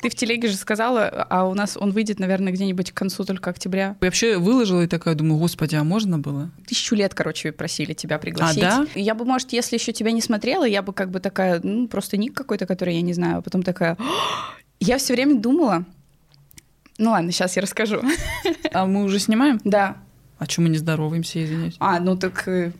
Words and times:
Ты 0.00 0.08
в 0.08 0.14
телеге 0.14 0.48
же 0.48 0.56
сказала, 0.56 1.08
а 1.08 1.46
у 1.46 1.54
нас 1.54 1.76
он 1.76 1.90
выйдет, 1.92 2.18
наверное, 2.18 2.52
где-нибудь 2.52 2.92
к 2.92 2.94
концу 2.94 3.24
только 3.24 3.50
октября. 3.50 3.96
Я 4.00 4.06
вообще 4.06 4.38
выложила 4.38 4.82
и 4.82 4.86
такая 4.86 5.14
думаю, 5.14 5.38
господи, 5.38 5.76
а 5.76 5.84
можно 5.84 6.18
было? 6.18 6.50
Тысячу 6.66 6.94
лет, 6.94 7.14
короче, 7.14 7.52
просили 7.52 7.92
тебя 7.92 8.18
пригласить. 8.18 8.62
А, 8.62 8.84
да? 8.84 8.86
Я 8.94 9.14
бы, 9.14 9.24
может, 9.24 9.52
если 9.52 9.76
еще 9.76 9.92
тебя 9.92 10.12
не 10.12 10.22
смотрела, 10.22 10.64
я 10.64 10.82
бы 10.82 10.92
как 10.92 11.10
бы 11.10 11.20
такая, 11.20 11.60
ну, 11.62 11.86
просто 11.86 12.16
ник 12.16 12.34
какой-то, 12.34 12.66
который 12.66 12.94
я 12.94 13.02
не 13.02 13.12
знаю, 13.12 13.38
а 13.38 13.42
потом 13.42 13.62
такая... 13.62 13.96
Я 14.78 14.96
все 14.96 15.12
время 15.12 15.38
думала, 15.38 15.84
ну 16.96 17.10
ладно, 17.10 17.32
сейчас 17.32 17.56
я 17.56 17.62
расскажу. 17.62 18.02
А 18.72 18.86
мы 18.86 19.04
уже 19.04 19.18
снимаем? 19.18 19.60
Да. 19.64 19.98
А 20.38 20.46
чем 20.46 20.64
мы 20.64 20.70
не 20.70 20.78
здороваемся, 20.78 21.44
извиняюсь? 21.44 21.76
А, 21.78 22.00
ну 22.00 22.16
так 22.16 22.48
э, 22.48 22.72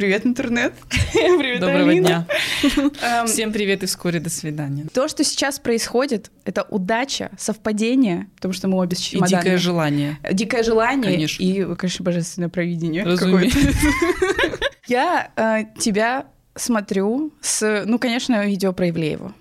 привет, 0.00 0.24
интернет. 0.24 0.72
привет, 1.12 1.60
Доброго 1.60 1.90
Алина. 1.90 2.06
дня. 2.06 2.26
Эм, 3.02 3.26
Всем 3.26 3.52
привет 3.52 3.82
и 3.82 3.86
вскоре 3.86 4.18
до 4.18 4.30
свидания. 4.30 4.86
То, 4.94 5.08
что 5.08 5.24
сейчас 5.24 5.58
происходит, 5.58 6.30
это 6.46 6.62
удача, 6.62 7.30
совпадение, 7.36 8.26
потому 8.36 8.54
что 8.54 8.66
мы 8.66 8.78
обе 8.78 8.96
с 8.96 9.00
И 9.00 9.02
чемоданами. 9.02 9.42
дикое 9.42 9.58
желание. 9.58 10.18
Дикое 10.32 10.62
желание 10.62 11.12
Конечно. 11.12 11.42
и, 11.42 11.74
конечно, 11.74 12.02
божественное 12.02 12.48
провидение. 12.48 13.04
Разумеется. 13.04 13.58
Я 14.86 15.32
э, 15.36 15.78
тебя 15.78 16.24
смотрю 16.54 17.34
с, 17.42 17.84
ну, 17.84 17.98
конечно, 17.98 18.46
видео 18.46 18.72
про 18.72 18.88
Ивлеева. 18.88 19.34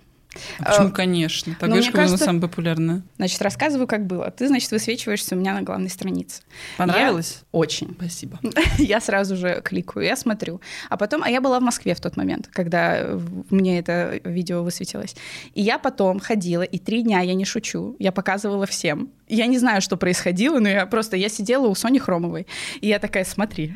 А 0.60 0.64
почему, 0.66 0.90
Э, 0.90 0.92
конечно? 0.92 1.56
ну, 1.60 1.68
мне 1.68 1.76
Тагэшка, 1.78 1.98
кажется... 1.98 2.26
самая 2.26 2.42
популярная. 2.42 3.02
Значит, 3.18 3.42
рассказываю, 3.42 3.88
как 3.88 4.06
было. 4.06 4.30
Ты, 4.30 4.48
значит, 4.48 4.72
высвечиваешься 4.72 5.36
у 5.36 5.40
меня 5.40 5.54
на 5.54 5.64
главной 5.64 5.90
странице. 5.90 6.44
Понравилось? 6.78 7.42
Очень. 7.52 7.96
Спасибо. 7.98 8.40
Я 8.78 9.02
сразу 9.02 9.36
же 9.36 9.62
кликаю, 9.64 10.06
я 10.06 10.16
смотрю. 10.16 10.62
А 10.90 10.98
потом, 10.98 11.24
а 11.24 11.30
я 11.30 11.42
была 11.42 11.60
в 11.60 11.64
Москве 11.64 11.96
в 11.96 12.00
тот 12.00 12.16
момент, 12.16 12.48
когда 12.52 13.18
мне 13.50 13.80
это 13.80 14.20
видео 14.24 14.64
высветилось. 14.64 15.16
И 15.54 15.62
я 15.62 15.80
потом 15.80 16.20
ходила, 16.20 16.62
и 16.62 16.78
три 16.78 17.02
дня, 17.02 17.22
я 17.22 17.34
не 17.34 17.46
шучу, 17.46 17.96
я 18.00 18.12
показывала 18.12 18.66
всем. 18.66 19.10
Я 19.30 19.46
не 19.46 19.58
знаю, 19.60 19.82
что 19.82 19.96
происходило, 19.96 20.60
но 20.60 20.68
я 20.68 20.86
просто, 20.88 21.16
я 21.16 21.30
сидела 21.30 21.68
у 21.68 21.76
Сони 21.76 22.00
Хромовой, 22.00 22.48
и 22.82 22.88
я 22.88 23.00
такая, 23.00 23.24
смотри. 23.26 23.76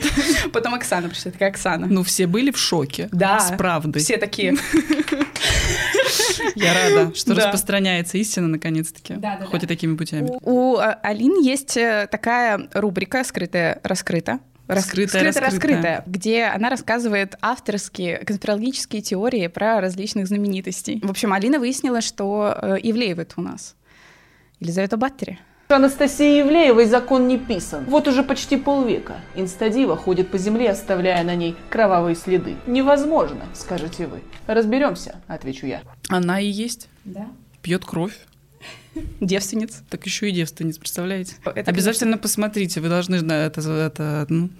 Потом 0.52 0.74
Оксана 0.74 1.08
пришла, 1.08 1.32
такая, 1.32 1.50
Оксана. 1.50 1.86
Ну, 1.86 2.02
все 2.02 2.26
были 2.26 2.50
в 2.50 2.58
шоке. 2.58 3.08
Да. 3.10 3.40
С 3.40 3.56
правдой. 3.56 4.02
Все 4.02 4.18
такие. 4.18 4.56
Я 6.54 6.74
рада, 6.74 7.14
что 7.14 7.34
Да. 7.34 7.42
распространяется 7.44 8.18
истина 8.18 8.48
наконец-таки. 8.48 9.14
Да, 9.14 9.36
да, 9.40 9.46
Хоть 9.46 9.62
и 9.64 9.66
такими 9.66 9.96
путями. 9.96 10.30
У 10.42 10.76
а, 10.76 10.94
Алины 11.02 11.44
есть 11.44 11.76
э, 11.76 12.08
такая 12.10 12.68
рубрика 12.74 13.24
«Скрытая 13.24 13.80
раскрыта». 13.82 14.40
Рас- 14.66 14.86
Скрытая 14.86 15.24
раскрытая. 15.24 15.50
раскрытая, 15.50 16.02
где 16.06 16.44
она 16.44 16.70
рассказывает 16.70 17.34
авторские 17.40 18.18
конспирологические 18.18 19.02
теории 19.02 19.48
про 19.48 19.80
различных 19.80 20.28
знаменитостей. 20.28 21.00
В 21.02 21.10
общем, 21.10 21.32
Алина 21.32 21.58
выяснила, 21.58 22.00
что 22.00 22.56
э, 22.60 22.76
Ивлеев 22.82 23.18
это 23.18 23.34
у 23.38 23.42
нас. 23.42 23.74
Елизавета 24.60 24.96
Баттери. 24.96 25.38
Анастасии 25.68 26.38
Евлеевой 26.38 26.86
закон 26.86 27.28
не 27.28 27.38
писан. 27.38 27.84
Вот 27.86 28.08
уже 28.08 28.22
почти 28.24 28.56
полвека 28.56 29.20
инстадива 29.36 29.96
ходит 29.96 30.28
по 30.30 30.36
земле, 30.38 30.70
оставляя 30.70 31.22
на 31.22 31.34
ней 31.36 31.54
кровавые 31.70 32.16
следы. 32.16 32.56
Невозможно, 32.66 33.46
скажете 33.54 34.06
вы. 34.08 34.20
Разберемся, 34.48 35.20
отвечу 35.28 35.66
я. 35.66 35.82
Она 36.08 36.40
и 36.40 36.46
есть. 36.48 36.88
Да. 37.04 37.28
Пьет 37.62 37.84
кровь. 37.84 38.18
Девственниц. 39.20 39.82
Так 39.88 40.04
еще 40.06 40.28
и 40.28 40.32
девственниц, 40.32 40.76
представляете? 40.76 41.34
Это, 41.44 41.70
Обязательно 41.70 42.18
посмотрите, 42.18 42.80
вы 42.80 42.88
должны 42.88 43.20
знать 43.20 43.56
это, 43.56 43.70
это, 43.70 44.26
ну, 44.28 44.50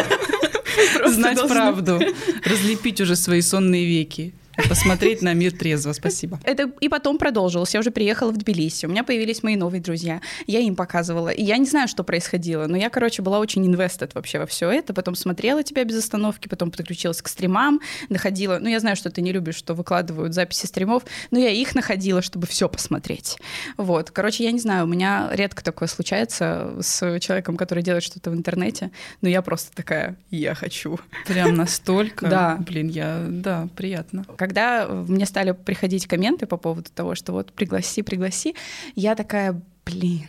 знать 1.06 1.36
должны. 1.36 1.54
правду, 1.54 2.00
разлепить 2.44 3.00
уже 3.00 3.14
свои 3.14 3.42
сонные 3.42 3.84
веки, 3.86 4.34
посмотреть 4.68 5.22
на 5.22 5.34
мир 5.34 5.52
трезво. 5.52 5.92
Спасибо. 5.92 6.40
Это 6.44 6.70
и 6.80 6.88
потом 6.88 7.18
продолжилось. 7.18 7.74
Я 7.74 7.80
уже 7.80 7.90
приехала 7.90 8.30
в 8.30 8.36
Тбилиси. 8.36 8.86
У 8.86 8.88
меня 8.88 9.04
появились 9.04 9.42
мои 9.42 9.56
новые 9.56 9.80
друзья. 9.80 10.20
Я 10.46 10.60
им 10.60 10.76
показывала. 10.76 11.28
И 11.28 11.42
я 11.42 11.56
не 11.58 11.66
знаю, 11.66 11.88
что 11.88 12.04
происходило, 12.04 12.66
но 12.66 12.76
я, 12.76 12.90
короче, 12.90 13.22
была 13.22 13.38
очень 13.38 13.66
инвестед 13.66 14.14
вообще 14.14 14.38
во 14.38 14.46
все 14.46 14.70
это. 14.70 14.94
Потом 14.94 15.14
смотрела 15.14 15.62
тебя 15.62 15.84
без 15.84 15.96
остановки, 15.96 16.48
потом 16.48 16.70
подключилась 16.70 17.22
к 17.22 17.28
стримам, 17.28 17.80
находила. 18.08 18.58
Ну, 18.60 18.68
я 18.68 18.80
знаю, 18.80 18.96
что 18.96 19.10
ты 19.10 19.22
не 19.22 19.32
любишь, 19.32 19.56
что 19.56 19.74
выкладывают 19.74 20.34
записи 20.34 20.66
стримов, 20.66 21.04
но 21.30 21.38
я 21.38 21.50
их 21.50 21.74
находила, 21.74 22.22
чтобы 22.22 22.46
все 22.46 22.68
посмотреть. 22.68 23.38
Вот. 23.76 24.10
Короче, 24.10 24.44
я 24.44 24.52
не 24.52 24.60
знаю, 24.60 24.84
у 24.84 24.88
меня 24.88 25.28
редко 25.32 25.62
такое 25.62 25.88
случается 25.88 26.74
с 26.80 27.18
человеком, 27.20 27.56
который 27.56 27.82
делает 27.82 28.02
что-то 28.02 28.30
в 28.30 28.34
интернете. 28.34 28.90
Но 29.20 29.28
я 29.28 29.42
просто 29.42 29.74
такая, 29.74 30.16
я 30.30 30.54
хочу. 30.54 30.98
Прям 31.26 31.54
настолько. 31.54 32.28
Да. 32.28 32.56
Блин, 32.60 32.88
я, 32.88 33.24
да, 33.28 33.68
приятно. 33.76 34.24
Когда 34.46 34.86
мне 34.86 35.26
стали 35.26 35.50
приходить 35.50 36.06
комменты 36.06 36.46
по 36.46 36.56
поводу 36.56 36.88
того, 36.94 37.16
что 37.16 37.32
вот 37.32 37.52
пригласи, 37.52 38.02
пригласи, 38.02 38.54
я 38.94 39.16
такая, 39.16 39.60
блин, 39.84 40.28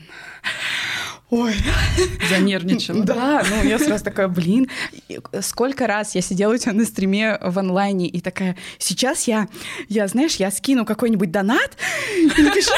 ой, 1.29 1.53
Занервничала. 2.27 3.03
да, 3.03 3.43
ну 3.47 3.63
я 3.63 3.77
сразу 3.77 4.03
такая, 4.03 4.27
блин, 4.27 4.71
сколько 5.41 5.85
раз 5.85 6.15
я 6.15 6.21
сидела 6.21 6.55
у 6.55 6.57
тебя 6.57 6.73
на 6.73 6.85
стриме 6.85 7.37
в 7.43 7.59
онлайне 7.59 8.07
и 8.07 8.19
такая, 8.19 8.57
сейчас 8.79 9.27
я, 9.27 9.49
я, 9.87 10.07
знаешь, 10.07 10.37
я 10.37 10.49
скину 10.49 10.83
какой-нибудь 10.83 11.29
донат, 11.29 11.77
и 12.17 12.41
напишу». 12.41 12.71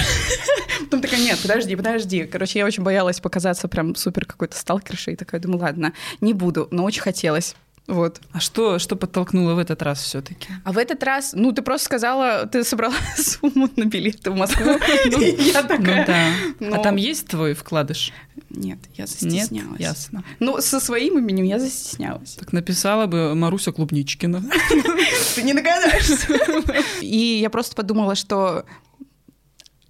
потом 0.82 1.02
такая, 1.02 1.22
нет, 1.22 1.40
подожди, 1.42 1.74
подожди. 1.78 2.26
Короче, 2.26 2.60
я 2.60 2.66
очень 2.66 2.84
боялась 2.84 3.22
показаться 3.22 3.70
прям 3.70 3.96
супер 3.96 4.26
какой-то 4.26 4.58
сталкершей, 4.58 5.14
и 5.14 5.16
такая, 5.16 5.40
думаю, 5.40 5.62
ладно, 5.62 5.94
не 6.20 6.34
буду, 6.34 6.68
но 6.72 6.84
очень 6.84 7.02
хотелось. 7.02 7.56
Вот. 7.90 8.22
А 8.32 8.40
что, 8.40 8.78
что 8.78 8.96
подтолкнуло 8.96 9.56
в 9.56 9.58
этот 9.58 9.82
раз 9.82 10.02
все-таки? 10.04 10.48
А 10.64 10.72
в 10.72 10.78
этот 10.78 11.02
раз, 11.04 11.34
ну, 11.34 11.52
ты 11.52 11.64
просто 11.64 11.86
сказала, 11.86 12.46
ты 12.46 12.64
собрала 12.64 12.94
сумму 13.18 13.68
на 13.76 13.86
билеты 13.86 14.30
в 14.30 14.36
Москву. 14.36 14.72
И 15.06 15.10
Я 15.54 15.64
Ну 15.64 15.68
такая, 15.68 16.06
да. 16.06 16.30
ну, 16.60 16.76
А 16.80 16.84
там 16.84 16.96
есть 16.98 17.28
твой 17.28 17.56
вкладыш? 17.56 18.14
Нет, 18.52 18.78
я 18.96 19.08
застеснялась. 19.08 19.80
Ясно. 19.80 20.24
Ну, 20.40 20.62
со 20.62 20.80
своим 20.80 21.18
именем 21.18 21.46
я 21.46 21.58
застеснялась. 21.60 22.36
Так 22.36 22.54
написала 22.54 23.08
бы 23.08 23.34
Маруся 23.34 23.72
Клубничкина. 23.72 24.44
Ты 25.36 25.42
не 25.42 25.54
догадаешься. 25.54 26.28
И 27.02 27.40
я 27.42 27.50
просто 27.50 27.76
подумала, 27.76 28.14
что 28.16 28.66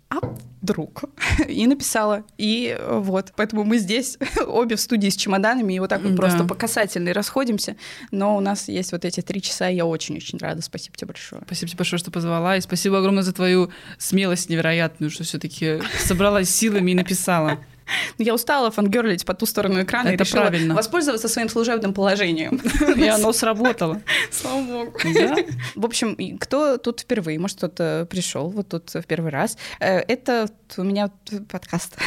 а 0.09 0.15
вдруг? 0.61 1.03
И 1.47 1.67
написала. 1.67 2.23
И 2.37 2.77
вот. 2.89 3.33
Поэтому 3.35 3.63
мы 3.63 3.77
здесь 3.77 4.17
обе 4.47 4.75
в 4.75 4.79
студии 4.81 5.09
с 5.09 5.15
чемоданами, 5.15 5.73
и 5.73 5.79
вот 5.79 5.89
так 5.89 6.01
вот 6.01 6.11
Да. 6.11 6.17
просто 6.17 6.43
по 6.43 6.55
касательной 6.55 7.11
расходимся. 7.11 7.75
Но 8.11 8.35
у 8.35 8.39
нас 8.39 8.67
есть 8.67 8.91
вот 8.91 9.05
эти 9.05 9.21
три 9.21 9.41
часа, 9.41 9.69
и 9.69 9.75
я 9.75 9.85
очень-очень 9.85 10.37
рада. 10.39 10.61
Спасибо 10.61 10.97
тебе 10.97 11.07
большое. 11.07 11.41
Спасибо 11.45 11.69
тебе 11.69 11.77
большое, 11.77 11.99
что 11.99 12.11
позвала. 12.11 12.57
И 12.57 12.61
спасибо 12.61 12.97
огромное 12.99 13.23
за 13.23 13.33
твою 13.33 13.71
смелость 13.97 14.49
невероятную, 14.49 15.09
что 15.11 15.23
все-таки 15.23 15.79
собралась 15.99 16.49
силами 16.49 16.91
и 16.91 16.95
написала. 16.95 17.59
Ну, 18.17 18.25
Я 18.25 18.33
устала 18.33 18.71
фангерлить 18.71 19.25
по 19.25 19.33
ту 19.33 19.45
сторону 19.45 19.81
экрана 19.83 20.09
и 20.09 20.13
Это 20.15 20.23
решила 20.23 20.41
правильно. 20.41 20.75
воспользоваться 20.75 21.27
своим 21.27 21.49
служебным 21.49 21.93
положением. 21.93 22.61
И 22.95 23.07
оно 23.07 23.31
сработало. 23.33 24.01
Слава 24.31 24.61
богу. 24.63 24.97
Да? 25.13 25.35
В 25.75 25.85
общем, 25.85 26.13
и 26.13 26.37
кто 26.37 26.77
тут 26.77 27.01
впервые? 27.01 27.39
Может, 27.39 27.57
кто-то 27.57 28.07
пришел 28.09 28.49
вот 28.49 28.69
тут 28.69 28.89
в 28.93 29.03
первый 29.03 29.31
раз. 29.31 29.57
Э, 29.79 29.99
Это 29.99 30.47
у 30.77 30.83
меня 30.83 31.09
подкаст 31.49 31.97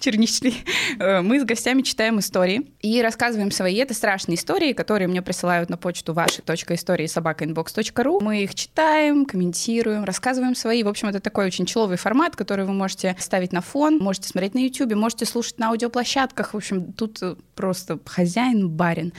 черничный. 0.00 0.54
Э, 0.98 1.20
Мы 1.20 1.40
с 1.40 1.44
гостями 1.44 1.82
читаем 1.82 2.18
истории 2.18 2.70
и 2.80 3.02
рассказываем 3.02 3.50
свои. 3.50 3.76
Это 3.76 3.94
страшные 3.94 4.36
истории, 4.36 4.72
которые 4.72 5.08
мне 5.08 5.22
присылают 5.22 5.70
на 5.70 5.76
почту 5.76 6.12
ваши 6.12 6.42
истории 6.74 7.06
собакаинбокс.ру. 7.06 8.20
Мы 8.20 8.42
их 8.44 8.54
читаем, 8.54 9.24
комментируем, 9.24 10.04
рассказываем 10.04 10.54
свои. 10.54 10.82
В 10.82 10.88
общем, 10.88 11.08
это 11.08 11.20
такой 11.20 11.46
очень 11.46 11.66
человый 11.66 11.96
формат, 11.96 12.36
который 12.36 12.64
вы 12.64 12.72
можете 12.72 13.16
ставить 13.18 13.52
на 13.52 13.60
фон, 13.60 13.98
можете 13.98 14.28
смотреть 14.28 14.54
на 14.54 14.58
YouTube, 14.58 14.94
можете 15.08 15.24
слушать 15.24 15.58
на 15.58 15.68
аудиоплощадках. 15.68 16.52
В 16.52 16.56
общем, 16.58 16.92
тут 16.92 17.22
э, 17.22 17.34
просто 17.54 17.98
хозяин, 18.04 18.68
барин. 18.68 19.14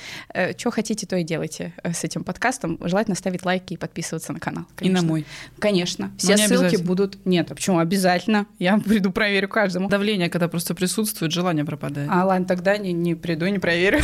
Что 0.56 0.70
хотите, 0.70 1.08
то 1.08 1.16
и 1.16 1.24
делайте 1.24 1.74
э, 1.82 1.94
с 1.94 2.04
этим 2.04 2.24
подкастом. 2.24 2.78
Желательно 2.80 3.16
ставить 3.16 3.44
лайки 3.44 3.74
и 3.74 3.78
подписываться 3.78 4.32
на 4.32 4.40
канал. 4.40 4.66
И 4.82 4.90
на 4.90 5.00
конечно. 5.00 5.08
мой. 5.08 5.26
Конечно. 5.58 6.12
Все 6.16 6.38
ссылки 6.38 6.76
будут... 6.76 7.26
Нет, 7.26 7.52
а 7.52 7.56
почему? 7.56 7.80
Обязательно. 7.80 8.46
Я 8.60 8.78
приду, 8.86 9.12
проверю 9.12 9.50
каждому. 9.50 9.90
Давление, 9.90 10.30
когда 10.30 10.48
просто 10.48 10.76
присутствует, 10.76 11.32
желание 11.32 11.66
пропадает. 11.66 12.08
А, 12.12 12.24
ладно, 12.24 12.46
тогда 12.46 12.78
не, 12.78 12.94
не 12.94 13.16
приду, 13.16 13.48
не 13.48 13.58
проверю. 13.58 14.02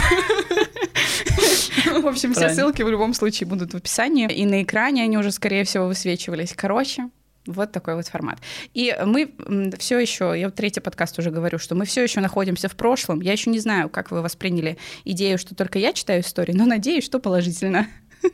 В 1.85 2.07
общем, 2.07 2.33
все 2.33 2.49
ссылки 2.49 2.81
в 2.81 2.89
любом 2.89 3.13
случае 3.13 3.47
будут 3.47 3.73
в 3.73 3.77
описании. 3.77 4.27
И 4.27 4.43
на 4.47 4.63
экране 4.63 5.03
они 5.03 5.19
уже, 5.19 5.31
скорее 5.31 5.65
всего, 5.65 5.85
высвечивались. 5.85 6.55
Короче, 6.55 7.09
вот 7.45 7.71
такой 7.71 7.95
вот 7.95 8.07
формат. 8.07 8.39
И 8.73 8.95
мы 9.05 9.33
все 9.77 9.99
еще, 9.99 10.33
я 10.35 10.47
вот 10.47 10.55
третий 10.55 10.79
подкаст 10.79 11.19
уже 11.19 11.31
говорю, 11.31 11.59
что 11.59 11.75
мы 11.75 11.85
все 11.85 12.03
еще 12.03 12.19
находимся 12.21 12.69
в 12.69 12.75
прошлом. 12.75 13.21
Я 13.21 13.31
еще 13.31 13.49
не 13.49 13.59
знаю, 13.59 13.89
как 13.89 14.11
вы 14.11 14.21
восприняли 14.21 14.77
идею, 15.03 15.37
что 15.37 15.55
только 15.55 15.79
я 15.79 15.93
читаю 15.93 16.21
истории, 16.21 16.53
но 16.53 16.65
надеюсь, 16.65 17.05
что 17.05 17.19
положительно. 17.19 17.87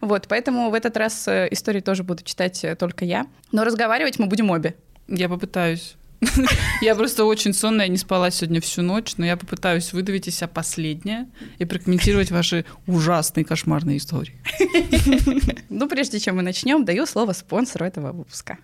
Вот, 0.00 0.26
поэтому 0.26 0.70
в 0.70 0.74
этот 0.74 0.96
раз 0.96 1.28
э, 1.28 1.48
истории 1.50 1.80
тоже 1.80 2.02
буду 2.02 2.22
читать 2.22 2.64
э, 2.64 2.76
только 2.76 3.04
я. 3.04 3.26
Но 3.52 3.64
разговаривать 3.64 4.18
мы 4.18 4.26
будем 4.26 4.48
обе. 4.48 4.74
Я 5.06 5.28
попытаюсь. 5.28 5.97
Я 6.82 6.94
просто 6.94 7.24
очень 7.24 7.52
сонная, 7.52 7.88
не 7.88 7.96
спала 7.96 8.30
сегодня 8.30 8.60
всю 8.60 8.82
ночь, 8.82 9.14
но 9.16 9.26
я 9.26 9.36
попытаюсь 9.36 9.92
выдавить 9.92 10.26
из 10.28 10.36
себя 10.36 10.48
последнее 10.48 11.28
и 11.58 11.64
прокомментировать 11.64 12.30
ваши 12.30 12.64
ужасные 12.86 13.44
кошмарные 13.44 13.98
истории. 13.98 14.40
Ну, 15.70 15.88
прежде 15.88 16.18
чем 16.18 16.36
мы 16.36 16.42
начнем, 16.42 16.84
даю 16.84 17.06
слово 17.06 17.32
спонсору 17.32 17.84
этого 17.84 18.10
выпуска. 18.10 18.58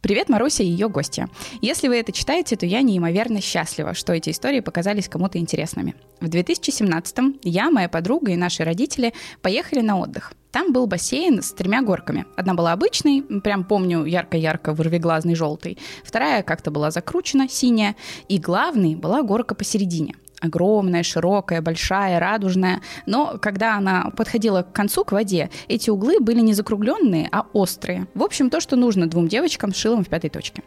Привет, 0.00 0.28
Маруся 0.28 0.62
и 0.62 0.66
ее 0.66 0.88
гостья. 0.88 1.28
Если 1.60 1.88
вы 1.88 1.96
это 1.96 2.12
читаете, 2.12 2.54
то 2.54 2.64
я 2.64 2.82
неимоверно 2.82 3.40
счастлива, 3.40 3.94
что 3.94 4.12
эти 4.12 4.30
истории 4.30 4.60
показались 4.60 5.08
кому-то 5.08 5.38
интересными. 5.38 5.96
В 6.20 6.26
2017-м 6.26 7.40
я, 7.42 7.68
моя 7.72 7.88
подруга 7.88 8.30
и 8.30 8.36
наши 8.36 8.62
родители 8.62 9.12
поехали 9.42 9.80
на 9.80 9.98
отдых. 9.98 10.32
Там 10.52 10.72
был 10.72 10.86
бассейн 10.86 11.42
с 11.42 11.52
тремя 11.52 11.82
горками. 11.82 12.26
Одна 12.36 12.54
была 12.54 12.72
обычной, 12.72 13.22
прям 13.40 13.64
помню, 13.64 14.04
ярко-ярко 14.04 14.72
вырвиглазный 14.72 15.34
желтый. 15.34 15.78
Вторая 16.04 16.44
как-то 16.44 16.70
была 16.70 16.92
закручена, 16.92 17.48
синяя. 17.48 17.96
И 18.28 18.38
главной 18.38 18.94
была 18.94 19.22
горка 19.22 19.56
посередине 19.56 20.14
огромная, 20.40 21.02
широкая, 21.02 21.60
большая, 21.62 22.20
радужная. 22.20 22.80
Но 23.06 23.38
когда 23.40 23.76
она 23.76 24.10
подходила 24.16 24.62
к 24.62 24.72
концу, 24.72 25.04
к 25.04 25.12
воде, 25.12 25.50
эти 25.68 25.90
углы 25.90 26.20
были 26.20 26.40
не 26.40 26.54
закругленные, 26.54 27.28
а 27.30 27.46
острые. 27.52 28.06
В 28.14 28.22
общем, 28.22 28.50
то, 28.50 28.60
что 28.60 28.76
нужно 28.76 29.06
двум 29.06 29.28
девочкам 29.28 29.72
с 29.72 29.76
шилом 29.76 30.04
в 30.04 30.08
пятой 30.08 30.30
точке. 30.30 30.62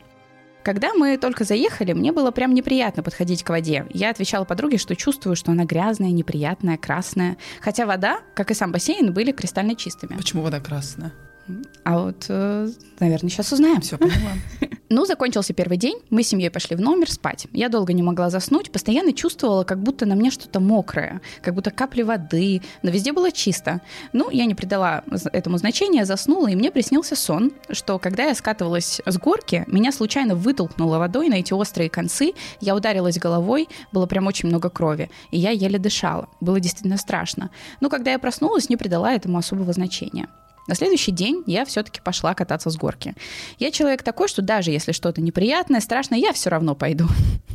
Когда 0.63 0.93
мы 0.93 1.17
только 1.17 1.43
заехали, 1.43 1.93
мне 1.93 2.11
было 2.11 2.29
прям 2.29 2.53
неприятно 2.53 3.01
подходить 3.01 3.43
к 3.43 3.49
воде. 3.49 3.87
Я 3.91 4.11
отвечала 4.11 4.45
подруге, 4.45 4.77
что 4.77 4.95
чувствую, 4.95 5.35
что 5.35 5.51
она 5.51 5.65
грязная, 5.65 6.11
неприятная, 6.11 6.77
красная. 6.77 7.37
Хотя 7.61 7.87
вода, 7.87 8.19
как 8.35 8.51
и 8.51 8.53
сам 8.53 8.71
бассейн, 8.71 9.11
были 9.11 9.31
кристально 9.31 9.75
чистыми. 9.75 10.15
Почему 10.15 10.43
вода 10.43 10.59
красная? 10.59 11.13
А 11.83 11.99
вот, 11.99 12.25
э, 12.29 12.69
наверное, 12.99 13.29
сейчас 13.29 13.51
узнаем. 13.51 13.81
Все 13.81 13.97
поняла. 13.97 14.33
Ну, 14.93 15.05
закончился 15.05 15.53
первый 15.53 15.77
день, 15.77 15.99
мы 16.09 16.21
с 16.21 16.27
семьей 16.27 16.51
пошли 16.51 16.75
в 16.75 16.81
номер 16.81 17.09
спать. 17.09 17.47
Я 17.53 17.69
долго 17.69 17.93
не 17.93 18.03
могла 18.03 18.29
заснуть, 18.29 18.73
постоянно 18.73 19.13
чувствовала, 19.13 19.63
как 19.63 19.81
будто 19.81 20.05
на 20.05 20.15
мне 20.15 20.31
что-то 20.31 20.59
мокрое, 20.59 21.21
как 21.41 21.55
будто 21.55 21.71
капли 21.71 22.01
воды, 22.01 22.61
но 22.83 22.91
везде 22.91 23.13
было 23.13 23.31
чисто. 23.31 23.79
Ну, 24.11 24.29
я 24.29 24.43
не 24.43 24.53
придала 24.53 25.05
этому 25.31 25.57
значения, 25.59 26.03
заснула, 26.03 26.49
и 26.49 26.57
мне 26.57 26.71
приснился 26.71 27.15
сон, 27.15 27.53
что 27.69 27.99
когда 27.99 28.25
я 28.25 28.35
скатывалась 28.35 28.99
с 29.05 29.17
горки, 29.17 29.63
меня 29.67 29.93
случайно 29.93 30.35
вытолкнуло 30.35 30.97
водой 30.97 31.29
на 31.29 31.35
эти 31.35 31.53
острые 31.53 31.89
концы, 31.89 32.33
я 32.59 32.75
ударилась 32.75 33.17
головой, 33.17 33.69
было 33.93 34.07
прям 34.07 34.27
очень 34.27 34.49
много 34.49 34.69
крови, 34.69 35.09
и 35.31 35.39
я 35.39 35.51
еле 35.51 35.79
дышала. 35.79 36.27
Было 36.41 36.59
действительно 36.59 36.97
страшно. 36.97 37.49
Но 37.79 37.89
когда 37.89 38.11
я 38.11 38.19
проснулась, 38.19 38.67
не 38.67 38.75
придала 38.75 39.13
этому 39.13 39.37
особого 39.37 39.71
значения. 39.71 40.27
На 40.71 40.75
следующий 40.75 41.11
день 41.11 41.43
я 41.47 41.65
все-таки 41.65 41.99
пошла 41.99 42.33
кататься 42.33 42.69
с 42.69 42.77
горки. 42.77 43.13
Я 43.59 43.71
человек 43.71 44.03
такой, 44.03 44.29
что 44.29 44.41
даже 44.41 44.71
если 44.71 44.93
что-то 44.93 45.19
неприятное, 45.19 45.81
страшное, 45.81 46.17
я 46.17 46.31
все 46.31 46.49
равно 46.49 46.75
пойду. 46.75 47.07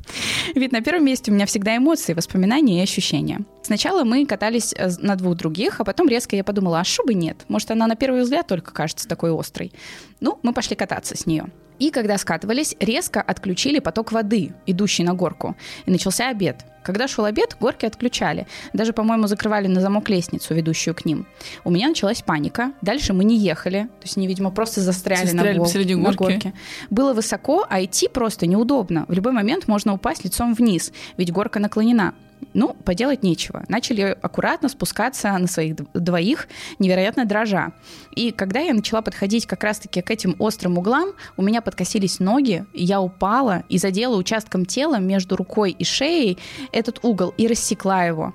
Ведь 0.55 0.71
на 0.71 0.83
первом 0.83 1.07
месте 1.07 1.31
у 1.31 1.35
меня 1.35 1.47
всегда 1.47 1.79
эмоции, 1.79 2.13
воспоминания 2.13 2.81
и 2.81 2.83
ощущения. 2.83 3.41
Сначала 3.63 4.05
мы 4.05 4.27
катались 4.27 4.75
э, 4.77 4.91
на 4.99 5.17
двух 5.17 5.37
других, 5.37 5.81
а 5.81 5.85
потом 5.85 6.11
резко 6.11 6.37
я 6.37 6.45
подумала, 6.45 6.81
а 6.81 6.85
что 6.85 7.05
бы 7.05 7.15
нет? 7.15 7.47
Может, 7.49 7.71
она 7.71 7.87
на 7.87 7.97
первый 7.97 8.21
взгляд 8.21 8.49
только 8.49 8.75
кажется 8.75 9.09
такой 9.09 9.35
острой. 9.35 9.73
Ну, 10.21 10.39
мы 10.43 10.53
пошли 10.53 10.77
кататься 10.77 11.17
с 11.17 11.25
нее. 11.25 11.47
И 11.79 11.91
когда 11.91 12.19
скатывались, 12.19 12.77
резко 12.81 13.23
отключили 13.23 13.79
поток 13.79 14.13
воды, 14.13 14.53
идущий 14.67 15.05
на 15.05 15.15
горку. 15.15 15.57
И 15.87 15.91
начался 15.91 16.29
обед. 16.29 16.67
Когда 16.87 17.09
шел 17.09 17.25
обед, 17.25 17.57
горки 17.59 17.85
отключали. 17.85 18.47
Даже, 18.73 18.93
по-моему, 18.93 19.27
закрывали 19.27 19.67
на 19.67 19.81
замок 19.81 20.09
лестницу, 20.09 20.55
ведущую 20.55 20.95
к 20.95 21.05
ним. 21.05 21.27
У 21.65 21.71
меня 21.73 21.89
началась 21.89 22.23
паника. 22.23 22.75
Дальше 22.81 23.13
мы 23.13 23.25
не 23.25 23.37
ехали. 23.37 23.89
То 23.99 24.05
есть 24.05 24.17
они, 24.17 24.29
видимо, 24.29 24.53
просто 24.53 24.81
застряли, 24.81 25.27
застряли 25.27 25.49
на, 25.49 25.55
гол, 25.55 25.65
посреди 25.65 25.97
горки. 25.97 26.07
на 26.07 26.17
горке. 26.17 26.55
Было 26.89 27.13
высоко, 27.13 27.67
а 27.69 27.83
идти 27.83 28.07
просто 28.07 28.47
неудобно. 28.47 29.05
В 29.09 29.13
любой 29.13 29.33
момент 29.33 29.67
можно 29.67 29.95
упасть 29.95 30.23
лицом 30.25 30.55
вниз, 30.55 30.93
ведь 31.17 31.33
горка 31.33 31.59
наклонена. 31.59 32.15
Ну, 32.55 32.75
поделать 32.85 33.23
нечего. 33.23 33.65
Начали 33.69 34.17
аккуратно 34.23 34.69
спускаться 34.69 35.37
на 35.37 35.47
своих 35.47 35.77
двоих, 35.93 36.49
невероятно 36.79 37.27
дрожа. 37.27 37.73
И 38.15 38.31
когда 38.31 38.61
я 38.61 38.73
начала 38.73 39.03
подходить 39.03 39.47
как 39.47 39.63
раз-таки 39.63 40.01
к 40.01 40.11
этим 40.11 40.37
острым 40.39 40.79
углам, 40.79 41.11
у 41.37 41.43
меня 41.43 41.61
подкосились 41.61 42.19
ноги, 42.19 42.65
я 42.73 43.01
упала 43.01 43.65
и 43.69 43.77
задела 43.77 44.17
участком 44.17 44.65
тела 44.65 44.99
между 44.99 45.37
рукой 45.37 45.73
и 45.73 45.85
шеей 45.85 46.39
этот 46.77 47.01
угол 47.03 47.35
и 47.37 47.49
рассекла 47.49 48.05
его. 48.05 48.35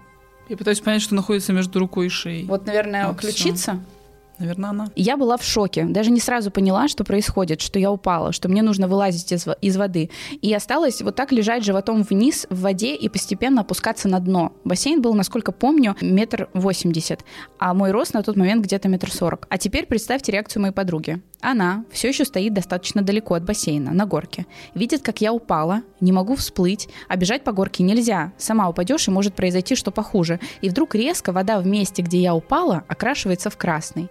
Я 0.50 0.58
пытаюсь 0.58 0.82
понять, 0.82 1.02
что 1.02 1.16
находится 1.16 1.54
между 1.54 1.80
рукой 1.80 2.08
и 2.08 2.10
шеей. 2.10 2.46
Вот, 2.46 2.66
наверное, 2.66 3.08
а, 3.08 3.14
ключица. 3.14 3.74
Все. 3.74 4.01
Наверное, 4.42 4.72
она. 4.72 4.88
Я 4.96 5.18
была 5.18 5.38
в 5.38 5.44
шоке. 5.44 5.86
Даже 5.86 6.10
не 6.10 6.20
сразу 6.20 6.50
поняла, 6.50 6.88
что 6.88 7.04
происходит, 7.04 7.62
что 7.62 7.78
я 7.78 7.92
упала, 7.92 8.32
что 8.32 8.50
мне 8.50 8.64
нужно 8.64 8.88
вылазить 8.88 9.32
из, 9.32 9.46
из 9.62 9.78
воды. 9.78 10.10
И 10.42 10.52
осталось 10.52 11.04
вот 11.04 11.16
так 11.16 11.32
лежать 11.32 11.64
животом 11.64 12.02
вниз 12.02 12.48
в 12.50 12.62
воде 12.62 12.96
и 12.96 13.08
постепенно 13.08 13.62
опускаться 13.62 14.08
на 14.08 14.20
дно. 14.20 14.54
Бассейн 14.64 15.00
был, 15.00 15.14
насколько 15.14 15.52
помню, 15.52 15.96
метр 16.02 16.50
восемьдесят, 16.54 17.24
а 17.60 17.76
мой 17.76 17.92
рост 17.92 18.16
на 18.16 18.24
тот 18.24 18.36
момент 18.36 18.66
где-то 18.66 18.90
метр 18.90 19.12
сорок. 19.12 19.46
А 19.50 19.60
теперь 19.60 19.86
представьте 19.86 20.32
реакцию 20.32 20.64
моей 20.64 20.74
подруги. 20.74 21.22
Она 21.40 21.86
все 21.92 22.10
еще 22.10 22.26
стоит 22.26 22.54
достаточно 22.54 23.02
далеко 23.02 23.34
от 23.36 23.44
бассейна, 23.44 23.92
на 23.92 24.06
горке. 24.06 24.46
Видит, 24.76 25.02
как 25.02 25.22
я 25.22 25.34
упала, 25.34 25.82
не 26.00 26.12
могу 26.12 26.36
всплыть, 26.36 26.88
а 27.08 27.16
бежать 27.16 27.44
по 27.44 27.52
горке 27.52 27.84
нельзя. 27.84 28.32
Сама 28.38 28.70
упадешь, 28.70 29.08
и 29.08 29.12
может 29.12 29.36
произойти 29.36 29.76
что 29.76 29.92
похуже. 29.92 30.40
И 30.62 30.70
вдруг 30.70 30.96
резко 30.96 31.32
вода 31.32 31.60
в 31.60 31.66
месте, 31.66 32.02
где 32.02 32.20
я 32.20 32.36
упала, 32.36 32.84
окрашивается 32.88 33.50
в 33.50 33.58
красный. 33.58 34.10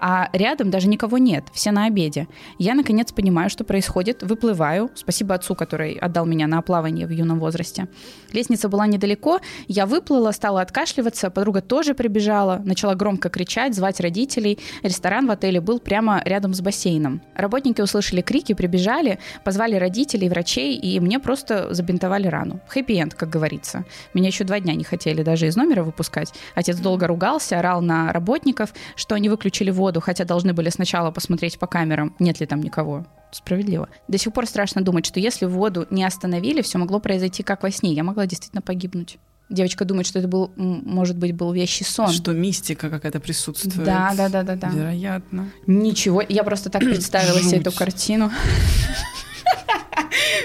А 0.00 0.28
рядом 0.32 0.70
даже 0.70 0.88
никого 0.88 1.18
нет, 1.18 1.44
все 1.52 1.70
на 1.70 1.86
обеде. 1.86 2.26
Я, 2.58 2.74
наконец, 2.74 3.12
понимаю, 3.12 3.50
что 3.50 3.64
происходит, 3.64 4.22
выплываю. 4.22 4.90
Спасибо 4.94 5.34
отцу, 5.34 5.54
который 5.54 5.94
отдал 5.94 6.24
меня 6.24 6.46
на 6.46 6.62
плавание 6.62 7.06
в 7.06 7.10
юном 7.10 7.38
возрасте. 7.38 7.88
Лестница 8.32 8.68
была 8.68 8.86
недалеко, 8.86 9.40
я 9.68 9.86
выплыла, 9.86 10.30
стала 10.30 10.62
откашливаться, 10.62 11.30
подруга 11.30 11.60
тоже 11.60 11.94
прибежала, 11.94 12.62
начала 12.64 12.94
громко 12.94 13.28
кричать, 13.28 13.74
звать 13.74 14.00
родителей. 14.00 14.58
Ресторан 14.82 15.26
в 15.26 15.30
отеле 15.30 15.60
был 15.60 15.80
прямо 15.80 16.22
рядом 16.24 16.54
с 16.54 16.60
бассейном. 16.60 17.20
Работники 17.34 17.82
услышали 17.82 18.22
крики, 18.22 18.54
прибежали, 18.54 19.18
позвали 19.44 19.74
родителей, 19.76 20.28
врачей, 20.28 20.76
и 20.76 20.98
мне 21.00 21.18
просто 21.18 21.74
забинтовали 21.74 22.26
рану. 22.26 22.60
Хэппи-энд, 22.68 23.14
как 23.14 23.28
говорится. 23.28 23.84
Меня 24.14 24.28
еще 24.28 24.44
два 24.44 24.60
дня 24.60 24.74
не 24.74 24.84
хотели 24.84 25.22
даже 25.22 25.46
из 25.46 25.56
номера 25.56 25.82
выпускать. 25.82 26.32
Отец 26.54 26.78
долго 26.78 27.06
ругался, 27.06 27.58
орал 27.58 27.82
на 27.82 28.12
работников, 28.12 28.72
что 28.96 29.14
они 29.14 29.28
выключили 29.28 29.59
воду, 29.68 30.00
хотя 30.00 30.24
должны 30.24 30.54
были 30.54 30.70
сначала 30.70 31.10
посмотреть 31.10 31.58
по 31.58 31.66
камерам, 31.66 32.16
нет 32.18 32.40
ли 32.40 32.46
там 32.46 32.62
никого. 32.62 33.04
Справедливо. 33.30 33.90
До 34.08 34.16
сих 34.16 34.32
пор 34.32 34.46
страшно 34.46 34.80
думать, 34.80 35.04
что 35.04 35.20
если 35.20 35.44
воду 35.44 35.86
не 35.90 36.04
остановили, 36.04 36.62
все 36.62 36.78
могло 36.78 37.00
произойти 37.00 37.42
как 37.42 37.62
во 37.62 37.70
сне. 37.70 37.92
Я 37.92 38.02
могла 38.02 38.26
действительно 38.26 38.62
погибнуть. 38.62 39.18
Девочка 39.50 39.84
думает, 39.84 40.06
что 40.06 40.20
это 40.20 40.28
был, 40.28 40.52
может 40.56 41.16
быть, 41.18 41.34
был 41.34 41.52
вещий 41.52 41.84
сон. 41.84 42.08
Что 42.10 42.32
мистика 42.32 42.88
какая-то 42.88 43.18
присутствует. 43.18 43.84
Да, 43.84 44.14
да, 44.16 44.28
да, 44.28 44.44
да, 44.44 44.54
да. 44.54 44.68
Вероятно. 44.68 45.50
Ничего, 45.66 46.22
я 46.26 46.44
просто 46.44 46.70
так 46.70 46.82
представила 46.82 47.40
себе 47.40 47.58
эту 47.58 47.72
картину. 47.72 48.30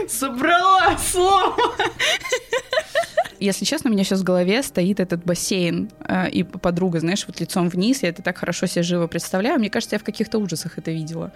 Собрала 0.10 0.98
слово. 0.98 1.56
Если 3.40 3.66
честно, 3.66 3.90
у 3.90 3.94
меня 3.94 4.04
сейчас 4.04 4.22
в 4.22 4.24
голове 4.24 4.64
стоит 4.64 5.00
этот 5.00 5.24
бассейн 5.24 5.90
э, 6.08 6.30
и 6.30 6.44
подруга, 6.44 7.00
знаешь, 7.00 7.26
вот 7.28 7.40
лицом 7.40 7.70
вниз. 7.70 8.04
Я 8.04 8.10
это 8.10 8.22
так 8.22 8.38
хорошо 8.38 8.66
себе 8.66 8.84
живо 8.84 9.08
представляю. 9.08 9.60
Мне 9.60 9.70
кажется, 9.70 9.96
я 9.96 10.00
в 10.00 10.04
каких-то 10.04 10.38
ужасах 10.38 10.78
это 10.78 10.92
видела 10.92 11.32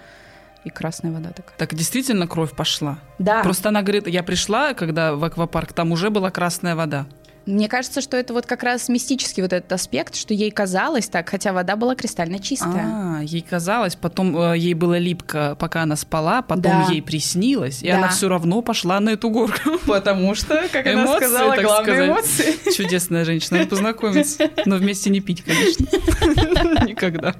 и 0.63 0.69
красная 0.69 1.11
вода 1.11 1.29
такая. 1.29 1.57
Так 1.57 1.73
действительно 1.73 2.27
кровь 2.27 2.53
пошла? 2.53 2.99
Да. 3.17 3.43
Просто 3.43 3.69
она 3.69 3.81
говорит, 3.81 4.07
я 4.07 4.23
пришла, 4.23 4.73
когда 4.73 5.15
в 5.15 5.23
аквапарк, 5.23 5.73
там 5.73 5.91
уже 5.91 6.09
была 6.09 6.31
красная 6.31 6.75
вода. 6.75 7.05
Мне 7.49 7.67
кажется, 7.67 8.01
что 8.01 8.15
это 8.15 8.33
вот 8.33 8.45
как 8.45 8.61
раз 8.61 8.89
мистический 8.89 9.41
вот 9.41 9.53
этот 9.53 9.71
аспект, 9.71 10.15
что 10.15 10.33
ей 10.35 10.51
казалось 10.51 11.07
так, 11.07 11.27
хотя 11.29 11.51
вода 11.51 11.75
была 11.75 11.95
кристально 11.95 12.37
чистая. 12.39 12.85
А, 12.85 13.19
ей 13.23 13.41
казалось, 13.41 13.95
потом 13.95 14.37
э, 14.37 14.57
ей 14.57 14.75
было 14.75 14.97
липко, 14.99 15.55
пока 15.59 15.81
она 15.81 15.95
спала, 15.95 16.43
потом 16.43 16.85
да. 16.85 16.87
ей 16.91 17.01
приснилось, 17.01 17.81
и 17.81 17.87
да. 17.87 17.97
она 17.97 18.09
все 18.09 18.29
равно 18.29 18.61
пошла 18.61 18.99
на 18.99 19.11
эту 19.11 19.29
горку. 19.31 19.79
Потому 19.87 20.35
что, 20.35 20.63
как 20.71 20.85
эмоции, 20.85 21.01
она 21.01 21.17
сказала, 21.17 21.55
главные 21.55 22.07
эмоции. 22.07 22.71
Чудесная 22.75 23.25
женщина, 23.25 23.57
надо 23.57 23.69
познакомиться. 23.71 24.49
Но 24.65 24.75
вместе 24.75 25.09
не 25.09 25.19
пить, 25.19 25.43
конечно. 25.43 25.85
Никогда. 26.85 27.33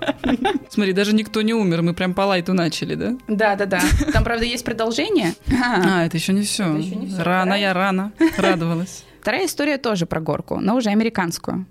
Смотри, 0.69 0.93
даже 0.93 1.13
никто 1.13 1.41
не 1.41 1.53
умер, 1.53 1.83
мы 1.83 1.93
прям 1.93 2.15
по 2.15 2.21
лайту 2.21 2.53
начали, 2.53 2.95
да? 2.95 3.15
Да, 3.27 3.55
да, 3.55 3.65
да. 3.65 3.81
Там, 4.11 4.23
правда, 4.23 4.45
есть 4.45 4.65
продолжение. 4.65 5.33
А, 5.63 6.05
это 6.05 6.17
еще 6.17 6.33
не 6.33 6.43
все. 6.43 6.65
Рано 7.19 7.53
я 7.53 7.73
рано 7.73 8.11
радовалась. 8.37 9.03
Вторая 9.21 9.45
история 9.45 9.77
тоже 9.77 10.05
про 10.05 10.21
горку, 10.21 10.59
но 10.59 10.75
уже 10.75 10.89
американскую. 10.89 11.65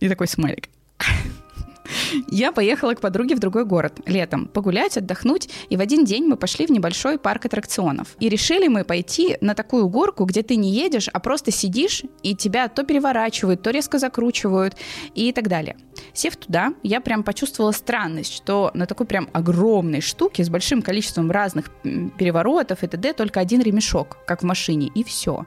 И 0.00 0.08
такой 0.08 0.28
смайлик. 0.28 0.68
Я 2.28 2.52
поехала 2.52 2.94
к 2.94 3.00
подруге 3.00 3.34
в 3.34 3.38
другой 3.38 3.64
город 3.64 4.00
летом 4.06 4.46
погулять, 4.46 4.96
отдохнуть, 4.96 5.48
и 5.68 5.76
в 5.76 5.80
один 5.80 6.04
день 6.04 6.24
мы 6.26 6.36
пошли 6.36 6.66
в 6.66 6.70
небольшой 6.70 7.18
парк 7.18 7.46
аттракционов. 7.46 8.16
И 8.20 8.28
решили 8.28 8.68
мы 8.68 8.84
пойти 8.84 9.36
на 9.40 9.54
такую 9.54 9.88
горку, 9.88 10.24
где 10.24 10.42
ты 10.42 10.56
не 10.56 10.70
едешь, 10.70 11.08
а 11.12 11.20
просто 11.20 11.50
сидишь, 11.50 12.02
и 12.22 12.34
тебя 12.34 12.68
то 12.68 12.84
переворачивают, 12.84 13.62
то 13.62 13.70
резко 13.70 13.98
закручивают 13.98 14.76
и 15.14 15.32
так 15.32 15.48
далее. 15.48 15.76
Сев 16.14 16.36
туда, 16.36 16.74
я 16.82 17.00
прям 17.00 17.22
почувствовала 17.22 17.72
странность, 17.72 18.32
что 18.32 18.70
на 18.74 18.86
такой 18.86 19.06
прям 19.06 19.28
огромной 19.32 20.00
штуке 20.00 20.44
с 20.44 20.48
большим 20.48 20.82
количеством 20.82 21.30
разных 21.30 21.70
переворотов 21.82 22.82
и 22.82 22.86
т.д. 22.86 23.12
только 23.12 23.40
один 23.40 23.60
ремешок, 23.62 24.18
как 24.26 24.42
в 24.42 24.46
машине, 24.46 24.90
и 24.94 25.04
все. 25.04 25.46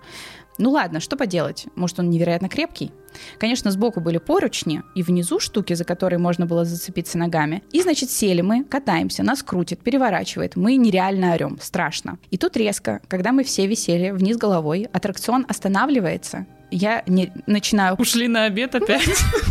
Ну 0.57 0.71
ладно, 0.71 0.99
что 0.99 1.17
поделать? 1.17 1.67
Может, 1.75 1.99
он 1.99 2.09
невероятно 2.09 2.47
крепкий? 2.47 2.91
Конечно, 3.37 3.71
сбоку 3.71 3.99
были 3.99 4.17
поручни, 4.17 4.83
и 4.95 5.03
внизу 5.03 5.39
штуки, 5.39 5.73
за 5.73 5.83
которые 5.83 6.19
можно 6.19 6.45
было 6.45 6.65
зацепиться 6.65 7.17
ногами. 7.17 7.63
И, 7.71 7.81
значит, 7.81 8.09
сели 8.09 8.41
мы, 8.41 8.63
катаемся, 8.63 9.23
нас 9.23 9.43
крутит, 9.43 9.81
переворачивает. 9.81 10.55
Мы 10.55 10.75
нереально 10.75 11.33
орем, 11.33 11.57
страшно. 11.61 12.17
И 12.31 12.37
тут 12.37 12.55
резко, 12.57 13.01
когда 13.07 13.31
мы 13.31 13.43
все 13.43 13.67
висели 13.67 14.11
вниз 14.11 14.37
головой, 14.37 14.87
аттракцион 14.91 15.45
останавливается, 15.47 16.45
я 16.75 17.03
не 17.07 17.31
начинаю... 17.45 17.95
Ушли 17.95 18.27
на 18.27 18.43
обед 18.43 18.75
опять? 18.75 19.07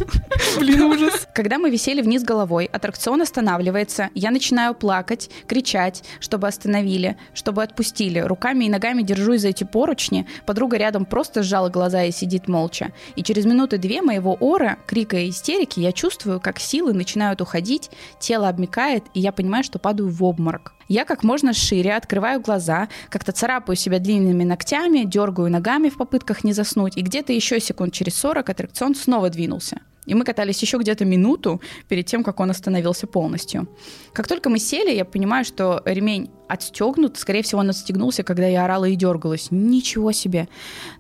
Блин, 0.58 0.82
ужас. 0.82 1.26
Когда 1.32 1.58
мы 1.58 1.70
висели 1.70 2.02
вниз 2.02 2.22
головой, 2.22 2.66
аттракцион 2.66 3.22
останавливается, 3.22 4.10
я 4.14 4.30
начинаю 4.30 4.74
плакать, 4.74 5.30
кричать, 5.46 6.04
чтобы 6.20 6.48
остановили, 6.48 7.16
чтобы 7.32 7.62
отпустили. 7.62 8.18
Руками 8.18 8.66
и 8.66 8.68
ногами 8.68 9.02
держусь 9.02 9.40
за 9.40 9.48
эти 9.48 9.64
поручни. 9.64 10.26
Подруга 10.44 10.76
рядом 10.76 11.06
просто 11.06 11.42
сжала 11.42 11.70
глаза 11.70 12.04
и 12.04 12.12
сидит 12.12 12.46
молча. 12.46 12.92
И 13.16 13.22
через 13.22 13.46
минуты 13.46 13.78
две 13.78 14.02
моего 14.02 14.36
ора, 14.38 14.76
крика 14.86 15.16
и 15.16 15.30
истерики 15.30 15.80
я 15.80 15.92
чувствую, 15.92 16.40
как 16.40 16.60
силы 16.60 16.92
начинают 16.92 17.40
уходить, 17.40 17.90
тело 18.20 18.48
обмикает, 18.50 19.04
и 19.14 19.20
я 19.20 19.32
понимаю, 19.32 19.64
что 19.64 19.78
падаю 19.78 20.10
в 20.10 20.22
обморок. 20.22 20.74
Я 20.88 21.04
как 21.04 21.22
можно 21.22 21.52
шире 21.52 21.94
открываю 21.94 22.40
глаза, 22.40 22.88
как-то 23.08 23.32
царапаю 23.32 23.76
себя 23.76 23.98
длинными 23.98 24.44
ногтями, 24.44 25.04
дергаю 25.04 25.50
ногами 25.50 25.88
в 25.88 25.96
попытках 25.96 26.44
не 26.44 26.52
заснуть, 26.52 26.96
и 26.96 27.02
где-то 27.02 27.32
еще 27.32 27.60
секунд 27.60 27.92
через 27.92 28.14
40 28.16 28.48
аттракцион 28.48 28.94
снова 28.94 29.30
двинулся. 29.30 29.80
И 30.06 30.14
мы 30.14 30.24
катались 30.24 30.60
еще 30.60 30.76
где-то 30.78 31.04
минуту 31.04 31.60
перед 31.88 32.06
тем, 32.06 32.24
как 32.24 32.40
он 32.40 32.50
остановился 32.50 33.06
полностью. 33.06 33.68
Как 34.12 34.28
только 34.28 34.50
мы 34.50 34.58
сели, 34.58 34.94
я 34.94 35.04
понимаю, 35.04 35.44
что 35.44 35.82
ремень 35.84 36.30
отстегнут. 36.46 37.16
Скорее 37.16 37.42
всего, 37.42 37.60
он 37.60 37.70
отстегнулся, 37.70 38.22
когда 38.22 38.46
я 38.46 38.64
орала 38.64 38.84
и 38.84 38.96
дергалась. 38.96 39.48
Ничего 39.50 40.12
себе. 40.12 40.48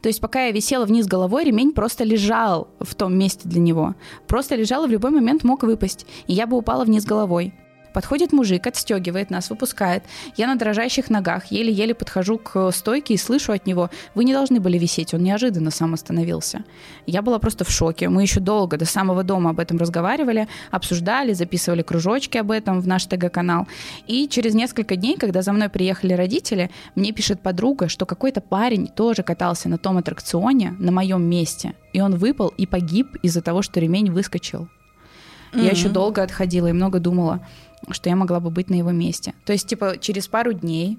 То 0.00 0.08
есть, 0.08 0.20
пока 0.20 0.46
я 0.46 0.52
висела 0.52 0.86
вниз 0.86 1.06
головой, 1.06 1.44
ремень 1.44 1.72
просто 1.72 2.04
лежал 2.04 2.68
в 2.80 2.94
том 2.94 3.16
месте 3.16 3.46
для 3.46 3.60
него. 3.60 3.94
Просто 4.26 4.54
лежал 4.54 4.84
и 4.84 4.88
в 4.88 4.90
любой 4.90 5.10
момент 5.10 5.44
мог 5.44 5.64
выпасть. 5.64 6.06
И 6.26 6.32
я 6.32 6.46
бы 6.46 6.56
упала 6.56 6.84
вниз 6.84 7.04
головой. 7.04 7.52
Подходит 7.94 8.32
мужик, 8.32 8.66
отстегивает 8.66 9.30
нас, 9.30 9.50
выпускает. 9.50 10.02
Я 10.36 10.48
на 10.48 10.56
дрожащих 10.56 11.10
ногах 11.10 11.46
еле-еле 11.46 11.94
подхожу 11.94 12.38
к 12.38 12.72
стойке 12.72 13.14
и 13.14 13.16
слышу 13.16 13.52
от 13.52 13.66
него, 13.66 13.88
вы 14.16 14.24
не 14.24 14.32
должны 14.32 14.58
были 14.58 14.76
висеть, 14.78 15.14
он 15.14 15.22
неожиданно 15.22 15.70
сам 15.70 15.94
остановился. 15.94 16.64
Я 17.06 17.22
была 17.22 17.38
просто 17.38 17.64
в 17.64 17.70
шоке. 17.70 18.08
Мы 18.08 18.22
еще 18.22 18.40
долго, 18.40 18.76
до 18.76 18.84
самого 18.84 19.22
дома 19.22 19.50
об 19.50 19.60
этом 19.60 19.78
разговаривали, 19.78 20.48
обсуждали, 20.72 21.34
записывали 21.34 21.82
кружочки 21.82 22.36
об 22.36 22.50
этом 22.50 22.80
в 22.80 22.88
наш 22.88 23.06
ТГ-канал. 23.06 23.68
И 24.08 24.26
через 24.26 24.54
несколько 24.54 24.96
дней, 24.96 25.16
когда 25.16 25.42
за 25.42 25.52
мной 25.52 25.68
приехали 25.68 26.14
родители, 26.14 26.70
мне 26.96 27.12
пишет 27.12 27.42
подруга, 27.42 27.88
что 27.88 28.06
какой-то 28.06 28.40
парень 28.40 28.88
тоже 28.88 29.22
катался 29.22 29.68
на 29.68 29.78
том 29.78 29.98
аттракционе 29.98 30.74
на 30.80 30.90
моем 30.90 31.22
месте. 31.22 31.74
И 31.92 32.00
он 32.00 32.16
выпал 32.16 32.48
и 32.48 32.66
погиб 32.66 33.14
из-за 33.22 33.40
того, 33.40 33.62
что 33.62 33.78
ремень 33.78 34.10
выскочил. 34.10 34.68
Mm-hmm. 35.52 35.64
Я 35.64 35.70
еще 35.70 35.88
долго 35.88 36.22
отходила 36.22 36.66
и 36.66 36.72
много 36.72 36.98
думала 36.98 37.46
что 37.90 38.08
я 38.08 38.16
могла 38.16 38.40
бы 38.40 38.50
быть 38.50 38.70
на 38.70 38.74
его 38.74 38.90
месте. 38.90 39.34
То 39.44 39.52
есть, 39.52 39.66
типа, 39.68 39.98
через 39.98 40.28
пару 40.28 40.52
дней 40.52 40.98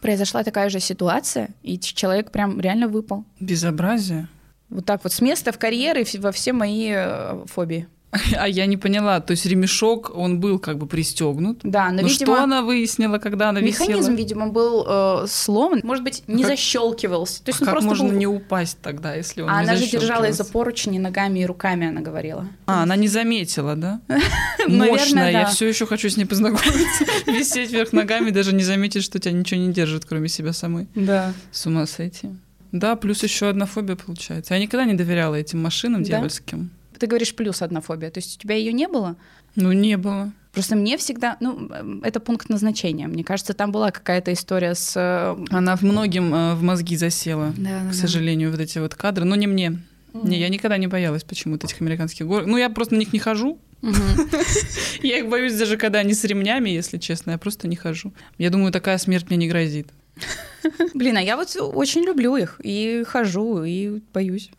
произошла 0.00 0.42
такая 0.42 0.68
же 0.68 0.80
ситуация, 0.80 1.50
и 1.62 1.78
человек 1.78 2.30
прям 2.30 2.60
реально 2.60 2.88
выпал. 2.88 3.24
Безобразие. 3.40 4.28
Вот 4.68 4.86
так 4.86 5.04
вот, 5.04 5.12
с 5.12 5.20
места 5.20 5.52
в 5.52 5.58
карьеры 5.58 6.04
во 6.18 6.32
все 6.32 6.52
мои 6.52 6.90
э, 6.94 7.44
фобии. 7.46 7.86
А 8.36 8.46
я 8.46 8.66
не 8.66 8.76
поняла, 8.76 9.20
то 9.20 9.30
есть 9.30 9.46
ремешок, 9.46 10.10
он 10.14 10.38
был 10.38 10.58
как 10.58 10.78
бы 10.78 10.86
пристегнут. 10.86 11.60
Да, 11.62 11.86
но, 11.90 12.02
но 12.02 12.08
видимо, 12.08 12.34
что 12.34 12.42
она 12.42 12.62
выяснила, 12.62 13.18
когда 13.18 13.48
она 13.48 13.60
механизм, 13.60 13.82
висела? 13.82 14.00
Механизм, 14.00 14.14
видимо, 14.14 14.48
был 14.48 14.84
э, 14.86 15.26
сломан, 15.28 15.80
может 15.82 16.04
быть, 16.04 16.22
не 16.26 16.42
как, 16.42 16.52
защелкивался. 16.52 17.42
То 17.42 17.50
есть 17.50 17.62
а 17.62 17.64
как 17.64 17.74
просто 17.74 17.88
можно 17.88 18.08
был... 18.08 18.16
не 18.16 18.26
упасть 18.26 18.78
тогда, 18.82 19.14
если 19.14 19.42
он 19.42 19.50
а 19.50 19.62
не 19.62 19.70
она 19.70 19.76
же 19.76 19.86
держала 19.86 20.24
из-за 20.26 20.44
поручни 20.44 20.98
ногами 20.98 21.40
и 21.40 21.46
руками, 21.46 21.88
она 21.88 22.00
говорила. 22.00 22.46
А, 22.66 22.82
она 22.82 22.96
не 22.96 23.08
заметила, 23.08 23.76
да? 23.76 24.00
Мощная, 24.68 25.30
я 25.30 25.46
все 25.46 25.66
еще 25.68 25.86
хочу 25.86 26.10
с 26.10 26.16
ней 26.16 26.26
познакомиться. 26.26 27.04
Висеть 27.26 27.70
вверх 27.70 27.92
ногами, 27.92 28.30
даже 28.30 28.54
не 28.54 28.62
заметить, 28.62 29.04
что 29.04 29.18
тебя 29.18 29.32
ничего 29.32 29.60
не 29.60 29.72
держит, 29.72 30.04
кроме 30.04 30.28
себя 30.28 30.52
самой. 30.52 30.86
Да. 30.94 31.32
С 31.50 31.66
ума 31.66 31.86
сойти. 31.86 32.28
Да, 32.72 32.96
плюс 32.96 33.22
еще 33.22 33.48
одна 33.48 33.66
фобия 33.66 33.96
получается. 33.96 34.54
Я 34.54 34.60
никогда 34.60 34.84
не 34.84 34.94
доверяла 34.94 35.34
этим 35.34 35.62
машинам 35.62 36.02
дьявольским. 36.02 36.70
Ты 37.02 37.08
говоришь 37.08 37.34
плюс 37.34 37.62
одна 37.62 37.80
фобия, 37.80 38.12
то 38.12 38.18
есть 38.18 38.36
у 38.36 38.40
тебя 38.40 38.54
ее 38.54 38.72
не 38.72 38.86
было? 38.86 39.16
Ну, 39.56 39.72
не 39.72 39.96
было. 39.96 40.30
Просто 40.52 40.76
мне 40.76 40.96
всегда, 40.96 41.36
ну, 41.40 41.68
это 42.04 42.20
пункт 42.20 42.48
назначения. 42.48 43.08
Мне 43.08 43.24
кажется, 43.24 43.54
там 43.54 43.72
была 43.72 43.90
какая-то 43.90 44.32
история 44.32 44.76
с... 44.76 44.92
Э, 44.94 45.36
Она 45.50 45.74
в 45.74 45.82
многим 45.82 46.32
э, 46.32 46.54
в 46.54 46.62
мозги 46.62 46.96
засела, 46.96 47.52
да, 47.56 47.80
к 47.80 47.86
да, 47.88 47.92
сожалению, 47.92 48.52
вот 48.52 48.60
эти 48.60 48.78
вот 48.78 48.94
кадры. 48.94 49.24
Но 49.24 49.34
не 49.34 49.48
мне. 49.48 49.80
Mm-hmm. 50.12 50.28
Не, 50.28 50.38
я 50.38 50.48
никогда 50.48 50.76
не 50.76 50.86
боялась 50.86 51.24
почему-то 51.24 51.66
этих 51.66 51.80
американских 51.80 52.24
гор. 52.24 52.46
Ну, 52.46 52.56
я 52.56 52.70
просто 52.70 52.94
на 52.94 53.00
них 53.00 53.12
не 53.12 53.18
хожу. 53.18 53.58
Я 55.02 55.18
их 55.18 55.28
боюсь 55.28 55.54
даже, 55.54 55.76
когда 55.76 55.98
они 55.98 56.14
с 56.14 56.22
ремнями, 56.22 56.70
если 56.70 56.98
честно. 56.98 57.32
Я 57.32 57.38
просто 57.38 57.66
не 57.66 57.74
хожу. 57.74 58.12
Я 58.38 58.50
думаю, 58.50 58.70
такая 58.70 58.96
смерть 58.98 59.26
мне 59.28 59.36
не 59.36 59.48
грозит. 59.48 59.88
Блин, 60.94 61.16
а 61.16 61.22
я 61.22 61.36
вот 61.36 61.56
очень 61.56 62.02
люблю 62.02 62.36
их 62.36 62.60
и 62.62 63.04
хожу, 63.06 63.64
и 63.64 64.00
боюсь. 64.12 64.50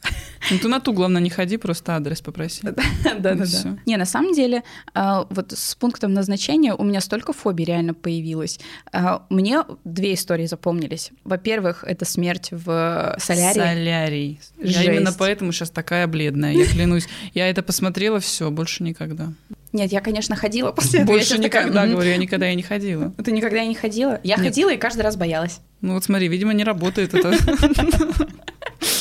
Ну, 0.52 0.58
ты 0.58 0.68
на 0.68 0.80
ту, 0.80 0.94
главное, 0.94 1.22
не 1.22 1.30
ходи, 1.30 1.58
просто 1.58 1.96
адрес 1.96 2.22
попроси. 2.22 2.62
Да, 3.04 3.36
да, 3.36 3.46
да. 3.46 3.78
Не, 3.86 3.98
на 3.98 4.06
самом 4.06 4.34
деле, 4.34 4.64
а, 4.94 5.26
вот 5.30 5.54
с 5.54 5.76
пунктом 5.76 6.14
назначения 6.14 6.74
у 6.74 6.84
меня 6.84 7.02
столько 7.02 7.32
фобий 7.34 7.66
реально 7.66 7.94
появилось. 7.94 8.60
А, 8.92 9.26
мне 9.30 9.64
две 9.84 10.14
истории 10.14 10.46
запомнились. 10.46 11.12
Во-первых, 11.24 11.84
это 11.84 12.06
смерть 12.06 12.50
в 12.52 13.16
солярии. 13.20 13.54
Солярий. 13.54 14.40
Я 14.58 14.84
именно 14.84 15.14
поэтому 15.14 15.52
сейчас 15.52 15.70
такая 15.70 16.08
бледная, 16.08 16.54
я 16.54 16.66
клянусь. 16.66 17.08
Я 17.34 17.50
это 17.50 17.64
посмотрела, 17.64 18.20
все, 18.20 18.52
больше 18.52 18.84
никогда. 18.84 19.32
Нет, 19.74 19.92
я, 19.92 20.02
конечно, 20.02 20.36
ходила 20.36 20.72
после 20.74 21.02
этого. 21.02 21.16
Больше 21.16 21.38
никогда, 21.38 21.82
такая, 21.82 21.92
говорю, 21.92 22.10
я 22.10 22.18
никогда 22.18 22.50
и 22.50 22.56
не 22.56 22.64
ходила. 22.64 23.12
Ты 23.24 23.32
никогда 23.32 23.62
и 23.64 23.68
не 23.68 23.76
ходила? 23.76 24.22
Я 24.24 24.38
Нет. 24.38 24.46
ходила 24.46 24.72
и 24.72 24.78
каждый 24.78 25.02
раз 25.02 25.18
боялась. 25.18 25.60
Ну 25.82 25.96
вот 25.96 26.04
смотри, 26.04 26.28
видимо, 26.28 26.54
не 26.54 26.64
работает 26.64 27.14
это. 27.14 27.34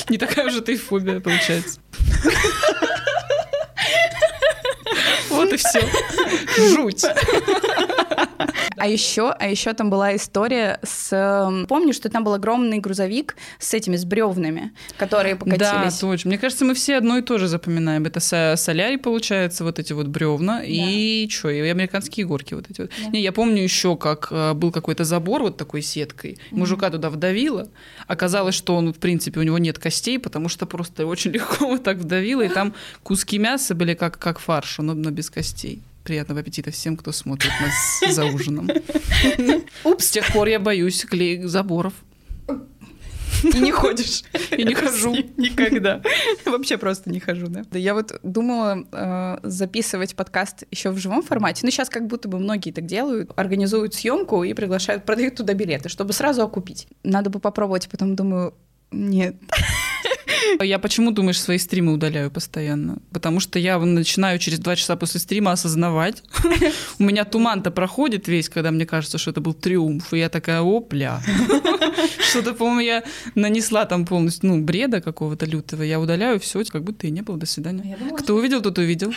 Не 0.08 0.18
такая 0.18 0.46
уже 0.46 0.60
ты 0.60 0.76
фобия, 0.76 1.20
получается. 1.20 1.80
Вот 5.32 5.52
и 5.52 5.56
все. 5.56 5.80
Жуть. 6.74 7.04
А 8.76 8.86
еще, 8.88 9.30
а 9.30 9.48
еще 9.48 9.74
там 9.74 9.90
была 9.90 10.16
история 10.16 10.80
с... 10.82 11.12
Эм, 11.12 11.66
помню, 11.66 11.92
что 11.92 12.08
там 12.08 12.24
был 12.24 12.34
огромный 12.34 12.78
грузовик 12.78 13.36
с 13.60 13.74
этими, 13.74 13.96
с 13.96 14.04
бревнами, 14.04 14.72
которые 14.96 15.36
покатились. 15.36 15.60
Да, 15.60 15.90
точно. 16.00 16.28
Мне 16.28 16.38
кажется, 16.38 16.64
мы 16.64 16.74
все 16.74 16.96
одно 16.96 17.18
и 17.18 17.22
то 17.22 17.38
же 17.38 17.46
запоминаем. 17.46 18.06
Это 18.06 18.20
солярий, 18.56 18.98
получается, 18.98 19.62
вот 19.62 19.78
эти 19.78 19.92
вот 19.92 20.08
бревна, 20.08 20.58
да. 20.58 20.64
и 20.64 21.28
что, 21.28 21.50
и 21.50 21.60
американские 21.60 22.26
горки 22.26 22.54
вот 22.54 22.70
эти 22.70 22.82
вот. 22.82 22.90
Да. 23.04 23.10
Не, 23.10 23.20
я 23.20 23.32
помню 23.32 23.62
еще, 23.62 23.96
как 23.96 24.28
э, 24.30 24.52
был 24.54 24.72
какой-то 24.72 25.04
забор 25.04 25.42
вот 25.42 25.56
такой 25.56 25.82
сеткой, 25.82 26.38
мужика 26.50 26.90
туда 26.90 27.10
вдавило, 27.10 27.68
оказалось, 28.06 28.54
что 28.54 28.74
он, 28.74 28.92
в 28.92 28.98
принципе, 28.98 29.40
у 29.40 29.42
него 29.42 29.58
нет 29.58 29.78
костей, 29.78 30.18
потому 30.18 30.48
что 30.48 30.66
просто 30.66 31.06
очень 31.06 31.30
легко 31.32 31.66
вот 31.66 31.84
так 31.84 31.98
вдавило, 31.98 32.42
и 32.42 32.48
там 32.48 32.74
куски 33.02 33.38
мяса 33.38 33.74
были 33.74 33.94
как, 33.94 34.18
как 34.18 34.38
фарш, 34.38 34.78
но, 34.78 34.94
но 34.94 35.10
без 35.10 35.21
костей. 35.30 35.82
Приятного 36.04 36.40
аппетита 36.40 36.70
всем, 36.70 36.96
кто 36.96 37.12
смотрит 37.12 37.52
нас 37.60 38.14
за 38.14 38.24
ужином. 38.24 38.68
Упс, 39.84 40.06
с 40.06 40.10
тех 40.10 40.32
пор 40.32 40.48
я 40.48 40.58
боюсь 40.58 41.04
клей 41.04 41.42
заборов. 41.44 41.94
И 43.42 43.58
не 43.58 43.72
ходишь. 43.72 44.22
И 44.56 44.64
не 44.64 44.74
хожу. 44.74 45.14
Никогда. 45.36 46.00
Вообще 46.44 46.78
просто 46.78 47.10
не 47.10 47.20
хожу, 47.20 47.48
да. 47.48 47.62
Да 47.70 47.78
я 47.78 47.94
вот 47.94 48.18
думала 48.22 48.84
э, 48.92 49.38
записывать 49.42 50.14
подкаст 50.14 50.64
еще 50.70 50.90
в 50.90 50.98
живом 50.98 51.22
формате. 51.22 51.60
Ну, 51.64 51.70
сейчас 51.70 51.88
как 51.88 52.06
будто 52.06 52.28
бы 52.28 52.38
многие 52.38 52.70
так 52.70 52.86
делают. 52.86 53.32
Организуют 53.36 53.94
съемку 53.94 54.44
и 54.44 54.54
приглашают, 54.54 55.04
продают 55.04 55.36
туда 55.36 55.54
билеты, 55.54 55.88
чтобы 55.88 56.12
сразу 56.12 56.42
окупить. 56.42 56.86
Надо 57.02 57.30
бы 57.30 57.40
попробовать, 57.40 57.88
потом 57.88 58.14
думаю, 58.14 58.54
нет. 58.90 59.36
Я 60.60 60.78
почему, 60.78 61.10
думаешь, 61.10 61.40
свои 61.40 61.58
стримы 61.58 61.92
удаляю 61.92 62.30
постоянно? 62.30 62.98
Потому 63.12 63.40
что 63.40 63.58
я 63.58 63.78
начинаю 63.78 64.38
через 64.38 64.58
два 64.58 64.76
часа 64.76 64.96
после 64.96 65.20
стрима 65.20 65.52
осознавать. 65.52 66.22
У 66.98 67.04
меня 67.04 67.24
туман-то 67.24 67.70
проходит 67.70 68.28
весь, 68.28 68.48
когда 68.48 68.70
мне 68.70 68.86
кажется, 68.86 69.18
что 69.18 69.30
это 69.30 69.40
был 69.40 69.54
триумф. 69.54 70.12
И 70.12 70.18
я 70.18 70.28
такая, 70.28 70.60
опля. 70.60 71.20
Что-то, 72.30 72.54
по-моему, 72.54 72.80
я 72.80 73.02
нанесла 73.34 73.84
там 73.84 74.06
полностью, 74.06 74.50
ну, 74.50 74.62
бреда 74.62 75.00
какого-то 75.00 75.46
лютого. 75.46 75.82
Я 75.82 76.00
удаляю 76.00 76.40
все, 76.40 76.62
как 76.64 76.82
будто 76.82 77.06
и 77.06 77.10
не 77.10 77.22
было. 77.22 77.36
До 77.36 77.46
свидания. 77.46 77.98
Кто 78.18 78.34
увидел, 78.34 78.62
тот 78.62 78.78
увидел. 78.78 79.12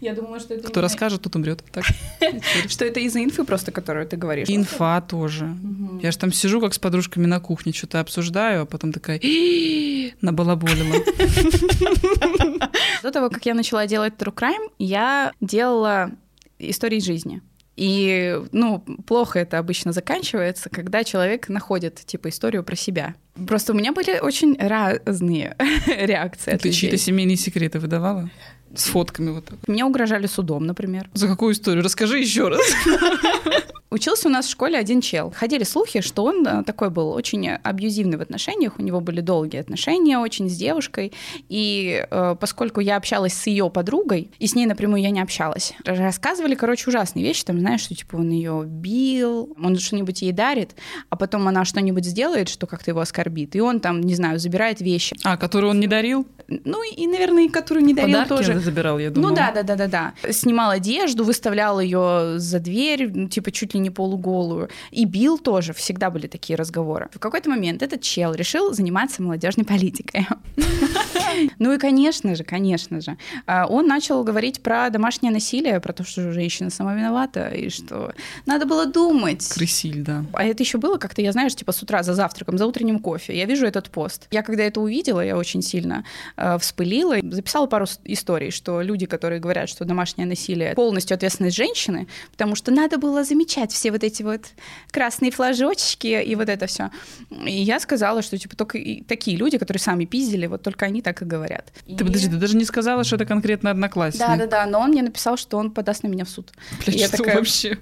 Я 0.00 0.14
думала, 0.14 0.40
что 0.40 0.54
это... 0.54 0.68
Кто 0.68 0.80
расскажет, 0.80 1.22
тот 1.22 1.36
умрет. 1.36 1.62
Так. 1.72 1.84
Что 2.68 2.84
это 2.84 3.00
из-за 3.00 3.22
инфы 3.22 3.44
просто, 3.44 3.72
которую 3.72 4.06
ты 4.06 4.16
говоришь? 4.16 4.48
Инфа 4.48 5.00
тоже. 5.00 5.56
Я 6.02 6.12
же 6.12 6.18
там 6.18 6.32
сижу 6.32 6.60
как 6.60 6.74
с 6.74 6.78
подружками 6.78 7.26
на 7.26 7.40
кухне, 7.40 7.72
что-то 7.72 8.00
обсуждаю, 8.00 8.62
а 8.62 8.66
потом 8.66 8.92
такая 8.92 9.18
набалаболила. 10.36 10.96
До 13.02 13.10
того, 13.10 13.30
как 13.30 13.46
я 13.46 13.54
начала 13.54 13.86
делать 13.86 14.14
True 14.18 14.34
Crime, 14.34 14.70
я 14.78 15.32
делала 15.40 16.10
истории 16.58 17.00
жизни. 17.00 17.40
И, 17.76 18.40
ну, 18.52 18.80
плохо 19.06 19.38
это 19.38 19.58
обычно 19.58 19.92
заканчивается, 19.92 20.70
когда 20.70 21.04
человек 21.04 21.50
находит, 21.50 21.96
типа, 22.06 22.30
историю 22.30 22.64
про 22.64 22.74
себя. 22.74 23.14
Просто 23.46 23.74
у 23.74 23.76
меня 23.76 23.92
были 23.92 24.18
очень 24.18 24.56
разные 24.58 25.54
реакции. 25.86 26.56
Ты 26.56 26.72
чьи-то 26.72 26.96
семейные 26.96 27.36
секреты 27.36 27.78
выдавала? 27.78 28.30
С 28.78 28.84
фотками 28.84 29.30
вот 29.30 29.46
так. 29.46 29.58
Мне 29.66 29.84
угрожали 29.84 30.26
судом, 30.26 30.66
например. 30.66 31.08
За 31.14 31.28
какую 31.28 31.52
историю? 31.52 31.82
Расскажи 31.82 32.18
еще 32.18 32.48
раз. 32.48 32.60
Учился 33.96 34.28
у 34.28 34.30
нас 34.30 34.46
в 34.46 34.50
школе 34.50 34.76
один 34.76 35.00
чел. 35.00 35.32
Ходили 35.34 35.62
слухи, 35.62 36.00
что 36.00 36.24
он 36.24 36.46
э, 36.46 36.64
такой 36.64 36.90
был 36.90 37.10
очень 37.10 37.48
абьюзивный 37.48 38.18
в 38.18 38.20
отношениях, 38.20 38.74
у 38.78 38.82
него 38.82 39.00
были 39.00 39.20
долгие 39.20 39.58
отношения 39.58 40.18
очень 40.18 40.50
с 40.50 40.56
девушкой, 40.56 41.12
и 41.48 42.04
э, 42.10 42.36
поскольку 42.38 42.80
я 42.80 42.96
общалась 42.96 43.32
с 43.32 43.46
ее 43.46 43.70
подругой, 43.70 44.32
и 44.40 44.48
с 44.48 44.56
ней 44.56 44.66
напрямую 44.66 45.00
я 45.00 45.10
не 45.10 45.20
общалась, 45.20 45.72
рассказывали, 45.84 46.56
короче, 46.56 46.90
ужасные 46.90 47.24
вещи, 47.24 47.44
там, 47.44 47.60
знаешь, 47.60 47.80
что 47.80 47.94
типа 47.94 48.16
он 48.16 48.28
ее 48.28 48.64
бил, 48.66 49.56
он 49.62 49.78
что-нибудь 49.78 50.20
ей 50.20 50.32
дарит, 50.32 50.74
а 51.08 51.16
потом 51.16 51.46
она 51.46 51.64
что-нибудь 51.64 52.04
сделает, 52.04 52.48
что 52.48 52.66
как-то 52.66 52.90
его 52.90 53.00
оскорбит, 53.00 53.54
и 53.54 53.60
он 53.60 53.78
там, 53.78 54.00
не 54.00 54.16
знаю, 54.16 54.40
забирает 54.40 54.80
вещи. 54.80 55.16
А, 55.22 55.36
которые 55.36 55.70
он 55.70 55.78
не 55.78 55.86
дарил? 55.86 56.26
Ну 56.48 56.82
и, 56.84 57.06
наверное, 57.06 57.44
и 57.44 57.48
которую 57.48 57.84
не 57.84 57.94
дарил 57.94 58.22
Подарки 58.22 58.28
тоже. 58.28 58.65
Забирал, 58.66 58.98
я 58.98 59.10
думаю. 59.10 59.30
Ну 59.30 59.36
да, 59.36 59.52
да, 59.52 59.62
да, 59.62 59.76
да, 59.76 59.86
да. 59.86 60.32
Снимал 60.32 60.70
одежду, 60.70 61.24
выставлял 61.24 61.80
ее 61.80 62.38
за 62.38 62.58
дверь, 62.58 63.10
ну, 63.12 63.28
типа 63.28 63.50
чуть 63.50 63.74
ли 63.74 63.80
не 63.80 63.90
полуголую. 63.90 64.68
И 64.90 65.04
бил 65.04 65.38
тоже. 65.38 65.72
Всегда 65.72 66.10
были 66.10 66.26
такие 66.26 66.56
разговоры. 66.56 67.08
В 67.12 67.18
какой-то 67.18 67.48
момент 67.48 67.82
этот 67.82 68.02
чел 68.02 68.34
решил 68.34 68.74
заниматься 68.74 69.22
молодежной 69.22 69.64
политикой. 69.64 70.26
Ну 71.58 71.72
и, 71.72 71.78
конечно 71.78 72.34
же, 72.34 72.44
конечно 72.44 73.00
же, 73.00 73.16
а, 73.46 73.66
он 73.66 73.86
начал 73.86 74.24
говорить 74.24 74.62
про 74.62 74.88
домашнее 74.90 75.32
насилие, 75.32 75.80
про 75.80 75.92
то, 75.92 76.04
что 76.04 76.32
женщина 76.32 76.70
сама 76.70 76.94
виновата, 76.94 77.48
и 77.48 77.68
что 77.68 78.14
надо 78.46 78.64
было 78.64 78.86
думать. 78.86 79.46
Крысиль, 79.48 80.02
да. 80.02 80.24
А 80.32 80.44
это 80.44 80.62
еще 80.62 80.78
было 80.78 80.96
как-то, 80.96 81.22
я 81.22 81.32
знаешь, 81.32 81.54
типа 81.54 81.72
с 81.72 81.82
утра 81.82 82.02
за 82.02 82.14
завтраком, 82.14 82.58
за 82.58 82.66
утренним 82.66 82.98
кофе. 83.00 83.36
Я 83.36 83.44
вижу 83.44 83.66
этот 83.66 83.90
пост. 83.90 84.28
Я 84.30 84.42
когда 84.42 84.62
это 84.62 84.80
увидела, 84.80 85.20
я 85.20 85.36
очень 85.36 85.62
сильно 85.62 86.04
э, 86.36 86.58
вспылила. 86.58 87.16
Записала 87.22 87.66
пару 87.66 87.86
историй, 88.04 88.45
что 88.50 88.80
люди, 88.80 89.06
которые 89.06 89.40
говорят, 89.40 89.68
что 89.68 89.84
домашнее 89.84 90.26
насилие 90.26 90.74
полностью 90.74 91.14
ответственность 91.14 91.56
женщины, 91.56 92.08
потому 92.30 92.54
что 92.54 92.70
надо 92.70 92.98
было 92.98 93.24
замечать 93.24 93.72
все 93.72 93.90
вот 93.90 94.04
эти 94.04 94.22
вот 94.22 94.46
красные 94.90 95.30
флажочки 95.30 96.22
и 96.22 96.34
вот 96.34 96.48
это 96.48 96.66
все. 96.66 96.90
И 97.30 97.52
я 97.62 97.80
сказала, 97.80 98.22
что 98.22 98.38
типа 98.38 98.56
только 98.56 98.78
такие 99.06 99.36
люди, 99.36 99.58
которые 99.58 99.80
сами 99.80 100.04
пиздили, 100.04 100.46
вот 100.46 100.62
только 100.62 100.86
они 100.86 101.02
так 101.02 101.22
и 101.22 101.24
говорят. 101.24 101.72
Ты 101.86 101.92
и... 101.92 101.98
подожди, 101.98 102.28
ты 102.28 102.36
даже 102.36 102.56
не 102.56 102.64
сказала, 102.64 103.04
что 103.04 103.16
это 103.16 103.26
конкретно 103.26 103.70
одноклассник. 103.70 104.20
Да, 104.20 104.36
да, 104.36 104.46
да, 104.46 104.66
но 104.66 104.80
он 104.80 104.90
мне 104.90 105.02
написал, 105.02 105.36
что 105.36 105.56
он 105.58 105.70
подаст 105.70 106.02
на 106.02 106.08
меня 106.08 106.24
в 106.24 106.30
суд. 106.30 106.52
Блядь, 106.84 106.96
я 106.96 107.08
что 107.08 107.18
такая... 107.18 107.36
вообще? 107.36 107.78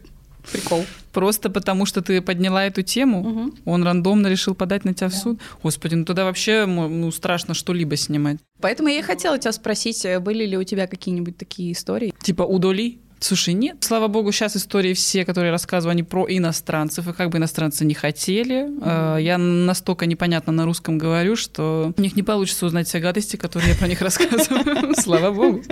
Прикол. 0.53 0.85
Просто 1.13 1.49
потому, 1.49 1.87
что 1.87 2.03
ты 2.03 2.21
подняла 2.21 2.65
эту 2.67 2.83
тему, 2.83 3.21
Угу. 3.21 3.55
он 3.67 3.85
рандомно 3.85 4.27
решил 4.27 4.55
подать 4.55 4.85
на 4.85 4.95
тебя 4.95 5.09
в 5.09 5.15
суд. 5.15 5.41
Господи, 5.63 5.95
ну 5.95 6.05
тогда 6.05 6.25
вообще 6.25 6.67
ну, 6.67 7.11
страшно 7.13 7.55
что-либо 7.55 7.97
снимать. 7.97 8.39
Поэтому 8.61 8.89
я 8.89 8.99
и 8.99 9.03
хотела 9.03 9.39
тебя 9.39 9.53
спросить, 9.53 10.05
э, 10.05 10.19
были 10.21 10.45
ли 10.47 10.57
у 10.57 10.65
тебя 10.65 10.87
какие-нибудь 10.87 11.37
такие 11.37 11.73
истории? 11.73 12.13
Типа 12.23 12.43
удали? 12.43 12.99
Слушай, 13.25 13.55
нет. 13.55 13.79
Слава 13.81 14.09
богу, 14.09 14.33
сейчас 14.33 14.55
истории 14.55 14.93
все, 14.93 15.25
которые 15.25 15.51
рассказываю, 15.51 15.93
они 15.93 16.03
про 16.03 16.27
иностранцев, 16.29 17.09
и 17.09 17.15
как 17.15 17.31
бы 17.31 17.39
иностранцы 17.39 17.83
не 17.87 17.95
хотели. 17.95 18.69
Mm-hmm. 18.69 19.23
Я 19.23 19.39
настолько 19.39 20.05
непонятно 20.05 20.53
на 20.53 20.67
русском 20.67 20.99
говорю, 20.99 21.35
что 21.35 21.95
у 21.97 22.03
них 22.03 22.17
не 22.17 22.23
получится 22.23 22.67
узнать 22.67 22.87
все 22.87 22.99
гадости, 22.99 23.37
которые 23.37 23.71
я 23.71 23.77
про 23.79 23.89
них 23.89 24.03
рассказываю. 24.03 24.95
Слава 25.01 25.31
богу. 25.31 25.63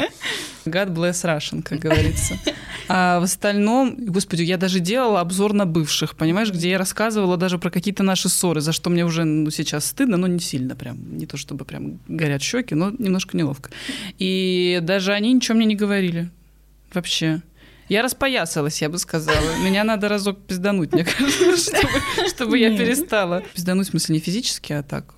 God 0.65 0.95
bless 0.95 1.27
Russian, 1.27 1.63
как 1.63 1.79
говорится. 1.81 2.39
А 2.89 3.21
в 3.21 3.25
остальном, 3.25 3.97
господи, 3.99 4.45
я 4.45 4.57
даже 4.57 4.81
делала 4.81 5.21
обзор 5.21 5.53
на 5.53 5.67
бывших, 5.67 6.17
понимаешь, 6.17 6.51
где 6.51 6.71
я 6.71 6.79
рассказывала 6.79 7.37
даже 7.37 7.59
про 7.59 7.69
какие-то 7.69 8.03
наши 8.03 8.31
ссоры, 8.31 8.63
за 8.63 8.73
что 8.73 8.89
мне 8.89 9.05
уже 9.05 9.25
ну, 9.25 9.51
сейчас 9.51 9.85
стыдно, 9.85 10.17
но 10.17 10.27
не 10.27 10.41
сильно 10.41 10.75
прям, 10.75 11.19
не 11.19 11.27
то 11.27 11.37
чтобы 11.37 11.67
прям 11.67 12.01
горят 12.09 12.41
щеки, 12.41 12.75
но 12.75 12.93
немножко 12.99 13.37
неловко. 13.37 13.69
И 14.19 14.79
даже 14.81 15.13
они 15.13 15.35
ничего 15.35 15.59
мне 15.59 15.67
не 15.67 15.77
говорили 15.77 16.31
вообще. 16.95 17.43
Я 17.89 18.03
распоясалась, 18.03 18.81
я 18.81 18.89
бы 18.89 18.99
сказала. 18.99 19.57
Меня 19.63 19.85
надо 19.85 20.09
разок 20.09 20.47
пиздануть, 20.47 20.93
мне 20.93 21.05
кажется, 21.05 21.57
чтобы, 21.77 22.29
чтобы 22.29 22.59
я 22.59 22.77
перестала. 22.77 23.43
Пиздануть, 23.55 23.89
в 23.89 23.91
смысле, 23.91 24.15
не 24.15 24.21
физически, 24.21 24.73
а 24.73 24.83
так. 24.83 25.15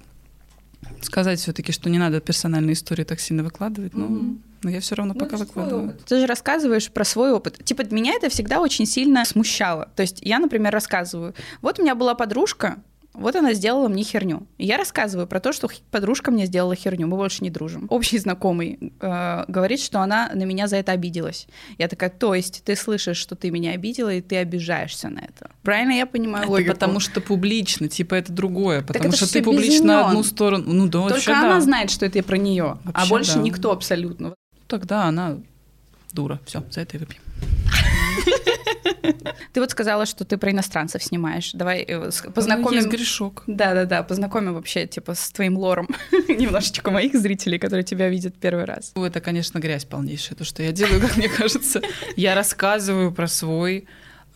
Сказать 1.00 1.38
все-таки, 1.38 1.70
что 1.72 1.90
не 1.90 1.98
надо 1.98 2.20
персональные 2.20 2.72
истории 2.72 3.04
так 3.04 3.20
сильно 3.20 3.44
выкладывать, 3.44 3.94
но, 3.94 4.06
mm-hmm. 4.06 4.38
но 4.62 4.70
я 4.70 4.80
все 4.80 4.94
равно 4.94 5.14
ну, 5.14 5.20
пока 5.20 5.36
выкладываю. 5.36 5.96
Ты 6.06 6.20
же 6.20 6.26
рассказываешь 6.26 6.90
про 6.90 7.04
свой 7.04 7.32
опыт. 7.32 7.62
Типа, 7.64 7.82
меня 7.90 8.14
это 8.14 8.28
всегда 8.28 8.60
очень 8.60 8.86
сильно 8.86 9.24
смущало. 9.24 9.90
То 9.94 10.02
есть 10.02 10.18
я, 10.22 10.38
например, 10.38 10.72
рассказываю. 10.72 11.34
Вот 11.60 11.78
у 11.78 11.82
меня 11.82 11.94
была 11.94 12.14
подружка, 12.14 12.82
вот 13.14 13.36
она 13.36 13.54
сделала 13.54 13.88
мне 13.88 14.02
херню. 14.02 14.46
И 14.58 14.66
я 14.66 14.76
рассказываю 14.76 15.28
про 15.28 15.38
то, 15.38 15.52
что 15.52 15.70
подружка 15.90 16.32
мне 16.32 16.46
сделала 16.46 16.74
херню, 16.74 17.06
мы 17.06 17.16
больше 17.16 17.44
не 17.44 17.50
дружим. 17.50 17.86
Общий 17.88 18.18
знакомый 18.18 18.92
э, 19.00 19.44
говорит, 19.46 19.80
что 19.80 20.00
она 20.00 20.30
на 20.34 20.42
меня 20.42 20.66
за 20.66 20.76
это 20.76 20.92
обиделась. 20.92 21.46
Я 21.78 21.86
такая, 21.86 22.10
то 22.10 22.34
есть 22.34 22.62
ты 22.64 22.74
слышишь, 22.74 23.16
что 23.16 23.36
ты 23.36 23.50
меня 23.50 23.72
обидела, 23.72 24.12
и 24.12 24.20
ты 24.20 24.36
обижаешься 24.36 25.08
на 25.08 25.20
это. 25.20 25.50
Правильно 25.62 25.92
я 25.92 26.06
понимаю 26.06 26.44
это 26.44 26.52
логику? 26.52 26.72
потому 26.72 26.98
что 26.98 27.20
публично, 27.20 27.88
типа 27.88 28.16
это 28.16 28.32
другое. 28.32 28.82
Потому 28.82 29.08
это 29.08 29.16
что 29.16 29.32
ты 29.32 29.42
публично 29.42 30.08
одну 30.08 30.24
сторону... 30.24 30.64
Ну 30.66 30.86
да, 30.86 31.02
Только 31.02 31.14
вообще, 31.14 31.32
она 31.32 31.54
да. 31.54 31.60
знает, 31.60 31.90
что 31.90 32.06
это 32.06 32.22
про 32.22 32.36
нее, 32.36 32.78
а 32.84 32.90
Вообще 32.90 33.08
больше 33.08 33.34
да. 33.34 33.40
никто 33.40 33.70
абсолютно. 33.70 34.34
Тогда 34.66 35.04
она 35.04 35.38
дура. 36.12 36.40
Все, 36.46 36.64
за 36.70 36.80
это 36.80 36.96
и 36.96 37.00
выпьем. 37.00 37.20
Ты 39.52 39.60
вот 39.60 39.70
сказала, 39.70 40.06
что 40.06 40.24
ты 40.24 40.36
про 40.36 40.50
иностранцев 40.50 41.02
снимаешь. 41.02 41.52
Давай 41.52 41.82
э, 41.82 42.10
познакомим. 42.34 42.78
есть 42.78 42.88
грешок. 42.88 43.44
Да-да-да, 43.46 44.02
познакомим 44.02 44.54
вообще, 44.54 44.86
типа, 44.86 45.14
с 45.14 45.30
твоим 45.30 45.56
лором 45.56 45.88
немножечко 46.28 46.90
моих 46.90 47.14
зрителей, 47.14 47.58
которые 47.58 47.84
тебя 47.84 48.08
видят 48.08 48.34
первый 48.34 48.64
раз. 48.64 48.92
Это, 48.96 49.20
конечно, 49.20 49.58
грязь 49.58 49.84
полнейшая, 49.84 50.36
то, 50.36 50.44
что 50.44 50.62
я 50.62 50.72
делаю, 50.72 51.00
как 51.06 51.16
мне 51.16 51.28
кажется. 51.28 51.80
Я 52.16 52.34
рассказываю 52.34 53.12
про 53.12 53.28
свой 53.28 53.86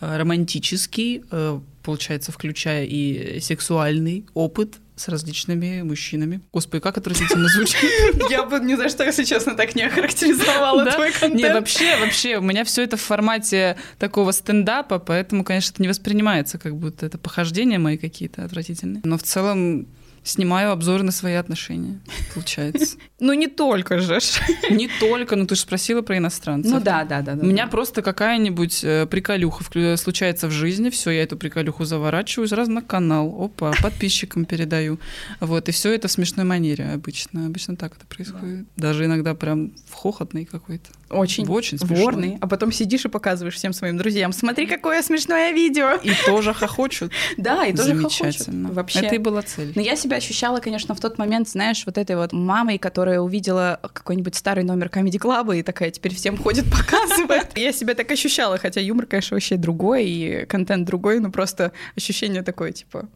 э, 0.01 0.17
романтический, 0.17 1.25
э, 1.31 1.61
получается, 1.83 2.31
включая 2.31 2.85
и 2.85 3.41
сексуальный 3.41 4.25
опыт 4.35 4.79
с 4.99 5.09
различными 5.09 5.83
мужчинами. 5.83 6.41
Господи, 6.53 6.83
как 6.83 6.99
отвратительно 6.99 7.49
звучит. 7.49 7.79
Я 8.31 8.45
бы 8.45 8.59
ни 8.61 8.75
за 8.75 8.89
что, 8.89 9.05
если 9.05 9.25
честно, 9.25 9.55
так 9.55 9.75
не 9.75 9.83
охарактеризовала 9.83 10.85
твой 10.91 11.13
контент. 11.13 11.35
Не, 11.35 11.53
вообще, 11.53 11.97
вообще, 11.99 12.39
у 12.39 12.43
меня 12.43 12.65
все 12.65 12.83
это 12.83 12.97
в 12.97 13.01
формате 13.01 13.77
такого 13.99 14.33
стендапа, 14.33 14.99
поэтому, 14.99 15.45
конечно, 15.45 15.73
это 15.73 15.83
не 15.83 15.89
воспринимается, 15.89 16.59
как 16.59 16.77
будто 16.77 17.07
это 17.07 17.19
похождения 17.19 17.79
мои 17.79 17.97
какие-то 17.97 18.45
отвратительные. 18.45 19.01
Но 19.05 19.17
в 19.17 19.23
целом 19.23 19.87
снимаю 20.29 20.71
обзоры 20.73 21.03
на 21.03 21.13
свои 21.13 21.35
отношения, 21.35 22.01
получается. 22.35 22.97
Ну, 23.21 23.33
не 23.33 23.49
только 23.49 23.99
же. 23.99 24.21
Не 24.71 24.89
только, 25.01 25.35
но 25.35 25.45
ты 25.45 25.57
же 25.57 25.63
спросила 25.63 26.03
про 26.03 26.19
иностранцев. 26.19 26.71
Ну 26.73 26.79
да, 26.79 27.03
да, 27.03 27.21
да. 27.21 27.33
У 27.33 27.47
меня 27.47 27.67
просто 27.67 28.01
какая-нибудь 28.01 28.85
э, 28.85 29.07
приколюха 29.07 29.65
случается 29.97 30.47
в 30.47 30.53
жизни, 30.53 30.89
все, 30.89 31.11
я 31.11 31.25
эту 31.25 31.37
приколюху 31.37 31.85
заворачиваю 31.85 32.47
сразу 32.47 32.71
на 32.71 32.81
канал, 32.81 33.35
опа, 33.43 33.73
подписчикам 33.83 34.45
передаю. 34.45 35.01
Вот, 35.41 35.69
и 35.69 35.73
все 35.73 35.93
это 35.93 36.07
в 36.07 36.13
смешной 36.13 36.47
манере 36.47 36.85
обычно. 36.95 37.47
Обычно 37.47 37.75
так 37.75 37.97
это 37.97 38.07
происходит. 38.07 38.67
Даже 38.77 39.07
иногда 39.07 39.35
прям 39.35 39.73
в 39.91 39.95
хохотный 39.95 40.45
какой-то. 40.45 40.91
Очень, 41.11 41.49
Очень 41.49 41.79
смешной. 41.79 42.03
ворный. 42.03 42.39
А 42.41 42.47
потом 42.47 42.71
сидишь 42.71 43.05
и 43.05 43.09
показываешь 43.09 43.55
всем 43.55 43.73
своим 43.73 43.97
друзьям. 43.97 44.33
Смотри, 44.33 44.67
какое 44.67 45.03
смешное 45.03 45.53
видео. 45.53 45.95
И 45.95 46.13
тоже 46.27 46.55
хохочут. 46.55 47.11
Да, 47.37 47.65
и 47.67 47.73
тоже 47.75 47.95
Замечательно. 47.95 48.69
хохочут. 48.69 48.75
Вообще. 48.77 48.99
Это 49.01 49.15
и 49.15 49.19
была 49.19 49.43
цель. 49.43 49.73
Но 49.75 49.81
я 49.81 49.97
себя 49.97 50.18
ощущала, 50.19 50.61
конечно, 50.61 50.95
в 50.95 51.01
тот 51.01 51.19
момент, 51.19 51.49
знаешь, 51.49 51.85
вот 51.87 51.99
этой 51.99 52.17
вот 52.17 52.33
мамой, 52.33 52.79
которая 52.79 53.21
увидела 53.21 53.81
какой-нибудь 53.93 54.35
старый 54.35 54.65
номер 54.65 54.89
Comedy 54.89 55.19
Club 55.19 55.57
и 55.57 55.63
такая 55.63 55.91
теперь 55.91 56.15
всем 56.15 56.37
ходит, 56.37 56.65
показывает. 56.71 57.57
Я 57.57 57.73
себя 57.73 57.95
так 57.95 58.11
ощущала, 58.11 58.59
хотя 58.59 58.81
юмор, 58.81 59.07
конечно, 59.07 59.35
вообще 59.35 59.57
другой, 59.57 60.07
и 60.07 60.47
контент 60.47 60.87
другой, 60.87 61.21
но 61.21 61.31
просто 61.31 61.73
ощущение 61.97 62.43
такое, 62.43 62.73
типа, 62.73 63.09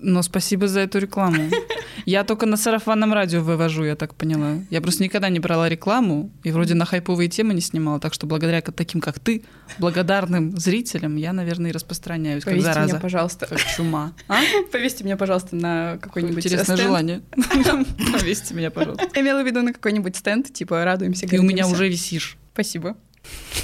Но 0.00 0.22
спасибо 0.22 0.68
за 0.68 0.80
эту 0.80 0.98
рекламу. 0.98 1.50
Я 2.06 2.24
только 2.24 2.46
на 2.46 2.56
сарафанном 2.56 3.12
радио 3.12 3.42
вывожу, 3.42 3.84
я 3.84 3.94
так 3.94 4.14
поняла. 4.14 4.60
Я 4.70 4.80
просто 4.80 5.02
никогда 5.02 5.28
не 5.28 5.40
брала 5.40 5.68
рекламу 5.68 6.30
и 6.42 6.50
вроде 6.52 6.72
на 6.72 6.86
хайповые 6.86 7.28
темы 7.28 7.52
не 7.52 7.60
снимала, 7.60 8.00
так 8.00 8.14
что 8.14 8.26
благодаря 8.26 8.62
таким, 8.62 9.02
как 9.02 9.18
ты, 9.18 9.42
благодарным 9.78 10.56
зрителям, 10.56 11.16
я, 11.16 11.34
наверное, 11.34 11.70
и 11.70 11.74
распространяюсь, 11.74 12.44
Повесьте 12.44 12.64
как 12.64 12.74
зараза. 12.74 12.92
меня, 12.92 13.00
пожалуйста. 13.02 13.46
Как 13.46 13.58
чума. 13.62 14.14
А? 14.26 14.40
Повесьте 14.72 15.04
меня, 15.04 15.18
пожалуйста, 15.18 15.54
на 15.56 15.98
какой-нибудь 16.00 16.46
Интересное 16.46 16.76
стенд. 16.76 16.88
желание. 16.88 17.22
Повесьте 18.12 18.54
меня, 18.54 18.70
пожалуйста. 18.70 19.06
Я 19.14 19.20
имела 19.20 19.42
в 19.42 19.46
виду 19.46 19.60
на 19.60 19.74
какой-нибудь 19.74 20.16
стенд, 20.16 20.50
типа 20.50 20.84
радуемся, 20.84 21.26
Ты 21.26 21.38
у 21.38 21.42
меня 21.42 21.66
уже 21.66 21.88
висишь. 21.88 22.38
Спасибо. 22.54 22.96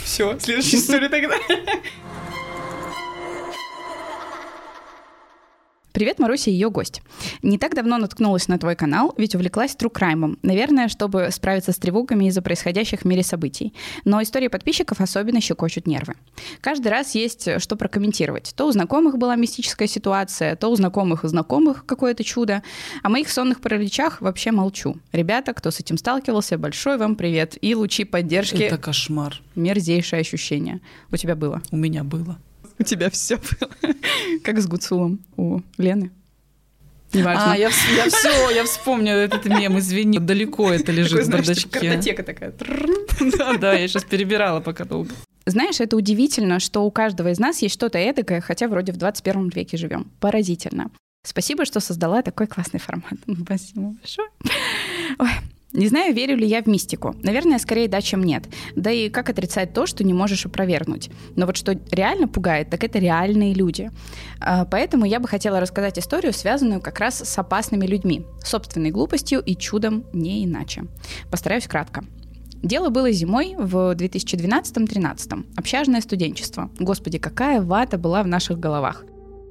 Все, 0.04 0.38
следующая 0.38 0.76
история 0.78 1.08
тогда. 1.08 1.36
Привет, 5.94 6.18
Маруся 6.18 6.50
и 6.50 6.54
ее 6.54 6.70
гость. 6.70 7.02
Не 7.42 7.56
так 7.56 7.72
давно 7.76 7.98
наткнулась 7.98 8.48
на 8.48 8.58
твой 8.58 8.74
канал, 8.74 9.14
ведь 9.16 9.36
увлеклась 9.36 9.76
true 9.76 9.92
crime. 9.92 10.36
Наверное, 10.42 10.88
чтобы 10.88 11.28
справиться 11.30 11.70
с 11.70 11.76
тревогами 11.76 12.24
из-за 12.24 12.42
происходящих 12.42 13.02
в 13.02 13.04
мире 13.04 13.22
событий. 13.22 13.72
Но 14.04 14.20
истории 14.20 14.48
подписчиков 14.48 15.00
особенно 15.00 15.40
щекочут 15.40 15.86
нервы. 15.86 16.14
Каждый 16.60 16.88
раз 16.88 17.14
есть 17.14 17.48
что 17.60 17.76
прокомментировать. 17.76 18.54
То 18.56 18.66
у 18.66 18.72
знакомых 18.72 19.18
была 19.18 19.36
мистическая 19.36 19.86
ситуация, 19.86 20.56
то 20.56 20.68
у 20.72 20.74
знакомых 20.74 21.22
и 21.22 21.28
знакомых 21.28 21.86
какое-то 21.86 22.24
чудо. 22.24 22.64
О 23.04 23.08
моих 23.08 23.30
сонных 23.30 23.60
параличах 23.60 24.20
вообще 24.20 24.50
молчу. 24.50 24.96
Ребята, 25.12 25.54
кто 25.54 25.70
с 25.70 25.78
этим 25.78 25.96
сталкивался, 25.96 26.58
большой 26.58 26.98
вам 26.98 27.14
привет. 27.14 27.56
И 27.60 27.72
лучи 27.76 28.02
поддержки. 28.02 28.64
Это 28.64 28.78
кошмар. 28.78 29.40
Мерзейшее 29.54 30.22
ощущение. 30.22 30.80
У 31.12 31.16
тебя 31.16 31.36
было? 31.36 31.62
У 31.70 31.76
меня 31.76 32.02
было. 32.02 32.36
У 32.78 32.82
тебя 32.82 33.10
все 33.10 33.36
было. 33.36 33.70
Как 34.42 34.58
с 34.60 34.66
Гуцулом 34.66 35.20
у 35.36 35.60
Лены. 35.78 36.10
Неважно. 37.12 37.52
А, 37.52 37.56
я, 37.56 37.68
я 37.96 38.08
все, 38.10 38.50
я 38.50 38.64
вспомнила 38.64 39.18
этот 39.18 39.44
мем, 39.44 39.78
извини. 39.78 40.18
Далеко 40.18 40.72
это 40.72 40.90
лежит 40.90 41.26
Такой, 41.26 41.40
в 41.40 41.44
знаешь, 41.44 41.58
типа 41.58 41.74
бардачке. 41.74 41.90
картотека 41.90 42.22
такая. 42.24 42.54
Да, 43.38 43.56
да, 43.56 43.72
я 43.74 43.86
сейчас 43.86 44.04
перебирала 44.04 44.60
пока 44.60 44.84
долго. 44.84 45.10
Знаешь, 45.46 45.80
это 45.80 45.96
удивительно, 45.96 46.58
что 46.58 46.84
у 46.84 46.90
каждого 46.90 47.30
из 47.30 47.38
нас 47.38 47.62
есть 47.62 47.74
что-то 47.74 47.98
эдакое, 47.98 48.40
хотя 48.40 48.66
вроде 48.66 48.92
в 48.92 48.96
21 48.96 49.50
веке 49.50 49.76
живем. 49.76 50.10
Поразительно. 50.18 50.90
Спасибо, 51.24 51.64
что 51.64 51.80
создала 51.80 52.22
такой 52.22 52.46
классный 52.46 52.80
формат. 52.80 53.14
Спасибо 53.44 53.94
большое. 54.00 54.28
Ой. 55.18 55.28
Не 55.74 55.88
знаю, 55.88 56.14
верю 56.14 56.36
ли 56.36 56.46
я 56.46 56.62
в 56.62 56.68
мистику. 56.68 57.16
Наверное, 57.24 57.58
скорее 57.58 57.88
да, 57.88 58.00
чем 58.00 58.22
нет. 58.22 58.44
Да 58.76 58.92
и 58.92 59.08
как 59.08 59.28
отрицать 59.28 59.74
то, 59.74 59.86
что 59.86 60.04
не 60.04 60.14
можешь 60.14 60.46
опровергнуть. 60.46 61.10
Но 61.34 61.46
вот 61.46 61.56
что 61.56 61.76
реально 61.90 62.28
пугает, 62.28 62.70
так 62.70 62.84
это 62.84 63.00
реальные 63.00 63.54
люди. 63.54 63.90
А, 64.40 64.66
Поэтому 64.66 65.04
я 65.04 65.18
бы 65.18 65.26
хотела 65.26 65.58
рассказать 65.58 65.98
историю, 65.98 66.32
связанную 66.32 66.80
как 66.80 67.00
раз 67.00 67.18
с 67.18 67.38
опасными 67.38 67.86
людьми, 67.86 68.24
собственной 68.44 68.90
глупостью 68.90 69.40
и 69.40 69.56
чудом 69.56 70.04
не 70.12 70.44
иначе. 70.44 70.84
Постараюсь 71.28 71.66
кратко. 71.66 72.04
Дело 72.62 72.88
было 72.88 73.10
зимой 73.10 73.56
в 73.58 73.94
2012-13. 73.94 75.44
Общажное 75.56 76.00
студенчество. 76.00 76.70
Господи, 76.78 77.18
какая 77.18 77.60
вата 77.60 77.98
была 77.98 78.22
в 78.22 78.28
наших 78.28 78.60
головах. 78.60 79.04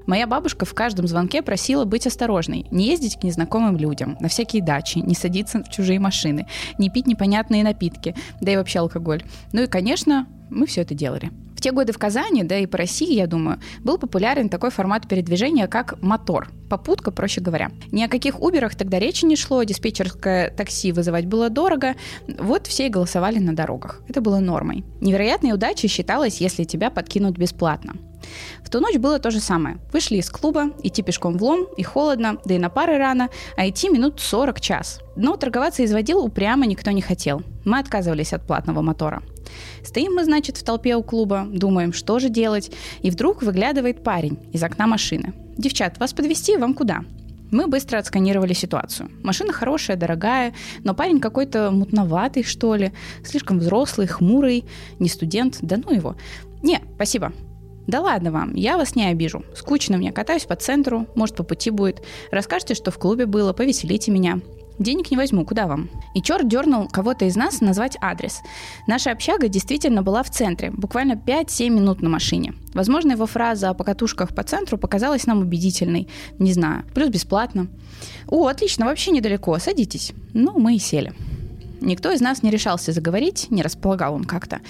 Моя 0.05 0.27
бабушка 0.27 0.65
в 0.65 0.73
каждом 0.73 1.07
звонке 1.07 1.41
просила 1.41 1.85
быть 1.85 2.07
осторожной, 2.07 2.65
не 2.71 2.87
ездить 2.87 3.19
к 3.19 3.23
незнакомым 3.23 3.77
людям, 3.77 4.17
на 4.19 4.27
всякие 4.27 4.63
дачи, 4.63 4.99
не 4.99 5.15
садиться 5.15 5.63
в 5.63 5.69
чужие 5.69 5.99
машины, 5.99 6.47
не 6.77 6.89
пить 6.89 7.07
непонятные 7.07 7.63
напитки, 7.63 8.15
да 8.41 8.51
и 8.51 8.57
вообще 8.57 8.79
алкоголь. 8.79 9.23
Ну 9.53 9.63
и, 9.63 9.67
конечно, 9.67 10.27
мы 10.49 10.65
все 10.65 10.81
это 10.81 10.93
делали. 10.93 11.31
В 11.55 11.61
те 11.61 11.71
годы 11.71 11.93
в 11.93 11.97
Казани, 11.97 12.43
да 12.43 12.57
и 12.57 12.65
по 12.65 12.77
России, 12.77 13.13
я 13.13 13.25
думаю, 13.25 13.59
был 13.79 13.97
популярен 13.97 14.49
такой 14.49 14.69
формат 14.69 15.07
передвижения, 15.07 15.67
как 15.67 16.01
мотор. 16.01 16.49
Попутка, 16.69 17.09
проще 17.11 17.39
говоря. 17.39 17.71
Ни 17.91 18.03
о 18.03 18.09
каких 18.09 18.41
Уберах 18.41 18.75
тогда 18.75 18.99
речи 18.99 19.23
не 19.23 19.37
шло, 19.37 19.63
диспетчерское 19.63 20.49
такси 20.49 20.91
вызывать 20.91 21.25
было 21.25 21.49
дорого. 21.49 21.95
Вот 22.37 22.67
все 22.67 22.87
и 22.87 22.89
голосовали 22.89 23.39
на 23.39 23.55
дорогах. 23.55 24.01
Это 24.09 24.19
было 24.19 24.39
нормой. 24.39 24.83
Невероятной 24.99 25.53
удачей 25.53 25.87
считалось, 25.87 26.41
если 26.41 26.65
тебя 26.65 26.89
подкинут 26.89 27.37
бесплатно. 27.37 27.93
В 28.63 28.69
ту 28.69 28.79
ночь 28.79 28.97
было 28.97 29.19
то 29.19 29.31
же 29.31 29.39
самое. 29.39 29.77
Вышли 29.91 30.17
из 30.17 30.29
клуба, 30.29 30.71
идти 30.83 31.01
пешком 31.01 31.37
в 31.37 31.43
лом, 31.43 31.67
и 31.77 31.83
холодно, 31.83 32.37
да 32.45 32.55
и 32.55 32.59
на 32.59 32.69
пары 32.69 32.97
рано, 32.97 33.29
а 33.57 33.67
идти 33.67 33.89
минут 33.89 34.19
40 34.19 34.61
час. 34.61 34.99
Но 35.15 35.35
торговаться 35.35 35.83
из 35.83 35.93
водил 35.93 36.23
упрямо 36.23 36.65
никто 36.65 36.91
не 36.91 37.01
хотел. 37.01 37.41
Мы 37.65 37.79
отказывались 37.79 38.33
от 38.33 38.45
платного 38.45 38.81
мотора. 38.81 39.21
Стоим 39.83 40.13
мы, 40.15 40.23
значит, 40.23 40.57
в 40.57 40.63
толпе 40.63 40.95
у 40.95 41.03
клуба, 41.03 41.45
думаем, 41.49 41.93
что 41.93 42.19
же 42.19 42.29
делать, 42.29 42.71
и 43.01 43.09
вдруг 43.09 43.43
выглядывает 43.43 44.03
парень 44.03 44.39
из 44.51 44.63
окна 44.63 44.87
машины. 44.87 45.33
«Девчат, 45.57 45.99
вас 45.99 46.13
подвести 46.13 46.57
Вам 46.57 46.73
куда?» 46.73 47.03
Мы 47.53 47.67
быстро 47.67 47.99
отсканировали 47.99 48.53
ситуацию. 48.53 49.11
Машина 49.21 49.53
хорошая, 49.53 49.95
дорогая, 49.95 50.55
но 50.83 50.95
парень 50.95 51.19
какой-то 51.19 51.69
мутноватый, 51.69 52.43
что 52.43 52.73
ли, 52.73 52.93
слишком 53.23 53.59
взрослый, 53.59 54.07
хмурый, 54.07 54.65
не 54.97 55.07
студент, 55.07 55.59
да 55.61 55.77
ну 55.77 55.93
его. 55.93 56.15
Не, 56.63 56.81
спасибо. 56.95 57.31
Да 57.87 58.01
ладно 58.01 58.31
вам, 58.31 58.53
я 58.53 58.77
вас 58.77 58.95
не 58.95 59.05
обижу. 59.05 59.43
Скучно 59.55 59.97
мне, 59.97 60.11
катаюсь 60.11 60.45
по 60.45 60.55
центру, 60.55 61.07
может, 61.15 61.35
по 61.35 61.43
пути 61.43 61.69
будет. 61.69 62.03
Расскажите, 62.31 62.75
что 62.75 62.91
в 62.91 62.97
клубе 62.97 63.25
было, 63.25 63.53
повеселите 63.53 64.11
меня. 64.11 64.39
Денег 64.79 65.11
не 65.11 65.17
возьму, 65.17 65.45
куда 65.45 65.67
вам? 65.67 65.89
И 66.15 66.21
черт 66.21 66.47
дернул 66.47 66.87
кого-то 66.87 67.25
из 67.25 67.35
нас 67.35 67.61
назвать 67.61 67.95
адрес. 68.01 68.41
Наша 68.87 69.11
общага 69.11 69.47
действительно 69.47 70.01
была 70.01 70.23
в 70.23 70.31
центре, 70.31 70.71
буквально 70.71 71.13
5-7 71.13 71.69
минут 71.69 72.01
на 72.01 72.09
машине. 72.09 72.55
Возможно, 72.73 73.11
его 73.11 73.27
фраза 73.27 73.69
о 73.69 73.73
покатушках 73.75 74.33
по 74.33 74.43
центру 74.43 74.77
показалась 74.77 75.27
нам 75.27 75.41
убедительной. 75.41 76.07
Не 76.39 76.53
знаю. 76.53 76.85
Плюс 76.95 77.09
бесплатно. 77.09 77.67
О, 78.27 78.47
отлично, 78.47 78.85
вообще 78.85 79.11
недалеко, 79.11 79.57
садитесь. 79.59 80.13
Ну, 80.33 80.57
мы 80.57 80.75
и 80.75 80.79
сели. 80.79 81.13
Никто 81.83 82.11
из 82.11 82.21
нас 82.21 82.43
не 82.43 82.49
решался 82.49 82.93
заговорить, 82.93 83.47
не 83.51 83.61
располагал 83.61 84.13
он 84.15 84.23
как-то. 84.23 84.61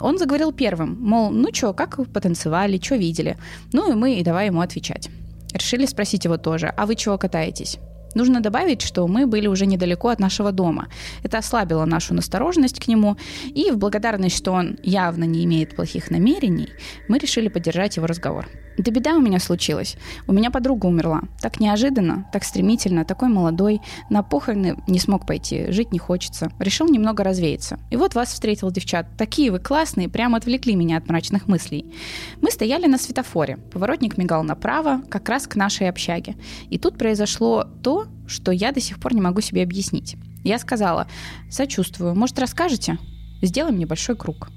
Он 0.00 0.18
заговорил 0.18 0.52
первым, 0.52 0.98
мол, 1.00 1.30
ну 1.30 1.52
чё, 1.52 1.72
как 1.72 1.98
потанцевали, 2.12 2.80
что 2.82 2.96
видели? 2.96 3.36
Ну 3.72 3.92
и 3.92 3.94
мы 3.94 4.14
и 4.14 4.24
давай 4.24 4.46
ему 4.46 4.60
отвечать. 4.60 5.08
Решили 5.54 5.86
спросить 5.86 6.24
его 6.24 6.36
тоже, 6.36 6.74
а 6.76 6.86
вы 6.86 6.96
чего 6.96 7.16
катаетесь? 7.16 7.78
Нужно 8.14 8.40
добавить, 8.40 8.82
что 8.82 9.06
мы 9.06 9.26
были 9.26 9.46
уже 9.46 9.66
недалеко 9.66 10.08
от 10.08 10.18
нашего 10.18 10.50
дома. 10.50 10.88
Это 11.22 11.38
ослабило 11.38 11.84
нашу 11.84 12.14
настороженность 12.14 12.80
к 12.80 12.88
нему, 12.88 13.16
и 13.44 13.70
в 13.70 13.78
благодарность, 13.78 14.36
что 14.36 14.52
он 14.52 14.78
явно 14.82 15.24
не 15.24 15.44
имеет 15.44 15.76
плохих 15.76 16.10
намерений, 16.10 16.70
мы 17.06 17.18
решили 17.18 17.48
поддержать 17.48 17.96
его 17.96 18.06
разговор. 18.06 18.48
Да 18.78 18.92
беда 18.92 19.16
у 19.16 19.20
меня 19.20 19.40
случилась. 19.40 19.96
У 20.28 20.32
меня 20.32 20.52
подруга 20.52 20.86
умерла. 20.86 21.22
Так 21.40 21.58
неожиданно, 21.58 22.28
так 22.32 22.44
стремительно, 22.44 23.04
такой 23.04 23.28
молодой. 23.28 23.80
На 24.08 24.22
похороны 24.22 24.76
не 24.86 25.00
смог 25.00 25.26
пойти, 25.26 25.72
жить 25.72 25.92
не 25.92 25.98
хочется. 25.98 26.52
Решил 26.60 26.88
немного 26.88 27.24
развеяться. 27.24 27.80
И 27.90 27.96
вот 27.96 28.14
вас 28.14 28.32
встретил, 28.32 28.70
девчат. 28.70 29.06
Такие 29.18 29.50
вы 29.50 29.58
классные, 29.58 30.08
прямо 30.08 30.38
отвлекли 30.38 30.76
меня 30.76 30.96
от 30.96 31.08
мрачных 31.08 31.48
мыслей. 31.48 31.92
Мы 32.40 32.52
стояли 32.52 32.86
на 32.86 32.98
светофоре. 32.98 33.56
Поворотник 33.72 34.16
мигал 34.16 34.44
направо, 34.44 35.02
как 35.10 35.28
раз 35.28 35.48
к 35.48 35.56
нашей 35.56 35.88
общаге. 35.88 36.36
И 36.70 36.78
тут 36.78 36.96
произошло 36.96 37.64
то, 37.82 38.06
что 38.28 38.52
я 38.52 38.70
до 38.70 38.80
сих 38.80 39.00
пор 39.00 39.14
не 39.14 39.20
могу 39.20 39.40
себе 39.40 39.64
объяснить. 39.64 40.16
Я 40.44 40.58
сказала, 40.60 41.08
сочувствую, 41.50 42.14
может, 42.14 42.38
расскажете? 42.38 42.98
Сделаем 43.42 43.78
небольшой 43.78 44.14
круг. 44.14 44.50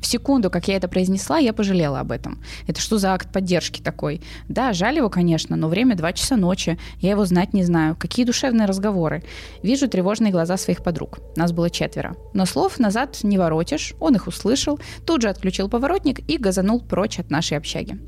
В 0.00 0.06
секунду, 0.06 0.50
как 0.50 0.68
я 0.68 0.76
это 0.76 0.88
произнесла, 0.88 1.38
я 1.38 1.52
пожалела 1.52 2.00
об 2.00 2.10
этом. 2.10 2.42
Это 2.66 2.80
что 2.80 2.98
за 2.98 3.12
акт 3.12 3.32
поддержки 3.32 3.80
такой? 3.80 4.22
Да, 4.48 4.72
жаль 4.72 4.96
его, 4.96 5.10
конечно, 5.10 5.56
но 5.56 5.68
время 5.68 5.94
2 5.94 6.12
часа 6.14 6.36
ночи. 6.36 6.78
Я 6.98 7.10
его 7.10 7.24
знать 7.26 7.52
не 7.52 7.62
знаю. 7.64 7.96
Какие 7.96 8.24
душевные 8.24 8.66
разговоры. 8.66 9.22
Вижу 9.62 9.88
тревожные 9.88 10.32
глаза 10.32 10.56
своих 10.56 10.82
подруг. 10.82 11.18
Нас 11.36 11.52
было 11.52 11.70
четверо. 11.70 12.16
Но 12.32 12.46
слов 12.46 12.78
назад 12.78 13.18
не 13.22 13.38
воротишь. 13.38 13.94
Он 14.00 14.14
их 14.14 14.26
услышал, 14.26 14.80
тут 15.06 15.22
же 15.22 15.28
отключил 15.28 15.68
поворотник 15.68 16.20
и 16.30 16.38
газанул 16.38 16.80
прочь 16.80 17.18
от 17.18 17.30
нашей 17.30 17.58
общаги. 17.58 17.98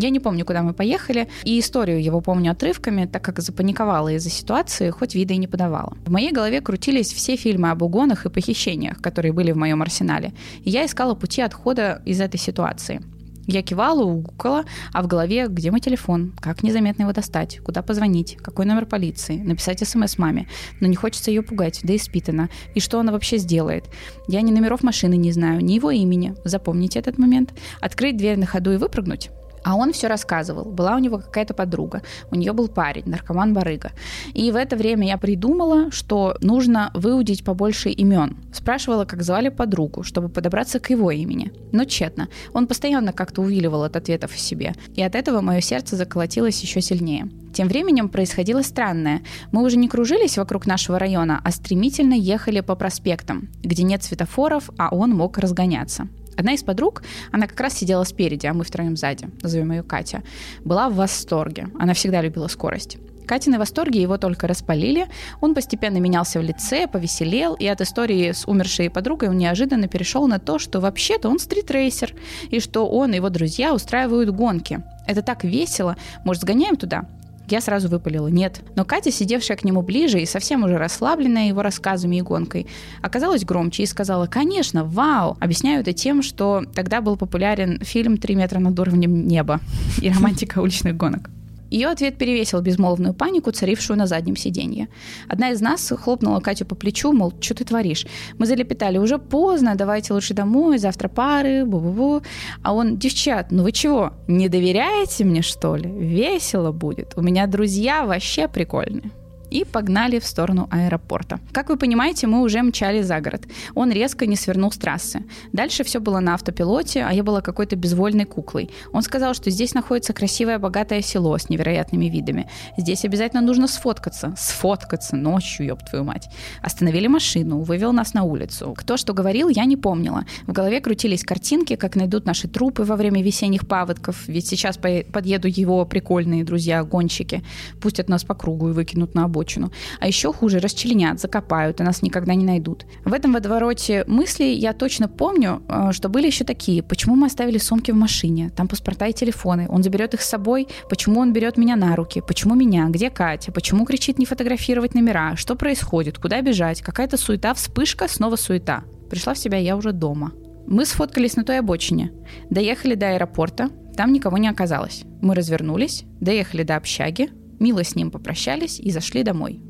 Я 0.00 0.10
не 0.10 0.20
помню, 0.20 0.44
куда 0.44 0.62
мы 0.62 0.74
поехали, 0.74 1.28
и 1.42 1.58
историю 1.58 2.00
его 2.00 2.20
помню 2.20 2.52
отрывками, 2.52 3.06
так 3.06 3.24
как 3.24 3.40
запаниковала 3.40 4.10
из-за 4.12 4.30
ситуации, 4.30 4.90
хоть 4.90 5.16
вида 5.16 5.34
и 5.34 5.38
не 5.38 5.48
подавала. 5.48 5.96
В 6.06 6.10
моей 6.12 6.30
голове 6.30 6.60
крутились 6.60 7.12
все 7.12 7.34
фильмы 7.34 7.70
об 7.70 7.82
угонах 7.82 8.24
и 8.24 8.30
похищениях, 8.30 9.02
которые 9.02 9.32
были 9.32 9.50
в 9.50 9.56
моем 9.56 9.82
арсенале, 9.82 10.34
и 10.62 10.70
я 10.70 10.86
искала 10.86 11.16
пути 11.16 11.42
отхода 11.42 12.00
из 12.06 12.20
этой 12.20 12.38
ситуации. 12.38 13.02
Я 13.48 13.62
кивала, 13.62 14.04
угукала, 14.04 14.66
а 14.92 15.02
в 15.02 15.08
голове, 15.08 15.48
где 15.48 15.72
мой 15.72 15.80
телефон, 15.80 16.32
как 16.40 16.62
незаметно 16.62 17.02
его 17.02 17.12
достать, 17.12 17.58
куда 17.64 17.82
позвонить, 17.82 18.36
какой 18.36 18.66
номер 18.66 18.86
полиции, 18.86 19.38
написать 19.38 19.80
смс 19.84 20.16
маме, 20.16 20.46
но 20.80 20.86
не 20.86 20.94
хочется 20.94 21.32
ее 21.32 21.42
пугать, 21.42 21.80
да 21.82 21.94
и 21.94 21.98
спитана, 21.98 22.50
и 22.76 22.80
что 22.80 23.00
она 23.00 23.10
вообще 23.10 23.38
сделает. 23.38 23.86
Я 24.28 24.42
ни 24.42 24.52
номеров 24.52 24.84
машины 24.84 25.16
не 25.16 25.32
знаю, 25.32 25.64
ни 25.64 25.72
его 25.72 25.90
имени, 25.90 26.34
запомните 26.44 27.00
этот 27.00 27.18
момент. 27.18 27.52
Открыть 27.80 28.16
дверь 28.16 28.38
на 28.38 28.46
ходу 28.46 28.70
и 28.70 28.76
выпрыгнуть? 28.76 29.30
А 29.64 29.76
он 29.76 29.92
все 29.92 30.08
рассказывал. 30.08 30.64
Была 30.64 30.96
у 30.96 30.98
него 30.98 31.18
какая-то 31.18 31.54
подруга, 31.54 32.02
у 32.30 32.34
нее 32.34 32.52
был 32.52 32.68
парень, 32.68 33.04
наркоман-барыга. 33.06 33.92
И 34.34 34.50
в 34.50 34.56
это 34.56 34.76
время 34.76 35.06
я 35.06 35.18
придумала, 35.18 35.90
что 35.90 36.36
нужно 36.40 36.90
выудить 36.94 37.44
побольше 37.44 37.90
имен. 37.90 38.36
Спрашивала, 38.52 39.04
как 39.04 39.22
звали 39.22 39.48
подругу, 39.48 40.02
чтобы 40.02 40.28
подобраться 40.28 40.80
к 40.80 40.90
его 40.90 41.10
имени. 41.10 41.52
Но 41.72 41.84
тщетно. 41.84 42.28
Он 42.52 42.66
постоянно 42.66 43.12
как-то 43.12 43.42
увиливал 43.42 43.84
от 43.84 43.96
ответов 43.96 44.34
о 44.34 44.38
себе. 44.38 44.74
И 44.94 45.02
от 45.02 45.14
этого 45.14 45.40
мое 45.40 45.60
сердце 45.60 45.96
заколотилось 45.96 46.60
еще 46.62 46.80
сильнее. 46.80 47.28
Тем 47.52 47.68
временем 47.68 48.08
происходило 48.08 48.62
странное. 48.62 49.22
Мы 49.52 49.64
уже 49.64 49.76
не 49.76 49.88
кружились 49.88 50.38
вокруг 50.38 50.66
нашего 50.66 50.98
района, 50.98 51.40
а 51.42 51.50
стремительно 51.50 52.14
ехали 52.14 52.60
по 52.60 52.76
проспектам, 52.76 53.48
где 53.62 53.82
нет 53.82 54.02
светофоров, 54.02 54.70
а 54.78 54.94
он 54.94 55.10
мог 55.10 55.38
разгоняться. 55.38 56.08
Одна 56.38 56.52
из 56.52 56.62
подруг, 56.62 57.02
она 57.32 57.48
как 57.48 57.58
раз 57.58 57.74
сидела 57.74 58.04
спереди, 58.04 58.46
а 58.46 58.54
мы 58.54 58.62
втроем 58.62 58.96
сзади, 58.96 59.28
назовем 59.42 59.72
ее 59.72 59.82
Катя, 59.82 60.22
была 60.64 60.88
в 60.88 60.94
восторге. 60.94 61.66
Она 61.80 61.94
всегда 61.94 62.22
любила 62.22 62.46
скорость. 62.46 62.98
Катины 63.26 63.58
восторги 63.58 63.98
его 63.98 64.18
только 64.18 64.46
распалили. 64.46 65.08
Он 65.40 65.52
постепенно 65.52 65.98
менялся 65.98 66.38
в 66.38 66.42
лице, 66.44 66.86
повеселел, 66.86 67.54
и 67.54 67.66
от 67.66 67.80
истории 67.80 68.30
с 68.30 68.46
умершей 68.46 68.88
подругой 68.88 69.30
он 69.30 69.36
неожиданно 69.36 69.88
перешел 69.88 70.28
на 70.28 70.38
то, 70.38 70.60
что 70.60 70.78
вообще-то 70.78 71.28
он 71.28 71.40
стритрейсер, 71.40 72.14
и 72.50 72.60
что 72.60 72.88
он 72.88 73.12
и 73.12 73.16
его 73.16 73.30
друзья 73.30 73.74
устраивают 73.74 74.30
гонки. 74.30 74.80
Это 75.08 75.22
так 75.22 75.42
весело. 75.42 75.96
Может, 76.24 76.42
сгоняем 76.42 76.76
туда? 76.76 77.04
Я 77.50 77.60
сразу 77.60 77.88
выпалила 77.88 78.28
«нет». 78.28 78.60
Но 78.76 78.84
Катя, 78.84 79.10
сидевшая 79.10 79.56
к 79.56 79.64
нему 79.64 79.82
ближе 79.82 80.20
и 80.20 80.26
совсем 80.26 80.64
уже 80.64 80.76
расслабленная 80.76 81.48
его 81.48 81.62
рассказами 81.62 82.16
и 82.16 82.22
гонкой, 82.22 82.66
оказалась 83.02 83.44
громче 83.44 83.84
и 83.84 83.86
сказала 83.86 84.26
«конечно, 84.26 84.84
вау!» 84.84 85.36
Объясняю 85.40 85.80
это 85.80 85.92
тем, 85.92 86.22
что 86.22 86.64
тогда 86.74 87.00
был 87.00 87.16
популярен 87.16 87.80
фильм 87.82 88.18
«Три 88.18 88.34
метра 88.34 88.58
над 88.58 88.78
уровнем 88.78 89.26
неба» 89.26 89.60
и 90.00 90.10
романтика 90.10 90.60
уличных 90.60 90.96
гонок. 90.96 91.30
Ее 91.70 91.88
ответ 91.88 92.18
перевесил 92.18 92.60
безмолвную 92.60 93.14
панику, 93.14 93.50
царившую 93.50 93.98
на 93.98 94.06
заднем 94.06 94.36
сиденье. 94.36 94.88
Одна 95.28 95.50
из 95.50 95.60
нас 95.60 95.92
хлопнула 95.96 96.40
Катю 96.40 96.64
по 96.64 96.74
плечу, 96.74 97.12
мол, 97.12 97.32
что 97.40 97.54
ты 97.54 97.64
творишь? 97.64 98.06
Мы 98.38 98.46
залепетали, 98.46 98.98
уже 98.98 99.18
поздно, 99.18 99.74
давайте 99.74 100.14
лучше 100.14 100.34
домой, 100.34 100.78
завтра 100.78 101.08
пары, 101.08 101.64
бу-бу-бу. 101.64 102.22
А 102.62 102.72
он, 102.72 102.96
девчат, 102.98 103.50
ну 103.50 103.62
вы 103.62 103.72
чего, 103.72 104.12
не 104.26 104.48
доверяете 104.48 105.24
мне, 105.24 105.42
что 105.42 105.76
ли? 105.76 105.90
Весело 105.90 106.72
будет. 106.72 107.14
У 107.16 107.22
меня 107.22 107.46
друзья 107.46 108.04
вообще 108.04 108.48
прикольные 108.48 109.10
и 109.50 109.64
погнали 109.64 110.18
в 110.18 110.26
сторону 110.26 110.68
аэропорта. 110.70 111.40
Как 111.52 111.68
вы 111.68 111.76
понимаете, 111.76 112.26
мы 112.26 112.42
уже 112.42 112.62
мчали 112.62 113.02
за 113.02 113.20
город. 113.20 113.46
Он 113.74 113.90
резко 113.90 114.26
не 114.26 114.36
свернул 114.36 114.70
с 114.70 114.76
трассы. 114.76 115.22
Дальше 115.52 115.84
все 115.84 116.00
было 116.00 116.20
на 116.20 116.34
автопилоте, 116.34 117.04
а 117.08 117.12
я 117.12 117.22
была 117.22 117.40
какой-то 117.40 117.76
безвольной 117.76 118.24
куклой. 118.24 118.70
Он 118.92 119.02
сказал, 119.02 119.34
что 119.34 119.50
здесь 119.50 119.74
находится 119.74 120.12
красивое 120.12 120.58
богатое 120.58 121.02
село 121.02 121.36
с 121.38 121.48
невероятными 121.48 122.06
видами. 122.06 122.48
Здесь 122.76 123.04
обязательно 123.04 123.42
нужно 123.42 123.66
сфоткаться. 123.68 124.34
Сфоткаться 124.36 125.16
ночью, 125.16 125.66
ёб 125.66 125.82
твою 125.88 126.04
мать. 126.04 126.28
Остановили 126.62 127.06
машину, 127.06 127.60
вывел 127.60 127.92
нас 127.92 128.14
на 128.14 128.24
улицу. 128.24 128.74
Кто 128.76 128.96
что 128.96 129.14
говорил, 129.14 129.48
я 129.48 129.64
не 129.64 129.76
помнила. 129.76 130.24
В 130.46 130.52
голове 130.52 130.80
крутились 130.80 131.24
картинки, 131.24 131.76
как 131.76 131.96
найдут 131.96 132.26
наши 132.26 132.48
трупы 132.48 132.82
во 132.82 132.96
время 132.96 133.22
весенних 133.22 133.66
паводков, 133.66 134.28
ведь 134.28 134.46
сейчас 134.46 134.76
подъедут 134.76 135.56
его 135.56 135.84
прикольные 135.84 136.44
друзья-гонщики, 136.44 137.42
пустят 137.80 138.08
нас 138.08 138.24
по 138.24 138.34
кругу 138.34 138.68
и 138.68 138.72
выкинут 138.72 139.14
на 139.14 139.24
обочину 139.24 139.37
обочину. 139.38 139.70
А 140.00 140.06
еще 140.06 140.32
хуже, 140.32 140.58
расчленят, 140.58 141.20
закопают, 141.20 141.80
и 141.80 141.84
нас 141.84 142.02
никогда 142.02 142.34
не 142.34 142.44
найдут. 142.44 142.86
В 143.04 143.12
этом 143.12 143.32
водовороте 143.32 144.04
мыслей 144.06 144.54
я 144.54 144.72
точно 144.72 145.08
помню, 145.08 145.62
э, 145.68 145.92
что 145.92 146.08
были 146.08 146.26
еще 146.26 146.44
такие. 146.44 146.82
Почему 146.82 147.14
мы 147.14 147.26
оставили 147.26 147.58
сумки 147.58 147.92
в 147.92 147.96
машине? 147.96 148.50
Там 148.56 148.68
паспорта 148.68 149.06
и 149.06 149.12
телефоны. 149.12 149.66
Он 149.68 149.82
заберет 149.82 150.14
их 150.14 150.22
с 150.22 150.28
собой. 150.28 150.68
Почему 150.90 151.20
он 151.20 151.32
берет 151.32 151.56
меня 151.56 151.76
на 151.76 151.96
руки? 151.96 152.22
Почему 152.26 152.54
меня? 152.54 152.88
Где 152.88 153.10
Катя? 153.10 153.52
Почему 153.52 153.84
кричит 153.84 154.18
не 154.18 154.26
фотографировать 154.26 154.94
номера? 154.94 155.36
Что 155.36 155.54
происходит? 155.54 156.18
Куда 156.18 156.40
бежать? 156.42 156.82
Какая-то 156.82 157.16
суета, 157.16 157.54
вспышка, 157.54 158.08
снова 158.08 158.36
суета. 158.36 158.84
Пришла 159.10 159.34
в 159.34 159.38
себя 159.38 159.58
я 159.58 159.76
уже 159.76 159.92
дома. 159.92 160.32
Мы 160.66 160.84
сфоткались 160.84 161.36
на 161.36 161.44
той 161.44 161.58
обочине. 161.60 162.12
Доехали 162.50 162.94
до 162.94 163.14
аэропорта, 163.14 163.70
там 163.96 164.12
никого 164.12 164.38
не 164.38 164.48
оказалось. 164.48 165.04
Мы 165.22 165.34
развернулись, 165.34 166.04
доехали 166.20 166.62
до 166.62 166.76
общаги, 166.76 167.30
мило 167.58 167.84
с 167.84 167.94
ним 167.94 168.10
попрощались 168.10 168.80
и 168.80 168.90
зашли 168.90 169.22
домой. 169.22 169.60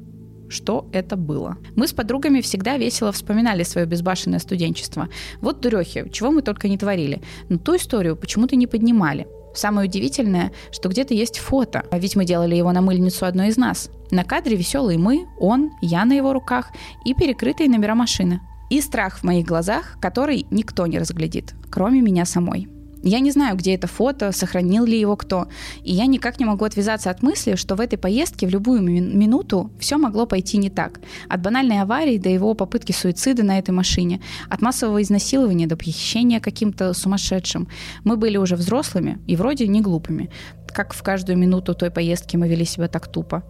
Что 0.48 0.88
это 0.92 1.16
было? 1.16 1.58
Мы 1.76 1.86
с 1.86 1.92
подругами 1.92 2.40
всегда 2.40 2.78
весело 2.78 3.12
вспоминали 3.12 3.62
свое 3.62 3.86
безбашенное 3.86 4.38
студенчество. 4.38 5.08
Вот 5.40 5.60
дурехи, 5.60 6.08
чего 6.10 6.30
мы 6.30 6.42
только 6.42 6.68
не 6.68 6.78
творили. 6.78 7.22
Но 7.48 7.58
ту 7.58 7.76
историю 7.76 8.16
почему-то 8.16 8.56
не 8.56 8.66
поднимали. 8.66 9.26
Самое 9.54 9.88
удивительное, 9.88 10.52
что 10.70 10.88
где-то 10.88 11.14
есть 11.14 11.38
фото, 11.38 11.84
а 11.90 11.98
ведь 11.98 12.16
мы 12.16 12.24
делали 12.24 12.54
его 12.54 12.72
на 12.72 12.80
мыльницу 12.80 13.26
одной 13.26 13.48
из 13.48 13.56
нас. 13.56 13.90
На 14.10 14.24
кадре 14.24 14.56
веселые 14.56 14.98
мы, 14.98 15.26
он, 15.38 15.70
я 15.82 16.04
на 16.04 16.14
его 16.14 16.32
руках 16.32 16.70
и 17.04 17.12
перекрытые 17.12 17.68
номера 17.68 17.94
машины. 17.94 18.40
И 18.70 18.80
страх 18.80 19.18
в 19.18 19.24
моих 19.24 19.46
глазах, 19.46 19.98
который 20.00 20.46
никто 20.50 20.86
не 20.86 20.98
разглядит, 20.98 21.54
кроме 21.70 22.00
меня 22.00 22.24
самой. 22.24 22.68
Я 23.02 23.20
не 23.20 23.30
знаю, 23.30 23.56
где 23.56 23.74
это 23.74 23.86
фото, 23.86 24.32
сохранил 24.32 24.84
ли 24.84 24.98
его 24.98 25.16
кто. 25.16 25.48
И 25.82 25.92
я 25.92 26.06
никак 26.06 26.40
не 26.40 26.44
могу 26.44 26.64
отвязаться 26.64 27.10
от 27.10 27.22
мысли, 27.22 27.54
что 27.54 27.76
в 27.76 27.80
этой 27.80 27.96
поездке 27.96 28.46
в 28.46 28.50
любую 28.50 28.82
минуту 28.82 29.70
все 29.78 29.98
могло 29.98 30.26
пойти 30.26 30.58
не 30.58 30.68
так. 30.68 31.00
От 31.28 31.40
банальной 31.40 31.80
аварии 31.80 32.18
до 32.18 32.28
его 32.28 32.54
попытки 32.54 32.92
суицида 32.92 33.44
на 33.44 33.58
этой 33.58 33.70
машине, 33.70 34.20
от 34.48 34.62
массового 34.62 35.00
изнасилования 35.00 35.66
до 35.66 35.76
похищения 35.76 36.40
каким-то 36.40 36.92
сумасшедшим. 36.92 37.68
Мы 38.04 38.16
были 38.16 38.36
уже 38.36 38.56
взрослыми 38.56 39.18
и 39.26 39.36
вроде 39.36 39.68
не 39.68 39.80
глупыми. 39.80 40.30
Как 40.66 40.92
в 40.92 41.02
каждую 41.02 41.38
минуту 41.38 41.74
той 41.74 41.90
поездки 41.90 42.36
мы 42.36 42.48
вели 42.48 42.64
себя 42.64 42.88
так 42.88 43.06
тупо. 43.08 43.44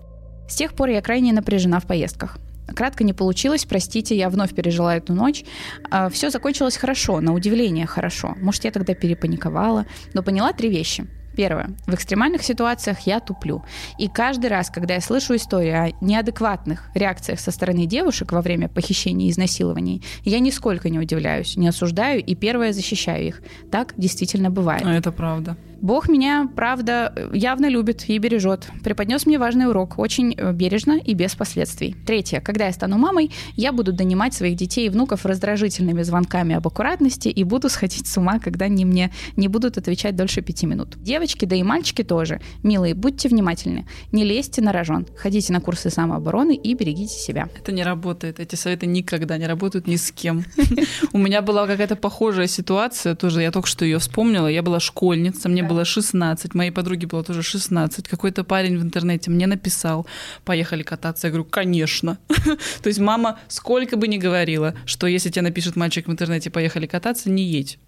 С 0.49 0.57
тех 0.57 0.75
пор 0.75 0.91
я 0.91 1.03
крайне 1.03 1.33
напряжена 1.33 1.81
в 1.81 1.87
поездках. 1.87 2.39
Кратко 2.75 3.05
не 3.05 3.13
получилось, 3.13 3.65
простите, 3.65 4.17
я 4.17 4.29
вновь 4.29 4.55
пережила 4.55 4.97
эту 4.97 5.15
ночь. 5.15 5.45
А, 5.91 6.09
Все 6.09 6.31
закончилось 6.31 6.77
хорошо, 6.77 7.21
на 7.21 7.33
удивление 7.33 7.87
хорошо. 7.87 8.35
Может, 8.41 8.65
я 8.65 8.71
тогда 8.71 8.95
перепаниковала, 8.95 9.87
но 10.15 10.23
поняла 10.23 10.53
три 10.53 10.69
вещи. 10.71 11.07
Первое. 11.39 11.71
В 11.87 11.95
экстремальных 11.95 12.43
ситуациях 12.43 12.99
я 13.07 13.21
туплю. 13.21 13.63
И 13.97 14.09
каждый 14.09 14.51
раз, 14.51 14.71
когда 14.71 14.95
я 14.95 15.01
слышу 15.01 15.37
историю 15.37 15.85
о 15.85 16.05
неадекватных 16.05 16.91
реакциях 16.95 17.39
со 17.39 17.53
стороны 17.53 17.87
девушек 17.87 18.33
во 18.33 18.43
время 18.43 18.69
похищения 18.69 19.29
и 19.29 19.31
изнасилований, 19.31 20.03
я 20.25 20.41
нисколько 20.41 20.91
не 20.91 20.99
удивляюсь, 20.99 21.57
не 21.57 21.69
осуждаю 21.69 22.25
и 22.25 22.35
первое 22.35 22.73
защищаю 22.73 23.29
их. 23.29 23.43
Так 23.71 23.95
действительно 23.97 24.51
бывает. 24.51 24.83
А 24.85 24.93
это 24.93 25.13
правда. 25.13 25.57
Бог 25.81 26.09
меня, 26.09 26.51
правда, 26.57 27.31
явно 27.33 27.67
любит 27.67 28.09
и 28.09 28.19
бережет. 28.19 28.67
Преподнес 28.83 29.27
мне 29.27 29.39
важный 29.39 29.69
урок, 29.69 29.99
очень 29.99 30.35
э, 30.37 30.53
бережно 30.53 30.99
и 30.99 31.15
без 31.15 31.37
последствий. 31.37 31.95
Третье. 32.05 32.41
Когда 32.41 32.67
я 32.67 32.73
стану 32.73 32.99
мамой, 32.99 33.31
я 33.55 33.73
буду 33.73 33.93
донимать 33.93 34.35
своих 34.35 34.57
детей 34.57 34.87
и 34.87 34.89
внуков 34.89 35.25
раздражительными 35.25 36.03
звонками 36.03 36.57
об 36.57 36.67
аккуратности 36.67 37.29
и 37.29 37.45
буду 37.45 37.69
сходить 37.69 38.09
с 38.09 38.17
ума, 38.17 38.41
когда 38.41 38.65
они 38.65 38.85
мне 38.85 39.13
не 39.37 39.47
будут 39.47 39.79
отвечать 39.79 40.17
дольше 40.17 40.43
пяти 40.43 40.67
минут. 40.67 40.97
Девочки, 41.01 41.45
да 41.45 41.55
и 41.55 41.63
мальчики 41.63 42.03
тоже. 42.03 42.41
Милые, 42.65 42.95
будьте 42.95 43.29
внимательны. 43.29 43.87
Не 44.11 44.25
лезьте 44.25 44.61
на 44.63 44.73
рожон. 44.73 45.07
Ходите 45.17 45.53
на 45.53 45.61
курсы 45.61 45.91
самообороны 45.91 46.57
и 46.57 46.75
берегите 46.75 47.15
себя. 47.15 47.49
Это 47.57 47.71
не 47.71 47.85
работает. 47.85 48.41
Эти 48.41 48.57
советы 48.57 48.87
никогда 48.87 49.39
не 49.39 49.47
работают 49.47 49.87
ни 49.87 49.95
с 49.95 50.11
кем. 50.11 50.45
У 51.13 51.19
меня 51.19 51.41
была 51.41 51.69
какая-то 51.69 51.95
похожая 51.95 52.49
ситуация, 52.49 53.15
тоже 53.15 53.43
я 53.43 53.53
только 53.53 53.69
что 53.69 53.85
ее 53.85 54.01
вспомнила. 54.01 54.49
Я 54.49 54.63
была 54.63 54.81
школьница, 54.81 55.49
мне 55.49 55.68
было 55.69 55.85
16, 55.85 56.55
моей 56.55 56.71
подруге 56.71 57.07
было 57.07 57.23
тоже 57.23 57.43
16. 57.43 58.09
Какой-то 58.09 58.45
парень 58.45 58.79
в 58.79 58.83
интернете 58.83 59.31
мне 59.31 59.47
написал, 59.47 60.07
поехали 60.45 60.83
кататься. 60.83 61.27
Я 61.27 61.31
говорю, 61.31 61.45
конечно. 61.45 62.19
То 62.83 62.89
есть 62.89 62.99
мама 62.99 63.39
сколько 63.49 63.97
бы 63.97 64.09
ни 64.09 64.19
говорила, 64.19 64.75
что 64.87 65.07
если 65.07 65.31
тебе 65.31 65.43
напишет 65.43 65.77
мальчик 65.77 66.09
в 66.09 66.11
интернете, 66.11 66.51
поехали 66.51 66.87
кататься, 66.87 67.31
не 67.31 67.45
едь. 67.45 67.79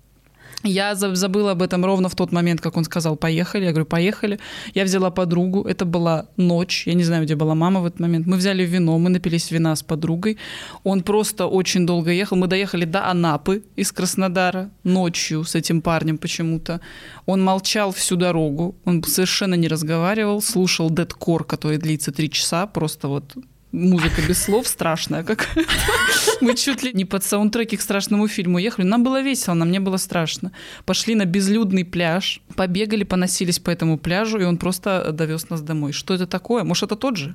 Я 0.62 0.94
забыла 0.94 1.52
об 1.52 1.62
этом 1.62 1.86
ровно 1.86 2.08
в 2.08 2.14
тот 2.14 2.32
момент, 2.32 2.60
как 2.60 2.76
он 2.76 2.84
сказал 2.84 3.16
«поехали». 3.16 3.64
Я 3.64 3.70
говорю 3.70 3.86
«поехали». 3.86 4.38
Я 4.74 4.84
взяла 4.84 5.10
подругу, 5.10 5.62
это 5.62 5.86
была 5.86 6.26
ночь, 6.36 6.86
я 6.86 6.94
не 6.94 7.04
знаю, 7.04 7.24
где 7.24 7.34
была 7.34 7.54
мама 7.54 7.80
в 7.80 7.86
этот 7.86 8.00
момент. 8.00 8.26
Мы 8.26 8.36
взяли 8.36 8.64
вино, 8.64 8.98
мы 8.98 9.08
напились 9.08 9.50
вина 9.50 9.74
с 9.74 9.82
подругой. 9.82 10.36
Он 10.84 11.02
просто 11.02 11.46
очень 11.46 11.86
долго 11.86 12.10
ехал. 12.10 12.36
Мы 12.36 12.46
доехали 12.46 12.84
до 12.84 13.10
Анапы 13.10 13.62
из 13.76 13.90
Краснодара 13.90 14.70
ночью 14.84 15.44
с 15.44 15.54
этим 15.54 15.80
парнем 15.80 16.18
почему-то. 16.18 16.80
Он 17.24 17.42
молчал 17.42 17.90
всю 17.92 18.16
дорогу, 18.16 18.74
он 18.84 19.02
совершенно 19.02 19.54
не 19.54 19.68
разговаривал, 19.68 20.42
слушал 20.42 20.90
дедкор, 20.90 21.44
который 21.44 21.78
длится 21.78 22.12
три 22.12 22.28
часа, 22.28 22.66
просто 22.66 23.08
вот 23.08 23.34
музыка 23.72 24.22
без 24.26 24.42
слов 24.42 24.66
страшная 24.66 25.22
как 25.22 25.48
Мы 26.40 26.54
чуть 26.54 26.82
ли 26.82 26.92
не 26.92 27.04
под 27.04 27.24
саундтреки 27.24 27.76
к 27.76 27.80
страшному 27.80 28.26
фильму 28.26 28.58
ехали. 28.58 28.86
Нам 28.86 29.04
было 29.04 29.22
весело, 29.22 29.54
нам 29.54 29.70
не 29.70 29.78
было 29.78 29.98
страшно. 29.98 30.52
Пошли 30.84 31.14
на 31.14 31.24
безлюдный 31.24 31.84
пляж, 31.84 32.40
побегали, 32.56 33.04
поносились 33.04 33.58
по 33.58 33.70
этому 33.70 33.98
пляжу, 33.98 34.38
и 34.38 34.44
он 34.44 34.56
просто 34.56 35.12
довез 35.12 35.50
нас 35.50 35.60
домой. 35.60 35.92
Что 35.92 36.14
это 36.14 36.26
такое? 36.26 36.64
Может, 36.64 36.84
это 36.84 36.96
тот 36.96 37.16
же? 37.16 37.34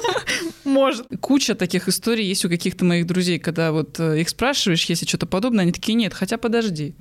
Может. 0.64 1.06
Куча 1.20 1.54
таких 1.54 1.88
историй 1.88 2.26
есть 2.26 2.44
у 2.44 2.48
каких-то 2.48 2.84
моих 2.84 3.06
друзей, 3.06 3.38
когда 3.38 3.72
вот 3.72 4.00
э, 4.00 4.20
их 4.20 4.28
спрашиваешь, 4.28 4.84
если 4.86 5.06
что-то 5.06 5.26
подобное, 5.26 5.62
они 5.62 5.72
такие, 5.72 5.94
нет, 5.94 6.14
хотя 6.14 6.38
подожди. 6.38 6.94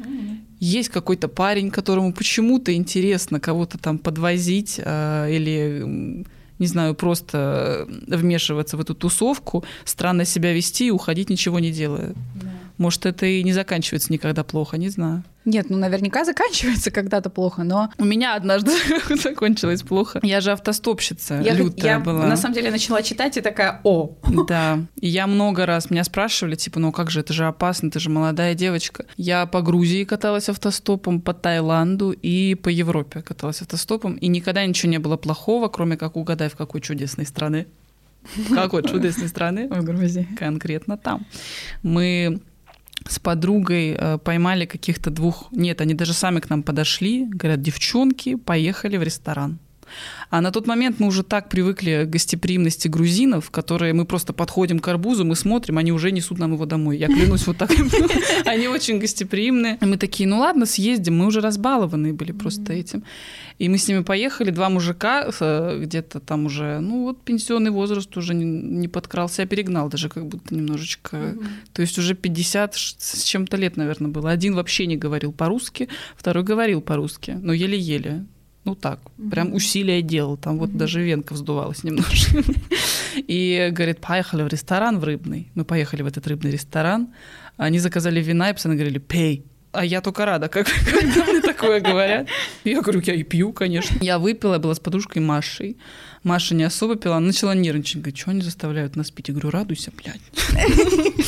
Есть 0.59 0.89
какой-то 0.89 1.27
парень, 1.27 1.71
которому 1.71 2.13
почему-то 2.13 2.73
интересно 2.73 3.39
кого-то 3.39 3.77
там 3.77 3.97
подвозить 3.97 4.75
э, 4.77 5.27
или 5.31 6.25
не 6.59 6.67
знаю, 6.67 6.93
просто 6.93 7.87
вмешиваться 8.07 8.77
в 8.77 8.81
эту 8.81 8.93
тусовку, 8.93 9.63
странно 9.85 10.25
себя 10.25 10.53
вести 10.53 10.87
и 10.87 10.91
уходить 10.91 11.29
ничего 11.29 11.59
не 11.59 11.71
делая. 11.71 12.13
Может, 12.79 13.05
это 13.05 13.25
и 13.25 13.43
не 13.43 13.51
заканчивается 13.51 14.11
никогда 14.11 14.45
плохо, 14.45 14.77
не 14.77 14.87
знаю. 14.87 15.25
Нет, 15.43 15.69
ну 15.69 15.77
наверняка 15.77 16.23
заканчивается 16.23 16.91
когда-то 16.91 17.29
плохо, 17.29 17.63
но 17.63 17.89
У 17.97 18.05
меня 18.05 18.35
однажды 18.35 18.71
закончилось 19.21 19.81
плохо. 19.83 20.21
Я 20.23 20.39
же 20.39 20.53
автостопщица 20.53 21.41
я, 21.41 21.53
лютая 21.53 21.93
я 21.93 21.99
была. 21.99 22.25
на 22.25 22.37
самом 22.37 22.55
деле 22.55 22.71
начала 22.71 23.01
читать 23.03 23.35
и 23.35 23.41
такая, 23.41 23.81
о, 23.83 24.15
Да. 24.47 24.79
И 25.01 25.09
я 25.09 25.27
много 25.27 25.65
раз 25.65 25.89
меня 25.89 26.05
спрашивали, 26.05 26.55
типа, 26.55 26.79
ну 26.79 26.93
как 26.93 27.11
же, 27.11 27.19
это 27.19 27.33
же 27.33 27.47
опасно, 27.47 27.91
ты 27.91 27.99
же 27.99 28.09
молодая 28.09 28.55
девочка. 28.55 29.05
Я 29.17 29.45
по 29.45 29.61
Грузии 29.61 30.05
каталась 30.05 30.47
автостопом, 30.47 31.19
по 31.19 31.33
Таиланду 31.33 32.11
и 32.11 32.55
по 32.55 32.69
Европе 32.69 33.21
каталась 33.21 33.61
автостопом. 33.61 34.13
И 34.13 34.27
никогда 34.29 34.65
ничего 34.65 34.89
не 34.89 34.99
было 34.99 35.17
плохого, 35.17 35.67
кроме 35.67 35.97
как 35.97 36.15
угадай, 36.15 36.47
в 36.47 36.55
какой 36.55 36.79
чудесной 36.79 37.25
страны. 37.25 37.67
В 38.23 38.55
какой 38.55 38.83
чудесной 38.83 39.27
страны? 39.27 39.67
в 39.69 39.83
Грузии. 39.83 40.27
конкретно 40.37 40.97
там. 40.97 41.25
Мы 41.83 42.39
с 43.07 43.19
подругой 43.19 43.95
э, 43.97 44.17
поймали 44.17 44.65
каких-то 44.65 45.09
двух... 45.09 45.47
Нет, 45.51 45.81
они 45.81 45.93
даже 45.93 46.13
сами 46.13 46.39
к 46.39 46.49
нам 46.49 46.63
подошли. 46.63 47.25
Говорят, 47.25 47.61
девчонки, 47.61 48.35
поехали 48.35 48.97
в 48.97 49.03
ресторан. 49.03 49.59
А 50.29 50.41
на 50.41 50.51
тот 50.51 50.67
момент 50.67 50.99
мы 50.99 51.07
уже 51.07 51.23
так 51.23 51.49
привыкли 51.49 52.05
к 52.05 52.09
гостеприимности 52.09 52.87
грузинов, 52.87 53.49
которые 53.51 53.93
мы 53.93 54.05
просто 54.05 54.33
подходим 54.33 54.79
к 54.79 54.87
арбузу, 54.87 55.25
мы 55.25 55.35
смотрим, 55.35 55.77
они 55.77 55.91
уже 55.91 56.11
несут 56.11 56.39
нам 56.39 56.53
его 56.53 56.65
домой. 56.65 56.97
Я 56.97 57.07
клянусь, 57.07 57.47
вот 57.47 57.57
так. 57.57 57.71
Они 58.45 58.67
очень 58.67 58.99
гостеприимные. 58.99 59.77
Мы 59.81 59.97
такие, 59.97 60.27
ну 60.27 60.39
ладно, 60.39 60.65
съездим. 60.65 61.17
Мы 61.17 61.25
уже 61.25 61.41
разбалованные 61.41 62.13
были 62.13 62.31
просто 62.31 62.73
этим. 62.73 63.03
И 63.57 63.67
мы 63.69 63.77
с 63.77 63.87
ними 63.87 64.03
поехали. 64.03 64.51
Два 64.51 64.69
мужика, 64.69 65.29
э, 65.39 65.79
где-то 65.83 66.19
там 66.19 66.45
уже, 66.45 66.79
ну 66.79 67.03
вот 67.03 67.23
пенсионный 67.23 67.71
возраст 67.71 68.15
уже 68.17 68.33
не, 68.33 68.87
подкрался, 68.87 69.43
а 69.43 69.45
перегнал 69.45 69.89
даже 69.89 70.09
как 70.09 70.25
будто 70.25 70.55
немножечко. 70.55 71.35
То 71.73 71.81
есть 71.81 71.97
уже 71.97 72.15
50 72.15 72.75
ш- 72.75 72.95
с 72.99 73.23
чем-то 73.23 73.57
лет, 73.57 73.77
наверное, 73.77 74.11
было. 74.11 74.31
Один 74.31 74.55
вообще 74.55 74.85
не 74.85 74.97
говорил 74.97 75.31
по-русски, 75.31 75.89
второй 76.15 76.43
говорил 76.43 76.81
по-русски, 76.81 77.31
но 77.31 77.53
еле-еле. 77.53 78.25
Ну 78.69 78.75
так, 78.75 78.99
прям 79.31 79.53
усилия 79.55 80.03
делал. 80.03 80.37
Там 80.37 80.59
вот 80.59 80.77
даже 80.77 81.01
венка 81.01 81.33
вздувалась 81.33 81.83
немножко. 81.83 82.43
И 83.15 83.69
говорит, 83.71 83.99
поехали 83.99 84.43
в 84.43 84.47
ресторан 84.47 84.99
в 84.99 85.03
рыбный. 85.03 85.47
Мы 85.55 85.65
поехали 85.65 86.03
в 86.03 86.05
этот 86.05 86.27
рыбный 86.27 86.51
ресторан. 86.51 87.07
Они 87.57 87.79
заказали 87.79 88.21
вина, 88.21 88.51
и 88.51 88.53
постоянно 88.53 88.77
говорили, 88.79 88.99
пей. 88.99 89.43
А 89.71 89.83
я 89.83 90.01
только 90.01 90.25
рада, 90.25 90.49
как, 90.49 90.67
когда 90.85 91.25
мне 91.25 91.41
такое 91.59 91.81
говорят. 91.81 92.27
Я 92.63 92.81
говорю, 92.81 93.01
я 93.01 93.13
и 93.13 93.23
пью, 93.23 93.53
конечно. 93.53 93.97
Я 94.01 94.19
выпила, 94.19 94.53
я 94.53 94.59
была 94.59 94.75
с 94.75 94.79
подружкой 94.79 95.21
Машей. 95.21 95.77
Маша 96.23 96.53
не 96.53 96.63
особо 96.63 96.95
пила, 96.95 97.17
она 97.17 97.27
начала 97.27 97.55
нервничать. 97.55 97.97
Говорит, 97.97 98.17
что 98.17 98.31
они 98.31 98.41
заставляют 98.41 98.95
нас 98.95 99.09
пить? 99.09 99.29
Я 99.29 99.33
говорю, 99.33 99.51
радуйся, 99.51 99.91
блядь. 99.91 100.21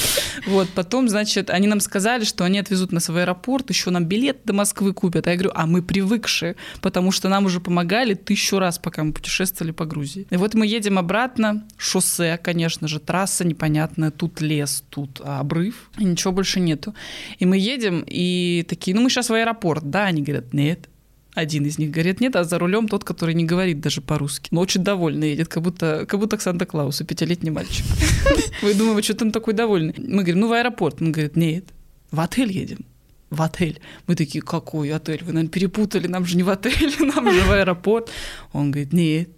Вот, 0.47 0.69
потом, 0.69 1.07
значит, 1.07 1.49
они 1.49 1.67
нам 1.67 1.79
сказали, 1.79 2.23
что 2.23 2.43
они 2.43 2.57
отвезут 2.57 2.91
нас 2.91 3.09
в 3.09 3.15
аэропорт, 3.15 3.69
еще 3.69 3.91
нам 3.91 4.05
билет 4.05 4.39
до 4.43 4.53
Москвы 4.53 4.91
купят. 4.93 5.27
А 5.27 5.31
я 5.31 5.35
говорю, 5.35 5.51
а 5.53 5.67
мы 5.67 5.83
привыкшие, 5.83 6.55
потому 6.81 7.11
что 7.11 7.29
нам 7.29 7.45
уже 7.45 7.59
помогали 7.59 8.15
тысячу 8.15 8.57
раз, 8.57 8.79
пока 8.79 9.03
мы 9.03 9.13
путешествовали 9.13 9.71
по 9.71 9.85
Грузии. 9.85 10.25
И 10.29 10.37
вот 10.37 10.55
мы 10.55 10.65
едем 10.65 10.97
обратно, 10.97 11.67
шоссе, 11.77 12.39
конечно 12.41 12.87
же, 12.87 12.99
трасса 12.99 13.45
непонятная, 13.45 14.09
тут 14.09 14.41
лес, 14.41 14.83
тут 14.89 15.21
обрыв, 15.23 15.91
и 15.99 16.05
ничего 16.05 16.33
больше 16.33 16.59
нету. 16.59 16.95
И 17.37 17.45
мы 17.45 17.57
едем, 17.57 18.03
и 18.07 18.65
такие, 18.67 18.95
ну 18.95 19.01
мы 19.01 19.09
сейчас 19.09 19.29
в 19.29 19.33
аэропорт, 19.33 19.89
да? 19.89 20.05
Они 20.05 20.20
говорят, 20.21 20.53
нет, 20.53 20.89
один 21.33 21.65
из 21.65 21.77
них 21.77 21.91
говорит 21.91 22.19
нет, 22.19 22.35
а 22.35 22.43
за 22.43 22.59
рулем 22.59 22.87
тот, 22.87 23.03
который 23.03 23.33
не 23.33 23.45
говорит 23.45 23.79
даже 23.79 24.01
по-русски. 24.01 24.49
Но 24.51 24.61
очень 24.61 24.83
довольный 24.83 25.29
едет, 25.29 25.47
как 25.47 25.63
будто, 25.63 26.05
как 26.05 26.19
будто 26.19 26.37
к 26.37 26.41
Санта-Клаусу, 26.41 27.05
пятилетний 27.05 27.51
мальчик. 27.51 27.85
Вы 28.61 28.73
думаете, 28.73 29.03
что 29.03 29.15
там 29.15 29.31
такой 29.31 29.53
довольный? 29.53 29.93
Мы 29.97 30.23
говорим, 30.23 30.41
ну 30.41 30.47
в 30.49 30.53
аэропорт. 30.53 31.01
Он 31.01 31.11
говорит, 31.11 31.35
нет, 31.35 31.65
в 32.11 32.19
отель 32.19 32.51
едем. 32.51 32.85
В 33.29 33.41
отель. 33.41 33.79
Мы 34.07 34.15
такие, 34.15 34.41
какой 34.41 34.91
отель? 34.91 35.23
Вы, 35.23 35.31
наверное, 35.31 35.49
перепутали, 35.49 36.07
нам 36.07 36.25
же 36.25 36.35
не 36.35 36.43
в 36.43 36.49
отель, 36.49 36.93
нам 36.99 37.31
же 37.31 37.41
в 37.41 37.51
аэропорт. 37.51 38.09
Он 38.51 38.71
говорит, 38.71 38.91
нет, 38.91 39.29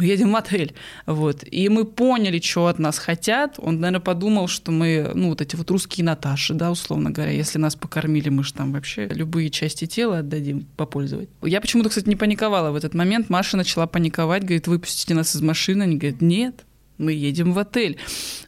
мы 0.00 0.06
едем 0.06 0.32
в 0.32 0.36
отель. 0.36 0.74
Вот. 1.06 1.44
И 1.50 1.68
мы 1.68 1.84
поняли, 1.84 2.40
что 2.40 2.66
от 2.66 2.78
нас 2.78 2.98
хотят. 2.98 3.56
Он, 3.58 3.80
наверное, 3.80 4.00
подумал, 4.00 4.48
что 4.48 4.72
мы, 4.72 5.10
ну, 5.14 5.28
вот 5.28 5.40
эти 5.40 5.56
вот 5.56 5.70
русские 5.70 6.04
Наташи, 6.04 6.54
да, 6.54 6.70
условно 6.70 7.10
говоря. 7.10 7.32
Если 7.32 7.58
нас 7.58 7.76
покормили, 7.76 8.30
мы 8.30 8.42
же 8.42 8.54
там 8.54 8.72
вообще 8.72 9.06
любые 9.08 9.50
части 9.50 9.86
тела 9.86 10.20
отдадим 10.20 10.66
попользовать. 10.76 11.28
Я 11.42 11.60
почему-то, 11.60 11.90
кстати, 11.90 12.08
не 12.08 12.16
паниковала 12.16 12.70
в 12.70 12.76
этот 12.76 12.94
момент. 12.94 13.28
Маша 13.28 13.56
начала 13.56 13.86
паниковать, 13.86 14.42
говорит, 14.42 14.66
выпустите 14.66 15.14
нас 15.14 15.36
из 15.36 15.42
машины. 15.42 15.82
Они 15.82 15.96
говорят, 15.96 16.22
нет, 16.22 16.64
мы 16.96 17.12
едем 17.12 17.52
в 17.52 17.58
отель. 17.58 17.98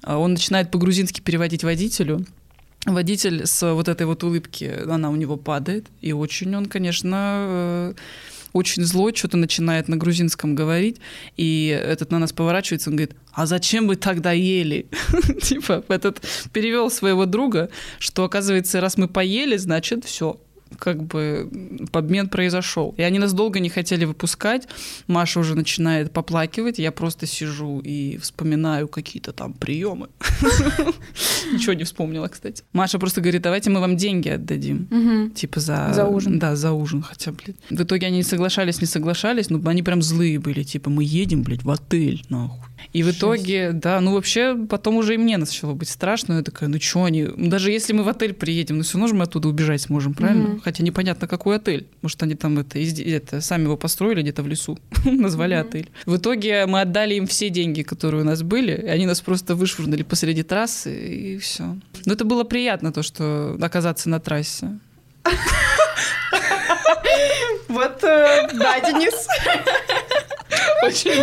А 0.02 0.18
Он 0.18 0.32
начинает 0.32 0.70
по-грузински 0.70 1.20
переводить 1.20 1.64
водителю. 1.64 2.24
Водитель 2.86 3.46
с 3.46 3.74
вот 3.74 3.88
этой 3.88 4.06
вот 4.06 4.24
улыбки, 4.24 4.72
она 4.88 5.10
у 5.10 5.16
него 5.16 5.36
падает. 5.36 5.86
И 6.00 6.12
очень 6.12 6.54
он, 6.56 6.66
конечно, 6.66 7.46
э, 7.48 7.94
очень 8.52 8.84
злой, 8.84 9.14
что-то 9.14 9.36
начинает 9.36 9.88
на 9.88 9.96
грузинском 9.96 10.54
говорить, 10.54 10.96
и 11.36 11.68
этот 11.68 12.10
на 12.10 12.18
нас 12.18 12.32
поворачивается, 12.32 12.90
он 12.90 12.96
говорит, 12.96 13.16
а 13.32 13.46
зачем 13.46 13.86
вы 13.86 13.96
тогда 13.96 14.32
ели? 14.32 14.86
Типа, 15.42 15.84
этот 15.88 16.20
перевел 16.52 16.90
своего 16.90 17.26
друга, 17.26 17.70
что, 17.98 18.24
оказывается, 18.24 18.80
раз 18.80 18.96
мы 18.96 19.08
поели, 19.08 19.56
значит, 19.56 20.04
все, 20.04 20.38
как 20.78 21.02
бы 21.02 21.48
обмен 21.92 22.28
произошел. 22.28 22.94
И 22.96 23.02
они 23.02 23.18
нас 23.18 23.32
долго 23.32 23.60
не 23.60 23.68
хотели 23.68 24.04
выпускать. 24.04 24.68
Маша 25.06 25.40
уже 25.40 25.54
начинает 25.54 26.12
поплакивать. 26.12 26.78
Я 26.78 26.92
просто 26.92 27.26
сижу 27.26 27.80
и 27.80 28.18
вспоминаю 28.18 28.88
какие-то 28.88 29.32
там 29.32 29.52
приемы. 29.52 30.08
Ничего 31.52 31.72
не 31.74 31.84
вспомнила, 31.84 32.28
кстати. 32.28 32.64
Маша 32.72 32.98
просто 32.98 33.20
говорит, 33.20 33.42
давайте 33.42 33.70
мы 33.70 33.80
вам 33.80 33.96
деньги 33.96 34.28
отдадим. 34.28 35.30
Типа 35.34 35.60
за... 35.60 35.92
За 35.92 36.04
ужин. 36.06 36.38
Да, 36.38 36.56
за 36.56 36.72
ужин 36.72 37.02
хотя, 37.02 37.32
блин. 37.32 37.56
В 37.70 37.82
итоге 37.82 38.06
они 38.06 38.18
не 38.18 38.22
соглашались, 38.22 38.80
не 38.80 38.86
соглашались, 38.86 39.50
но 39.50 39.60
они 39.68 39.82
прям 39.82 40.02
злые 40.02 40.38
были. 40.38 40.62
Типа, 40.62 40.90
мы 40.90 41.04
едем, 41.04 41.42
блядь, 41.42 41.62
в 41.62 41.70
отель, 41.70 42.24
нахуй. 42.28 42.71
И 42.92 43.02
в 43.02 43.10
итоге, 43.10 43.72
да, 43.72 44.00
ну 44.00 44.12
вообще 44.14 44.56
потом 44.68 44.96
уже 44.96 45.14
и 45.14 45.16
мне 45.16 45.38
начало 45.38 45.72
быть 45.72 45.88
страшно. 45.88 46.34
Я 46.34 46.42
такая, 46.42 46.68
ну 46.68 46.78
что 46.78 47.04
они... 47.04 47.24
Даже 47.36 47.70
если 47.72 47.92
мы 47.94 48.02
в 48.02 48.08
отель 48.08 48.34
приедем, 48.34 48.78
ну 48.78 48.82
все 48.82 48.94
равно 48.94 49.08
же 49.08 49.14
мы 49.14 49.24
оттуда 49.24 49.48
убежать 49.48 49.80
сможем, 49.80 50.12
правильно? 50.12 50.48
Мгм. 50.48 50.60
Хотя 50.60 50.82
непонятно, 50.84 51.26
какой 51.26 51.56
отель. 51.56 51.86
Может, 52.02 52.22
они 52.22 52.34
там 52.34 52.58
это, 52.58 52.78
это 52.78 53.40
сами 53.40 53.64
его 53.64 53.76
построили 53.76 54.22
где-то 54.22 54.42
в 54.42 54.48
лесу, 54.48 54.78
назвали 55.04 55.54
отель. 55.54 55.90
В 56.04 56.16
итоге 56.16 56.66
мы 56.66 56.82
отдали 56.82 57.14
им 57.14 57.26
все 57.26 57.48
деньги, 57.48 57.82
которые 57.82 58.22
у 58.22 58.26
нас 58.26 58.42
были, 58.42 58.72
и 58.72 58.88
они 58.88 59.06
нас 59.06 59.20
просто 59.20 59.54
вышвырнули 59.54 60.02
посреди 60.02 60.42
трассы, 60.42 60.94
и 60.94 61.38
все. 61.38 61.76
Но 62.04 62.12
это 62.12 62.24
было 62.24 62.44
приятно, 62.44 62.92
то, 62.92 63.02
что 63.02 63.56
оказаться 63.60 64.10
на 64.10 64.20
трассе. 64.20 64.78
Вот, 67.68 68.04
э, 68.04 68.48
да, 68.52 68.80
Денис. 68.80 69.26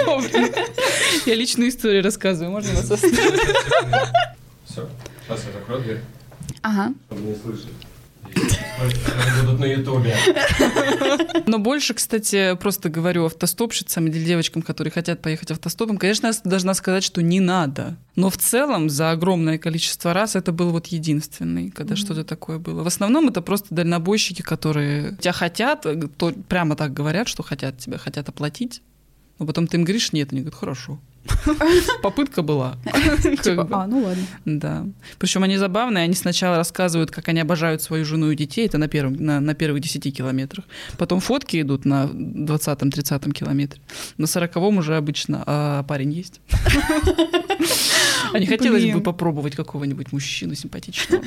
Вовремя. 0.06 0.54
Я 1.26 1.36
личную 1.36 1.70
историю 1.70 2.04
рассказываю, 2.04 2.52
можно 2.52 2.74
нас 2.74 2.90
оставить? 2.90 3.16
Все. 4.66 4.88
Сейчас 5.28 5.46
я 5.46 5.52
закрою 5.60 5.84
дверь, 5.84 6.02
Ага. 6.62 6.94
чтобы 7.08 7.22
не 7.22 7.36
будут 9.46 9.60
на 9.60 9.66
ютубе. 9.66 10.16
Но 11.48 11.58
больше, 11.60 11.94
кстати, 11.94 12.56
просто 12.56 12.90
говорю 12.90 13.26
автостопщицам 13.26 14.08
или 14.08 14.24
девочкам, 14.24 14.62
которые 14.62 14.92
хотят 14.92 15.22
поехать 15.22 15.52
автостопом, 15.52 15.98
конечно, 15.98 16.28
я 16.28 16.34
должна 16.44 16.74
сказать, 16.74 17.04
что 17.04 17.22
не 17.22 17.40
надо. 17.40 17.98
Но 18.16 18.30
в 18.30 18.38
целом 18.38 18.90
за 18.90 19.12
огромное 19.12 19.58
количество 19.58 20.14
раз 20.14 20.36
это 20.36 20.52
был 20.52 20.70
вот 20.70 20.88
единственный, 20.88 21.70
когда 21.72 21.96
что-то 21.96 22.24
такое 22.24 22.60
было. 22.60 22.84
В 22.84 22.88
основном 22.88 23.28
это 23.30 23.42
просто 23.42 23.68
дальнобойщики, 23.74 24.42
которые 24.42 25.18
тебя 25.18 25.34
хотят, 25.34 25.86
э, 25.86 26.00
то 26.18 26.32
прямо 26.48 26.76
так 26.76 26.94
говорят, 26.94 27.28
что 27.28 27.44
хотят 27.44 27.78
тебя, 27.80 27.98
хотят 27.98 28.30
оплатить. 28.30 28.82
Но 29.40 29.46
потом 29.46 29.68
ты 29.68 29.78
им 29.78 29.84
говоришь, 29.84 30.12
нет, 30.14 30.32
они 30.32 30.42
говорят, 30.42 30.60
хорошо. 30.60 31.00
Попытка 32.02 32.42
была. 32.42 32.78
Типа, 33.44 33.68
а, 33.72 33.88
ну 33.88 34.04
ладно. 34.04 34.24
Да. 34.46 34.86
Причем 35.18 35.44
они 35.44 35.58
забавные, 35.58 36.04
они 36.04 36.14
сначала 36.14 36.58
рассказывают, 36.58 37.12
как 37.12 37.28
они 37.28 37.40
обожают 37.40 37.82
свою 37.82 38.06
жену 38.06 38.32
и 38.32 38.36
детей, 38.36 38.66
это 38.66 38.78
на, 38.78 38.88
первом, 38.88 39.14
на, 39.14 39.40
на 39.40 39.54
первых 39.54 39.82
10 39.82 40.16
километрах. 40.16 40.66
Потом 40.98 41.20
фотки 41.20 41.62
идут 41.62 41.86
на 41.86 42.06
20-30 42.06 43.32
километре. 43.32 43.82
На 44.18 44.28
40 44.28 44.58
уже 44.58 44.98
обычно 44.98 45.44
а 45.46 45.84
парень 45.84 46.14
есть. 46.14 46.42
А 48.32 48.38
не 48.38 48.46
хотелось 48.46 48.86
бы 48.94 49.02
попробовать 49.02 49.56
какого-нибудь 49.56 50.12
мужчину 50.12 50.54
симпатичного? 50.54 51.24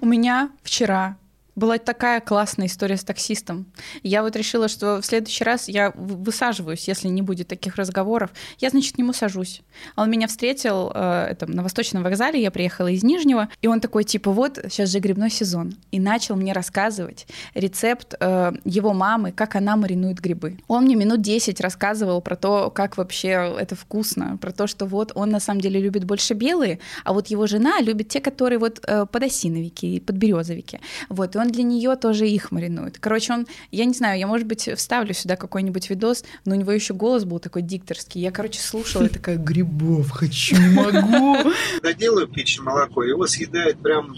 У 0.00 0.06
меня 0.06 0.48
вчера 0.62 1.18
Была 1.56 1.78
такая 1.78 2.20
классная 2.20 2.66
история 2.66 2.98
с 2.98 3.04
таксистом. 3.04 3.66
Я 4.02 4.22
вот 4.22 4.36
решила, 4.36 4.68
что 4.68 5.00
в 5.00 5.06
следующий 5.06 5.42
раз 5.42 5.68
я 5.68 5.90
высаживаюсь, 5.96 6.86
если 6.86 7.08
не 7.08 7.22
будет 7.22 7.48
таких 7.48 7.76
разговоров. 7.76 8.30
Я, 8.58 8.68
значит, 8.68 8.94
к 8.94 8.98
нему 8.98 9.14
сажусь. 9.14 9.62
А 9.94 10.02
он 10.02 10.10
меня 10.10 10.28
встретил 10.28 10.92
э, 10.94 11.28
это, 11.30 11.46
на 11.46 11.62
Восточном 11.62 12.02
вокзале, 12.02 12.42
я 12.42 12.50
приехала 12.50 12.88
из 12.88 13.02
Нижнего, 13.02 13.48
и 13.62 13.68
он 13.68 13.80
такой, 13.80 14.04
типа, 14.04 14.32
вот, 14.32 14.58
сейчас 14.64 14.90
же 14.90 14.98
грибной 14.98 15.30
сезон. 15.30 15.74
И 15.90 15.98
начал 15.98 16.36
мне 16.36 16.52
рассказывать 16.52 17.26
рецепт 17.54 18.14
э, 18.20 18.52
его 18.64 18.92
мамы, 18.92 19.32
как 19.32 19.56
она 19.56 19.76
маринует 19.76 20.20
грибы. 20.20 20.58
Он 20.68 20.84
мне 20.84 20.94
минут 20.94 21.22
10 21.22 21.58
рассказывал 21.62 22.20
про 22.20 22.36
то, 22.36 22.70
как 22.70 22.98
вообще 22.98 23.56
это 23.58 23.74
вкусно, 23.76 24.36
про 24.36 24.52
то, 24.52 24.66
что 24.66 24.84
вот 24.84 25.12
он 25.14 25.30
на 25.30 25.40
самом 25.40 25.62
деле 25.62 25.80
любит 25.80 26.04
больше 26.04 26.34
белые, 26.34 26.80
а 27.04 27.14
вот 27.14 27.28
его 27.28 27.46
жена 27.46 27.80
любит 27.80 28.10
те, 28.10 28.20
которые 28.20 28.58
вот 28.58 28.84
э, 28.86 29.06
подосиновики 29.06 30.00
подберезовики. 30.00 30.80
Вот, 31.08 31.34
и 31.34 31.38
он 31.38 31.45
для 31.50 31.62
нее 31.62 31.96
тоже 31.96 32.28
их 32.28 32.50
маринует. 32.50 32.98
Короче, 32.98 33.32
он, 33.32 33.46
я 33.70 33.84
не 33.84 33.94
знаю, 33.94 34.18
я, 34.18 34.26
может 34.26 34.46
быть, 34.46 34.68
вставлю 34.76 35.14
сюда 35.14 35.36
какой-нибудь 35.36 35.88
видос, 35.90 36.24
но 36.44 36.54
у 36.54 36.58
него 36.58 36.72
еще 36.72 36.94
голос 36.94 37.24
был 37.24 37.38
такой 37.38 37.62
дикторский. 37.62 38.20
Я, 38.20 38.30
короче, 38.30 38.60
слушала 38.60 39.04
и 39.04 39.08
такая, 39.08 39.36
грибов 39.36 40.10
хочу, 40.10 40.56
могу. 40.72 41.52
Когда 41.82 41.92
делаю 41.92 42.28
птичье 42.28 42.62
молоко, 42.62 43.02
его 43.02 43.26
съедает 43.26 43.78
прям... 43.78 44.16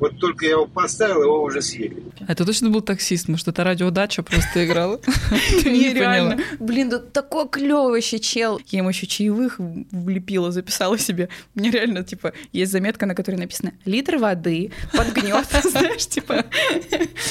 Вот 0.00 0.18
только 0.18 0.44
я 0.44 0.52
его 0.52 0.66
поставил, 0.66 1.22
его 1.22 1.42
уже 1.42 1.60
съели. 1.60 2.02
А 2.26 2.32
это 2.32 2.44
точно 2.44 2.70
был 2.70 2.82
таксист, 2.82 3.28
может, 3.28 3.48
это 3.48 3.64
радиодача 3.64 4.22
просто 4.22 4.64
играла? 4.64 5.00
Нереально. 5.64 6.40
Блин, 6.60 6.88
да 6.88 6.98
такой 6.98 7.48
клевый 7.48 7.92
вообще 7.92 8.18
чел. 8.18 8.60
Я 8.66 8.78
ему 8.78 8.90
еще 8.90 9.06
чаевых 9.06 9.56
влепила, 9.58 10.52
записала 10.52 10.98
себе. 10.98 11.28
У 11.54 11.60
меня 11.60 11.70
реально, 11.70 12.04
типа, 12.04 12.32
есть 12.52 12.70
заметка, 12.70 13.06
на 13.06 13.14
которой 13.14 13.36
написано 13.36 13.72
«литр 13.84 14.18
воды 14.18 14.72
под 14.92 15.12
гнет», 15.12 15.46
знаешь, 15.62 16.06
типа. 16.06 16.44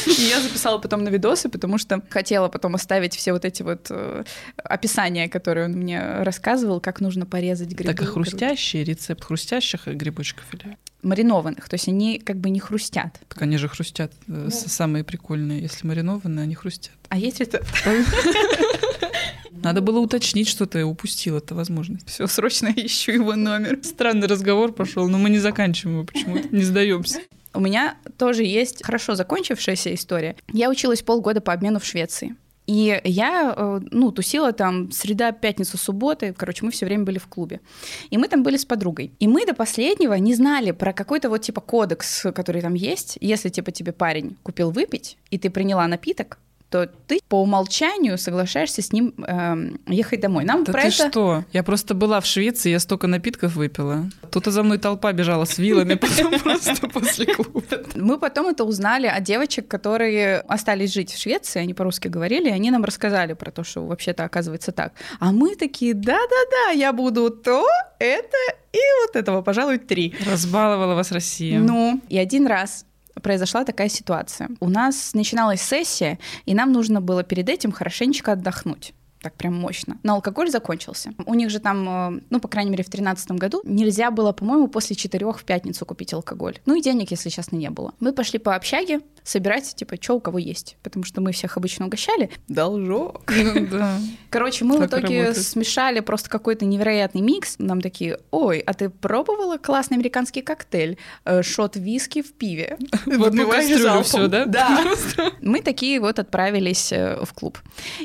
И 0.05 0.22
я 0.22 0.41
записала 0.41 0.78
потом 0.78 1.03
на 1.03 1.09
видосы, 1.09 1.49
потому 1.49 1.78
что 1.78 2.01
хотела 2.09 2.49
потом 2.49 2.76
оставить 2.76 3.15
все 3.15 3.32
вот 3.34 3.45
эти 3.45 3.63
вот 3.63 3.88
э, 3.89 4.24
описания, 4.57 5.30
которые 5.30 5.65
он 5.65 5.74
мне 5.74 6.24
рассказывал, 6.24 6.82
как 6.82 6.99
нужно 6.99 7.26
порезать 7.26 7.70
грибы. 7.70 7.93
Так, 7.93 8.01
а 8.01 8.05
хрустящий 8.05 8.84
рецепт 8.84 9.24
хрустящих 9.24 9.88
грибочков 9.88 10.45
или? 10.53 10.78
Маринованных, 11.03 11.69
то 11.69 11.75
есть 11.75 11.87
они 11.87 12.19
как 12.19 12.37
бы 12.37 12.49
не 12.49 12.59
хрустят. 12.59 13.19
Так 13.29 13.41
они 13.41 13.57
же 13.57 13.67
хрустят. 13.67 14.13
э, 14.27 14.49
с- 14.51 14.71
Самые 14.71 15.03
прикольные. 15.03 15.61
Если 15.61 15.85
маринованные, 15.87 16.43
они 16.43 16.55
хрустят. 16.55 16.91
А 17.09 17.17
есть 17.17 17.39
рецепт? 17.39 17.67
Надо 19.63 19.81
было 19.81 19.99
уточнить, 19.99 20.47
что 20.47 20.65
ты 20.65 20.83
упустил 20.85 21.37
эту 21.37 21.55
возможность. 21.55 22.07
Все, 22.09 22.27
срочно 22.27 22.67
ищу 22.75 23.11
его 23.11 23.35
номер. 23.35 23.79
Странный 23.83 24.27
разговор 24.27 24.71
пошел, 24.71 25.07
но 25.07 25.17
мы 25.17 25.29
не 25.29 25.39
заканчиваем 25.39 25.97
его 25.97 26.05
почему-то, 26.05 26.47
не 26.55 26.63
сдаемся. 26.63 27.19
У 27.53 27.59
меня 27.59 27.97
тоже 28.17 28.43
есть 28.43 28.83
хорошо 28.83 29.15
закончившаяся 29.15 29.93
история. 29.93 30.35
Я 30.53 30.69
училась 30.69 31.01
полгода 31.01 31.41
по 31.41 31.53
обмену 31.53 31.79
в 31.79 31.85
Швеции. 31.85 32.35
И 32.68 33.01
я, 33.05 33.53
э, 33.55 33.80
ну, 33.91 34.11
тусила 34.11 34.51
там 34.51 34.91
среда, 34.91 35.32
пятница, 35.32 35.78
суббота. 35.78 36.34
Короче, 36.34 36.65
мы 36.65 36.72
все 36.72 36.86
время 36.86 37.05
были 37.05 37.18
в 37.18 37.28
клубе. 37.28 37.61
И 38.09 38.18
мы 38.18 38.28
там 38.28 38.43
были 38.43 38.57
с 38.57 38.65
подругой. 38.65 39.13
И 39.20 39.28
мы 39.28 39.45
до 39.45 39.53
последнего 39.53 40.13
не 40.15 40.36
знали 40.36 40.72
про 40.72 40.91
какой-то 40.91 41.30
вот 41.30 41.41
типа 41.41 41.61
кодекс, 41.61 42.24
который 42.36 42.61
там 42.61 42.74
есть. 42.74 43.18
Если 43.22 43.49
типа 43.49 43.72
тебе 43.72 43.93
парень 43.93 44.36
купил 44.43 44.72
выпить, 44.72 45.18
и 45.32 45.38
ты 45.38 45.49
приняла 45.49 45.88
напиток, 45.88 46.39
то 46.70 46.89
ты 47.07 47.20
по 47.30 47.41
умолчанию 47.41 48.18
соглашаешься 48.18 48.82
с 48.82 48.91
ним 48.91 49.13
эм, 49.26 49.80
ехать 49.88 50.20
домой. 50.20 50.43
Нам 50.43 50.63
Да 50.63 50.74
про 50.74 50.82
ты 50.82 50.88
это... 50.88 51.09
что? 51.09 51.45
Я 51.53 51.63
просто 51.63 51.93
была 51.93 52.20
в 52.20 52.26
Швеции, 52.26 52.72
я 52.72 52.80
столько 52.80 53.07
напитков 53.07 53.55
выпила. 53.55 54.09
Тут 54.32 54.45
за 54.45 54.63
мной 54.63 54.78
толпа 54.78 55.13
бежала 55.13 55.45
с 55.45 55.57
вилами 55.57 55.95
просто 56.43 56.88
после 56.88 57.26
клуба. 57.26 57.61
Мы 57.95 58.18
потом 58.18 58.47
это 58.47 58.65
узнали 58.65 59.07
от 59.07 59.24
девочек, 59.24 59.68
которые 59.68 60.39
остались 60.39 60.93
жить 60.93 61.11
в 61.11 61.22
Швеции, 61.22 61.59
они 61.59 61.74
по-русски 61.74 62.09
говорили, 62.09 62.49
и 62.49 62.53
они 62.53 62.70
нам 62.72 62.84
рассказали 62.84 63.34
про 63.34 63.51
то, 63.51 63.63
что 63.63 63.86
вообще-то 63.86 64.26
оказывается 64.26 64.72
так. 64.72 64.93
А 65.20 65.32
мы 65.32 65.55
такие, 65.55 65.93
да-да-да, 65.93 66.72
я 66.72 66.91
буду 66.91 67.30
то, 67.30 67.65
это 67.99 68.38
и 68.74 68.80
вот 69.05 69.15
этого, 69.15 69.41
пожалуй, 69.41 69.78
три. 69.78 70.13
Разбаловала 70.30 70.95
вас 70.95 71.11
Россия. 71.11 71.59
Ну, 71.59 72.01
и 72.09 72.18
один 72.18 72.47
раз 72.47 72.86
произошла 73.22 73.63
такая 73.63 73.89
ситуация. 73.89 74.49
У 74.59 74.70
нас 74.70 75.13
начиналась 75.13 75.61
сессия, 75.61 76.20
и 76.45 76.53
нам 76.53 76.72
нужно 76.72 77.01
было 77.01 77.24
перед 77.24 77.49
этим 77.49 77.72
хорошенечко 77.72 78.34
отдохнуть. 78.34 78.93
Так 79.22 79.34
прям 79.34 79.55
мощно. 79.55 79.97
Но 80.03 80.13
алкоголь 80.15 80.49
закончился. 80.49 81.11
У 81.26 81.34
них 81.34 81.49
же 81.49 81.59
там, 81.59 82.18
э, 82.18 82.22
ну, 82.30 82.39
по 82.39 82.47
крайней 82.47 82.72
мере, 82.72 82.84
в 82.84 82.89
тринадцатом 82.89 83.38
году 83.38 83.61
нельзя 83.63 84.11
было, 84.11 84.32
по-моему, 84.32 84.68
после 84.68 84.95
четырех 84.95 85.39
в 85.39 85.43
пятницу 85.43 85.86
купить 85.86 86.13
алкоголь. 86.13 86.57
Ну 86.65 86.76
и 86.76 86.82
денег, 86.82 87.11
если 87.11 87.30
честно, 87.30 87.55
не 87.55 87.70
было. 87.70 87.93
Мы 87.99 88.13
пошли 88.13 88.38
по 88.38 88.55
общаге 88.55 89.01
собирать, 89.24 89.76
типа, 89.76 89.97
что 89.99 90.15
у 90.15 90.20
кого 90.20 90.38
есть. 90.38 90.78
Потому 90.84 91.03
что 91.03 91.22
мы 91.22 91.32
всех 91.32 91.57
обычно 91.57 91.88
угощали. 91.88 92.30
Должок. 92.47 93.34
Ну. 93.70 93.84
Короче, 94.30 94.65
мы 94.65 94.78
в 94.78 94.86
итоге 94.86 95.34
смешали 95.34 95.99
просто 95.99 96.30
какой-то 96.30 96.63
невероятный 96.65 97.22
микс. 97.22 97.55
Нам 97.57 97.82
такие, 97.82 98.20
ой, 98.32 98.59
а 98.59 98.74
ты 98.74 98.89
пробовала 98.89 99.57
классный 99.57 99.97
американский 99.97 100.41
коктейль? 100.41 100.97
Э, 101.26 101.41
Шот 101.41 101.76
виски 101.76 102.22
в 102.22 102.34
пиве. 102.34 102.78
В 103.05 103.24
одну 103.24 103.43
Выпиваешь 103.43 103.70
кастрюлю 103.70 104.03
все, 104.03 104.28
да? 104.28 104.45
Да. 104.45 104.86
Мы 105.41 105.61
такие 105.61 105.99
вот 105.99 106.20
отправились 106.20 106.91
э, 106.91 107.18
в 107.24 107.34
клуб. 107.34 107.57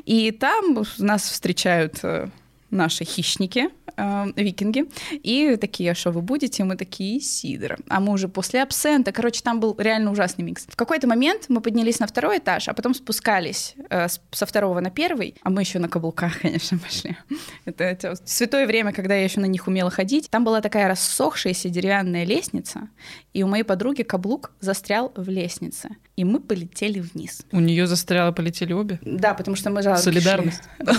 И 0.04 0.30
там 0.32 0.84
нас 1.04 1.22
встречают 1.28 2.00
э, 2.02 2.28
наши 2.72 3.04
хищники, 3.04 3.68
э, 3.96 4.24
викинги, 4.36 4.86
и 5.12 5.56
такие, 5.56 5.92
а 5.92 5.94
что 5.94 6.10
вы 6.10 6.22
будете? 6.22 6.64
Мы 6.64 6.76
такие, 6.76 7.20
сидр. 7.20 7.76
А 7.88 8.00
мы 8.00 8.12
уже 8.12 8.28
после 8.28 8.62
абсента. 8.62 9.12
Короче, 9.12 9.42
там 9.42 9.60
был 9.60 9.76
реально 9.78 10.10
ужасный 10.10 10.44
микс. 10.44 10.64
В 10.68 10.76
какой-то 10.76 11.06
момент 11.06 11.44
мы 11.48 11.60
поднялись 11.60 12.00
на 12.00 12.06
второй 12.06 12.38
этаж, 12.38 12.68
а 12.68 12.72
потом 12.72 12.94
спускались 12.94 13.74
э, 13.90 14.08
со 14.30 14.46
второго 14.46 14.80
на 14.80 14.90
первый, 14.90 15.34
а 15.42 15.50
мы 15.50 15.62
еще 15.62 15.78
на 15.78 15.88
каблуках, 15.88 16.40
конечно, 16.42 16.78
пошли. 16.78 17.16
Это, 17.64 17.84
это 17.84 18.16
святое 18.24 18.66
время, 18.66 18.92
когда 18.92 19.14
я 19.14 19.24
еще 19.24 19.40
на 19.40 19.46
них 19.46 19.68
умела 19.68 19.90
ходить. 19.90 20.30
Там 20.30 20.44
была 20.44 20.60
такая 20.60 20.88
рассохшаяся 20.88 21.68
деревянная 21.68 22.24
лестница, 22.24 22.88
и 23.34 23.42
у 23.42 23.48
моей 23.48 23.64
подруги 23.64 24.02
каблук 24.02 24.52
застрял 24.60 25.12
в 25.14 25.28
лестнице, 25.28 25.90
и 26.16 26.24
мы 26.24 26.40
полетели 26.40 27.00
вниз. 27.00 27.42
У 27.52 27.60
нее 27.60 27.86
застряло, 27.86 28.32
полетели 28.32 28.72
обе. 28.72 28.98
Да, 29.02 29.34
потому 29.34 29.56
что 29.56 29.70
мы 29.70 29.82
жалко 29.82 30.00
Солидарность. 30.00 30.62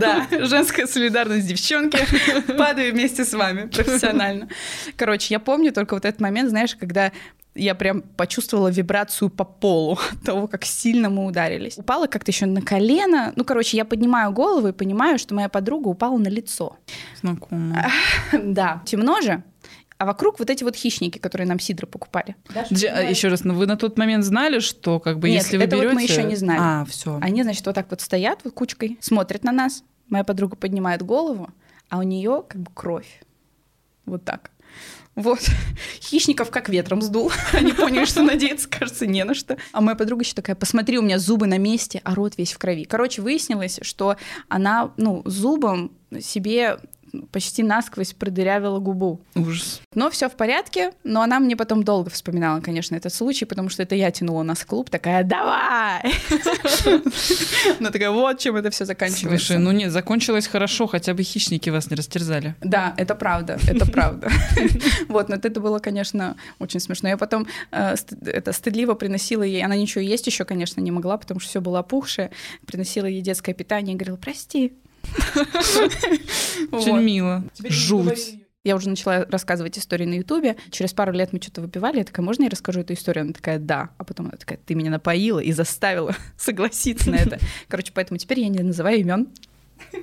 Да, 0.00 0.26
женская 0.30 0.86
солидарность, 0.96 1.46
девчонки. 1.46 1.98
Падаю 2.58 2.92
вместе 2.92 3.24
с 3.24 3.34
вами 3.34 3.66
профессионально. 3.66 4.48
Короче, 4.96 5.34
я 5.34 5.40
помню 5.40 5.72
только 5.72 5.94
вот 5.94 6.04
этот 6.04 6.20
момент, 6.20 6.50
знаешь, 6.50 6.74
когда 6.74 7.12
я 7.54 7.74
прям 7.74 8.02
почувствовала 8.02 8.68
вибрацию 8.68 9.30
по 9.30 9.44
полу 9.44 9.98
от 10.12 10.22
того, 10.22 10.46
как 10.46 10.64
сильно 10.64 11.10
мы 11.10 11.26
ударились. 11.26 11.78
Упала 11.78 12.06
как-то 12.06 12.30
еще 12.30 12.46
на 12.46 12.62
колено. 12.62 13.32
Ну, 13.36 13.44
короче, 13.44 13.76
я 13.76 13.84
поднимаю 13.84 14.32
голову 14.32 14.68
и 14.68 14.72
понимаю, 14.72 15.18
что 15.18 15.34
моя 15.34 15.48
подруга 15.48 15.88
упала 15.88 16.18
на 16.18 16.28
лицо. 16.28 16.76
Знакомо. 17.20 17.90
Да, 18.32 18.82
темно 18.86 19.20
же, 19.20 19.42
а 19.98 20.04
вокруг 20.04 20.38
вот 20.38 20.50
эти 20.50 20.64
вот 20.64 20.76
хищники, 20.76 21.18
которые 21.18 21.46
нам 21.46 21.58
сидры 21.58 21.86
покупали. 21.86 22.36
Еще 22.70 23.28
раз, 23.28 23.44
ну 23.44 23.54
вы 23.54 23.66
на 23.66 23.76
тот 23.76 23.98
момент 23.98 24.24
знали, 24.24 24.60
что 24.60 25.00
как 25.00 25.18
бы 25.18 25.28
Нет, 25.28 25.42
если 25.42 25.56
вы 25.56 25.64
это 25.64 25.76
вот 25.76 25.82
берете... 25.82 25.94
мы 25.94 26.02
еще 26.02 26.22
не 26.22 26.36
знали. 26.36 26.60
А, 26.60 26.84
все. 26.84 27.18
Они, 27.22 27.42
значит, 27.42 27.64
вот 27.66 27.74
так 27.74 27.90
вот 27.90 28.00
стоят 28.00 28.40
вот 28.44 28.52
кучкой, 28.54 28.98
смотрят 29.00 29.44
на 29.44 29.52
нас. 29.52 29.82
Моя 30.08 30.24
подруга 30.24 30.56
поднимает 30.56 31.02
голову, 31.02 31.50
а 31.88 31.98
у 31.98 32.02
нее 32.02 32.44
как 32.48 32.60
бы 32.60 32.70
кровь. 32.72 33.22
Вот 34.04 34.24
так. 34.24 34.50
Вот. 35.16 35.40
Хищников 36.00 36.50
как 36.50 36.68
ветром 36.68 37.02
сдул. 37.02 37.32
Они 37.52 37.72
поняли, 37.72 38.04
что 38.04 38.22
надеяться, 38.22 38.68
кажется, 38.68 39.06
не 39.06 39.24
на 39.24 39.34
что. 39.34 39.56
А 39.72 39.80
моя 39.80 39.96
подруга 39.96 40.22
еще 40.22 40.34
такая, 40.34 40.54
посмотри, 40.54 40.98
у 40.98 41.02
меня 41.02 41.18
зубы 41.18 41.46
на 41.46 41.58
месте, 41.58 42.00
а 42.04 42.14
рот 42.14 42.36
весь 42.36 42.52
в 42.52 42.58
крови. 42.58 42.84
Короче, 42.84 43.22
выяснилось, 43.22 43.80
что 43.82 44.16
она, 44.48 44.92
ну, 44.96 45.22
зубом 45.24 45.92
себе 46.20 46.78
почти 47.32 47.62
насквозь 47.62 48.12
продырявила 48.12 48.78
губу. 48.78 49.20
Ужас. 49.34 49.80
Но 49.94 50.10
все 50.10 50.28
в 50.28 50.32
порядке, 50.32 50.92
но 51.04 51.22
она 51.22 51.40
мне 51.40 51.56
потом 51.56 51.82
долго 51.82 52.10
вспоминала, 52.10 52.60
конечно, 52.60 52.96
этот 52.96 53.12
случай, 53.12 53.44
потому 53.44 53.68
что 53.68 53.82
это 53.82 53.94
я 53.94 54.10
тянула 54.10 54.42
нас 54.42 54.60
в 54.60 54.66
клуб, 54.66 54.90
такая, 54.90 55.24
давай! 55.24 56.02
Она 57.80 57.90
такая, 57.90 58.10
вот 58.10 58.38
чем 58.38 58.56
это 58.56 58.70
все 58.70 58.84
заканчивается. 58.84 59.46
Слушай, 59.46 59.58
ну 59.58 59.72
нет, 59.72 59.92
закончилось 59.92 60.46
хорошо, 60.46 60.86
хотя 60.86 61.14
бы 61.14 61.22
хищники 61.22 61.70
вас 61.70 61.90
не 61.90 61.96
растерзали. 61.96 62.54
Да, 62.60 62.94
это 62.96 63.14
правда, 63.14 63.58
это 63.66 63.86
правда. 63.90 64.30
Вот, 65.08 65.28
но 65.28 65.36
это 65.36 65.60
было, 65.60 65.78
конечно, 65.78 66.36
очень 66.58 66.80
смешно. 66.80 67.08
Я 67.08 67.16
потом 67.16 67.46
э, 67.72 67.94
это 68.26 68.52
стыдливо 68.52 68.94
приносила 68.94 69.42
ей, 69.42 69.64
она 69.64 69.76
ничего 69.76 70.02
есть 70.02 70.26
еще, 70.26 70.44
конечно, 70.44 70.80
не 70.80 70.90
могла, 70.90 71.16
потому 71.16 71.40
что 71.40 71.50
все 71.50 71.60
было 71.60 71.80
опухшее, 71.80 72.30
приносила 72.66 73.06
ей 73.06 73.22
детское 73.22 73.54
питание 73.54 73.94
и 73.94 73.96
говорила, 73.96 74.16
прости. 74.16 74.72
Очень 76.72 77.00
мило. 77.00 77.44
Жуть. 77.68 78.38
Я 78.66 78.74
уже 78.74 78.88
начала 78.88 79.24
рассказывать 79.26 79.78
истории 79.78 80.06
на 80.06 80.14
Ютубе. 80.14 80.56
Через 80.72 80.92
пару 80.92 81.12
лет 81.12 81.32
мы 81.32 81.40
что-то 81.40 81.60
выпивали. 81.60 81.98
Я 81.98 82.04
такая, 82.04 82.26
можно 82.26 82.42
я 82.42 82.48
расскажу 82.48 82.80
эту 82.80 82.94
историю? 82.94 83.22
Она 83.22 83.32
такая, 83.32 83.60
да. 83.60 83.90
А 83.96 84.02
потом 84.02 84.26
она 84.26 84.36
такая, 84.36 84.58
ты 84.58 84.74
меня 84.74 84.90
напоила 84.90 85.38
и 85.38 85.52
заставила 85.52 86.16
согласиться 86.36 87.12
на 87.12 87.14
это. 87.14 87.38
Короче, 87.68 87.92
поэтому 87.94 88.18
теперь 88.18 88.40
я 88.40 88.48
не 88.48 88.58
называю 88.64 88.98
имен. 88.98 89.28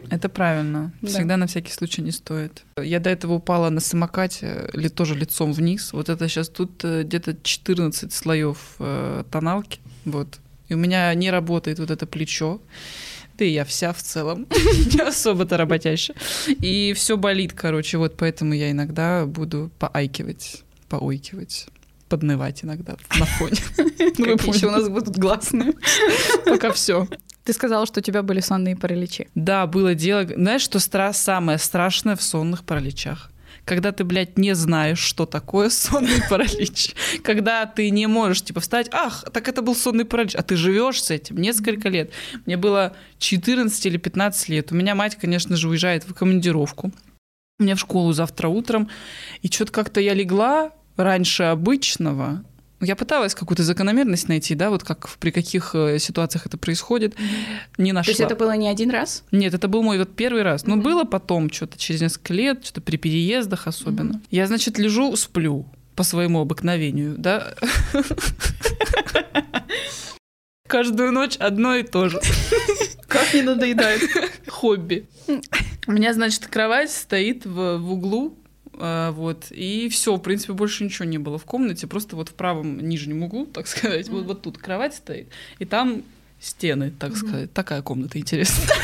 Это 0.10 0.30
правильно. 0.30 0.93
Да. 1.01 1.10
Всегда 1.10 1.36
на 1.36 1.47
всякий 1.47 1.74
случай 1.74 2.01
не 2.01 2.12
стоит. 2.12 2.64
Я 2.82 3.01
до 3.01 3.10
этого 3.10 3.34
упала 3.34 3.70
на 3.70 3.82
самокате, 3.82 4.70
ли 4.72 4.88
тоже 4.88 5.16
лицом 5.16 5.51
вниз. 5.51 5.91
Вот 5.91 6.08
это 6.08 6.30
сейчас 6.30 6.47
тут 6.47 6.86
э, 6.86 7.04
где-то 7.04 7.36
14 7.43 8.14
слоев 8.14 8.76
э, 8.80 9.26
тоналки. 9.30 9.80
Вот. 10.06 10.39
И 10.70 10.74
у 10.74 10.78
меня 10.78 11.14
не 11.16 11.32
работает 11.32 11.80
вот 11.80 11.91
это 11.91 12.06
плечо. 12.06 12.62
Да 13.38 13.45
и 13.45 13.49
я 13.49 13.65
вся 13.65 13.93
в 13.93 14.01
целом 14.01 14.47
не 14.93 15.01
особо-то 15.01 15.57
работящая. 15.57 16.15
И 16.47 16.93
все 16.93 17.17
болит, 17.17 17.53
короче. 17.53 17.97
Вот 17.97 18.15
поэтому 18.17 18.53
я 18.53 18.71
иногда 18.71 19.25
буду 19.25 19.71
поайкивать, 19.79 20.63
поойкивать 20.89 21.67
поднывать 22.09 22.63
иногда 22.63 22.95
на 23.19 23.25
фоне. 23.25 23.57
Ну, 24.19 24.25
вы 24.25 24.53
еще 24.53 24.67
у 24.67 24.71
нас 24.71 24.88
будут 24.88 25.17
гласные. 25.17 25.73
Пока 26.45 26.71
все. 26.71 27.07
Ты 27.43 27.53
сказала, 27.53 27.88
что 27.88 28.01
у 28.01 28.03
тебя 28.03 28.21
были 28.21 28.39
сонные 28.39 28.75
параличи. 28.75 29.27
Да, 29.34 29.65
было 29.65 29.95
дело. 29.95 30.27
Знаешь, 30.27 30.61
что 30.61 30.77
стра- 30.77 31.13
самое 31.13 31.57
страшное 31.57 32.15
в 32.15 32.21
сонных 32.21 32.63
параличах? 32.63 33.31
Когда 33.66 33.91
ты, 33.93 34.03
блядь, 34.03 34.38
не 34.38 34.55
знаешь, 34.55 34.99
что 34.99 35.26
такое 35.26 35.70
сонный 35.70 36.22
паралич. 36.30 36.93
Когда 37.24 37.66
ты 37.66 37.89
не 37.89 38.07
можешь, 38.07 38.41
типа, 38.43 38.59
встать, 38.59 38.89
ах, 38.91 39.26
так 39.32 39.47
это 39.47 39.61
был 39.61 39.76
сонный 39.76 40.05
паралич. 40.05 40.36
А 40.36 40.43
ты 40.43 40.55
живешь 40.55 41.01
с 41.01 41.11
этим 41.11 41.38
несколько 41.38 41.89
лет. 41.89 42.11
Мне 42.45 42.57
было 42.57 42.95
14 43.20 43.86
или 43.86 43.97
15 43.97 44.49
лет. 44.49 44.72
У 44.72 44.76
меня 44.76 44.95
мать, 44.95 45.16
конечно 45.16 45.55
же, 45.55 45.70
уезжает 45.70 46.03
в 46.03 46.14
командировку. 46.14 46.91
У 47.59 47.64
меня 47.64 47.76
в 47.76 47.80
школу 47.80 48.11
завтра 48.14 48.49
утром. 48.49 48.89
И 49.41 49.47
что-то 49.47 49.72
как-то 49.72 50.01
я 50.01 50.14
легла 50.14 50.72
раньше 50.97 51.43
обычного. 51.43 52.43
Я 52.84 52.95
пыталась 52.95 53.36
какую-то 53.36 53.63
закономерность 53.63 54.27
найти, 54.27 54.55
да, 54.55 54.69
вот 54.69 54.84
как 54.84 55.09
при 55.19 55.31
каких 55.31 55.73
э, 55.73 55.99
ситуациях 55.99 56.45
это 56.45 56.57
происходит. 56.57 57.15
Не 57.77 57.91
То 57.91 57.95
нашла. 57.95 58.11
есть 58.11 58.21
это 58.21 58.36
было 58.36 58.55
не 58.55 58.67
один 58.67 58.89
раз? 58.89 59.23
Нет, 59.31 59.53
это 59.53 59.67
был 59.67 59.84
мой 59.84 59.97
вот 59.97 60.15
первый 60.15 60.43
раз. 60.43 60.65
Но 60.65 60.77
было 60.77 61.03
потом 61.03 61.51
что-то 61.51 61.77
через 61.77 62.01
несколько 62.01 62.34
лет, 62.34 62.65
что-то 62.65 62.81
при 62.81 62.97
переездах 62.97 63.67
особенно. 63.67 64.21
Я, 64.31 64.47
значит, 64.47 64.77
лежу, 64.77 65.15
сплю 65.15 65.65
по 65.95 66.03
своему 66.03 66.41
обыкновению, 66.41 67.15
да. 67.17 67.53
Каждую 70.67 71.11
ночь 71.11 71.36
одно 71.38 71.75
и 71.75 71.84
то 71.84 72.09
же. 72.09 72.19
Как 73.07 73.34
не 73.34 73.43
надоедает. 73.43 74.01
Хобби. 74.47 75.07
У 75.86 75.91
меня, 75.91 76.13
значит, 76.13 76.47
кровать 76.47 76.91
стоит 76.91 77.45
в, 77.45 77.77
в 77.77 77.91
углу, 77.91 78.36
вот, 78.84 79.51
и 79.51 79.88
все, 79.89 80.15
в 80.15 80.19
принципе, 80.19 80.53
больше 80.53 80.84
ничего 80.84 81.05
не 81.05 81.17
было 81.17 81.38
в 81.38 81.45
комнате, 81.45 81.88
просто 81.88 82.15
вот 82.15 82.29
в 82.29 82.34
правом 82.34 82.79
нижнем 82.79 83.23
углу, 83.23 83.45
так 83.53 83.67
сказать, 83.67 84.09
вот, 84.09 84.25
вот 84.25 84.41
тут 84.41 84.57
кровать 84.57 84.95
стоит, 84.95 85.27
и 85.59 85.65
там 85.65 86.03
стены, 86.39 86.91
так 86.91 87.15
сказать. 87.15 87.53
Такая 87.53 87.81
комната 87.81 88.19
интересная. 88.19 88.67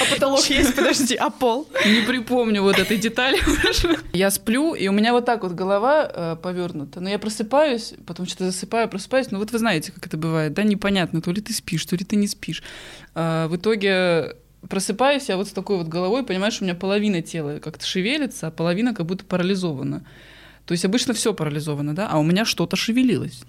А 0.00 0.04
потолок 0.04 0.44
есть, 0.46 0.74
подожди, 0.74 1.14
а 1.16 1.30
пол? 1.30 1.68
Не 1.84 2.02
припомню 2.02 2.62
вот 2.62 2.78
этой 2.78 2.96
детали. 2.96 3.38
Я 4.12 4.30
сплю, 4.30 4.74
и 4.74 4.86
у 4.88 4.92
меня 4.92 5.12
вот 5.12 5.24
так 5.24 5.42
вот 5.42 5.52
голова 5.52 6.10
э, 6.12 6.36
повернута. 6.40 7.00
Но 7.00 7.08
я 7.08 7.18
просыпаюсь, 7.18 7.94
потом 8.06 8.26
что-то 8.26 8.46
засыпаю, 8.46 8.88
просыпаюсь. 8.88 9.30
Ну 9.30 9.38
вот 9.38 9.50
вы 9.50 9.58
знаете, 9.58 9.92
как 9.92 10.06
это 10.06 10.16
бывает, 10.16 10.54
да? 10.54 10.62
Непонятно, 10.62 11.20
то 11.20 11.32
ли 11.32 11.40
ты 11.40 11.52
спишь, 11.52 11.84
то 11.84 11.96
ли 11.96 12.04
ты 12.04 12.16
не 12.16 12.28
спишь. 12.28 12.62
А, 13.14 13.48
в 13.48 13.56
итоге 13.56 14.36
просыпаюсь 14.68 15.28
я 15.28 15.36
вот 15.36 15.48
с 15.48 15.52
такой 15.52 15.76
вот 15.78 15.88
головой, 15.88 16.24
понимаешь, 16.24 16.60
у 16.60 16.64
меня 16.64 16.74
половина 16.74 17.22
тела 17.22 17.58
как-то 17.58 17.86
шевелится, 17.86 18.48
а 18.48 18.50
половина 18.50 18.94
как 18.94 19.06
будто 19.06 19.24
парализована. 19.24 20.04
То 20.66 20.72
есть 20.72 20.84
обычно 20.84 21.14
все 21.14 21.32
парализовано, 21.32 21.94
да? 21.94 22.08
А 22.10 22.18
у 22.18 22.22
меня 22.22 22.44
что-то 22.44 22.76
шевелилось. 22.76 23.42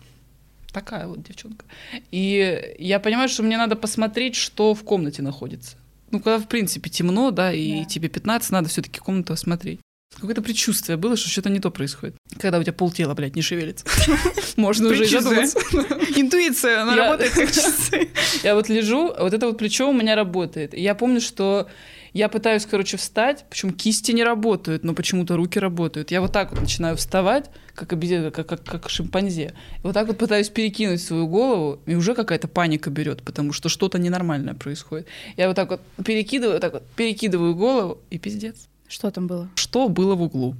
Такая 0.72 1.08
вот 1.08 1.24
девчонка. 1.24 1.66
И 2.12 2.76
я 2.78 3.00
понимаю, 3.00 3.28
что 3.28 3.44
мне 3.44 3.58
надо 3.58 3.76
посмотреть, 3.76 4.36
что 4.36 4.74
в 4.76 4.84
комнате 4.84 5.22
находится. 5.22 5.78
Ну, 6.12 6.20
когда, 6.20 6.38
в 6.40 6.48
принципе, 6.48 6.90
темно, 6.90 7.32
да, 7.32 7.52
и 7.52 7.80
Да. 7.80 7.86
тебе 7.86 8.08
15, 8.10 8.52
надо 8.52 8.70
все 8.70 8.82
таки 8.82 9.00
комнату 9.00 9.34
осмотреть. 9.34 9.80
Какое-то 10.16 10.42
предчувствие 10.42 10.98
было, 10.98 11.16
что 11.16 11.30
что-то 11.30 11.50
не 11.50 11.60
то 11.60 11.72
происходит. 11.72 12.16
Когда 12.40 12.60
у 12.60 12.64
тебя 12.64 12.74
полтела, 12.74 13.14
блядь, 13.14 13.36
не 13.36 13.42
шевелится. 13.42 13.86
Можно 14.58 14.90
уже 14.90 15.06
и 15.06 15.08
задуматься. 15.08 15.60
Интуиция, 16.16 16.82
она 16.82 16.96
работает 16.96 17.32
как 17.32 17.52
часы. 17.54 18.10
Я 18.44 18.56
вот 18.56 18.68
лежу, 18.70 19.14
вот 19.18 19.34
это 19.34 19.48
вот 19.48 19.58
плечо 19.58 19.90
у 19.90 19.94
меня 19.94 20.16
работает. 20.16 20.74
Я 20.74 20.96
помню, 20.96 21.22
что 21.22 21.70
я 22.14 22.28
пытаюсь, 22.28 22.66
короче, 22.66 22.98
встать, 22.98 23.46
причем 23.50 23.72
кисти 23.72 24.12
не 24.12 24.24
работают, 24.24 24.84
но 24.84 24.94
почему-то 24.94 25.36
руки 25.36 25.60
работают. 25.60 26.12
Я 26.12 26.22
вот 26.22 26.34
так 26.34 26.52
вот 26.52 26.60
начинаю 26.60 26.98
вставать, 26.98 27.50
как, 27.76 27.94
обезьяна, 27.94 28.32
как, 28.32 28.48
как, 28.48 28.64
как 28.64 28.90
шимпанзе. 28.90 29.54
И 29.78 29.82
вот 29.84 29.94
так 29.94 30.08
вот 30.08 30.18
пытаюсь 30.18 30.50
перекинуть 30.50 31.02
свою 31.02 31.28
голову, 31.28 31.80
и 31.86 31.96
уже 31.96 32.16
какая-то 32.16 32.48
паника 32.48 32.90
берет, 32.90 33.22
потому 33.22 33.54
что 33.54 33.70
что-то 33.70 34.00
ненормальное 34.00 34.56
происходит. 34.56 35.08
Я 35.38 35.48
вот 35.48 35.56
так 35.56 35.70
вот 35.70 35.82
перекидываю, 36.04 36.54
вот 36.54 36.62
так 36.62 36.74
вот 36.74 36.84
перекидываю 36.96 37.56
голову, 37.56 38.00
и 38.10 38.18
пиздец. 38.18 38.69
Что 38.90 39.12
там 39.12 39.28
было? 39.28 39.48
Что 39.54 39.88
было 39.88 40.16
в 40.16 40.24
углу? 40.24 40.56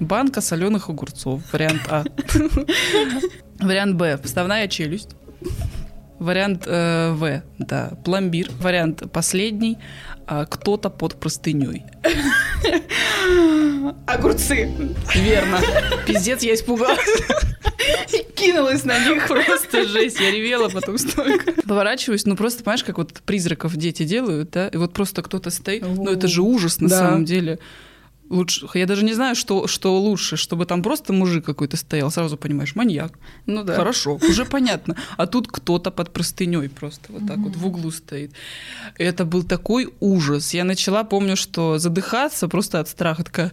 Банка 0.00 0.40
соленых 0.40 0.88
огурцов. 0.88 1.42
Вариант 1.52 1.82
А. 1.90 2.02
Вариант 3.60 3.96
Б. 3.96 4.18
Вставная 4.24 4.68
челюсть. 4.68 5.10
Вариант 6.18 6.64
э, 6.66 7.12
В. 7.12 7.42
Да. 7.58 7.92
Пломбир. 8.04 8.50
Вариант 8.60 9.02
последний. 9.12 9.78
а, 10.26 10.46
Кто-то 10.46 10.90
под 10.90 11.14
простыней. 11.20 11.84
Огурцы. 14.06 14.70
Верно. 15.14 15.60
Пиздец, 16.06 16.42
я 16.42 16.54
испугалась. 16.54 16.98
Кинулась 18.34 18.84
на 18.84 18.98
них. 19.08 19.26
Просто 19.26 19.86
жесть. 19.86 20.20
Я 20.20 20.30
ревела 20.30 20.68
потом 20.68 20.98
столько. 20.98 21.52
Поворачиваюсь, 21.66 22.24
ну 22.26 22.36
просто, 22.36 22.62
понимаешь, 22.64 22.84
как 22.84 22.98
вот 22.98 23.12
призраков 23.24 23.76
дети 23.76 24.04
делают, 24.04 24.50
да? 24.50 24.68
И 24.68 24.76
вот 24.76 24.92
просто 24.92 25.22
кто-то 25.22 25.50
стоит. 25.50 25.84
Ну 25.86 26.10
это 26.10 26.28
же 26.28 26.42
ужас 26.42 26.80
на 26.80 26.88
самом 26.88 27.24
деле. 27.24 27.58
Лучше, 28.30 28.66
я 28.74 28.86
даже 28.86 29.04
не 29.04 29.14
знаю, 29.14 29.34
что, 29.34 29.66
что 29.66 29.98
лучше, 29.98 30.36
чтобы 30.36 30.66
там 30.66 30.82
просто 30.82 31.12
мужик 31.12 31.44
какой-то 31.44 31.76
стоял, 31.76 32.10
сразу 32.10 32.36
понимаешь, 32.36 32.74
маньяк. 32.74 33.18
Ну 33.46 33.64
да. 33.64 33.74
Хорошо, 33.74 34.16
уже 34.16 34.44
понятно. 34.44 34.96
А 35.16 35.26
тут 35.26 35.48
кто-то 35.48 35.90
под 35.90 36.12
простыней 36.12 36.68
просто 36.68 37.12
вот 37.12 37.26
так 37.26 37.38
вот 37.38 37.56
в 37.56 37.66
углу 37.66 37.90
стоит. 37.90 38.32
Это 38.98 39.24
был 39.24 39.44
такой 39.44 39.88
ужас. 40.00 40.52
Я 40.54 40.64
начала, 40.64 41.04
помню, 41.04 41.36
что 41.36 41.78
задыхаться 41.78 42.48
просто 42.48 42.80
от 42.80 42.88
страха. 42.88 43.24
Такая... 43.24 43.52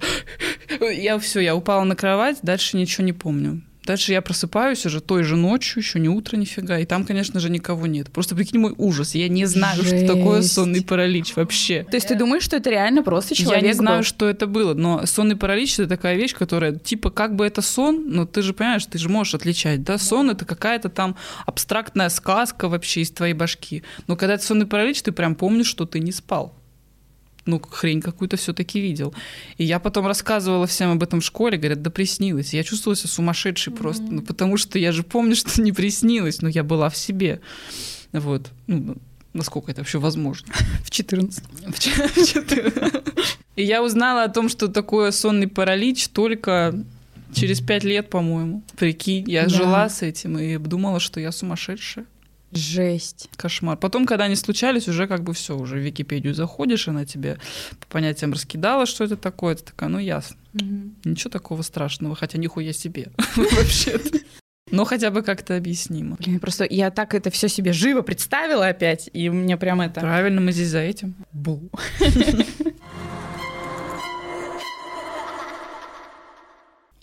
Я 0.91 1.17
все, 1.19 1.39
я 1.39 1.55
упала 1.55 1.83
на 1.83 1.95
кровать, 1.95 2.39
дальше 2.41 2.77
ничего 2.77 3.05
не 3.05 3.13
помню. 3.13 3.61
Дальше 3.85 4.11
я 4.11 4.21
просыпаюсь 4.21 4.85
уже 4.85 5.01
той 5.01 5.23
же 5.23 5.35
ночью, 5.35 5.81
еще 5.81 5.99
не 5.99 6.09
утро 6.09 6.37
нифига, 6.37 6.79
и 6.79 6.85
там, 6.85 7.05
конечно 7.05 7.39
же, 7.39 7.49
никого 7.49 7.85
нет. 7.87 8.09
Просто 8.11 8.35
прикинь 8.35 8.59
мой 8.59 8.73
ужас. 8.77 9.15
Я 9.15 9.27
не 9.29 9.45
знаю, 9.45 9.83
что 9.83 10.07
такое 10.07 10.41
Жесть. 10.41 10.53
сонный 10.53 10.83
паралич 10.83 11.35
вообще. 11.35 11.85
То 11.89 11.95
есть 11.97 12.07
ты 12.07 12.15
думаешь, 12.15 12.43
что 12.43 12.57
это 12.57 12.69
реально 12.69 13.03
просто 13.03 13.35
человек 13.35 13.61
Я 13.61 13.67
не 13.67 13.73
знаю, 13.73 13.99
был? 13.99 14.03
что 14.03 14.27
это 14.27 14.47
было, 14.47 14.73
но 14.73 15.05
сонный 15.05 15.35
паралич 15.35 15.73
это 15.79 15.87
такая 15.87 16.15
вещь, 16.15 16.33
которая, 16.33 16.73
типа, 16.75 17.09
как 17.11 17.35
бы 17.35 17.45
это 17.45 17.61
сон, 17.61 18.05
но 18.09 18.25
ты 18.25 18.41
же 18.41 18.53
понимаешь, 18.53 18.85
ты 18.85 18.97
же 18.97 19.09
можешь 19.09 19.35
отличать, 19.35 19.83
да? 19.83 19.97
Сон 19.97 20.29
это 20.31 20.45
какая-то 20.45 20.89
там 20.89 21.15
абстрактная 21.45 22.09
сказка 22.09 22.67
вообще 22.67 23.01
из 23.01 23.11
твоей 23.11 23.33
башки. 23.33 23.83
Но 24.07 24.15
когда 24.15 24.33
это 24.35 24.43
сонный 24.43 24.65
паралич, 24.65 25.01
ты 25.01 25.11
прям 25.11 25.35
помнишь, 25.35 25.67
что 25.67 25.85
ты 25.85 25.99
не 25.99 26.11
спал. 26.11 26.53
Ну, 27.45 27.59
хрень 27.59 28.01
какую-то 28.01 28.37
все-таки 28.37 28.79
видел. 28.79 29.13
И 29.57 29.63
я 29.65 29.79
потом 29.79 30.07
рассказывала 30.07 30.65
всем 30.65 30.91
об 30.91 31.03
этом 31.03 31.21
в 31.21 31.23
школе, 31.25 31.57
говорят, 31.57 31.81
да 31.83 31.89
приснилось. 31.91 32.53
Я 32.53 32.63
чувствовала 32.63 32.95
себя 32.95 33.09
сумасшедшей 33.09 33.71
просто, 33.71 34.03
ну, 34.03 34.21
потому 34.23 34.57
что 34.57 34.79
я 34.79 34.91
же 34.91 35.03
помню, 35.03 35.35
что 35.35 35.61
не 35.61 35.71
приснилось, 35.71 36.41
но 36.41 36.49
я 36.49 36.63
была 36.63 36.89
в 36.89 36.97
себе. 36.97 37.41
Вот. 38.13 38.49
Ну, 38.67 38.95
насколько 39.33 39.71
это 39.71 39.81
вообще 39.81 39.99
возможно. 39.99 40.47
В 40.83 40.89
14. 40.89 41.43
В 41.67 41.79
ч- 41.79 41.91
в 41.91 42.27
четыре. 42.27 42.73
И 43.55 43.63
я 43.63 43.83
узнала 43.83 44.23
о 44.23 44.29
том, 44.29 44.49
что 44.49 44.67
такое 44.67 45.11
сонный 45.11 45.47
паралич 45.47 46.07
только 46.09 46.73
через 47.33 47.61
пять 47.61 47.83
лет, 47.83 48.09
по-моему. 48.09 48.63
Прикинь, 48.77 49.29
я 49.29 49.43
Да. 49.43 49.49
жила 49.49 49.89
с 49.89 50.01
этим 50.01 50.37
и 50.39 50.57
думала, 50.57 50.99
что 50.99 51.19
я 51.19 51.31
сумасшедшая. 51.31 52.05
Жесть. 52.51 53.29
Кошмар. 53.35 53.77
Потом, 53.77 54.05
когда 54.05 54.25
они 54.25 54.35
случались, 54.35 54.87
уже 54.87 55.07
как 55.07 55.23
бы 55.23 55.33
все, 55.33 55.57
уже 55.57 55.75
в 55.75 55.79
Википедию 55.79 56.33
заходишь, 56.33 56.87
она 56.87 57.05
тебе 57.05 57.37
по 57.79 57.87
понятиям 57.87 58.31
раскидала, 58.33 58.85
что 58.85 59.03
это 59.03 59.17
такое. 59.17 59.55
Ты 59.55 59.63
такая, 59.63 59.89
ну 59.89 59.99
ясно. 59.99 60.37
Ничего 61.03 61.29
такого 61.29 61.61
страшного, 61.63 62.15
хотя 62.15 62.37
нихуя 62.37 62.71
себе. 62.73 63.11
Вообще-то. 63.35 64.19
Но 64.71 64.83
хотя 64.83 65.11
бы 65.11 65.21
как-то 65.21 65.55
объяснимо. 65.55 66.15
Блин, 66.17 66.39
просто 66.39 66.65
я 66.67 66.89
так 66.91 67.13
это 67.13 67.29
все 67.29 67.47
себе 67.47 67.71
живо 67.71 68.01
представила 68.01 68.67
опять, 68.67 69.09
и 69.13 69.29
мне 69.29 69.57
прям 69.57 69.81
это... 69.81 70.01
Правильно, 70.01 70.41
мы 70.41 70.51
здесь 70.51 70.69
за 70.69 70.79
этим. 70.79 71.13
Бу. 71.31 71.69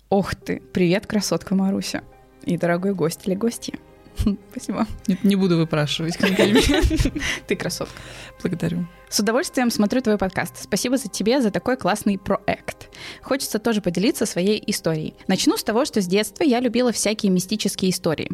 Ох 0.09 0.34
ты, 0.34 0.61
привет, 0.72 1.07
красотка 1.07 1.55
Маруся. 1.55 2.03
И 2.45 2.57
дорогой 2.59 2.95
гость 2.95 3.20
или 3.26 3.34
гостья. 3.34 3.78
Спасибо. 4.51 4.87
Не, 5.07 5.19
не 5.23 5.37
буду 5.37 5.57
выпрашивать. 5.57 6.17
Ты 7.47 7.57
красотка. 7.57 7.95
Благодарю. 8.43 8.87
С 9.09 9.21
удовольствием 9.21 9.71
смотрю 9.71 10.01
твой 10.01 10.19
подкаст. 10.19 10.63
Спасибо 10.63 10.97
за 10.97 11.09
тебе 11.09 11.41
за 11.41 11.51
такой 11.51 11.77
классный 11.77 12.19
проект. 12.19 12.89
Хочется 13.23 13.59
тоже 13.59 13.81
поделиться 13.81 14.27
своей 14.27 14.63
историей. 14.67 15.15
Начну 15.29 15.57
с 15.57 15.65
того, 15.65 15.85
что 15.85 16.01
с 16.01 16.07
детства 16.07 16.45
я 16.45 16.61
любила 16.61 16.93
всякие 16.93 17.31
мистические 17.31 17.91
истории. 17.91 18.31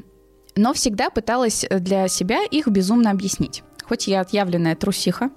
Но 0.56 0.72
всегда 0.74 1.10
пыталась 1.10 1.64
для 1.70 2.08
себя 2.08 2.44
их 2.44 2.68
безумно 2.68 3.10
объяснить. 3.10 3.62
Хоть 3.84 4.06
я 4.06 4.20
отъявленная 4.20 4.76
трусиха, 4.76 5.30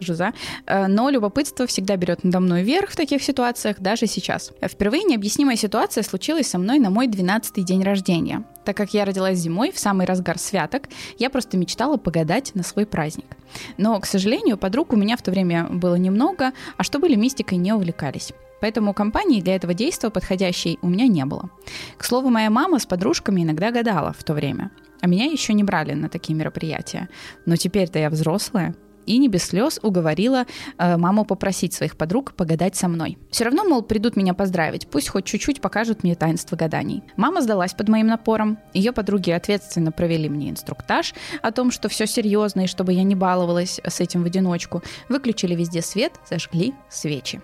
Жиза. 0.00 0.32
Э, 0.66 0.86
Но 0.86 1.10
любопытство 1.10 1.66
всегда 1.66 1.96
берет 1.96 2.24
надо 2.24 2.40
мной 2.40 2.62
верх 2.62 2.90
в 2.90 2.96
таких 2.96 3.22
ситуациях, 3.22 3.80
даже 3.80 4.06
сейчас. 4.06 4.52
Впервые 4.62 5.04
необъяснимая 5.04 5.56
ситуация 5.56 6.02
случилась 6.02 6.48
со 6.48 6.58
мной 6.58 6.78
на 6.78 6.90
мой 6.90 7.08
12-й 7.08 7.62
день 7.62 7.82
рождения. 7.82 8.44
Так 8.64 8.76
как 8.76 8.94
я 8.94 9.04
родилась 9.04 9.38
зимой, 9.38 9.72
в 9.72 9.78
самый 9.78 10.06
разгар 10.06 10.38
святок, 10.38 10.84
я 11.18 11.30
просто 11.30 11.56
мечтала 11.56 11.96
погадать 11.96 12.54
на 12.54 12.62
свой 12.62 12.86
праздник. 12.86 13.36
Но, 13.76 13.98
к 14.00 14.06
сожалению, 14.06 14.56
подруг 14.56 14.92
у 14.92 14.96
меня 14.96 15.16
в 15.16 15.22
то 15.22 15.30
время 15.30 15.66
было 15.68 15.96
немного, 15.96 16.52
а 16.76 16.82
что 16.82 16.98
были 16.98 17.14
мистикой, 17.16 17.58
не 17.58 17.72
увлекались. 17.72 18.32
Поэтому 18.60 18.94
компании 18.94 19.40
для 19.40 19.56
этого 19.56 19.74
действия 19.74 20.10
подходящей 20.10 20.78
у 20.82 20.88
меня 20.88 21.08
не 21.08 21.24
было. 21.24 21.50
К 21.96 22.04
слову, 22.04 22.30
моя 22.30 22.48
мама 22.48 22.78
с 22.78 22.86
подружками 22.86 23.42
иногда 23.42 23.72
гадала 23.72 24.12
в 24.16 24.22
то 24.22 24.34
время. 24.34 24.70
А 25.00 25.08
меня 25.08 25.24
еще 25.24 25.52
не 25.52 25.64
брали 25.64 25.94
на 25.94 26.08
такие 26.08 26.38
мероприятия. 26.38 27.08
Но 27.44 27.56
теперь-то 27.56 27.98
я 27.98 28.08
взрослая, 28.08 28.76
и 29.06 29.18
не 29.18 29.28
без 29.28 29.44
слез 29.44 29.78
уговорила 29.82 30.46
э, 30.78 30.96
маму 30.96 31.24
попросить 31.24 31.74
своих 31.74 31.96
подруг 31.96 32.32
погадать 32.34 32.76
со 32.76 32.88
мной. 32.88 33.18
Все 33.30 33.44
равно, 33.44 33.64
мол, 33.64 33.82
придут 33.82 34.16
меня 34.16 34.34
поздравить, 34.34 34.88
пусть 34.88 35.08
хоть 35.08 35.24
чуть-чуть 35.24 35.60
покажут 35.60 36.02
мне 36.02 36.14
таинство 36.14 36.56
гаданий. 36.56 37.02
Мама 37.16 37.42
сдалась 37.42 37.74
под 37.74 37.88
моим 37.88 38.06
напором. 38.06 38.58
Ее 38.74 38.92
подруги 38.92 39.30
ответственно 39.30 39.92
провели 39.92 40.28
мне 40.28 40.50
инструктаж 40.50 41.14
о 41.42 41.52
том, 41.52 41.70
что 41.70 41.88
все 41.88 42.06
серьезно 42.06 42.62
и 42.62 42.66
чтобы 42.66 42.92
я 42.92 43.02
не 43.02 43.14
баловалась 43.14 43.80
с 43.84 44.00
этим 44.00 44.22
в 44.22 44.26
одиночку. 44.26 44.82
Выключили 45.08 45.54
везде 45.54 45.82
свет, 45.82 46.12
зажгли 46.28 46.74
свечи. 46.88 47.40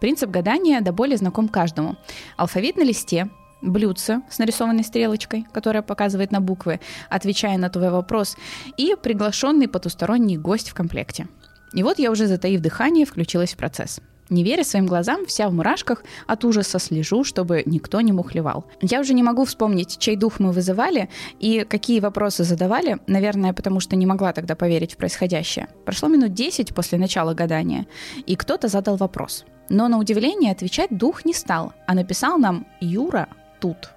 Принцип 0.00 0.30
гадания 0.30 0.80
до 0.80 0.92
боли 0.92 1.16
знаком 1.16 1.48
каждому. 1.48 1.96
Алфавит 2.36 2.76
на 2.76 2.82
листе, 2.82 3.28
блюдце 3.62 4.22
с 4.30 4.38
нарисованной 4.38 4.84
стрелочкой, 4.84 5.46
которая 5.52 5.82
показывает 5.82 6.30
на 6.30 6.40
буквы, 6.40 6.80
отвечая 7.10 7.58
на 7.58 7.70
твой 7.70 7.90
вопрос, 7.90 8.36
и 8.76 8.94
приглашенный 9.00 9.68
потусторонний 9.68 10.36
гость 10.36 10.70
в 10.70 10.74
комплекте. 10.74 11.28
И 11.72 11.82
вот 11.82 11.98
я 11.98 12.10
уже, 12.10 12.26
затаив 12.26 12.60
дыхание, 12.60 13.04
включилась 13.04 13.54
в 13.54 13.56
процесс. 13.56 14.00
Не 14.30 14.44
веря 14.44 14.62
своим 14.62 14.86
глазам, 14.86 15.24
вся 15.24 15.48
в 15.48 15.54
мурашках, 15.54 16.04
от 16.26 16.44
ужаса 16.44 16.78
слежу, 16.78 17.24
чтобы 17.24 17.62
никто 17.64 18.00
не 18.02 18.12
мухлевал. 18.12 18.66
Я 18.82 19.00
уже 19.00 19.14
не 19.14 19.22
могу 19.22 19.44
вспомнить, 19.46 19.96
чей 19.98 20.16
дух 20.16 20.38
мы 20.38 20.52
вызывали 20.52 21.08
и 21.40 21.64
какие 21.68 22.00
вопросы 22.00 22.44
задавали, 22.44 22.98
наверное, 23.06 23.54
потому 23.54 23.80
что 23.80 23.96
не 23.96 24.04
могла 24.04 24.32
тогда 24.32 24.54
поверить 24.54 24.94
в 24.94 24.96
происходящее. 24.98 25.68
Прошло 25.86 26.08
минут 26.08 26.34
10 26.34 26.74
после 26.74 26.98
начала 26.98 27.32
гадания, 27.32 27.86
и 28.26 28.36
кто-то 28.36 28.68
задал 28.68 28.96
вопрос. 28.96 29.46
Но 29.70 29.88
на 29.88 29.98
удивление 29.98 30.52
отвечать 30.52 30.90
дух 30.90 31.24
не 31.24 31.32
стал, 31.32 31.72
а 31.86 31.94
написал 31.94 32.38
нам 32.38 32.66
«Юра 32.80 33.28
тут». 33.60 33.90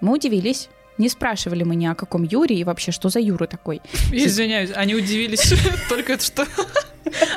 Мы 0.00 0.12
удивились, 0.12 0.68
не 0.98 1.08
спрашивали 1.08 1.64
мы 1.64 1.74
ни 1.74 1.86
о 1.86 1.94
каком 1.94 2.22
Юре 2.22 2.56
и 2.56 2.64
вообще, 2.64 2.92
что 2.92 3.08
за 3.08 3.20
Юра 3.20 3.46
такой. 3.46 3.80
Извиняюсь, 4.12 4.70
они 4.74 4.94
удивились 4.94 5.52
только 5.88 6.18
что... 6.20 6.46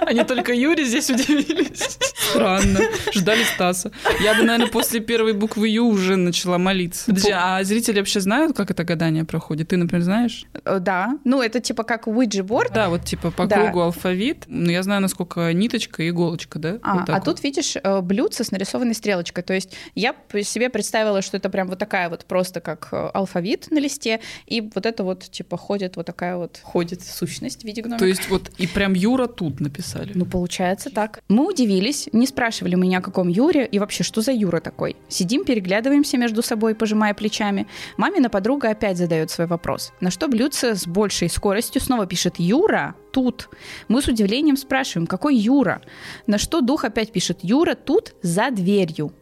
Они 0.01 0.23
только 0.23 0.53
Юре 0.53 0.85
здесь 0.85 1.09
удивились. 1.09 1.97
Странно. 2.31 2.79
Ждали 3.13 3.43
Стаса. 3.43 3.91
Я 4.21 4.33
бы, 4.35 4.43
наверное, 4.43 4.67
после 4.67 4.99
первой 4.99 5.33
буквы 5.33 5.69
Ю 5.69 5.85
уже 5.87 6.15
начала 6.15 6.57
молиться. 6.57 7.05
Подожди, 7.07 7.31
а 7.33 7.63
зрители 7.63 7.99
вообще 7.99 8.19
знают, 8.19 8.55
как 8.55 8.71
это 8.71 8.83
гадание 8.83 9.25
проходит? 9.25 9.69
Ты, 9.69 9.77
например, 9.77 10.03
знаешь? 10.03 10.45
Э, 10.65 10.79
Да, 10.79 11.17
ну 11.23 11.41
это 11.41 11.59
типа 11.59 11.83
как 11.83 12.07
board, 12.07 12.71
Да, 12.73 12.89
вот 12.89 13.05
типа 13.05 13.31
по 13.31 13.45
Да. 13.45 13.63
кругу 13.63 13.81
алфавит. 13.81 14.45
Ну, 14.47 14.69
я 14.71 14.83
знаю, 14.83 15.01
насколько 15.01 15.51
ниточка 15.53 16.03
и 16.03 16.09
иголочка, 16.09 16.59
да? 16.59 16.79
А, 16.81 16.99
Вот 16.99 17.09
а 17.09 17.13
вот. 17.15 17.23
тут, 17.23 17.43
видишь, 17.43 17.75
э, 17.81 18.01
блюдце 18.01 18.43
с 18.43 18.51
нарисованной 18.51 18.93
стрелочкой. 18.95 19.43
То 19.43 19.53
есть 19.53 19.75
я 19.95 20.15
себе 20.43 20.69
представила, 20.69 21.21
что 21.21 21.37
это 21.37 21.49
прям 21.49 21.67
вот 21.67 21.79
такая 21.79 22.09
вот 22.09 22.25
просто 22.25 22.61
как 22.61 22.89
э, 22.91 23.09
алфавит 23.13 23.71
на 23.71 23.79
листе, 23.79 24.19
и 24.45 24.61
вот 24.61 24.85
это 24.85 25.03
вот 25.03 25.23
типа 25.29 25.57
ходит 25.57 25.95
вот 25.95 26.05
такая 26.05 26.37
вот 26.37 26.59
ходит 26.63 27.01
сущность 27.03 27.61
в 27.61 27.65
виде 27.65 27.81
гномика. 27.81 27.99
То 27.99 28.05
есть 28.05 28.29
вот 28.29 28.51
и 28.57 28.67
прям 28.67 28.93
Юра 28.93 29.27
тут 29.27 29.56
написали. 29.59 30.11
Ну, 30.15 30.25
получается 30.25 30.89
так. 30.89 31.21
Мы 31.27 31.47
удивились, 31.47 32.09
не 32.13 32.27
спрашивали 32.27 32.75
мы 32.75 32.87
ни 32.87 32.95
о 32.95 33.01
каком 33.01 33.27
Юре, 33.27 33.65
и 33.65 33.79
вообще, 33.79 34.03
что 34.03 34.21
за 34.21 34.31
Юра 34.31 34.59
такой? 34.59 34.95
Сидим, 35.07 35.43
переглядываемся 35.45 36.17
между 36.17 36.41
собой, 36.41 36.75
пожимая 36.75 37.13
плечами. 37.13 37.67
Мамина 37.97 38.29
подруга 38.29 38.69
опять 38.69 38.97
задает 38.97 39.31
свой 39.31 39.47
вопрос. 39.47 39.93
На 40.01 40.11
что 40.11 40.27
блюдце 40.27 40.75
с 40.75 40.87
большей 40.87 41.29
скоростью 41.29 41.81
снова 41.81 42.05
пишет 42.05 42.35
«Юра 42.37 42.95
тут». 43.11 43.49
Мы 43.87 44.01
с 44.01 44.07
удивлением 44.07 44.57
спрашиваем, 44.57 45.07
какой 45.07 45.35
Юра? 45.35 45.81
На 46.27 46.37
что 46.37 46.61
дух 46.61 46.83
опять 46.83 47.11
пишет 47.11 47.39
«Юра 47.41 47.75
тут 47.75 48.15
за 48.21 48.51
дверью». 48.51 49.13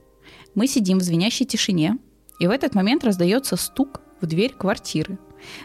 Мы 0.55 0.67
сидим 0.67 0.99
в 0.99 1.03
звенящей 1.03 1.45
тишине, 1.45 1.97
и 2.39 2.47
в 2.47 2.51
этот 2.51 2.75
момент 2.75 3.03
раздается 3.03 3.55
стук 3.57 4.01
в 4.21 4.25
дверь 4.25 4.53
квартиры. 4.53 5.17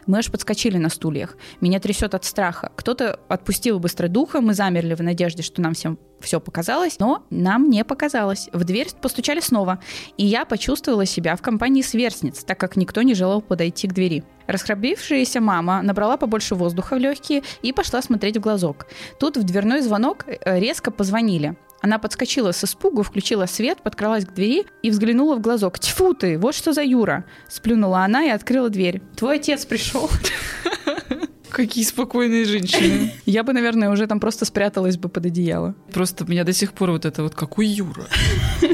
Мы 0.07 0.19
аж 0.19 0.31
подскочили 0.31 0.77
на 0.79 0.89
стульях. 0.89 1.37
Меня 1.61 1.81
трясет 1.81 2.15
от 2.15 2.25
страха. 2.25 2.73
Кто-то 2.77 3.19
отпустил 3.29 3.79
быстро 3.79 4.09
духа, 4.09 4.41
мы 4.41 4.55
замерли 4.55 4.95
в 4.95 5.03
надежде, 5.03 5.43
что 5.43 5.61
нам 5.61 5.75
всем 5.75 5.99
все 6.21 6.41
показалось, 6.41 6.99
но 6.99 7.25
нам 7.31 7.71
не 7.71 7.85
показалось. 7.85 8.49
В 8.53 8.65
дверь 8.65 8.89
постучали 9.01 9.41
снова, 9.41 9.81
и 10.17 10.27
я 10.27 10.45
почувствовала 10.45 11.07
себя 11.07 11.37
в 11.37 11.43
компании 11.43 11.83
сверстниц, 11.83 12.45
так 12.45 12.59
как 12.59 12.77
никто 12.77 13.03
не 13.03 13.15
желал 13.15 13.41
подойти 13.41 13.89
к 13.89 13.93
двери. 13.93 14.25
Расхрабрившаяся 14.47 15.41
мама 15.41 15.81
набрала 15.83 16.17
побольше 16.17 16.55
воздуха 16.55 16.97
в 16.97 16.99
легкие 16.99 17.43
и 17.63 17.73
пошла 17.73 18.03
смотреть 18.03 18.37
в 18.37 18.41
глазок. 18.41 18.87
Тут 19.19 19.37
в 19.37 19.45
дверной 19.45 19.81
звонок 19.81 20.25
э, 20.27 20.59
резко 20.59 20.91
позвонили. 20.91 21.57
Она 21.83 21.99
подскочила 21.99 22.53
с 22.53 22.65
испугу, 22.65 23.03
включила 23.03 23.47
свет, 23.47 23.83
подкралась 23.83 24.27
к 24.27 24.33
двери 24.33 24.67
и 24.83 24.91
взглянула 24.91 25.37
в 25.37 25.41
глазок. 25.41 25.79
«Тьфу 25.79 26.15
ты! 26.15 26.39
Вот 26.39 26.55
что 26.55 26.73
за 26.73 26.83
Юра!» 26.83 27.25
Сплюнула 27.49 28.05
она 28.05 28.25
и 28.25 28.29
открыла 28.29 28.69
дверь. 28.69 29.01
«Твой 29.17 29.37
отец 29.37 29.65
пришел!» 29.65 30.11
Какие 31.51 31.85
спокойные 31.85 32.45
женщины. 32.45 33.13
Я 33.27 33.43
бы, 33.43 33.53
наверное, 33.53 33.91
уже 33.91 34.07
там 34.07 34.21
просто 34.21 34.45
спряталась 34.45 34.97
бы 34.97 35.09
под 35.09 35.27
одеяло. 35.27 35.75
Просто 35.93 36.25
меня 36.25 36.45
до 36.45 36.53
сих 36.53 36.73
пор 36.73 36.91
вот 36.93 37.05
это 37.05 37.23
вот, 37.23 37.35
какой 37.35 37.67
Юра? 37.67 38.07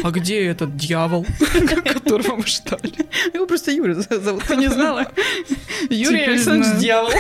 А 0.03 0.11
где 0.11 0.45
этот 0.45 0.77
дьявол, 0.77 1.27
которого 1.85 2.37
мы 2.37 2.47
ждали? 2.47 2.95
Его 3.35 3.47
просто 3.47 3.71
Юра 3.71 3.95
зовут, 3.95 4.45
ты 4.45 4.57
не 4.57 4.69
знала? 4.69 5.07
Юрий 5.91 6.25
Александрович. 6.25 6.81
Дьявол. 6.81 7.11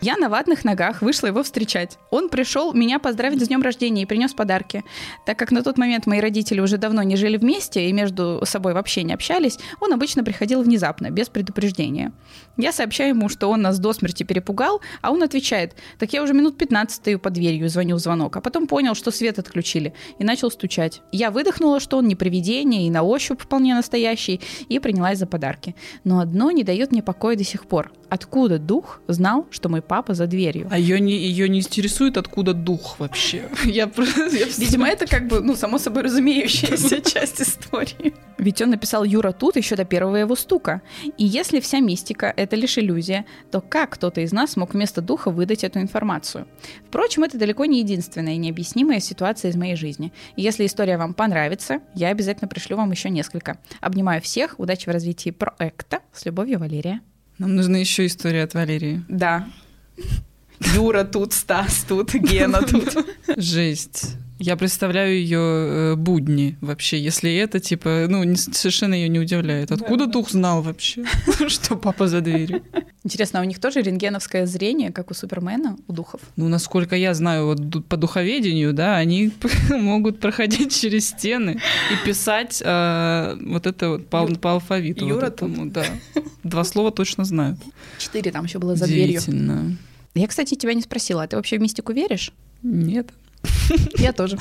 Я 0.00 0.16
на 0.16 0.28
ватных 0.28 0.64
ногах 0.64 1.02
вышла 1.02 1.26
его 1.26 1.42
встречать. 1.42 1.98
Он 2.10 2.28
пришел 2.28 2.72
меня 2.72 3.00
поздравить 3.00 3.44
с 3.44 3.48
днем 3.48 3.62
рождения 3.62 4.02
и 4.02 4.06
принес 4.06 4.32
подарки. 4.32 4.84
Так 5.26 5.36
как 5.38 5.50
на 5.50 5.64
тот 5.64 5.76
момент 5.76 6.06
мои 6.06 6.20
родители 6.20 6.60
уже 6.60 6.78
давно 6.78 7.02
не 7.02 7.16
жили 7.16 7.36
вместе 7.36 7.88
и 7.88 7.92
между 7.92 8.40
собой 8.44 8.74
вообще 8.74 9.02
не 9.02 9.12
общались, 9.12 9.58
он 9.80 9.92
обычно 9.92 10.22
приходил 10.22 10.62
внезапно, 10.62 11.10
без 11.10 11.28
предупреждения. 11.28 12.12
Я 12.56 12.72
сообщаю 12.72 13.10
ему, 13.10 13.28
что 13.28 13.48
он 13.48 13.60
нас 13.60 13.80
до 13.80 13.92
смерти 13.92 14.22
перепугал, 14.38 14.80
а 15.02 15.10
он 15.10 15.22
отвечает, 15.22 15.74
так 15.98 16.12
я 16.12 16.22
уже 16.22 16.32
минут 16.32 16.56
15 16.56 16.96
стою 16.96 17.18
под 17.18 17.32
дверью 17.32 17.66
и 17.66 17.68
звоню 17.68 17.96
в 17.96 17.98
звонок, 17.98 18.36
а 18.36 18.40
потом 18.40 18.66
понял, 18.66 18.94
что 18.94 19.10
свет 19.10 19.38
отключили, 19.38 19.92
и 20.18 20.24
начал 20.24 20.50
стучать. 20.50 21.02
Я 21.12 21.30
выдохнула, 21.30 21.80
что 21.80 21.98
он 21.98 22.06
не 22.06 22.16
привидение 22.16 22.86
и 22.86 22.90
на 22.90 23.02
ощупь 23.02 23.40
вполне 23.40 23.74
настоящий, 23.74 24.40
и 24.68 24.78
принялась 24.78 25.18
за 25.18 25.26
подарки. 25.26 25.74
Но 26.04 26.20
одно 26.20 26.50
не 26.50 26.64
дает 26.64 26.92
мне 26.92 27.02
покоя 27.02 27.36
до 27.36 27.44
сих 27.44 27.66
пор. 27.66 27.92
Откуда 28.08 28.58
дух 28.58 29.00
знал, 29.06 29.46
что 29.50 29.68
мой 29.68 29.82
папа 29.82 30.14
за 30.14 30.26
дверью? 30.26 30.68
А 30.70 30.78
ее 30.78 30.98
не, 30.98 31.12
ее 31.12 31.48
не 31.48 31.58
интересует, 31.58 32.16
откуда 32.16 32.54
дух 32.54 32.98
вообще. 32.98 33.48
Я 33.64 33.86
просто... 33.86 34.28
Видимо, 34.58 34.88
это 34.88 35.06
как 35.06 35.28
бы, 35.28 35.40
ну, 35.40 35.56
само 35.56 35.78
собой 35.78 36.04
разумеющаяся 36.04 37.00
часть 37.10 37.42
истории. 37.42 38.14
Ведь 38.38 38.62
он 38.62 38.70
написал 38.70 39.04
Юра 39.04 39.32
тут 39.32 39.56
еще 39.56 39.76
до 39.76 39.84
первого 39.84 40.16
его 40.16 40.36
стука. 40.36 40.80
И 41.18 41.24
если 41.24 41.60
вся 41.60 41.80
мистика— 41.80 42.32
это 42.36 42.56
лишь 42.56 42.78
иллюзия, 42.78 43.26
то 43.50 43.60
как 43.60 43.90
кто-то 43.90 44.20
из 44.20 44.27
нас 44.32 44.56
мог 44.56 44.74
вместо 44.74 45.00
духа 45.00 45.30
выдать 45.30 45.64
эту 45.64 45.80
информацию? 45.80 46.46
Впрочем, 46.86 47.24
это 47.24 47.38
далеко 47.38 47.64
не 47.64 47.80
единственная 47.80 48.34
и 48.34 48.38
необъяснимая 48.38 49.00
ситуация 49.00 49.50
из 49.50 49.56
моей 49.56 49.76
жизни. 49.76 50.12
И 50.36 50.42
если 50.42 50.66
история 50.66 50.96
вам 50.98 51.14
понравится, 51.14 51.80
я 51.94 52.08
обязательно 52.08 52.48
пришлю 52.48 52.76
вам 52.76 52.90
еще 52.90 53.10
несколько. 53.10 53.58
Обнимаю 53.80 54.20
всех, 54.22 54.58
удачи 54.58 54.88
в 54.88 54.92
развитии 54.92 55.30
проекта. 55.30 56.00
С 56.12 56.24
любовью, 56.26 56.58
Валерия. 56.58 57.00
Нам 57.38 57.54
нужна 57.54 57.78
еще 57.78 58.06
история 58.06 58.42
от 58.44 58.54
Валерии. 58.54 59.02
Да. 59.08 59.48
Юра 60.74 61.04
тут, 61.04 61.32
Стас 61.32 61.84
тут, 61.88 62.12
Гена 62.14 62.62
тут. 62.62 62.96
Жесть. 63.36 64.16
Я 64.38 64.56
представляю 64.56 65.14
ее 65.16 65.38
э, 65.40 65.94
будни 65.96 66.56
вообще, 66.60 67.00
если 67.00 67.34
это, 67.34 67.58
типа, 67.58 68.06
ну, 68.08 68.22
не- 68.22 68.36
совершенно 68.36 68.94
ее 68.94 69.08
не 69.08 69.18
удивляет. 69.18 69.72
Откуда 69.72 70.06
дух 70.06 70.30
знал 70.30 70.62
вообще, 70.62 71.04
что 71.48 71.76
папа 71.76 72.06
за 72.06 72.20
дверью? 72.20 72.62
Интересно, 73.04 73.40
а 73.40 73.42
у 73.42 73.44
них 73.46 73.58
тоже 73.58 73.82
рентгеновское 73.82 74.46
зрение, 74.46 74.92
как 74.92 75.10
у 75.10 75.14
Супермена, 75.14 75.76
у 75.88 75.92
духов? 75.92 76.20
Ну, 76.36 76.48
насколько 76.48 76.94
я 76.94 77.14
знаю, 77.14 77.46
вот 77.46 77.86
по 77.88 77.96
духоведению, 77.96 78.72
да, 78.72 78.96
они 78.96 79.32
могут 79.70 80.20
проходить 80.20 80.78
через 80.80 81.08
стены 81.08 81.60
и 81.92 82.06
писать 82.06 82.62
э, 82.64 83.36
вот 83.40 83.66
это 83.66 83.88
вот 83.90 84.06
по, 84.08 84.26
по 84.26 84.52
алфавиту. 84.52 85.04
вот 85.04 85.14
Юра 85.14 85.26
этому, 85.26 85.66
да. 85.66 85.84
Два 86.44 86.64
слова 86.64 86.92
точно 86.92 87.24
знаю. 87.24 87.56
Четыре 87.98 88.30
там 88.30 88.44
еще 88.44 88.58
было 88.58 88.76
за 88.76 88.86
дверью. 88.86 89.20
Я, 90.14 90.26
кстати, 90.26 90.54
тебя 90.54 90.74
не 90.74 90.82
спросила, 90.82 91.22
а 91.22 91.26
ты 91.26 91.36
вообще 91.36 91.58
в 91.58 91.60
мистику 91.60 91.92
веришь? 91.92 92.32
Нет. 92.62 93.08
Я 93.98 94.12
тоже. 94.12 94.38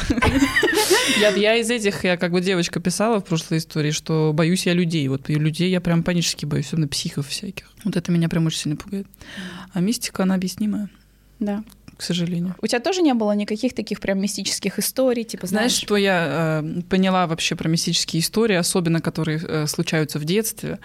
Я, 1.20 1.30
я 1.30 1.56
из 1.56 1.70
этих, 1.70 2.04
я 2.04 2.18
как 2.18 2.32
бы 2.32 2.42
девочка 2.42 2.80
писала 2.80 3.20
в 3.20 3.26
прошлой 3.26 3.58
истории, 3.58 3.92
что 3.92 4.32
боюсь 4.34 4.66
я 4.66 4.74
людей. 4.74 5.08
Вот 5.08 5.30
и 5.30 5.36
людей 5.36 5.70
я 5.70 5.82
прям 5.82 6.04
панически 6.04 6.46
боюсь, 6.46 6.68
особенно 6.68 6.88
психов 6.88 7.28
всяких. 7.28 7.72
Вот 7.84 7.96
это 7.96 8.12
меня 8.12 8.30
прям 8.30 8.46
очень 8.46 8.60
сильно 8.60 8.78
пугает. 8.78 9.08
А 9.74 9.80
мистика, 9.80 10.24
она 10.24 10.36
объяснимая. 10.36 10.90
Да. 11.40 11.64
к 11.98 12.02
сожалению. 12.02 12.56
У 12.62 12.68
тебя 12.68 12.80
тоже 12.80 13.02
не 13.02 13.14
было 13.14 13.32
никаких 13.32 13.74
таких 13.74 14.00
прям 14.00 14.20
мистических 14.20 14.80
историй, 14.80 15.24
типа, 15.24 15.48
Знаешь, 15.48 15.72
знаешь, 15.72 15.84
что 15.84 15.98
я 15.98 16.62
э, 16.64 16.82
поняла 16.90 17.28
вообще 17.28 17.56
про 17.56 17.68
мистические 17.68 18.22
истории, 18.22 18.56
особенно 18.56 19.02
которые 19.02 19.40
э, 19.40 19.68
случаются 19.68 20.20
в 20.20 20.26
детстве? 20.26 20.80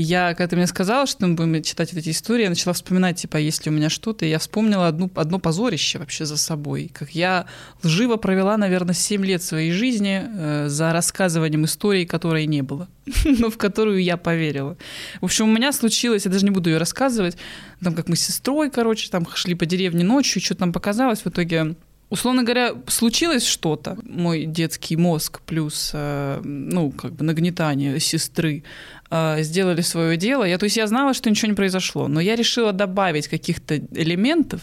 Я, 0.00 0.28
когда 0.34 0.46
ты 0.46 0.54
мне 0.54 0.68
сказала, 0.68 1.08
что 1.08 1.26
мы 1.26 1.34
будем 1.34 1.60
читать 1.60 1.92
вот 1.92 1.98
эти 1.98 2.10
истории, 2.10 2.44
я 2.44 2.50
начала 2.50 2.72
вспоминать, 2.72 3.16
типа, 3.20 3.36
есть 3.36 3.66
ли 3.66 3.72
у 3.72 3.74
меня 3.74 3.90
что-то, 3.90 4.24
и 4.24 4.28
я 4.28 4.38
вспомнила 4.38 4.86
одну, 4.86 5.10
одно 5.16 5.40
позорище 5.40 5.98
вообще 5.98 6.24
за 6.24 6.36
собой. 6.36 6.88
Как 6.94 7.10
я 7.16 7.46
лживо 7.82 8.14
провела, 8.14 8.56
наверное, 8.56 8.94
7 8.94 9.26
лет 9.26 9.42
своей 9.42 9.72
жизни 9.72 10.22
э, 10.24 10.68
за 10.68 10.92
рассказыванием 10.92 11.64
истории, 11.64 12.04
которой 12.04 12.46
не 12.46 12.62
было, 12.62 12.86
но 13.24 13.50
в 13.50 13.58
которую 13.58 14.00
я 14.00 14.16
поверила. 14.16 14.76
В 15.20 15.24
общем, 15.24 15.48
у 15.48 15.52
меня 15.52 15.72
случилось, 15.72 16.26
я 16.26 16.30
даже 16.30 16.44
не 16.44 16.52
буду 16.52 16.70
ее 16.70 16.78
рассказывать, 16.78 17.36
там, 17.82 17.92
как 17.92 18.08
мы 18.08 18.14
с 18.14 18.20
сестрой, 18.20 18.70
короче, 18.70 19.10
там 19.10 19.26
шли 19.34 19.56
по 19.56 19.66
деревне 19.66 20.04
ночью, 20.04 20.40
что 20.40 20.54
там 20.54 20.72
показалось, 20.72 21.22
в 21.22 21.26
итоге 21.26 21.74
Условно 22.10 22.42
говоря, 22.42 22.72
случилось 22.86 23.44
что-то, 23.44 23.98
мой 24.02 24.46
детский 24.46 24.96
мозг 24.96 25.40
плюс, 25.42 25.90
э, 25.92 26.40
ну, 26.42 26.90
как 26.90 27.12
бы 27.12 27.22
нагнетание 27.22 28.00
сестры 28.00 28.64
сделали 29.10 29.80
свое 29.80 30.16
дело. 30.16 30.44
Я, 30.44 30.58
то 30.58 30.64
есть 30.64 30.76
я 30.76 30.86
знала, 30.86 31.14
что 31.14 31.30
ничего 31.30 31.48
не 31.48 31.54
произошло, 31.54 32.08
но 32.08 32.20
я 32.20 32.36
решила 32.36 32.72
добавить 32.72 33.28
каких-то 33.28 33.78
элементов 33.78 34.60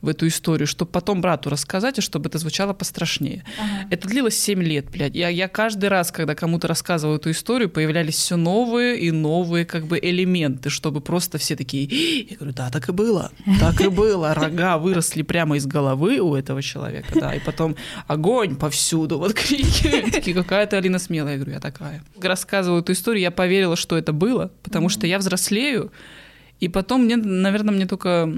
в 0.00 0.08
эту 0.08 0.26
историю, 0.26 0.66
чтобы 0.66 0.90
потом 0.90 1.20
брату 1.20 1.50
рассказать, 1.50 1.98
и 1.98 2.00
чтобы 2.00 2.28
это 2.28 2.38
звучало 2.38 2.72
пострашнее. 2.72 3.44
Ага. 3.58 3.88
Это 3.90 4.08
длилось 4.08 4.38
7 4.38 4.62
лет, 4.62 4.90
блядь. 4.90 5.14
Я, 5.14 5.28
я 5.28 5.48
каждый 5.48 5.88
раз, 5.88 6.10
когда 6.10 6.34
кому-то 6.34 6.68
рассказывала 6.68 7.16
эту 7.16 7.30
историю, 7.30 7.70
появлялись 7.70 8.14
все 8.14 8.36
новые 8.36 8.98
и 8.98 9.10
новые 9.10 9.64
как 9.64 9.86
бы 9.86 9.98
элементы, 9.98 10.70
чтобы 10.70 11.00
просто 11.00 11.38
все 11.38 11.56
такие... 11.56 11.84
Я 12.30 12.36
говорю, 12.36 12.54
да, 12.54 12.70
так 12.70 12.88
и 12.88 12.92
было, 12.92 13.32
так 13.60 13.80
и 13.80 13.88
было. 13.88 14.34
Рога 14.34 14.78
выросли 14.78 15.22
прямо 15.22 15.56
из 15.56 15.66
головы 15.66 16.18
у 16.20 16.34
этого 16.34 16.62
человека, 16.62 17.08
да, 17.18 17.34
и 17.34 17.40
потом 17.40 17.76
огонь 18.06 18.56
повсюду, 18.56 19.18
вот 19.18 19.34
крики. 19.34 20.10
Такие, 20.10 20.34
какая 20.34 20.66
ты, 20.66 20.76
Алина, 20.76 20.98
смелая. 20.98 21.34
Я 21.34 21.38
говорю, 21.38 21.52
я 21.52 21.60
такая. 21.60 22.02
Рассказывала 22.20 22.80
эту 22.80 22.92
историю, 22.92 23.22
я 23.22 23.30
поверила, 23.30 23.73
что 23.76 23.96
это 23.96 24.12
было, 24.12 24.52
потому 24.62 24.88
что 24.88 25.06
я 25.06 25.18
взрослею, 25.18 25.92
и 26.60 26.68
потом 26.68 27.04
мне, 27.04 27.16
наверное, 27.16 27.74
мне 27.74 27.86
только 27.86 28.32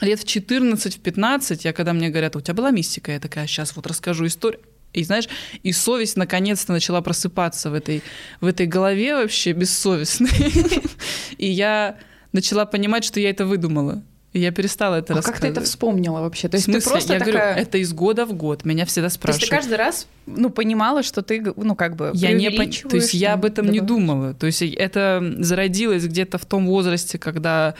лет 0.00 0.20
в 0.20 0.26
14, 0.26 0.96
в 0.96 1.00
15, 1.00 1.64
я 1.64 1.72
когда 1.72 1.92
мне 1.92 2.08
говорят, 2.08 2.36
у 2.36 2.40
тебя 2.40 2.54
была 2.54 2.70
мистика, 2.70 3.12
я 3.12 3.20
такая, 3.20 3.46
сейчас 3.46 3.76
вот 3.76 3.86
расскажу 3.86 4.26
историю. 4.26 4.60
И 4.92 5.02
знаешь, 5.02 5.28
и 5.62 5.72
совесть 5.72 6.16
наконец-то 6.16 6.72
начала 6.72 7.00
просыпаться 7.00 7.70
в 7.70 7.74
этой, 7.74 8.02
в 8.40 8.46
этой 8.46 8.66
голове 8.66 9.16
вообще 9.16 9.52
бессовестной. 9.52 10.30
И 11.36 11.50
я 11.50 11.98
начала 12.32 12.64
понимать, 12.64 13.04
что 13.04 13.18
я 13.18 13.30
это 13.30 13.44
выдумала. 13.44 14.04
И 14.34 14.40
я 14.40 14.50
перестала 14.50 14.96
это 14.96 15.14
а 15.14 15.22
как 15.22 15.24
ты 15.24 15.30
это 15.30 15.46
рассказывать. 15.46 15.68
вспомнила 15.68 16.20
вообще? 16.20 16.48
То 16.48 16.56
есть 16.56 16.66
в 16.66 16.70
смысле? 16.72 16.82
ты 16.82 16.90
просто 16.90 17.12
я 17.14 17.18
такая... 17.20 17.34
говорю, 17.34 17.62
это 17.62 17.78
из 17.78 17.92
года 17.92 18.26
в 18.26 18.32
год. 18.34 18.64
Меня 18.64 18.84
всегда 18.84 19.02
То 19.08 19.12
есть 19.12 19.16
спрашивают. 19.16 19.48
ты 19.48 19.56
каждый 19.56 19.76
раз, 19.76 20.06
ну, 20.26 20.50
понимала, 20.50 21.02
что 21.04 21.22
ты, 21.22 21.40
ну, 21.56 21.76
как 21.76 21.94
бы 21.94 22.10
Я 22.14 22.32
не 22.32 22.48
пон- 22.48 22.88
То 22.88 22.96
есть 22.96 23.14
я 23.14 23.34
об 23.34 23.44
этом 23.44 23.70
не 23.70 23.78
добавляешь? 23.78 23.88
думала. 23.88 24.34
То 24.34 24.46
есть 24.46 24.60
это 24.60 25.34
зародилось 25.38 26.04
где-то 26.04 26.38
в 26.38 26.46
том 26.46 26.66
возрасте, 26.66 27.16
когда 27.16 27.74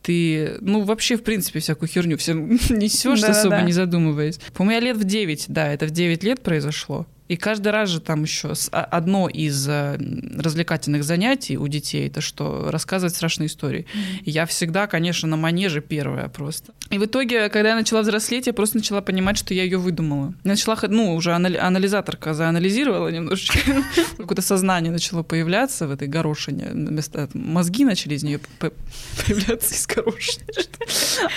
ты, 0.00 0.56
ну, 0.62 0.80
вообще, 0.82 1.16
в 1.16 1.22
принципе, 1.22 1.60
всякую 1.60 1.88
херню 1.90 2.16
всем 2.16 2.52
несешь, 2.70 3.22
особо 3.22 3.60
не 3.60 3.72
задумываясь. 3.72 4.38
По-моему, 4.54 4.80
я 4.80 4.92
лет 4.92 4.96
в 4.96 5.04
9, 5.04 5.44
да, 5.48 5.70
это 5.72 5.86
в 5.86 5.90
9 5.90 6.24
лет 6.24 6.40
произошло. 6.40 7.06
И 7.28 7.36
каждый 7.36 7.72
раз 7.72 7.90
же 7.90 8.00
там 8.00 8.22
еще 8.22 8.52
а- 8.72 8.84
одно 8.84 9.28
из 9.28 9.68
э, 9.68 9.98
развлекательных 10.38 11.04
занятий 11.04 11.56
у 11.58 11.68
детей 11.68 12.08
это 12.08 12.20
что 12.20 12.70
рассказывать 12.70 13.14
страшные 13.14 13.46
истории. 13.48 13.86
И 14.24 14.30
я 14.30 14.46
всегда, 14.46 14.86
конечно, 14.86 15.28
на 15.28 15.36
манеже 15.36 15.80
первая 15.80 16.28
просто. 16.28 16.72
И 16.90 16.98
в 16.98 17.04
итоге, 17.04 17.48
когда 17.50 17.70
я 17.70 17.74
начала 17.74 18.00
взрослеть, 18.00 18.46
я 18.46 18.52
просто 18.52 18.78
начала 18.78 19.02
понимать, 19.02 19.36
что 19.36 19.52
я 19.52 19.62
ее 19.62 19.76
выдумала. 19.78 20.32
Я 20.44 20.50
начала, 20.52 20.78
ну, 20.88 21.14
уже 21.14 21.32
анали- 21.32 21.58
анализаторка 21.58 22.32
заанализировала 22.34 23.08
немножечко. 23.08 23.58
Какое-то 24.16 24.42
сознание 24.42 24.90
начало 24.90 25.22
появляться 25.22 25.86
в 25.86 25.90
этой 25.90 26.08
горошине. 26.08 26.68
Вместо 26.72 27.28
мозги 27.34 27.84
начали 27.84 28.14
из 28.14 28.22
нее 28.22 28.40
появляться 28.58 29.74
из 29.74 29.86
горошины. 29.86 30.44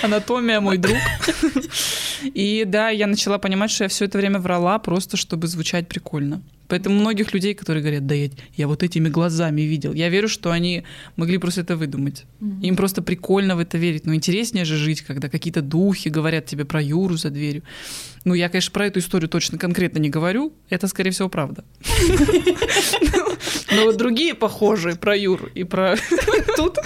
Анатомия 0.04 0.62
мой 0.62 0.78
друг. 0.78 0.98
И 2.24 2.64
да, 2.66 2.90
я 2.90 3.08
начала 3.08 3.38
понимать, 3.40 3.72
что 3.72 3.84
я 3.86 3.88
все 3.90 4.06
это 4.06 4.18
время 4.18 4.40
врала, 4.40 4.80
просто 4.80 5.18
чтобы 5.18 5.48
звучать 5.48 5.81
прикольно. 5.88 6.42
Поэтому 6.72 6.96
многих 6.96 7.34
людей, 7.34 7.54
которые 7.54 7.82
говорят, 7.84 8.08
да 8.08 8.16
я, 8.16 8.30
я 8.56 8.68
вот 8.68 8.82
этими 8.82 9.10
глазами 9.10 9.62
видел, 9.62 9.94
я 9.94 10.08
верю, 10.08 10.30
что 10.30 10.52
они 10.52 10.84
могли 11.18 11.38
просто 11.38 11.62
это 11.62 11.76
выдумать. 11.76 12.24
Им 12.62 12.78
просто 12.78 13.02
прикольно 13.02 13.58
в 13.58 13.60
это 13.60 13.78
верить. 13.78 14.06
Но 14.06 14.16
интереснее 14.16 14.64
же 14.64 14.78
жить, 14.78 15.02
когда 15.02 15.28
какие-то 15.28 15.62
духи 15.62 16.08
говорят 16.08 16.46
тебе 16.46 16.64
про 16.64 16.82
Юру 16.82 17.18
за 17.18 17.30
дверью. 17.30 17.64
Ну, 18.24 18.36
я, 18.36 18.48
конечно, 18.48 18.72
про 18.72 18.86
эту 18.86 19.00
историю 19.00 19.28
точно 19.28 19.58
конкретно 19.58 20.00
не 20.00 20.10
говорю. 20.10 20.54
Это, 20.70 20.88
скорее 20.88 21.12
всего, 21.12 21.28
правда. 21.28 21.66
Но 23.72 23.86
вот 23.86 23.98
другие 23.98 24.36
похожие 24.36 24.96
про 24.96 25.16
Юру 25.16 25.48
и 25.54 25.64
про 25.64 25.96
тут 26.56 26.78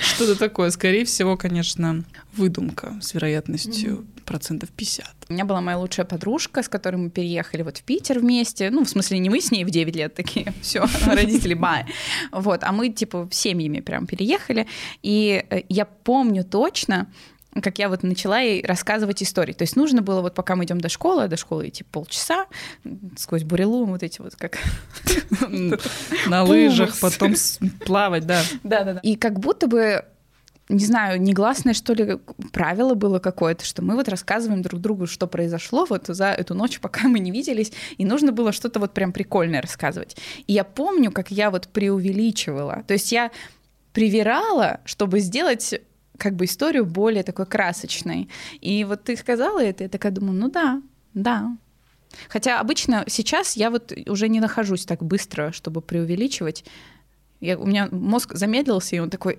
что-то 0.00 0.38
такое. 0.38 0.70
Скорее 0.70 1.04
всего, 1.04 1.36
конечно, 1.36 2.04
выдумка 2.34 2.98
с 3.00 3.14
вероятностью 3.14 4.06
процентов 4.24 4.68
50. 4.70 5.06
У 5.28 5.32
меня 5.32 5.44
была 5.44 5.60
моя 5.60 5.78
лучшая 5.78 6.04
подружка, 6.06 6.62
с 6.62 6.68
которой 6.68 6.96
мы 6.96 7.10
переехали 7.10 7.62
вот 7.62 7.78
в 7.78 7.82
Питер 7.82 8.18
вместе. 8.18 8.70
Ну, 8.70 8.84
в 8.84 8.88
смысле, 8.88 9.18
не 9.18 9.30
мы 9.30 9.40
с 9.40 9.50
ней 9.50 9.64
в 9.64 9.70
9 9.70 9.96
лет 9.96 10.14
такие, 10.14 10.52
все, 10.62 10.86
родители 11.06 11.54
бай. 11.54 11.86
Вот, 12.30 12.62
а 12.62 12.72
мы, 12.72 12.90
типа, 12.90 13.28
семьями 13.32 13.80
прям 13.80 14.06
переехали. 14.06 14.66
И 15.02 15.44
э, 15.48 15.62
я 15.68 15.86
помню 15.86 16.44
точно, 16.44 17.10
как 17.62 17.78
я 17.78 17.88
вот 17.88 18.02
начала 18.02 18.40
ей 18.40 18.64
рассказывать 18.64 19.22
истории. 19.22 19.52
То 19.52 19.62
есть 19.62 19.76
нужно 19.76 20.02
было 20.02 20.20
вот 20.20 20.34
пока 20.34 20.56
мы 20.56 20.64
идем 20.64 20.80
до 20.80 20.88
школы, 20.88 21.24
а 21.24 21.28
до 21.28 21.36
школы 21.36 21.68
идти 21.68 21.84
полчаса, 21.84 22.46
сквозь 23.16 23.44
бурелу, 23.44 23.84
вот 23.86 24.02
эти 24.02 24.20
вот 24.20 24.36
как... 24.36 24.58
На 26.26 26.44
лыжах, 26.44 26.98
потом 27.00 27.34
плавать, 27.84 28.26
да. 28.26 28.42
Да-да-да. 28.62 29.00
И 29.00 29.16
как 29.16 29.40
будто 29.40 29.66
бы 29.66 30.04
не 30.68 30.84
знаю, 30.84 31.20
негласное, 31.20 31.72
что 31.72 31.94
ли, 31.94 32.18
правило 32.52 32.94
было 32.94 33.18
какое-то, 33.18 33.64
что 33.64 33.82
мы 33.82 33.94
вот 33.94 34.08
рассказываем 34.08 34.60
друг 34.62 34.80
другу, 34.80 35.06
что 35.06 35.26
произошло 35.26 35.86
вот 35.88 36.06
за 36.08 36.26
эту 36.26 36.54
ночь, 36.54 36.78
пока 36.82 37.08
мы 37.08 37.18
не 37.18 37.30
виделись, 37.30 37.72
и 37.96 38.04
нужно 38.04 38.32
было 38.32 38.52
что-то 38.52 38.78
вот 38.80 38.92
прям 38.92 39.12
прикольное 39.12 39.62
рассказывать. 39.62 40.16
И 40.46 40.52
я 40.52 40.64
помню, 40.64 41.10
как 41.10 41.30
я 41.30 41.50
вот 41.50 41.68
преувеличивала. 41.68 42.84
То 42.86 42.94
есть 42.94 43.12
я 43.12 43.30
привирала, 43.92 44.80
чтобы 44.84 45.20
сделать 45.20 45.80
как 46.18 46.34
бы 46.34 46.44
историю 46.44 46.84
более 46.84 47.22
такой 47.22 47.46
красочной. 47.46 48.28
И 48.60 48.84
вот 48.84 49.04
ты 49.04 49.16
сказала 49.16 49.62
это, 49.62 49.84
я 49.84 49.88
такая 49.88 50.12
думаю, 50.12 50.34
ну 50.34 50.50
да, 50.50 50.82
да. 51.14 51.56
Хотя 52.28 52.60
обычно 52.60 53.04
сейчас 53.06 53.56
я 53.56 53.70
вот 53.70 53.92
уже 54.06 54.28
не 54.28 54.40
нахожусь 54.40 54.84
так 54.84 55.02
быстро, 55.02 55.52
чтобы 55.52 55.80
преувеличивать. 55.80 56.64
Я, 57.40 57.58
у 57.58 57.66
меня 57.66 57.88
мозг 57.90 58.34
замедлился, 58.34 58.96
и 58.96 58.98
он 58.98 59.10
такой 59.10 59.38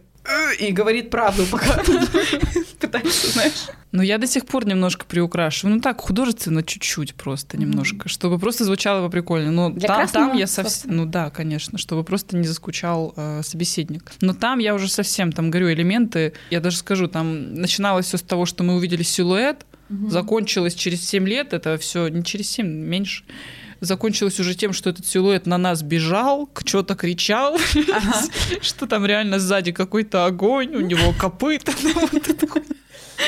и 0.60 0.72
говорит 0.72 1.10
правду, 1.10 1.46
пока 1.50 1.78
пытается, 2.80 3.32
знаешь. 3.32 3.68
Но 3.92 4.04
я 4.04 4.18
до 4.18 4.28
сих 4.28 4.46
пор 4.46 4.68
немножко 4.68 5.06
приукрашиваю. 5.06 5.76
Ну 5.76 5.82
так, 5.82 6.00
художественно 6.02 6.62
чуть-чуть 6.64 7.16
просто 7.16 7.58
немножко, 7.58 8.08
чтобы 8.08 8.38
просто 8.38 8.64
звучало 8.64 9.06
бы 9.06 9.10
прикольно. 9.12 9.52
Но 9.52 9.70
Для 9.72 9.88
там, 9.88 10.08
там 10.08 10.38
я 10.38 10.48
совсем... 10.48 10.96
Ну 10.96 11.06
да, 11.06 11.30
конечно, 11.30 11.78
чтобы 11.78 12.04
просто 12.04 12.38
не 12.38 12.48
заскучал 12.48 13.14
э, 13.16 13.42
собеседник. 13.44 14.12
Но 14.22 14.34
там 14.34 14.60
я 14.60 14.76
уже 14.76 14.90
совсем, 14.90 15.32
там, 15.32 15.50
говорю, 15.50 15.72
элементы, 15.72 16.34
я 16.52 16.60
даже 16.60 16.78
скажу, 16.78 17.08
там 17.08 17.56
начиналось 17.56 18.06
все 18.06 18.18
с 18.18 18.22
того, 18.22 18.46
что 18.46 18.64
мы 18.64 18.76
увидели 18.76 19.04
силуэт, 19.04 19.66
закончилось 20.08 20.76
через 20.76 21.04
7 21.08 21.28
лет, 21.28 21.54
это 21.54 21.78
все 21.78 22.08
не 22.10 22.24
через 22.24 22.50
7, 22.52 22.68
меньше. 22.68 23.24
Закончилось 23.82 24.40
уже 24.40 24.56
тем, 24.56 24.74
что 24.74 24.90
этот 24.90 25.06
силуэт 25.06 25.46
на 25.46 25.58
нас 25.58 25.82
бежал, 25.82 26.50
что-то 26.66 26.96
кричал, 26.96 27.58
что 28.62 28.88
там 28.88 29.06
реально 29.06 29.40
сзади 29.40 29.72
какой-то 29.72 30.26
огонь, 30.26 30.76
у 30.76 30.82
него 30.82 31.14
копыта. 31.18 31.72
ну, 31.84 31.94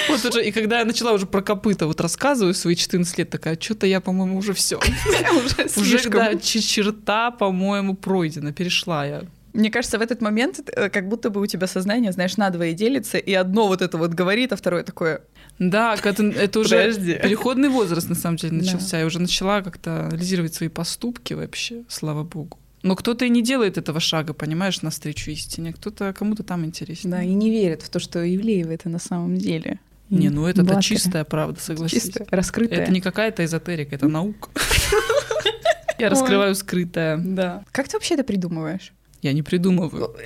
вот 0.10 0.26
уже, 0.26 0.46
и 0.46 0.52
когда 0.52 0.80
я 0.80 0.86
начала 0.86 1.14
уже 1.14 1.26
про 1.26 1.42
копыта 1.42 1.88
вот 1.88 2.02
рассказываю 2.02 2.54
свои 2.54 2.76
14 2.76 3.18
лет, 3.18 3.30
такая, 3.30 3.58
что-то 3.60 3.88
я, 3.88 4.02
по-моему, 4.02 4.38
уже 4.38 4.54
все. 4.54 4.80
Уже 5.78 6.10
да, 6.10 6.36
черта, 6.38 7.32
по-моему, 7.32 7.96
пройдена, 7.96 8.52
перешла 8.52 9.06
я. 9.06 9.24
Мне 9.54 9.70
кажется, 9.70 9.98
в 9.98 10.02
этот 10.02 10.22
момент 10.22 10.62
э, 10.66 10.90
как 10.90 11.10
будто 11.10 11.30
бы 11.30 11.42
у 11.42 11.46
тебя 11.46 11.68
сознание, 11.68 12.12
знаешь, 12.14 12.38
надвое 12.38 12.74
делится, 12.74 13.18
и 13.18 13.34
одно 13.34 13.68
вот 13.68 13.82
это 13.82 13.98
вот 13.98 14.12
говорит, 14.12 14.54
а 14.54 14.56
второе 14.56 14.84
такое 14.84 15.22
Да, 15.70 15.94
это, 15.94 16.24
это 16.24 16.60
уже 16.60 16.76
Подожди. 16.76 17.14
переходный 17.22 17.70
возраст, 17.70 18.10
на 18.10 18.16
самом 18.16 18.38
деле, 18.38 18.58
Да. 18.58 18.66
начался. 18.66 18.98
Я 19.00 19.06
уже 19.06 19.20
начала 19.20 19.62
как-то 19.62 20.08
анализировать 20.08 20.56
свои 20.56 20.70
поступки 20.70 21.36
вообще, 21.36 21.84
слава 21.88 22.24
богу. 22.24 22.58
Но 22.82 22.96
кто-то 22.96 23.26
и 23.26 23.30
не 23.30 23.44
делает 23.44 23.78
этого 23.78 24.00
шага, 24.00 24.34
понимаешь, 24.34 24.82
навстречу 24.82 25.30
истине. 25.30 25.72
Кто-то, 25.72 26.14
кому-то 26.14 26.42
там 26.42 26.66
интереснее. 26.66 27.12
Да, 27.12 27.22
и 27.22 27.32
не 27.34 27.52
верят 27.52 27.84
в 27.84 27.90
то, 27.90 28.00
что 28.00 28.20
Ивлеева 28.26 28.72
это 28.72 28.90
на 28.90 28.98
самом 28.98 29.38
деле. 29.38 29.80
Не, 30.10 30.30
ну 30.30 30.48
это 30.48 30.64
Блатка. 30.64 30.82
чистая 30.82 31.24
правда, 31.26 31.62
согласись. 31.62 32.06
Чистая, 32.06 32.28
раскрытая. 32.32 32.80
Это 32.82 32.92
не 32.92 33.00
какая-то 33.00 33.46
эзотерика, 33.46 33.94
это 33.96 34.08
наука. 34.08 34.50
Я 36.00 36.10
раскрываю 36.10 36.56
скрытое. 36.56 37.18
Да. 37.18 37.64
Как 37.72 37.88
ты 37.88 37.98
вообще 37.98 38.16
это 38.16 38.24
придумываешь? 38.24 38.94
Я 39.22 39.34
не 39.34 39.44
придумываю. 39.44 40.16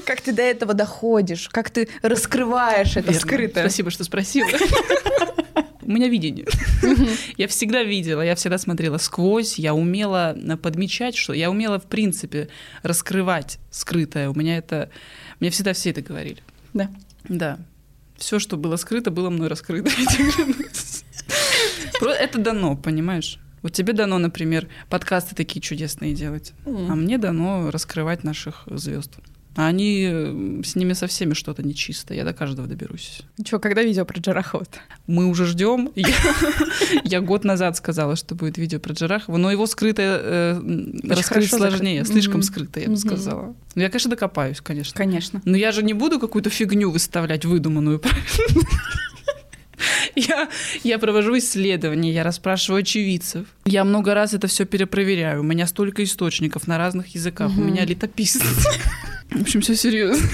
Как 0.06 0.20
ты 0.20 0.32
до 0.32 0.42
этого 0.42 0.74
доходишь, 0.74 1.48
как 1.50 1.70
ты 1.70 1.88
раскрываешь 2.02 2.96
это 2.96 3.12
Верно. 3.12 3.20
скрытое. 3.20 3.64
Спасибо, 3.64 3.90
что 3.90 4.04
спросила. 4.04 4.48
У 5.82 5.90
меня 5.90 6.08
видение. 6.08 6.46
Я 7.36 7.46
всегда 7.48 7.82
видела, 7.82 8.22
я 8.22 8.34
всегда 8.34 8.56
смотрела 8.58 8.96
сквозь, 8.98 9.58
я 9.58 9.74
умела 9.74 10.34
подмечать, 10.62 11.14
что 11.14 11.32
я 11.34 11.50
умела, 11.50 11.78
в 11.78 11.84
принципе, 11.84 12.48
раскрывать 12.82 13.58
скрытое. 13.70 14.30
У 14.30 14.34
меня 14.34 14.56
это... 14.56 14.90
Мне 15.40 15.50
всегда 15.50 15.74
все 15.74 15.90
это 15.90 16.00
говорили. 16.00 16.38
Да. 16.72 16.90
Да. 17.28 17.58
Все, 18.16 18.38
что 18.38 18.56
было 18.56 18.76
скрыто, 18.76 19.10
было 19.10 19.28
мной 19.28 19.48
раскрыто. 19.48 19.90
Про- 22.00 22.12
Это 22.14 22.38
дано, 22.38 22.76
понимаешь? 22.76 23.38
Вот 23.62 23.72
тебе 23.72 23.92
дано, 23.92 24.18
например, 24.18 24.68
подкасты 24.90 25.34
такие 25.34 25.60
чудесные 25.62 26.14
делать, 26.14 26.52
а 26.66 26.94
мне 26.94 27.18
дано 27.18 27.70
раскрывать 27.70 28.24
наших 28.24 28.64
звезд. 28.66 29.12
А 29.56 29.66
они 29.68 30.08
э, 30.10 30.62
с 30.64 30.74
ними 30.74 30.94
со 30.94 31.06
всеми 31.06 31.34
что-то 31.34 31.62
нечисто. 31.62 32.12
Я 32.12 32.24
до 32.24 32.32
каждого 32.32 32.66
доберусь. 32.66 33.22
Что, 33.44 33.58
когда 33.60 33.82
видео 33.82 34.04
про 34.04 34.18
Джарахова? 34.18 34.64
Мы 35.06 35.26
уже 35.26 35.46
ждем. 35.46 35.90
Я, 37.04 37.20
год 37.20 37.44
назад 37.44 37.76
сказала, 37.76 38.16
что 38.16 38.34
будет 38.34 38.58
видео 38.58 38.80
про 38.80 38.92
Джарахова, 38.94 39.36
но 39.36 39.52
его 39.52 39.66
скрытое 39.66 40.18
э, 40.20 41.00
раскрыть 41.08 41.50
сложнее, 41.50 42.04
слишком 42.04 42.36
Мгм. 42.36 42.42
скрыто, 42.42 42.80
я 42.80 42.88
бы 42.88 42.96
сказала. 42.96 43.54
Ну, 43.74 43.82
я, 43.82 43.88
конечно, 43.90 44.10
докопаюсь, 44.10 44.60
конечно. 44.60 44.96
Конечно. 44.96 45.40
Но 45.44 45.56
я 45.56 45.70
же 45.72 45.82
не 45.82 45.94
буду 45.94 46.18
какую-то 46.18 46.50
фигню 46.50 46.90
выставлять, 46.90 47.44
выдуманную, 47.44 47.98
правильно? 48.00 48.68
Я, 50.16 50.48
я 50.84 50.98
провожу 50.98 51.36
исследования, 51.38 52.12
я 52.12 52.22
расспрашиваю 52.22 52.80
очевидцев. 52.80 53.46
Я 53.64 53.84
много 53.84 54.14
раз 54.14 54.32
это 54.34 54.46
все 54.46 54.64
перепроверяю. 54.64 55.40
У 55.40 55.42
меня 55.42 55.66
столько 55.66 56.04
источников 56.04 56.66
на 56.66 56.78
разных 56.78 57.08
языках. 57.14 57.50
У 57.56 57.60
меня 57.60 57.84
летописцы. 57.84 58.40
В 59.30 59.40
общем, 59.40 59.62
все 59.62 59.74
серьезно. 59.74 60.28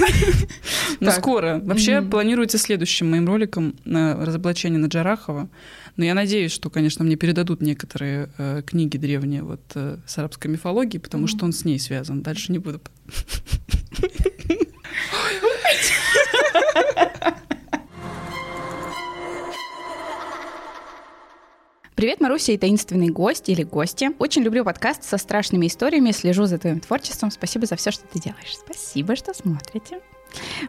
Но 1.01 1.07
Так. 1.11 1.20
скоро. 1.20 1.61
Вообще 1.64 2.03
планируется 2.03 2.59
следующим 2.59 3.11
моим 3.11 3.26
роликом 3.26 3.74
на 3.84 4.14
разоблачение 4.24 4.78
на 4.78 4.86
Джарахова. 4.86 5.48
Но 5.96 6.05
я 6.05 6.14
надеюсь, 6.14 6.53
что, 6.53 6.68
конечно, 6.70 7.05
мне 7.05 7.16
передадут 7.16 7.62
некоторые 7.62 8.28
э, 8.36 8.62
книги 8.66 8.96
древние 8.98 9.42
вот, 9.42 9.62
э, 9.74 9.98
с 10.07 10.18
арабской 10.18 10.48
мифологией, 10.48 11.01
потому 11.01 11.26
что 11.26 11.44
он 11.44 11.53
с 11.53 11.64
ней 11.64 11.78
связан. 11.78 12.22
Дальше 12.22 12.53
не 12.53 12.59
буду. 12.59 12.80
Привет, 21.95 22.20
Маруся 22.20 22.53
и 22.53 22.59
таинственный 22.59 23.09
гость 23.09 23.49
или 23.49 23.62
гости. 23.62 24.11
Очень 24.18 24.43
люблю 24.43 24.64
подкаст 24.64 25.03
со 25.03 25.18
страшными 25.18 25.66
историями, 25.66 26.12
слежу 26.12 26.47
за 26.47 26.59
твоим 26.59 26.80
творчеством. 26.80 27.30
Спасибо 27.30 27.66
за 27.66 27.76
все, 27.76 27.91
что 27.91 28.07
ты 28.07 28.18
делаешь. 28.18 28.57
Спасибо, 28.57 29.16
что 29.16 29.34
смотрите. 29.34 30.01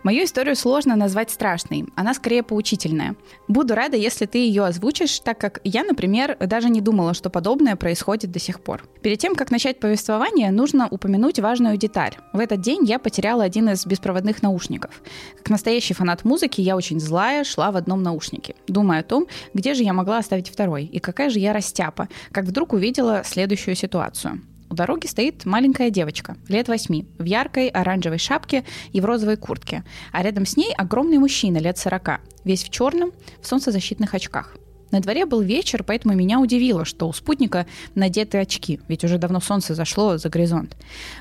Мою 0.03 0.23
историю 0.23 0.55
сложно 0.55 0.95
назвать 0.95 1.31
страшной, 1.31 1.85
она 1.95 2.13
скорее 2.13 2.43
поучительная. 2.43 3.15
Буду 3.47 3.75
рада, 3.75 3.97
если 3.97 4.25
ты 4.25 4.39
ее 4.39 4.65
озвучишь, 4.65 5.19
так 5.19 5.37
как 5.37 5.59
я, 5.63 5.83
например, 5.83 6.37
даже 6.39 6.69
не 6.69 6.81
думала, 6.81 7.13
что 7.13 7.29
подобное 7.29 7.75
происходит 7.75 8.31
до 8.31 8.39
сих 8.39 8.61
пор. 8.61 8.83
Перед 9.01 9.19
тем, 9.19 9.35
как 9.35 9.51
начать 9.51 9.79
повествование, 9.79 10.51
нужно 10.51 10.87
упомянуть 10.89 11.39
важную 11.39 11.77
деталь. 11.77 12.15
В 12.33 12.39
этот 12.39 12.61
день 12.61 12.83
я 12.85 12.99
потеряла 12.99 13.43
один 13.43 13.69
из 13.69 13.85
беспроводных 13.85 14.41
наушников. 14.41 15.01
Как 15.37 15.49
настоящий 15.49 15.93
фанат 15.93 16.23
музыки, 16.23 16.61
я 16.61 16.75
очень 16.75 16.99
злая, 16.99 17.43
шла 17.43 17.71
в 17.71 17.77
одном 17.77 18.03
наушнике, 18.03 18.55
думая 18.67 19.01
о 19.01 19.03
том, 19.03 19.27
где 19.53 19.73
же 19.73 19.83
я 19.83 19.93
могла 19.93 20.17
оставить 20.19 20.49
второй, 20.49 20.85
и 20.85 20.99
какая 20.99 21.29
же 21.29 21.39
я 21.39 21.53
растяпа, 21.53 22.07
как 22.31 22.45
вдруг 22.45 22.73
увидела 22.73 23.23
следующую 23.25 23.75
ситуацию. 23.75 24.41
У 24.71 24.73
дороги 24.73 25.05
стоит 25.05 25.43
маленькая 25.43 25.89
девочка, 25.89 26.37
лет 26.47 26.69
восьми, 26.69 27.05
в 27.19 27.25
яркой 27.25 27.67
оранжевой 27.67 28.19
шапке 28.19 28.63
и 28.93 29.01
в 29.01 29.05
розовой 29.05 29.35
куртке, 29.35 29.83
а 30.13 30.23
рядом 30.23 30.45
с 30.45 30.55
ней 30.55 30.73
огромный 30.73 31.17
мужчина 31.17 31.57
лет 31.57 31.77
сорока, 31.77 32.21
весь 32.45 32.63
в 32.63 32.69
черном, 32.69 33.11
в 33.41 33.47
солнцезащитных 33.47 34.13
очках. 34.13 34.55
На 34.91 35.01
дворе 35.01 35.25
был 35.25 35.41
вечер, 35.41 35.83
поэтому 35.83 36.13
меня 36.15 36.39
удивило, 36.39 36.85
что 36.85 37.09
у 37.09 37.13
спутника 37.13 37.65
надеты 37.95 38.37
очки, 38.37 38.79
ведь 38.87 39.03
уже 39.03 39.17
давно 39.17 39.41
солнце 39.41 39.75
зашло 39.75 40.17
за 40.17 40.29
горизонт. 40.29 40.77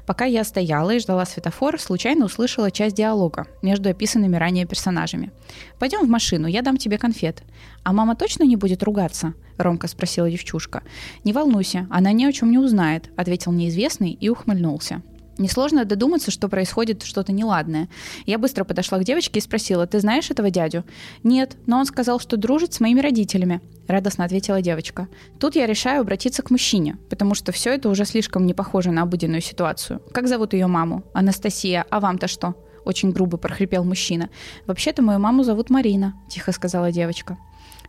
Пока 0.06 0.26
я 0.26 0.44
стояла 0.44 0.90
и 0.90 1.00
ждала 1.00 1.24
светофор, 1.24 1.80
случайно 1.80 2.26
услышала 2.26 2.70
часть 2.70 2.94
диалога 2.94 3.48
между 3.62 3.88
описанными 3.88 4.36
ранее 4.36 4.66
персонажами. 4.66 5.32
«Пойдем 5.80 6.06
в 6.06 6.08
машину, 6.08 6.46
я 6.46 6.62
дам 6.62 6.76
тебе 6.76 6.98
конфет». 6.98 7.42
«А 7.82 7.92
мама 7.92 8.16
точно 8.16 8.44
не 8.44 8.56
будет 8.56 8.82
ругаться?»— 8.82 9.34
ромко 9.56 9.88
спросила 9.88 10.30
девчушка. 10.30 10.82
«Не 11.24 11.32
волнуйся, 11.32 11.86
она 11.90 12.12
ни 12.12 12.24
о 12.24 12.32
чем 12.32 12.50
не 12.50 12.58
узнает»,— 12.58 13.10
ответил 13.16 13.52
неизвестный 13.52 14.12
и 14.12 14.28
ухмыльнулся. 14.28 15.02
Несложно 15.40 15.86
додуматься, 15.86 16.30
что 16.30 16.50
происходит 16.50 17.02
что-то 17.02 17.32
неладное. 17.32 17.88
Я 18.26 18.36
быстро 18.36 18.64
подошла 18.64 18.98
к 18.98 19.04
девочке 19.04 19.38
и 19.38 19.42
спросила, 19.42 19.86
«Ты 19.86 19.98
знаешь 20.00 20.30
этого 20.30 20.50
дядю?» 20.50 20.84
«Нет, 21.22 21.56
но 21.64 21.78
он 21.78 21.86
сказал, 21.86 22.20
что 22.20 22.36
дружит 22.36 22.74
с 22.74 22.80
моими 22.80 23.00
родителями»,— 23.00 23.62
радостно 23.88 24.26
ответила 24.26 24.60
девочка. 24.60 25.08
Тут 25.38 25.56
я 25.56 25.66
решаю 25.66 26.02
обратиться 26.02 26.42
к 26.42 26.50
мужчине, 26.50 26.98
потому 27.08 27.34
что 27.34 27.52
все 27.52 27.72
это 27.72 27.88
уже 27.88 28.04
слишком 28.04 28.44
не 28.44 28.52
похоже 28.52 28.90
на 28.90 29.00
обыденную 29.00 29.40
ситуацию. 29.40 30.02
«Как 30.12 30.28
зовут 30.28 30.52
ее 30.52 30.66
маму?» 30.66 31.04
«Анастасия. 31.14 31.86
А 31.88 32.00
вам-то 32.00 32.28
что?» 32.28 32.54
Очень 32.84 33.10
грубо 33.10 33.38
прохрипел 33.38 33.82
мужчина. 33.82 34.28
«Вообще-то 34.66 35.00
мою 35.00 35.20
маму 35.20 35.42
зовут 35.42 35.70
Марина»,— 35.70 36.14
тихо 36.28 36.52
сказала 36.52 36.92
девочка. 36.92 37.38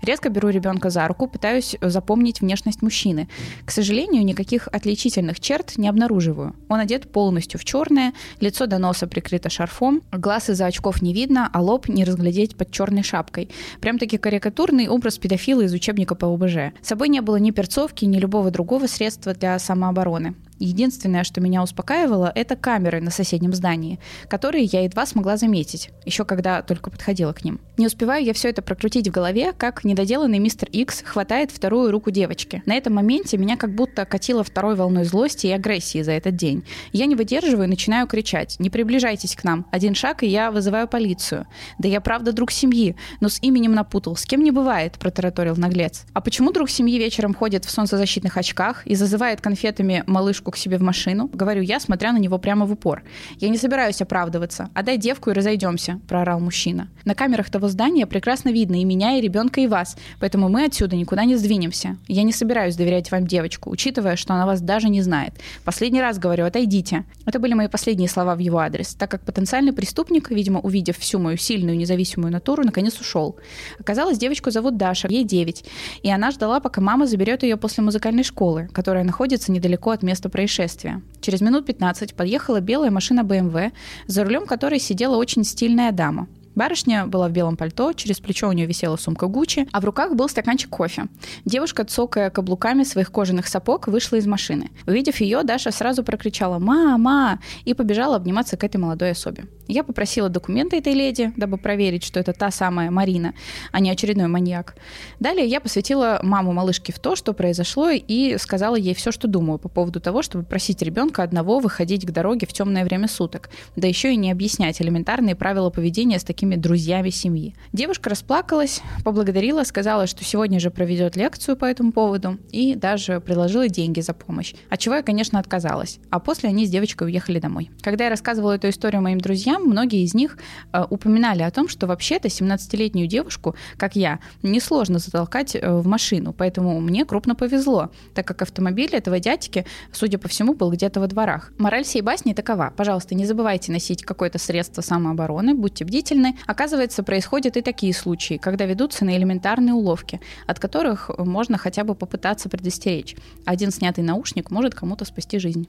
Резко 0.01 0.29
беру 0.29 0.49
ребенка 0.49 0.89
за 0.89 1.07
руку, 1.07 1.27
пытаюсь 1.27 1.75
запомнить 1.81 2.41
внешность 2.41 2.81
мужчины. 2.81 3.27
К 3.65 3.71
сожалению, 3.71 4.25
никаких 4.25 4.67
отличительных 4.71 5.39
черт 5.39 5.77
не 5.77 5.87
обнаруживаю. 5.87 6.55
Он 6.69 6.79
одет 6.79 7.11
полностью 7.11 7.59
в 7.59 7.65
черное, 7.65 8.13
лицо 8.39 8.65
до 8.65 8.77
носа 8.77 9.07
прикрыто 9.07 9.49
шарфом, 9.49 10.01
глаз 10.11 10.49
из-за 10.49 10.65
очков 10.65 11.01
не 11.01 11.13
видно, 11.13 11.49
а 11.51 11.61
лоб 11.61 11.87
не 11.87 12.03
разглядеть 12.03 12.55
под 12.55 12.71
черной 12.71 13.03
шапкой. 13.03 13.49
Прям-таки 13.79 14.17
карикатурный 14.17 14.87
образ 14.87 15.17
педофила 15.17 15.61
из 15.61 15.73
учебника 15.73 16.15
по 16.15 16.33
ОБЖ. 16.33 16.73
С 16.81 16.87
собой 16.87 17.09
не 17.09 17.21
было 17.21 17.35
ни 17.35 17.51
перцовки, 17.51 18.05
ни 18.05 18.17
любого 18.17 18.51
другого 18.51 18.87
средства 18.87 19.33
для 19.33 19.57
самообороны. 19.59 20.35
Единственное, 20.61 21.23
что 21.23 21.41
меня 21.41 21.63
успокаивало, 21.63 22.31
это 22.35 22.55
камеры 22.55 23.01
на 23.01 23.09
соседнем 23.09 23.51
здании, 23.51 23.99
которые 24.29 24.65
я 24.65 24.83
едва 24.83 25.07
смогла 25.07 25.35
заметить, 25.35 25.89
еще 26.05 26.23
когда 26.23 26.61
только 26.61 26.91
подходила 26.91 27.33
к 27.33 27.43
ним. 27.43 27.59
Не 27.82 27.88
успеваю 27.88 28.23
я 28.23 28.34
все 28.34 28.49
это 28.49 28.61
прокрутить 28.61 29.07
в 29.07 29.11
голове, 29.11 29.53
как 29.57 29.84
недоделанный 29.84 30.38
мистер 30.38 30.69
Икс 30.71 31.01
хватает 31.01 31.49
вторую 31.49 31.89
руку 31.89 32.11
девочки. 32.11 32.61
На 32.67 32.75
этом 32.75 32.93
моменте 32.93 33.39
меня 33.39 33.57
как 33.57 33.73
будто 33.73 34.05
катило 34.05 34.43
второй 34.43 34.75
волной 34.75 35.03
злости 35.03 35.47
и 35.47 35.51
агрессии 35.51 36.03
за 36.03 36.11
этот 36.11 36.36
день. 36.36 36.63
Я 36.93 37.07
не 37.07 37.15
выдерживаю 37.15 37.63
и 37.63 37.67
начинаю 37.67 38.05
кричать. 38.05 38.57
«Не 38.59 38.69
приближайтесь 38.69 39.36
к 39.36 39.43
нам! 39.43 39.65
Один 39.71 39.95
шаг, 39.95 40.21
и 40.21 40.27
я 40.27 40.51
вызываю 40.51 40.88
полицию!» 40.88 41.47
«Да 41.79 41.89
я 41.89 42.01
правда 42.01 42.34
друг 42.34 42.51
семьи, 42.51 42.95
но 43.19 43.29
с 43.29 43.39
именем 43.41 43.73
напутал. 43.73 44.15
С 44.15 44.25
кем 44.25 44.43
не 44.43 44.51
бывает!»– 44.51 44.97
протараторил 44.99 45.55
наглец. 45.55 46.05
«А 46.13 46.21
почему 46.21 46.51
друг 46.51 46.69
семьи 46.69 46.99
вечером 46.99 47.34
ходит 47.34 47.65
в 47.65 47.71
солнцезащитных 47.71 48.38
очках 48.38 48.86
и 48.86 48.93
зазывает 48.93 49.41
конфетами 49.41 50.03
малышку 50.05 50.51
к 50.51 50.57
себе 50.57 50.77
в 50.77 50.84
машину?» 50.84 51.32
Говорю 51.34 51.63
я, 51.63 51.79
смотря 51.79 52.11
на 52.11 52.19
него 52.19 52.38
прямо 52.38 52.67
в 52.67 52.73
упор. 52.73 53.01
«Я 53.39 53.49
не 53.49 53.57
собираюсь 53.57 54.03
оправдываться. 54.03 54.69
Отдай 54.75 54.99
девку 54.99 55.32
и 55.32 55.34
разойдемся»,– 55.34 55.99
проорал 56.07 56.39
мужчина. 56.39 56.88
На 57.05 57.15
камерах 57.15 57.49
того 57.49 57.70
здания 57.72 58.05
прекрасно 58.05 58.49
видно 58.49 58.80
и 58.80 58.86
меня, 58.86 59.17
и 59.17 59.22
ребенка, 59.22 59.61
и 59.61 59.67
вас, 59.67 59.97
поэтому 60.19 60.49
мы 60.49 60.65
отсюда 60.65 60.95
никуда 60.95 61.26
не 61.26 61.36
сдвинемся. 61.36 61.97
Я 62.07 62.24
не 62.24 62.32
собираюсь 62.32 62.76
доверять 62.76 63.11
вам 63.11 63.26
девочку, 63.26 63.69
учитывая, 63.69 64.15
что 64.15 64.34
она 64.34 64.45
вас 64.45 64.61
даже 64.61 64.89
не 64.89 65.01
знает. 65.01 65.34
Последний 65.65 66.01
раз 66.01 66.19
говорю, 66.19 66.45
отойдите. 66.45 67.05
Это 67.26 67.39
были 67.39 67.53
мои 67.53 67.67
последние 67.67 68.09
слова 68.09 68.36
в 68.36 68.39
его 68.39 68.59
адрес, 68.59 68.93
так 68.93 69.09
как 69.09 69.22
потенциальный 69.22 69.74
преступник, 69.74 70.30
видимо, 70.30 70.59
увидев 70.59 70.97
всю 70.97 71.19
мою 71.19 71.38
сильную 71.38 71.78
независимую 71.78 72.32
натуру, 72.32 72.63
наконец 72.63 72.99
ушел. 72.99 73.38
Оказалось, 73.80 74.17
девочку 74.17 74.51
зовут 74.51 74.78
Даша, 74.78 75.07
ей 75.09 75.24
9, 75.24 75.65
и 76.03 76.11
она 76.11 76.32
ждала, 76.32 76.59
пока 76.59 76.82
мама 76.82 77.07
заберет 77.07 77.43
ее 77.43 77.57
после 77.57 77.84
музыкальной 77.84 78.24
школы, 78.24 78.69
которая 78.74 79.03
находится 79.03 79.51
недалеко 79.51 79.91
от 79.91 80.03
места 80.03 80.30
происшествия. 80.30 81.01
Через 81.22 81.41
минут 81.41 81.65
15 81.65 82.13
подъехала 82.15 82.59
белая 82.59 82.91
машина 82.91 83.22
BMW, 83.22 83.72
за 84.07 84.24
рулем 84.24 84.45
которой 84.45 84.80
сидела 84.80 85.15
очень 85.15 85.43
стильная 85.43 85.91
дама. 85.91 86.28
Барышня 86.55 87.05
была 87.07 87.27
в 87.27 87.31
белом 87.31 87.57
пальто, 87.57 87.93
через 87.93 88.19
плечо 88.19 88.49
у 88.49 88.51
нее 88.51 88.65
висела 88.65 88.97
сумка 88.97 89.27
Гуччи, 89.27 89.67
а 89.71 89.79
в 89.81 89.85
руках 89.85 90.15
был 90.15 90.27
стаканчик 90.27 90.69
кофе. 90.69 91.07
Девушка, 91.45 91.85
цокая 91.85 92.29
каблуками 92.29 92.83
своих 92.83 93.11
кожаных 93.11 93.47
сапог, 93.47 93.87
вышла 93.87 94.17
из 94.17 94.27
машины. 94.27 94.71
Увидев 94.85 95.21
ее, 95.21 95.43
Даша 95.43 95.71
сразу 95.71 96.03
прокричала 96.03 96.59
«Мама!» 96.59 97.39
и 97.65 97.73
побежала 97.73 98.17
обниматься 98.17 98.57
к 98.57 98.63
этой 98.63 98.77
молодой 98.77 99.11
особе. 99.11 99.45
Я 99.67 99.85
попросила 99.85 100.27
документы 100.27 100.77
этой 100.77 100.93
леди, 100.93 101.31
дабы 101.37 101.57
проверить, 101.57 102.03
что 102.03 102.19
это 102.19 102.33
та 102.33 102.51
самая 102.51 102.91
Марина, 102.91 103.33
а 103.71 103.79
не 103.79 103.89
очередной 103.89 104.27
маньяк. 104.27 104.75
Далее 105.21 105.45
я 105.45 105.61
посвятила 105.61 106.19
маму 106.23 106.51
малышки 106.51 106.91
в 106.91 106.99
то, 106.99 107.15
что 107.15 107.31
произошло, 107.31 107.89
и 107.89 108.37
сказала 108.37 108.75
ей 108.75 108.93
все, 108.93 109.11
что 109.13 109.29
думаю 109.29 109.59
по 109.59 109.69
поводу 109.69 110.01
того, 110.01 110.23
чтобы 110.23 110.43
просить 110.43 110.81
ребенка 110.81 111.23
одного 111.23 111.59
выходить 111.59 112.05
к 112.05 112.11
дороге 112.11 112.47
в 112.47 112.53
темное 112.53 112.83
время 112.83 113.07
суток, 113.07 113.49
да 113.77 113.87
еще 113.87 114.13
и 114.13 114.17
не 114.17 114.29
объяснять 114.29 114.81
элементарные 114.81 115.35
правила 115.35 115.69
поведения 115.69 116.19
с 116.19 116.23
таким 116.25 116.40
такими 116.41 116.55
друзьями 116.55 117.11
семьи. 117.11 117.53
Девушка 117.71 118.09
расплакалась, 118.09 118.81
поблагодарила, 119.03 119.63
сказала, 119.63 120.07
что 120.07 120.23
сегодня 120.23 120.59
же 120.59 120.71
проведет 120.71 121.15
лекцию 121.15 121.55
по 121.55 121.65
этому 121.65 121.91
поводу 121.91 122.39
и 122.49 122.73
даже 122.73 123.19
предложила 123.19 123.67
деньги 123.67 123.99
за 123.99 124.13
помощь. 124.13 124.55
От 124.67 124.79
чего 124.79 124.95
я, 124.95 125.03
конечно, 125.03 125.37
отказалась. 125.37 125.99
А 126.09 126.19
после 126.19 126.49
они 126.49 126.65
с 126.65 126.71
девочкой 126.71 127.09
уехали 127.09 127.39
домой. 127.39 127.69
Когда 127.81 128.05
я 128.05 128.09
рассказывала 128.09 128.53
эту 128.53 128.69
историю 128.69 129.03
моим 129.03 129.19
друзьям, 129.19 129.65
многие 129.65 130.03
из 130.03 130.15
них 130.15 130.39
э, 130.73 130.83
упоминали 130.89 131.43
о 131.43 131.51
том, 131.51 131.67
что 131.67 131.85
вообще-то 131.85 132.27
17-летнюю 132.27 133.05
девушку, 133.05 133.55
как 133.77 133.95
я, 133.95 134.19
несложно 134.41 134.97
затолкать 134.97 135.55
э, 135.55 135.71
в 135.71 135.85
машину, 135.85 136.33
поэтому 136.33 136.81
мне 136.81 137.05
крупно 137.05 137.35
повезло, 137.35 137.91
так 138.15 138.25
как 138.25 138.41
автомобиль 138.41 138.89
этого 138.93 139.19
дядьки, 139.19 139.67
судя 139.91 140.17
по 140.17 140.27
всему, 140.27 140.55
был 140.55 140.71
где-то 140.71 141.01
во 141.01 141.05
дворах. 141.05 141.51
Мораль 141.59 141.83
всей 141.83 142.01
басни 142.01 142.33
такова. 142.33 142.73
Пожалуйста, 142.75 143.13
не 143.13 143.27
забывайте 143.27 143.71
носить 143.71 144.03
какое-то 144.03 144.39
средство 144.39 144.81
самообороны, 144.81 145.53
будьте 145.53 145.85
бдительны. 145.85 146.30
Оказывается, 146.47 147.03
происходят 147.03 147.57
и 147.57 147.61
такие 147.61 147.93
случаи, 147.93 148.38
когда 148.38 148.65
ведутся 148.65 149.05
на 149.05 149.15
элементарные 149.17 149.73
уловки, 149.73 150.19
от 150.47 150.59
которых 150.59 151.09
можно 151.17 151.57
хотя 151.57 151.84
бы 151.84 151.95
попытаться 151.95 152.49
предостеречь. 152.49 153.15
Один 153.45 153.71
снятый 153.71 154.03
наушник 154.03 154.51
может 154.51 154.75
кому-то 154.75 155.05
спасти 155.05 155.39
жизнь. 155.39 155.67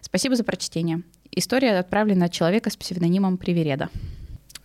Спасибо 0.00 0.36
за 0.36 0.44
прочтение. 0.44 1.02
История 1.30 1.78
отправлена 1.78 2.26
от 2.26 2.32
человека 2.32 2.70
с 2.70 2.76
псевдонимом 2.76 3.36
Привереда. 3.36 3.90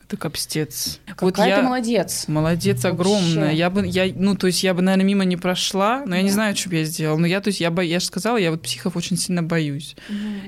Это 0.05 0.17
капстец. 0.17 0.99
Какая 1.15 1.55
ты 1.57 1.61
молодец. 1.63 2.25
Молодец 2.27 2.83
Вообще. 2.83 2.89
огромная. 2.89 3.51
Я 3.53 3.69
бы, 3.69 3.85
я, 3.87 4.11
ну, 4.15 4.35
то 4.35 4.47
есть 4.47 4.61
я 4.63 4.73
бы, 4.73 4.81
наверное, 4.81 5.05
мимо 5.05 5.23
не 5.23 5.37
прошла, 5.37 6.03
но 6.05 6.15
я 6.15 6.21
не 6.21 6.27
Да. 6.29 6.33
знаю, 6.33 6.55
что 6.55 6.69
бы 6.69 6.75
я 6.75 6.83
сделала. 6.83 7.17
Но 7.17 7.25
я, 7.25 7.39
то 7.41 7.47
есть 7.47 7.61
я, 7.61 7.71
бо- 7.71 7.81
я 7.83 7.99
же 7.99 8.05
сказала, 8.05 8.37
я 8.37 8.51
вот 8.51 8.61
психов 8.61 8.95
очень 8.97 9.17
сильно 9.17 9.41
боюсь. 9.43 9.95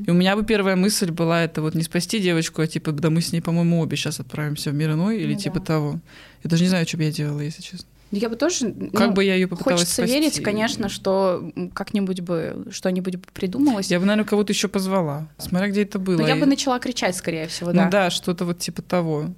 И 0.05 0.09
у 0.11 0.13
меня 0.13 0.35
бы 0.35 0.43
первая 0.43 0.75
мысль 0.75 1.09
была 1.11 1.43
это 1.43 1.61
вот 1.61 1.73
не 1.73 1.83
спасти 1.83 2.19
девочку, 2.19 2.61
а 2.61 2.67
типа, 2.67 2.91
да 2.91 3.09
мы 3.09 3.21
с 3.21 3.31
ней, 3.31 3.41
по-моему, 3.41 3.79
обе 3.79 3.95
сейчас 3.97 4.19
отправимся 4.19 4.71
в 4.71 4.73
мир 4.73 4.91
иной 4.91 5.19
или 5.19 5.33
Ну 5.33 5.39
типа 5.39 5.59
да. 5.59 5.65
того. 5.65 5.99
Я 6.43 6.49
даже 6.49 6.63
не 6.63 6.69
знаю, 6.69 6.85
что 6.87 6.97
бы 6.97 7.03
я 7.03 7.11
делала, 7.11 7.39
если 7.39 7.61
честно. 7.61 7.87
Я 8.11 8.29
бы 8.29 8.35
тоже... 8.35 8.71
Как 8.93 9.07
ну, 9.07 9.13
бы 9.13 9.23
я 9.25 9.33
ее 9.33 9.47
попыталась 9.47 9.81
Хочется 9.81 9.95
спасти. 10.03 10.13
верить, 10.19 10.41
конечно, 10.41 10.89
что 10.89 11.51
как-нибудь 11.73 12.21
бы 12.21 12.67
что-нибудь 12.69 13.15
бы 13.15 13.23
придумалось. 13.33 13.89
Я 13.89 13.99
бы, 13.99 14.05
наверное, 14.05 14.27
кого-то 14.29 14.53
еще 14.53 14.67
позвала. 14.67 15.27
Смотря 15.39 15.67
где 15.69 15.81
это 15.81 15.97
было. 15.97 16.21
Но 16.21 16.27
я 16.27 16.37
И- 16.37 16.39
бы 16.39 16.45
начала 16.45 16.77
кричать, 16.79 17.15
скорее 17.15 17.47
всего, 17.47 17.71
Ну 17.71 17.77
да. 17.77 17.89
да, 17.89 18.09
что-то 18.11 18.45
вот 18.45 18.59
типа 18.59 18.83
того. 18.83 19.31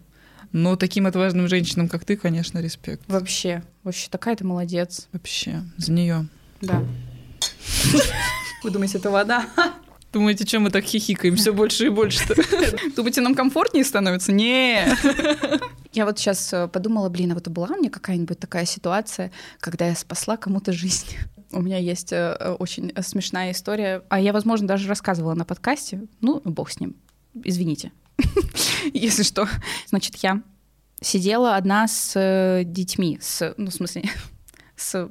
Но 0.52 0.76
таким 0.76 1.06
отважным 1.06 1.48
женщинам, 1.48 1.90
как 1.90 2.06
ты, 2.06 2.16
конечно, 2.16 2.60
респект. 2.60 3.04
Вообще, 3.08 3.64
вообще 3.84 4.10
такая 4.10 4.36
ты 4.36 4.46
молодец. 4.46 5.08
Вообще, 5.12 5.64
за 5.78 5.92
нее. 5.92 6.28
Да. 6.62 6.84
Вы 8.64 8.72
думаете, 8.72 8.98
это 8.98 9.10
вода? 9.10 9.46
Думаете, 10.14 10.46
чем 10.46 10.64
мы 10.64 10.70
так 10.70 10.84
хихикаем 10.86 11.36
все 11.36 11.54
больше 11.54 11.88
и 11.88 11.90
больше? 11.90 12.24
Думаете, 12.96 13.22
нам 13.22 13.36
комфортнее 13.36 13.84
становится? 13.84 14.32
Нет. 14.32 14.98
Я 15.94 16.06
вот 16.06 16.18
сейчас 16.18 16.54
подумала, 16.72 17.10
блин, 17.10 17.32
а 17.32 17.36
вот 17.36 17.48
была 17.50 17.68
у 17.68 17.78
меня 17.78 17.90
какая-нибудь 17.90 18.40
такая 18.40 18.66
ситуация, 18.66 19.32
когда 19.60 19.88
я 19.88 19.96
спасла 19.96 20.38
кому-то 20.38 20.72
жизнь. 20.72 21.16
У 21.52 21.62
меня 21.62 21.78
есть 21.78 22.12
э, 22.12 22.38
э, 22.40 22.52
очень 22.52 22.94
смешная 23.02 23.52
история. 23.52 24.04
А 24.10 24.20
я, 24.20 24.34
возможно, 24.34 24.68
даже 24.68 24.88
рассказывала 24.88 25.34
на 25.34 25.46
подкасте. 25.46 26.02
Ну, 26.22 26.42
бог 26.44 26.70
с 26.70 26.80
ним. 26.80 26.96
Извините. 27.44 27.92
Если 28.94 29.24
что. 29.24 29.48
Значит, 29.88 30.16
я 30.18 30.42
сидела 31.02 31.56
одна 31.56 31.88
с 31.88 32.14
э, 32.16 32.64
детьми, 32.66 33.18
с, 33.22 33.54
ну, 33.58 33.70
в 33.70 33.74
смысле, 33.74 34.04
с, 34.76 35.10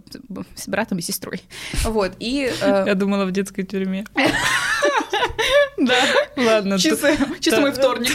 с 0.54 0.68
братом 0.68 0.98
и 0.98 1.02
сестрой. 1.02 1.42
Вот, 1.84 2.12
и... 2.18 2.50
э, 2.60 2.84
Я 2.86 2.94
думала 2.94 3.24
в 3.26 3.32
детской 3.32 3.62
тюрьме. 3.64 4.04
Да, 5.76 5.94
Ладно, 6.36 6.78
чисто, 6.78 7.16
чисто 7.40 7.60
мой 7.60 7.72
вторник. 7.72 8.10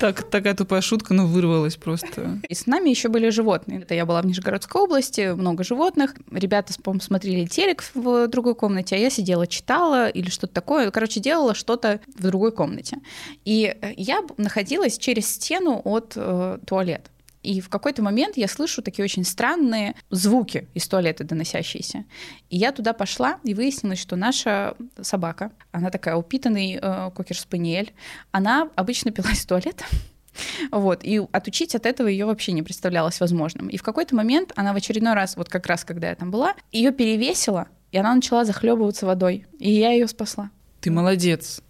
так, 0.00 0.22
такая 0.24 0.54
тупая 0.54 0.80
шутка, 0.80 1.14
но 1.14 1.26
вырвалась 1.26 1.76
просто. 1.76 2.40
И 2.48 2.54
с 2.54 2.66
нами 2.66 2.90
еще 2.90 3.08
были 3.08 3.30
животные. 3.30 3.82
Это 3.82 3.94
я 3.94 4.04
была 4.04 4.22
в 4.22 4.26
Нижегородской 4.26 4.82
области, 4.82 5.32
много 5.34 5.64
животных. 5.64 6.14
Ребята, 6.30 6.74
по-моему, 6.82 7.02
смотрели 7.02 7.46
телек 7.46 7.84
в 7.94 8.28
другой 8.28 8.54
комнате, 8.54 8.96
а 8.96 8.98
я 8.98 9.10
сидела, 9.10 9.46
читала 9.46 10.08
или 10.08 10.28
что-то 10.28 10.54
такое. 10.54 10.90
Короче, 10.90 11.20
делала 11.20 11.54
что-то 11.54 12.00
в 12.18 12.22
другой 12.22 12.52
комнате. 12.52 12.98
И 13.44 13.74
я 13.96 14.22
находилась 14.36 14.98
через 14.98 15.26
стену 15.28 15.80
от 15.84 16.12
э, 16.16 16.58
туалета. 16.66 17.10
И 17.46 17.60
в 17.60 17.68
какой-то 17.68 18.02
момент 18.02 18.36
я 18.36 18.48
слышу 18.48 18.82
такие 18.82 19.04
очень 19.04 19.24
странные 19.24 19.94
звуки 20.10 20.66
из 20.74 20.88
туалета 20.88 21.22
доносящиеся. 21.22 22.04
И 22.50 22.56
я 22.56 22.72
туда 22.72 22.92
пошла, 22.92 23.38
и 23.44 23.54
выяснилось, 23.54 24.00
что 24.00 24.16
наша 24.16 24.74
собака, 25.00 25.52
она 25.70 25.90
такая 25.90 26.16
упитанный 26.16 26.80
э, 26.82 27.10
кокер-спаниель, 27.14 27.92
она 28.32 28.68
обычно 28.74 29.12
пилась 29.12 29.44
в 29.44 29.46
туалет, 29.46 29.84
вот, 30.72 31.04
и 31.04 31.22
отучить 31.30 31.76
от 31.76 31.86
этого 31.86 32.08
ее 32.08 32.26
вообще 32.26 32.50
не 32.50 32.64
представлялось 32.64 33.20
возможным. 33.20 33.68
И 33.68 33.76
в 33.76 33.84
какой-то 33.84 34.16
момент 34.16 34.52
она 34.56 34.72
в 34.72 34.76
очередной 34.76 35.14
раз, 35.14 35.36
вот 35.36 35.48
как 35.48 35.66
раз 35.68 35.84
когда 35.84 36.08
я 36.08 36.16
там 36.16 36.32
была, 36.32 36.54
ее 36.72 36.90
перевесила, 36.90 37.68
и 37.92 37.98
она 37.98 38.12
начала 38.12 38.44
захлебываться 38.44 39.06
водой. 39.06 39.46
И 39.60 39.70
я 39.70 39.92
ее 39.92 40.08
спасла. 40.08 40.50
Ты 40.80 40.90
молодец. 40.90 41.62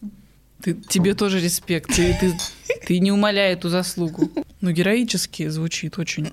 Ты, 0.62 0.74
тебе 0.74 1.14
тоже 1.14 1.40
респект. 1.40 1.94
Ты, 1.94 2.16
ты, 2.20 2.34
ты 2.86 2.98
не 2.98 3.12
умоляй 3.12 3.52
эту 3.52 3.68
заслугу. 3.68 4.30
Ну, 4.60 4.70
героически 4.70 5.48
звучит 5.48 5.98
очень. 5.98 6.32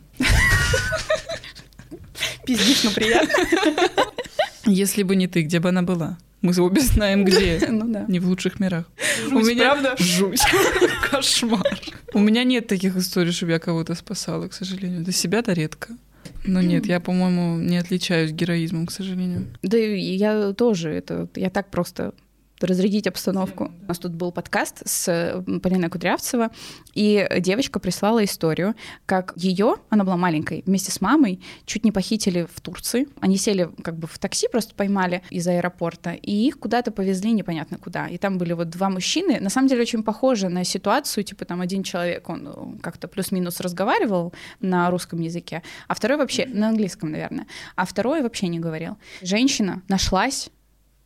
Пиздишь, 2.45 2.83
но 2.83 2.91
приятно. 2.91 3.33
Если 4.65 5.03
бы 5.03 5.15
не 5.15 5.27
ты, 5.27 5.41
где 5.41 5.59
бы 5.59 5.69
она 5.69 5.81
была? 5.81 6.17
Мы 6.41 6.53
обе 6.61 6.81
знаем, 6.81 7.23
где. 7.23 7.59
Ну 7.69 7.87
да. 7.87 8.05
Не 8.07 8.19
в 8.19 8.27
лучших 8.27 8.59
мирах. 8.59 8.85
Жуть, 9.29 9.57
правда? 9.57 9.95
Жуть. 9.97 10.41
Кошмар. 11.09 11.79
У 12.13 12.19
меня 12.19 12.43
нет 12.43 12.67
таких 12.67 12.97
историй, 12.97 13.31
чтобы 13.31 13.53
я 13.53 13.59
кого-то 13.59 13.95
спасала, 13.95 14.49
к 14.49 14.53
сожалению. 14.53 15.03
До 15.03 15.13
себя-то 15.13 15.53
редко. 15.53 15.95
Но 16.45 16.61
нет, 16.61 16.85
я, 16.85 16.99
по-моему, 16.99 17.57
не 17.59 17.77
отличаюсь 17.77 18.31
героизмом, 18.31 18.87
к 18.87 18.91
сожалению. 18.91 19.47
Да 19.61 19.77
и 19.77 19.99
я 19.99 20.51
тоже. 20.53 20.89
Это, 20.89 21.29
я 21.35 21.49
так 21.49 21.71
просто 21.71 22.13
разрядить 22.61 23.07
обстановку. 23.07 23.71
У 23.81 23.87
нас 23.87 23.99
тут 23.99 24.13
был 24.13 24.31
подкаст 24.31 24.81
с 24.85 25.43
Полиной 25.61 25.89
Кудрявцева, 25.89 26.51
и 26.93 27.27
девочка 27.39 27.79
прислала 27.79 28.23
историю, 28.23 28.75
как 29.05 29.33
ее, 29.35 29.75
она 29.89 30.03
была 30.03 30.17
маленькой, 30.17 30.63
вместе 30.65 30.91
с 30.91 31.01
мамой 31.01 31.41
чуть 31.65 31.83
не 31.83 31.91
похитили 31.91 32.47
в 32.53 32.61
Турции. 32.61 33.07
Они 33.19 33.37
сели 33.37 33.69
как 33.83 33.97
бы 33.97 34.07
в 34.07 34.17
такси, 34.19 34.47
просто 34.51 34.75
поймали 34.75 35.23
из 35.29 35.47
аэропорта, 35.47 36.11
и 36.11 36.31
их 36.31 36.59
куда-то 36.59 36.91
повезли 36.91 37.31
непонятно 37.31 37.77
куда. 37.77 38.07
И 38.07 38.17
там 38.17 38.37
были 38.37 38.53
вот 38.53 38.69
два 38.69 38.89
мужчины, 38.89 39.39
на 39.39 39.49
самом 39.49 39.67
деле 39.67 39.81
очень 39.81 40.03
похожи 40.03 40.49
на 40.49 40.63
ситуацию, 40.63 41.23
типа 41.23 41.45
там 41.45 41.61
один 41.61 41.83
человек, 41.83 42.29
он 42.29 42.47
э, 42.47 42.79
как-то 42.81 43.07
плюс-минус 43.07 43.59
разговаривал 43.59 44.33
на 44.61 44.89
русском 44.89 45.19
языке, 45.19 45.63
а 45.87 45.95
второй 45.95 46.17
вообще, 46.17 46.45
на 46.45 46.69
английском, 46.69 47.11
наверное, 47.11 47.47
а 47.75 47.85
второй 47.85 48.21
вообще 48.21 48.47
не 48.47 48.59
говорил. 48.59 48.97
Женщина 49.21 49.81
нашлась, 49.87 50.49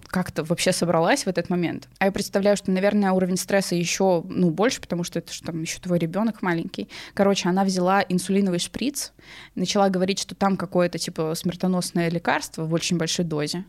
как-то 0.08 0.44
вообще 0.44 0.72
собралась 0.72 1.26
в 1.26 1.28
этот 1.28 1.50
момент. 1.50 1.88
А 2.00 2.06
я 2.06 2.12
представляю, 2.12 2.58
что, 2.58 2.72
наверное, 2.72 3.12
уровень 3.12 3.38
стресса 3.38 3.76
еще 3.76 4.24
ну, 4.28 4.50
больше, 4.50 4.82
потому 4.82 5.04
что 5.04 5.20
это 5.20 5.34
же 5.34 5.42
там 5.44 5.62
еще 5.62 5.80
твой 5.80 6.00
ребенок 6.00 6.42
маленький. 6.42 6.90
Короче, 7.14 7.50
она 7.50 7.64
взяла 7.64 8.02
инсулиновый 8.08 8.60
шприц, 8.60 9.14
начала 9.56 9.90
говорить, 9.90 10.20
что 10.20 10.36
там 10.36 10.58
какое-то 10.58 10.98
типа 10.98 11.34
смертоносное 11.36 12.10
лекарство 12.10 12.66
в 12.66 12.74
очень 12.74 12.98
большой 12.98 13.26
дозе. 13.26 13.66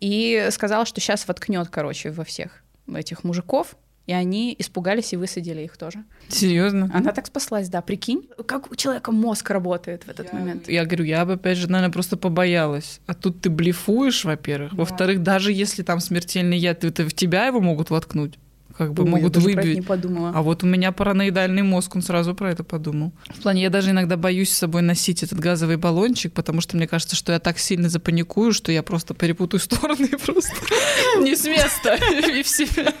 И 0.00 0.48
сказала, 0.50 0.84
что 0.84 1.00
сейчас 1.00 1.28
воткнет, 1.28 1.68
короче, 1.68 2.10
во 2.10 2.24
всех 2.24 2.64
этих 2.92 3.24
мужиков. 3.24 3.76
И 4.06 4.12
они 4.12 4.54
испугались 4.58 5.12
и 5.12 5.16
высадили 5.16 5.62
их 5.62 5.76
тоже. 5.76 6.04
Серьезно? 6.28 6.90
Она 6.92 7.12
так 7.12 7.26
спаслась, 7.26 7.68
да, 7.68 7.82
прикинь. 7.82 8.28
Как 8.46 8.70
у 8.70 8.74
человека 8.74 9.12
мозг 9.12 9.48
работает 9.50 10.04
в 10.04 10.08
этот 10.08 10.32
момент. 10.32 10.68
Я 10.68 10.84
говорю, 10.84 11.04
я 11.04 11.24
бы, 11.24 11.34
опять 11.34 11.56
же, 11.58 11.70
наверное, 11.70 11.92
просто 11.92 12.16
побоялась. 12.16 13.00
А 13.06 13.14
тут 13.14 13.40
ты 13.40 13.50
блефуешь, 13.50 14.24
во-первых. 14.24 14.72
Во-вторых, 14.72 15.22
даже 15.22 15.52
если 15.52 15.82
там 15.82 16.00
смертельный 16.00 16.58
яд, 16.58 16.84
это 16.84 17.08
в 17.08 17.14
тебя 17.14 17.46
его 17.46 17.60
могут 17.60 17.90
воткнуть. 17.90 18.38
Как 18.76 18.92
бы 18.92 19.04
Ой, 19.04 19.10
могут 19.10 19.36
выбить. 19.36 19.76
не 19.76 19.82
подумала. 19.82 20.32
А 20.34 20.42
вот 20.42 20.62
у 20.62 20.66
меня 20.66 20.92
параноидальный 20.92 21.62
мозг, 21.62 21.96
он 21.96 22.02
сразу 22.02 22.34
про 22.34 22.50
это 22.50 22.64
подумал. 22.64 23.12
В 23.28 23.42
плане, 23.42 23.62
я 23.62 23.70
даже 23.70 23.90
иногда 23.90 24.16
боюсь 24.16 24.50
с 24.50 24.58
собой 24.58 24.82
носить 24.82 25.22
этот 25.22 25.38
газовый 25.38 25.76
баллончик, 25.76 26.32
потому 26.32 26.60
что 26.60 26.76
мне 26.76 26.86
кажется, 26.86 27.16
что 27.16 27.32
я 27.32 27.38
так 27.38 27.58
сильно 27.58 27.88
запаникую, 27.88 28.52
что 28.52 28.72
я 28.72 28.82
просто 28.82 29.14
перепутаю 29.14 29.60
стороны 29.60 30.06
и 30.06 30.16
просто 30.16 30.52
не 31.20 31.36
с 31.36 31.44
места 31.44 31.94
и 32.38 32.42
в 32.42 32.48
себя. 32.48 32.92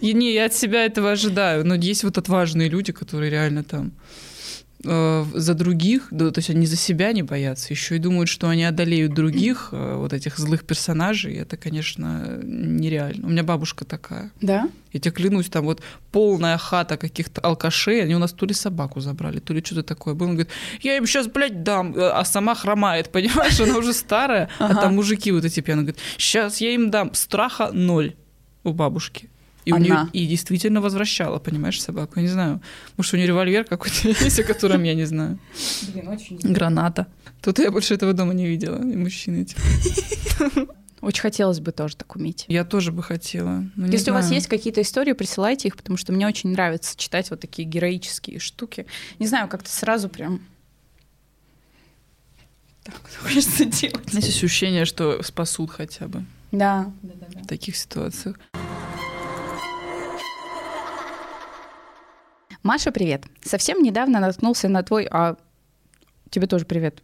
Не, 0.00 0.32
я 0.32 0.46
от 0.46 0.54
себя 0.54 0.84
этого 0.84 1.12
ожидаю. 1.12 1.66
Но 1.66 1.74
есть 1.74 2.04
вот 2.04 2.18
отважные 2.18 2.68
люди, 2.68 2.92
которые 2.92 3.30
реально 3.30 3.64
там 3.64 3.92
э, 4.84 5.24
за 5.34 5.54
других, 5.54 6.08
да, 6.10 6.30
то 6.30 6.38
есть 6.38 6.50
они 6.50 6.66
за 6.66 6.76
себя 6.76 7.12
не 7.12 7.22
боятся, 7.22 7.72
еще 7.72 7.96
и 7.96 7.98
думают, 7.98 8.28
что 8.28 8.48
они 8.48 8.64
одолеют 8.64 9.14
других, 9.14 9.68
э, 9.72 9.96
вот 9.96 10.12
этих 10.12 10.38
злых 10.38 10.64
персонажей. 10.64 11.34
Это, 11.34 11.56
конечно, 11.56 12.38
нереально. 12.42 13.26
У 13.26 13.30
меня 13.30 13.42
бабушка 13.42 13.84
такая. 13.84 14.30
Да? 14.40 14.68
Я 14.92 15.00
тебе 15.00 15.12
клянусь, 15.12 15.48
там 15.48 15.64
вот 15.64 15.82
полная 16.12 16.56
хата 16.58 16.96
каких-то 16.96 17.40
алкашей, 17.40 18.02
они 18.02 18.14
у 18.14 18.18
нас 18.18 18.32
то 18.32 18.46
ли 18.46 18.54
собаку 18.54 19.00
забрали, 19.00 19.40
то 19.40 19.52
ли 19.52 19.62
что-то 19.64 19.82
такое 19.82 20.14
было. 20.14 20.28
Он 20.28 20.34
говорит, 20.34 20.52
я 20.82 20.96
им 20.96 21.06
сейчас, 21.06 21.26
блядь, 21.26 21.62
дам, 21.62 21.94
а 21.96 22.24
сама 22.24 22.54
хромает, 22.54 23.08
понимаешь, 23.12 23.60
она 23.60 23.76
уже 23.78 23.92
старая, 23.92 24.48
а 24.58 24.74
там 24.74 24.94
мужики 24.94 25.32
вот 25.32 25.44
эти 25.44 25.60
пьяные, 25.60 25.84
говорят, 25.84 26.00
сейчас 26.16 26.60
я 26.60 26.70
им 26.70 26.90
дам, 26.90 27.14
страха 27.14 27.70
ноль 27.72 28.14
у 28.64 28.72
бабушки. 28.72 29.27
И, 29.68 29.72
у 29.72 29.76
нее, 29.76 29.92
Она. 29.92 30.10
и 30.14 30.26
действительно 30.26 30.80
возвращала, 30.80 31.38
понимаешь, 31.38 31.80
собаку. 31.82 32.12
Я 32.16 32.22
не 32.22 32.28
знаю. 32.28 32.60
Может, 32.96 33.12
у 33.14 33.16
нее 33.18 33.26
револьвер 33.26 33.64
какой-то 33.64 34.08
есть, 34.24 34.40
о 34.40 34.44
котором 34.44 34.82
я 34.82 34.94
не 34.94 35.04
знаю. 35.06 35.38
Блин, 35.92 36.08
очень... 36.08 36.38
Граната. 36.38 37.06
Тут 37.42 37.58
я 37.58 37.70
больше 37.70 37.94
этого 37.94 38.12
дома 38.14 38.32
не 38.34 38.46
видела. 38.46 38.78
И 38.82 38.96
мужчины 38.96 39.42
эти. 39.42 39.56
Очень 41.00 41.20
хотелось 41.22 41.60
бы 41.60 41.70
тоже 41.70 41.96
так 41.96 42.16
уметь. 42.16 42.44
Я 42.48 42.64
тоже 42.64 42.90
бы 42.90 43.02
хотела. 43.04 43.64
но 43.76 43.86
не 43.86 43.92
Если 43.92 44.10
у 44.10 44.14
вас 44.14 44.24
знаю. 44.24 44.36
есть 44.36 44.48
какие-то 44.48 44.80
истории, 44.80 45.12
присылайте 45.12 45.68
их, 45.68 45.76
потому 45.76 45.96
что 45.96 46.12
мне 46.12 46.26
очень 46.26 46.50
нравится 46.50 46.96
читать 46.96 47.30
вот 47.30 47.38
такие 47.40 47.68
героические 47.68 48.40
штуки. 48.40 48.84
Не 49.20 49.26
знаю, 49.28 49.46
как-то 49.48 49.70
сразу 49.70 50.08
прям... 50.08 50.40
Так 52.82 53.00
хочется 53.22 53.64
делать. 53.66 54.12
Есть 54.12 54.28
ощущение, 54.30 54.84
что 54.86 55.22
спасут 55.22 55.70
хотя 55.70 56.08
бы 56.08 56.24
Да. 56.50 56.90
в 57.42 57.46
таких 57.46 57.76
ситуациях. 57.76 58.36
Маша, 62.68 62.92
привет. 62.92 63.24
Совсем 63.42 63.82
недавно 63.82 64.20
наткнулся 64.20 64.68
на 64.68 64.82
твой... 64.82 65.08
А 65.10 65.36
тебе 66.28 66.46
тоже 66.46 66.66
привет. 66.66 67.02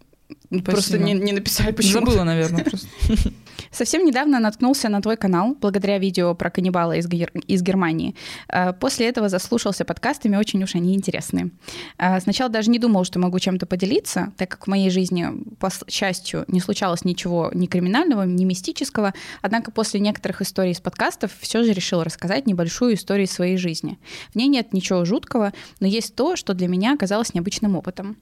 Просто 0.62 0.98
не, 0.98 1.14
не 1.14 1.32
написали 1.32 1.72
почему. 1.72 2.04
Забыла, 2.04 2.22
наверное, 2.24 2.64
просто. 2.64 2.86
Совсем 3.74 4.04
недавно 4.04 4.38
наткнулся 4.38 4.88
на 4.88 5.02
твой 5.02 5.16
канал 5.16 5.56
благодаря 5.60 5.98
видео 5.98 6.32
про 6.36 6.48
каннибала 6.48 6.92
из, 6.92 7.08
Гер- 7.08 7.32
из 7.48 7.60
Германии. 7.60 8.14
Э, 8.48 8.72
После 8.72 9.08
этого 9.08 9.28
заслушался 9.28 9.84
подкастами, 9.84 10.36
очень 10.36 10.62
уж 10.62 10.76
они 10.76 10.94
интересные. 10.94 11.50
Э, 11.98 12.20
Сначала 12.20 12.48
даже 12.48 12.70
не 12.70 12.78
думал, 12.78 13.02
что 13.02 13.18
могу 13.18 13.40
чем-то 13.40 13.66
поделиться, 13.66 14.32
так 14.36 14.48
как 14.48 14.66
в 14.66 14.70
моей 14.70 14.90
жизни, 14.90 15.26
по 15.58 15.70
счастью, 15.88 16.44
не 16.46 16.60
случалось 16.60 17.04
ничего 17.04 17.50
ни 17.52 17.66
криминального, 17.66 18.22
ни 18.22 18.44
мистического. 18.44 19.12
Однако 19.42 19.72
после 19.72 19.98
некоторых 19.98 20.40
историй 20.40 20.70
из 20.70 20.80
подкастов 20.80 21.32
все 21.40 21.64
же 21.64 21.72
решил 21.72 22.04
рассказать 22.04 22.46
небольшую 22.46 22.94
историю 22.94 23.26
своей 23.26 23.56
жизни. 23.56 23.98
В 24.30 24.36
ней 24.36 24.46
нет 24.46 24.72
ничего 24.72 25.04
жуткого, 25.04 25.52
но 25.80 25.88
есть 25.88 26.14
то, 26.14 26.36
что 26.36 26.54
для 26.54 26.68
меня 26.68 26.94
оказалось 26.94 27.34
необычным 27.34 27.74
опытом. 27.74 28.18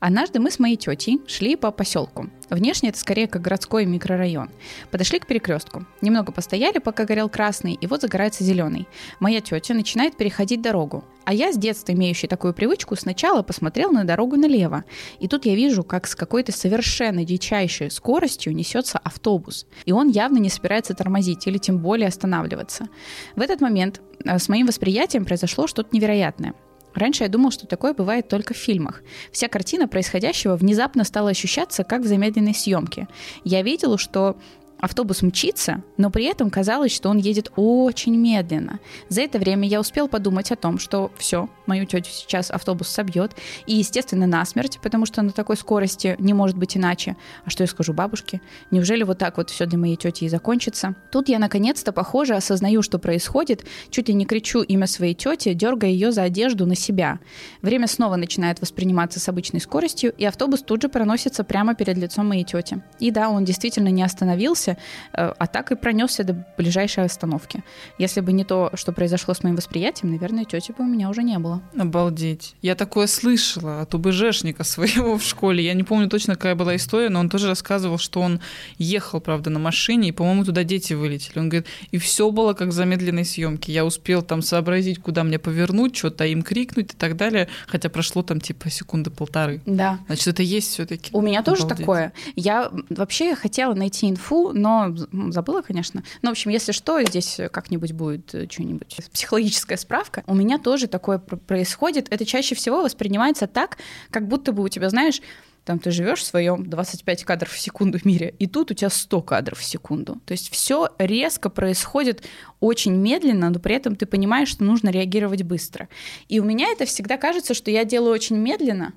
Однажды 0.00 0.40
мы 0.40 0.50
с 0.50 0.58
моей 0.58 0.76
тетей 0.76 1.20
шли 1.26 1.56
по 1.56 1.70
поселку. 1.70 2.28
Внешне 2.50 2.90
это 2.90 2.98
скорее 2.98 3.26
как 3.26 3.42
городской 3.42 3.86
микрорайон. 3.86 4.50
Подошли 4.90 5.18
к 5.18 5.26
перекрестку. 5.26 5.86
Немного 6.00 6.32
постояли, 6.32 6.78
пока 6.78 7.04
горел 7.04 7.28
красный, 7.28 7.74
и 7.74 7.86
вот 7.86 8.02
загорается 8.02 8.44
зеленый. 8.44 8.86
Моя 9.20 9.40
тетя 9.40 9.74
начинает 9.74 10.16
переходить 10.16 10.62
дорогу. 10.62 11.04
А 11.24 11.32
я 11.32 11.52
с 11.52 11.56
детства 11.56 11.92
имеющий 11.92 12.26
такую 12.26 12.52
привычку 12.52 12.96
сначала 12.96 13.42
посмотрел 13.42 13.90
на 13.90 14.04
дорогу 14.04 14.36
налево. 14.36 14.84
И 15.20 15.28
тут 15.28 15.46
я 15.46 15.54
вижу, 15.54 15.82
как 15.82 16.06
с 16.06 16.14
какой-то 16.14 16.52
совершенно 16.52 17.24
дичайшей 17.24 17.90
скоростью 17.90 18.54
несется 18.54 18.98
автобус. 18.98 19.66
И 19.86 19.92
он 19.92 20.08
явно 20.08 20.38
не 20.38 20.50
собирается 20.50 20.94
тормозить 20.94 21.46
или 21.46 21.58
тем 21.58 21.78
более 21.78 22.08
останавливаться. 22.08 22.88
В 23.36 23.40
этот 23.40 23.60
момент 23.60 24.02
э, 24.24 24.38
с 24.38 24.48
моим 24.48 24.66
восприятием 24.66 25.24
произошло 25.24 25.66
что-то 25.66 25.88
невероятное. 25.92 26.54
Раньше 26.94 27.24
я 27.24 27.28
думал, 27.28 27.50
что 27.50 27.66
такое 27.66 27.92
бывает 27.92 28.28
только 28.28 28.54
в 28.54 28.56
фильмах. 28.56 29.02
Вся 29.32 29.48
картина 29.48 29.88
происходящего 29.88 30.56
внезапно 30.56 31.04
стала 31.04 31.30
ощущаться 31.30 31.84
как 31.84 32.02
в 32.02 32.06
замедленной 32.06 32.54
съемке. 32.54 33.08
Я 33.44 33.62
видела, 33.62 33.98
что 33.98 34.36
автобус 34.84 35.22
мчится, 35.22 35.82
но 35.96 36.10
при 36.10 36.26
этом 36.26 36.50
казалось, 36.50 36.92
что 36.92 37.08
он 37.08 37.16
едет 37.16 37.50
очень 37.56 38.16
медленно. 38.16 38.80
За 39.08 39.22
это 39.22 39.38
время 39.38 39.66
я 39.66 39.80
успел 39.80 40.08
подумать 40.08 40.52
о 40.52 40.56
том, 40.56 40.78
что 40.78 41.10
все, 41.16 41.48
мою 41.66 41.86
тетю 41.86 42.10
сейчас 42.10 42.50
автобус 42.50 42.88
собьет, 42.88 43.32
и, 43.66 43.74
естественно, 43.74 44.26
насмерть, 44.26 44.78
потому 44.82 45.06
что 45.06 45.22
на 45.22 45.32
такой 45.32 45.56
скорости 45.56 46.16
не 46.18 46.34
может 46.34 46.58
быть 46.58 46.76
иначе. 46.76 47.16
А 47.44 47.50
что 47.50 47.62
я 47.62 47.66
скажу 47.66 47.94
бабушке? 47.94 48.42
Неужели 48.70 49.04
вот 49.04 49.18
так 49.18 49.38
вот 49.38 49.48
все 49.48 49.64
для 49.64 49.78
моей 49.78 49.96
тети 49.96 50.24
и 50.24 50.28
закончится? 50.28 50.94
Тут 51.10 51.30
я 51.30 51.38
наконец-то, 51.38 51.92
похоже, 51.92 52.34
осознаю, 52.34 52.82
что 52.82 52.98
происходит, 52.98 53.64
чуть 53.88 54.08
ли 54.08 54.14
не 54.14 54.26
кричу 54.26 54.62
имя 54.62 54.86
своей 54.86 55.14
тети, 55.14 55.54
дергая 55.54 55.90
ее 55.90 56.12
за 56.12 56.22
одежду 56.24 56.66
на 56.66 56.74
себя. 56.74 57.20
Время 57.62 57.86
снова 57.86 58.16
начинает 58.16 58.60
восприниматься 58.60 59.18
с 59.18 59.28
обычной 59.30 59.60
скоростью, 59.60 60.12
и 60.18 60.26
автобус 60.26 60.62
тут 60.62 60.82
же 60.82 60.90
проносится 60.90 61.42
прямо 61.42 61.74
перед 61.74 61.96
лицом 61.96 62.28
моей 62.28 62.44
тети. 62.44 62.82
И 63.00 63.10
да, 63.10 63.30
он 63.30 63.46
действительно 63.46 63.88
не 63.88 64.02
остановился, 64.02 64.73
э, 65.12 65.32
а 65.36 65.46
так 65.46 65.72
и 65.72 65.76
пронесся 65.76 66.24
до 66.24 66.44
ближайшей 66.56 67.04
остановки. 67.04 67.62
Если 67.98 68.20
бы 68.20 68.32
не 68.32 68.44
то, 68.44 68.70
что 68.74 68.92
произошло 68.92 69.34
с 69.34 69.42
моим 69.42 69.56
восприятием, 69.56 70.12
наверное, 70.12 70.44
тети 70.44 70.72
бы 70.72 70.84
у 70.84 70.86
меня 70.86 71.08
уже 71.08 71.22
не 71.22 71.38
было. 71.38 71.62
Обалдеть. 71.78 72.54
Я 72.62 72.74
такое 72.74 73.06
слышала 73.06 73.82
от 73.82 73.94
УБЖшника 73.94 74.64
своего 74.64 75.18
в 75.18 75.22
школе. 75.22 75.64
Я 75.64 75.74
не 75.74 75.82
помню 75.82 76.08
точно, 76.08 76.34
какая 76.34 76.54
была 76.54 76.76
история, 76.76 77.08
но 77.08 77.20
он 77.20 77.28
тоже 77.28 77.48
рассказывал, 77.48 77.98
что 77.98 78.20
он 78.20 78.40
ехал, 78.78 79.20
правда, 79.20 79.50
на 79.50 79.58
машине, 79.58 80.08
и, 80.08 80.12
по-моему, 80.12 80.44
туда 80.44 80.64
дети 80.64 80.94
вылетели. 80.94 81.38
Он 81.38 81.48
говорит, 81.48 81.68
и 81.90 81.98
все 81.98 82.30
было 82.30 82.54
как 82.54 82.68
в 82.68 82.72
замедленной 82.72 83.24
съемке. 83.24 83.72
Я 83.72 83.84
успел 83.84 84.22
там 84.22 84.42
сообразить, 84.42 85.00
куда 85.00 85.24
мне 85.24 85.38
повернуть, 85.38 85.96
что-то 85.96 86.24
им 86.24 86.42
крикнуть 86.42 86.92
и 86.92 86.96
так 86.96 87.16
далее, 87.16 87.48
хотя 87.66 87.88
прошло 87.88 88.22
там 88.22 88.40
типа 88.40 88.70
секунды 88.70 89.10
полторы. 89.10 89.60
Да. 89.66 89.98
Значит, 90.06 90.28
это 90.28 90.42
есть 90.42 90.72
все-таки. 90.72 91.10
У 91.12 91.20
меня 91.20 91.42
тоже 91.42 91.62
Обалдеть. 91.62 91.78
такое. 91.78 92.12
Я 92.36 92.70
вообще 92.90 93.34
хотела 93.34 93.74
найти 93.74 94.08
инфу, 94.10 94.52
но 94.54 94.94
забыла, 95.30 95.62
конечно. 95.62 96.02
Ну, 96.22 96.30
в 96.30 96.32
общем, 96.32 96.50
если 96.50 96.72
что, 96.72 97.02
здесь 97.02 97.40
как-нибудь 97.52 97.92
будет 97.92 98.34
э, 98.34 98.48
что-нибудь. 98.48 98.96
Психологическая 99.12 99.76
справка. 99.76 100.22
У 100.26 100.34
меня 100.34 100.58
тоже 100.58 100.86
такое 100.86 101.18
пр- 101.18 101.38
происходит. 101.38 102.06
Это 102.10 102.24
чаще 102.24 102.54
всего 102.54 102.82
воспринимается 102.82 103.46
так, 103.46 103.78
как 104.10 104.28
будто 104.28 104.52
бы 104.52 104.62
у 104.62 104.68
тебя, 104.68 104.88
знаешь, 104.88 105.20
там 105.64 105.78
ты 105.78 105.90
живешь 105.90 106.20
в 106.20 106.26
своем 106.26 106.68
25 106.68 107.24
кадров 107.24 107.50
в 107.50 107.58
секунду 107.58 107.98
в 107.98 108.04
мире, 108.04 108.34
и 108.38 108.46
тут 108.46 108.70
у 108.70 108.74
тебя 108.74 108.90
100 108.90 109.22
кадров 109.22 109.58
в 109.58 109.64
секунду. 109.64 110.20
То 110.26 110.32
есть 110.32 110.50
все 110.50 110.90
резко 110.98 111.48
происходит 111.48 112.22
очень 112.60 112.94
медленно, 112.94 113.50
но 113.50 113.58
при 113.58 113.74
этом 113.74 113.96
ты 113.96 114.06
понимаешь, 114.06 114.48
что 114.48 114.64
нужно 114.64 114.90
реагировать 114.90 115.42
быстро. 115.42 115.88
И 116.28 116.38
у 116.38 116.44
меня 116.44 116.68
это 116.68 116.84
всегда 116.84 117.16
кажется, 117.16 117.54
что 117.54 117.70
я 117.70 117.84
делаю 117.84 118.12
очень 118.12 118.36
медленно, 118.36 118.92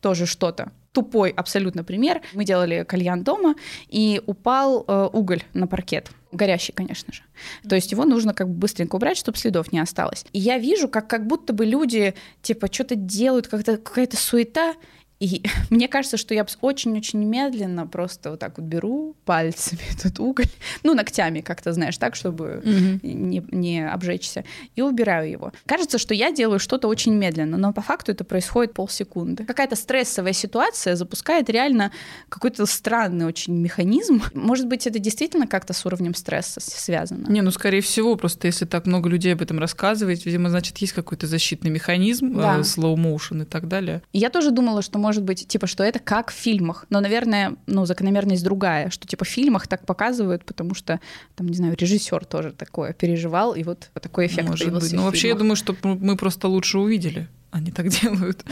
тоже 0.00 0.26
что-то. 0.26 0.72
Тупой 0.92 1.30
абсолютно 1.30 1.84
пример. 1.84 2.20
Мы 2.32 2.44
делали 2.44 2.84
кальян 2.84 3.22
дома, 3.22 3.54
и 3.88 4.20
упал 4.26 4.84
э, 4.86 5.08
уголь 5.12 5.42
на 5.54 5.66
паркет. 5.66 6.10
Горящий, 6.32 6.72
конечно 6.72 7.12
же. 7.12 7.22
То 7.68 7.76
есть 7.76 7.92
его 7.92 8.04
нужно 8.04 8.34
как 8.34 8.48
бы 8.48 8.54
быстренько 8.54 8.96
убрать, 8.96 9.16
чтобы 9.16 9.38
следов 9.38 9.72
не 9.72 9.78
осталось. 9.78 10.24
И 10.32 10.38
я 10.38 10.58
вижу, 10.58 10.88
как, 10.88 11.08
как 11.08 11.26
будто 11.26 11.52
бы 11.52 11.64
люди 11.64 12.14
типа 12.42 12.72
что-то 12.72 12.94
делают, 12.96 13.48
как-то 13.48 13.76
какая-то 13.76 14.16
суета, 14.16 14.74
и 15.20 15.42
мне 15.70 15.86
кажется, 15.86 16.16
что 16.16 16.34
я 16.34 16.46
очень-очень 16.60 17.22
медленно 17.24 17.86
просто 17.86 18.30
вот 18.30 18.40
так 18.40 18.58
вот 18.58 18.66
беру 18.66 19.14
пальцами 19.24 19.80
этот 19.96 20.18
уголь, 20.18 20.46
ну, 20.82 20.94
ногтями 20.94 21.40
как-то, 21.40 21.72
знаешь, 21.72 21.98
так, 21.98 22.16
чтобы 22.16 22.62
не, 23.02 23.44
не 23.50 23.88
обжечься, 23.88 24.44
и 24.74 24.82
убираю 24.82 25.30
его. 25.30 25.52
Кажется, 25.66 25.98
что 25.98 26.14
я 26.14 26.32
делаю 26.32 26.58
что-то 26.58 26.88
очень 26.88 27.14
медленно, 27.14 27.56
но 27.58 27.72
по 27.72 27.82
факту 27.82 28.12
это 28.12 28.24
происходит 28.24 28.72
полсекунды. 28.72 29.44
Какая-то 29.44 29.76
стрессовая 29.76 30.32
ситуация 30.32 30.96
запускает 30.96 31.50
реально 31.50 31.92
какой-то 32.28 32.64
странный 32.66 33.26
очень 33.26 33.54
механизм. 33.54 34.22
Может 34.34 34.66
быть, 34.66 34.86
это 34.86 34.98
действительно 34.98 35.46
как-то 35.46 35.72
с 35.72 35.84
уровнем 35.84 36.14
стресса 36.14 36.60
связано? 36.60 37.28
Не, 37.30 37.42
ну, 37.42 37.50
скорее 37.50 37.82
всего, 37.82 38.16
просто 38.16 38.46
если 38.46 38.64
так 38.64 38.86
много 38.86 39.08
людей 39.10 39.34
об 39.34 39.42
этом 39.42 39.58
рассказывает, 39.58 40.24
видимо, 40.24 40.48
значит, 40.48 40.78
есть 40.78 40.94
какой-то 40.94 41.26
защитный 41.26 41.70
механизм, 41.70 42.34
Да. 42.40 42.58
э, 42.58 42.60
slow 42.60 42.94
motion 42.96 43.42
и 43.42 43.44
так 43.44 43.68
далее. 43.68 44.02
Я 44.12 44.30
тоже 44.30 44.50
думала, 44.50 44.80
что 44.80 44.98
может 44.98 45.09
быть, 45.18 45.46
типа, 45.46 45.66
что 45.66 45.82
это 45.82 45.98
как 45.98 46.30
в 46.30 46.34
фильмах. 46.34 46.86
Но, 46.90 47.00
наверное, 47.00 47.56
ну, 47.66 47.84
закономерность 47.86 48.44
другая, 48.44 48.90
что 48.90 49.06
типа 49.06 49.24
в 49.24 49.28
фильмах 49.28 49.66
так 49.66 49.84
показывают, 49.86 50.44
потому 50.44 50.74
что, 50.74 51.00
там, 51.36 51.48
не 51.48 51.56
знаю, 51.56 51.76
режиссер 51.76 52.24
тоже 52.24 52.52
такое 52.52 52.92
переживал, 52.92 53.54
и 53.54 53.62
вот 53.62 53.90
такой 54.00 54.26
эффект 54.26 54.48
Может 54.48 54.66
появился 54.66 54.90
быть. 54.90 54.96
Ну, 54.96 55.04
вообще, 55.04 55.28
я 55.28 55.34
думаю, 55.34 55.56
что 55.56 55.76
мы 55.82 56.16
просто 56.16 56.48
лучше 56.48 56.78
увидели. 56.78 57.28
Они 57.50 57.70
так 57.72 57.88
делают. 58.02 58.44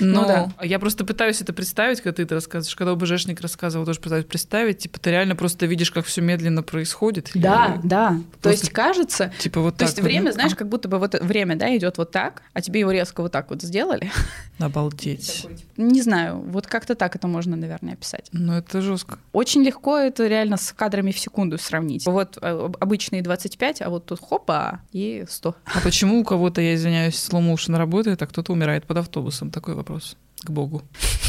Но 0.00 0.22
Ну 0.22 0.26
да. 0.26 0.52
я 0.64 0.78
просто 0.78 1.04
пытаюсь 1.04 1.40
это 1.42 1.52
представить, 1.52 2.00
когда 2.00 2.16
ты 2.16 2.22
это 2.22 2.34
рассказываешь. 2.36 2.74
Когда 2.76 2.92
ОБЖшник 2.92 3.40
рассказывал, 3.40 3.84
тоже 3.84 4.00
пытаюсь 4.00 4.24
представить. 4.24 4.78
Типа, 4.78 4.98
ты 4.98 5.10
реально 5.10 5.36
просто 5.36 5.66
видишь, 5.66 5.90
как 5.90 6.06
все 6.06 6.22
медленно 6.22 6.62
происходит. 6.62 7.30
Да, 7.34 7.74
Или, 7.78 7.86
да. 7.88 8.08
То 8.08 8.38
Просто- 8.48 8.60
есть 8.62 8.70
кажется, 8.72 9.32
Типа 9.38 9.60
вот 9.60 9.74
то 9.74 9.80
так. 9.80 9.88
есть 9.88 9.98
вот, 9.98 10.04
время, 10.06 10.26
ну, 10.26 10.32
знаешь, 10.32 10.54
как 10.54 10.68
будто 10.68 10.88
бы 10.88 10.98
вот 10.98 11.14
время, 11.20 11.56
да, 11.56 11.76
идет 11.76 11.98
вот 11.98 12.10
так, 12.10 12.42
а 12.54 12.60
тебе 12.62 12.80
его 12.80 12.90
резко 12.90 13.20
вот 13.22 13.32
так 13.32 13.50
вот 13.50 13.60
сделали. 13.62 14.10
Обалдеть. 14.58 15.46
Не 15.76 16.02
знаю, 16.02 16.38
вот 16.40 16.66
как-то 16.66 16.94
так 16.94 17.14
это 17.16 17.28
можно, 17.28 17.56
наверное, 17.56 17.94
описать. 17.94 18.28
Ну, 18.32 18.54
это 18.54 18.80
жестко. 18.80 19.18
Очень 19.32 19.62
легко 19.62 19.96
это 19.98 20.26
реально 20.26 20.56
с 20.56 20.72
кадрами 20.72 21.12
в 21.12 21.18
секунду 21.18 21.58
сравнить. 21.58 22.06
Вот 22.06 22.38
э, 22.40 22.70
обычные 22.80 23.22
25, 23.22 23.82
а 23.82 23.90
вот 23.90 24.06
тут 24.06 24.20
хопа 24.20 24.80
и 24.92 25.24
100. 25.28 25.54
А 25.64 25.80
почему 25.80 26.20
у 26.20 26.24
кого-то, 26.24 26.60
я 26.60 26.74
извиняюсь, 26.74 27.14
motion 27.30 27.76
работает, 27.76 28.22
а 28.22 28.26
кто-то 28.38 28.52
умирает 28.52 28.86
под 28.86 28.98
автобусом? 28.98 29.50
Такой 29.50 29.74
вопрос 29.74 30.16
к 30.44 30.50
Богу. 30.50 30.82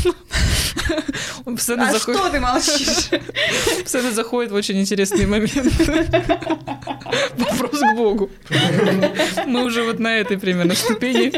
Он 1.46 1.56
постоянно 1.56 1.90
А 1.90 1.94
заходит- 1.94 2.20
что 2.22 2.30
ты 2.30 2.40
молчишь? 2.40 3.10
постоянно 3.84 4.12
заходит 4.12 4.52
в 4.52 4.56
очень 4.56 4.80
интересные 4.80 5.26
моменты. 5.26 5.62
Вопрос 7.38 7.80
к 7.80 7.96
Богу. 7.96 8.30
Мы 9.48 9.64
уже 9.66 9.84
вот 9.84 9.98
на 9.98 10.18
этой 10.20 10.38
примерно 10.38 10.76
ступени. 10.76 11.32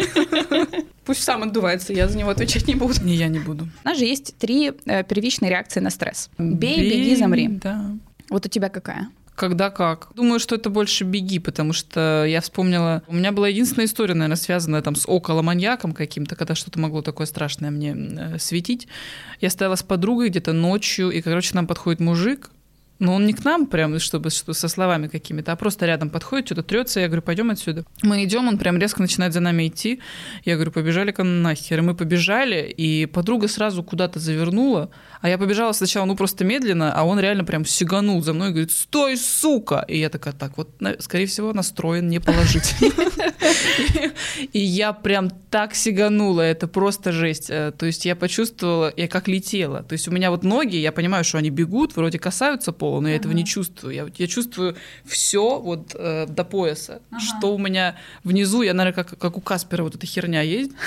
Пусть 1.05 1.23
сам 1.23 1.43
отдувается, 1.43 1.93
я 1.93 2.09
за 2.09 2.17
него 2.17 2.31
отвечать 2.31 2.67
не 2.67 2.75
буду. 2.75 2.93
Не, 3.01 3.15
я 3.15 3.29
не 3.29 3.39
буду. 3.39 3.69
У 3.85 3.87
нас 3.87 3.97
же 3.97 4.03
есть 4.03 4.35
три 4.37 4.73
э, 4.85 5.03
первичные 5.05 5.49
реакции 5.51 5.79
на 5.79 5.89
стресс. 5.89 6.29
Бей, 6.37 6.89
беги, 6.89 7.15
замри. 7.15 7.47
Да. 7.47 7.91
Вот 8.29 8.45
у 8.45 8.49
тебя 8.49 8.67
какая? 8.67 9.07
Когда 9.41 9.71
как. 9.71 10.09
Думаю, 10.13 10.39
что 10.39 10.53
это 10.53 10.69
больше 10.69 11.03
беги, 11.03 11.39
потому 11.39 11.73
что 11.73 12.25
я 12.27 12.41
вспомнила... 12.41 13.01
У 13.07 13.15
меня 13.15 13.31
была 13.31 13.47
единственная 13.47 13.87
история, 13.87 14.13
наверное, 14.13 14.35
связанная 14.35 14.83
там 14.83 14.93
с 14.93 15.09
около 15.09 15.41
маньяком 15.41 15.93
каким-то, 15.93 16.35
когда 16.35 16.53
что-то 16.53 16.79
могло 16.79 17.01
такое 17.01 17.25
страшное 17.25 17.71
мне 17.71 17.95
э, 17.97 18.37
светить. 18.37 18.87
Я 19.39 19.49
стояла 19.49 19.73
с 19.73 19.81
подругой 19.81 20.29
где-то 20.29 20.53
ночью, 20.53 21.09
и, 21.09 21.21
короче, 21.21 21.55
нам 21.55 21.65
подходит 21.65 21.99
мужик, 21.99 22.51
но 23.01 23.15
он 23.15 23.25
не 23.25 23.33
к 23.33 23.43
нам 23.43 23.65
прям, 23.65 23.99
чтобы 23.99 24.29
что, 24.29 24.53
со 24.53 24.67
словами 24.67 25.07
какими-то, 25.07 25.51
а 25.51 25.55
просто 25.55 25.87
рядом 25.87 26.11
подходит, 26.11 26.45
что-то 26.45 26.61
трется. 26.61 26.99
Я 26.99 27.07
говорю, 27.07 27.23
пойдем 27.23 27.49
отсюда. 27.49 27.83
Мы 28.03 28.23
идем, 28.23 28.47
он 28.47 28.59
прям 28.59 28.77
резко 28.77 29.01
начинает 29.01 29.33
за 29.33 29.39
нами 29.39 29.67
идти. 29.67 29.99
Я 30.45 30.53
говорю, 30.53 30.71
побежали-ка 30.71 31.23
нахер. 31.23 31.79
И 31.79 31.81
мы 31.81 31.95
побежали, 31.95 32.69
и 32.69 33.07
подруга 33.07 33.47
сразу 33.47 33.83
куда-то 33.83 34.19
завернула, 34.19 34.91
а 35.21 35.29
я 35.29 35.39
побежала 35.39 35.71
сначала, 35.71 36.05
ну, 36.05 36.15
просто 36.15 36.45
медленно, 36.45 36.93
а 36.93 37.03
он 37.03 37.19
реально 37.19 37.43
прям 37.43 37.65
сиганул 37.65 38.21
за 38.21 38.33
мной 38.33 38.49
и 38.49 38.51
говорит, 38.51 38.71
стой, 38.71 39.17
сука! 39.17 39.83
И 39.87 39.97
я 39.97 40.09
такая, 40.09 40.35
так, 40.35 40.57
вот, 40.57 40.69
скорее 40.99 41.25
всего, 41.25 41.53
настроен 41.53 42.07
не 42.07 42.19
положительно. 42.19 42.91
И 44.53 44.59
я 44.59 44.93
прям 44.93 45.29
так 45.49 45.75
сиганула, 45.75 46.41
это 46.41 46.67
просто 46.67 47.11
жесть. 47.11 47.49
Э, 47.49 47.71
То 47.71 47.85
есть 47.85 48.05
я 48.05 48.15
почувствовала, 48.15 48.93
я 48.95 49.07
как 49.07 49.27
летела. 49.27 49.83
То 49.83 49.93
есть 49.93 50.07
у 50.07 50.11
меня 50.11 50.31
вот 50.31 50.43
ноги, 50.43 50.75
я 50.75 50.91
понимаю, 50.91 51.23
что 51.23 51.37
они 51.37 51.49
бегут, 51.49 51.95
вроде 51.95 52.19
касаются 52.19 52.71
пола, 52.71 52.90
но 52.99 53.09
я 53.09 53.15
этого 53.15 53.31
не 53.31 53.45
чувствую. 53.45 53.93
Я, 53.93 54.07
я 54.17 54.27
чувствую 54.27 54.75
все 55.05 55.59
вот 55.59 55.95
э, 55.95 56.25
до 56.27 56.43
пояса. 56.43 57.01
Что 57.19 57.55
у 57.55 57.57
меня 57.57 57.95
внизу, 58.23 58.61
я, 58.63 58.73
наверное, 58.73 59.03
как, 59.03 59.17
как 59.17 59.37
у 59.37 59.41
Каспера 59.41 59.83
вот 59.83 59.95
эта 59.95 60.05
херня 60.05 60.41
есть. 60.41 60.71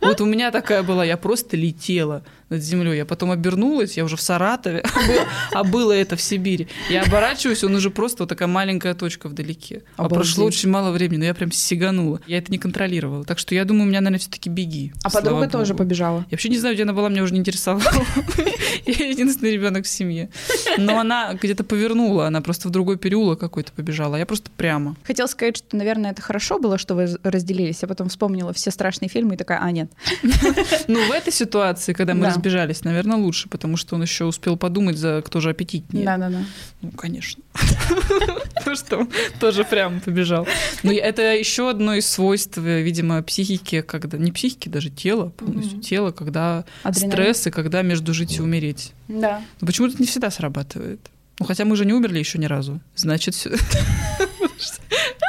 Вот 0.00 0.20
у 0.20 0.24
меня 0.24 0.50
такая 0.50 0.82
была, 0.82 1.04
я 1.04 1.16
просто 1.16 1.56
летела 1.56 2.24
над 2.52 2.62
землей. 2.62 2.96
Я 2.98 3.04
потом 3.04 3.30
обернулась, 3.30 3.96
я 3.96 4.04
уже 4.04 4.16
в 4.16 4.20
Саратове, 4.20 4.82
а 4.94 4.98
было- 5.06 5.26
а 5.52 5.64
было 5.64 5.92
это 5.92 6.16
в 6.16 6.20
Сибири. 6.22 6.68
Я 6.90 7.02
оборачиваюсь, 7.02 7.64
он 7.64 7.74
уже 7.74 7.90
просто 7.90 8.22
вот 8.22 8.28
такая 8.28 8.48
маленькая 8.48 8.94
точка 8.94 9.28
вдалеке. 9.28 9.82
А 9.96 10.08
прошло 10.08 10.44
очень 10.44 10.68
мало 10.70 10.90
времени, 10.92 11.18
но 11.18 11.24
я 11.24 11.34
прям 11.34 11.50
сиганула. 11.52 12.20
Я 12.26 12.38
это 12.38 12.52
не 12.52 12.58
контролировала. 12.58 13.24
Так 13.24 13.38
что 13.38 13.54
я 13.54 13.64
думаю, 13.64 13.84
у 13.84 13.88
меня, 13.88 14.00
наверное, 14.00 14.20
все-таки 14.20 14.48
беги. 14.50 14.92
А 15.02 15.10
подруга 15.10 15.48
тоже 15.48 15.74
побежала. 15.74 16.18
Я 16.30 16.34
вообще 16.36 16.48
не 16.48 16.58
знаю, 16.58 16.74
где 16.74 16.84
она 16.84 16.92
была, 16.92 17.08
меня 17.08 17.22
уже 17.22 17.32
не 17.32 17.40
интересовало. 17.40 17.82
Я 18.86 19.08
единственный 19.08 19.52
ребенок 19.52 19.84
в 19.84 19.88
семье. 19.88 20.28
Но 20.78 20.98
она 20.98 21.34
где-то 21.34 21.64
повернула, 21.64 22.26
она 22.26 22.40
просто 22.40 22.68
в 22.68 22.70
другой 22.70 22.96
переулок 22.98 23.38
какой-то 23.40 23.72
побежала. 23.72 24.16
Я 24.16 24.26
просто 24.26 24.50
прямо. 24.56 24.96
Хотела 25.04 25.26
сказать, 25.26 25.56
что, 25.58 25.76
наверное, 25.76 26.10
это 26.12 26.22
хорошо 26.22 26.58
было, 26.58 26.78
что 26.78 26.94
вы 26.94 27.08
разделились, 27.22 27.82
а 27.84 27.86
потом 27.86 28.08
вспомнила 28.08 28.52
все 28.52 28.70
страшные 28.70 29.08
фильмы 29.08 29.34
и 29.34 29.36
такая, 29.36 29.60
а, 29.62 29.70
нет. 29.70 29.90
Ну, 30.88 31.06
в 31.06 31.10
этой 31.12 31.32
ситуации, 31.32 31.92
когда 31.92 32.14
мы. 32.14 32.26
Разбежались, 32.42 32.84
наверное, 32.84 33.16
лучше, 33.16 33.48
потому 33.48 33.76
что 33.76 33.94
он 33.94 34.02
еще 34.02 34.24
успел 34.24 34.56
подумать, 34.56 34.96
за 34.96 35.22
кто 35.24 35.40
же 35.40 35.50
аппетитнее. 35.50 36.04
Да-да-да. 36.04 36.44
Ну, 36.82 36.90
конечно. 36.90 37.42
Потому 38.54 38.76
что 38.76 39.06
тоже 39.40 39.64
прямо 39.64 40.00
побежал. 40.00 40.46
Но 40.82 40.90
я- 40.92 41.04
это 41.04 41.22
еще 41.34 41.70
одно 41.70 41.94
из 41.94 42.06
свойств, 42.08 42.56
видимо, 42.58 43.22
психики, 43.22 43.82
когда... 43.82 44.18
Не 44.18 44.32
психики, 44.32 44.68
даже 44.68 44.90
тела, 44.90 45.30
полностью 45.30 45.80
тело, 45.80 46.10
когда 46.10 46.64
стресс 46.92 47.46
и 47.46 47.50
когда 47.50 47.82
между 47.82 48.12
жить 48.12 48.38
и 48.38 48.42
умереть. 48.42 48.92
Да. 49.08 49.42
Но 49.60 49.66
почему-то 49.66 49.96
не 49.98 50.06
всегда 50.06 50.30
срабатывает. 50.30 51.00
Ну, 51.38 51.46
хотя 51.46 51.64
мы 51.64 51.76
же 51.76 51.84
не 51.84 51.92
умерли 51.92 52.18
еще 52.18 52.38
ни 52.38 52.46
разу. 52.46 52.80
Значит, 52.94 53.34
все... 53.34 53.50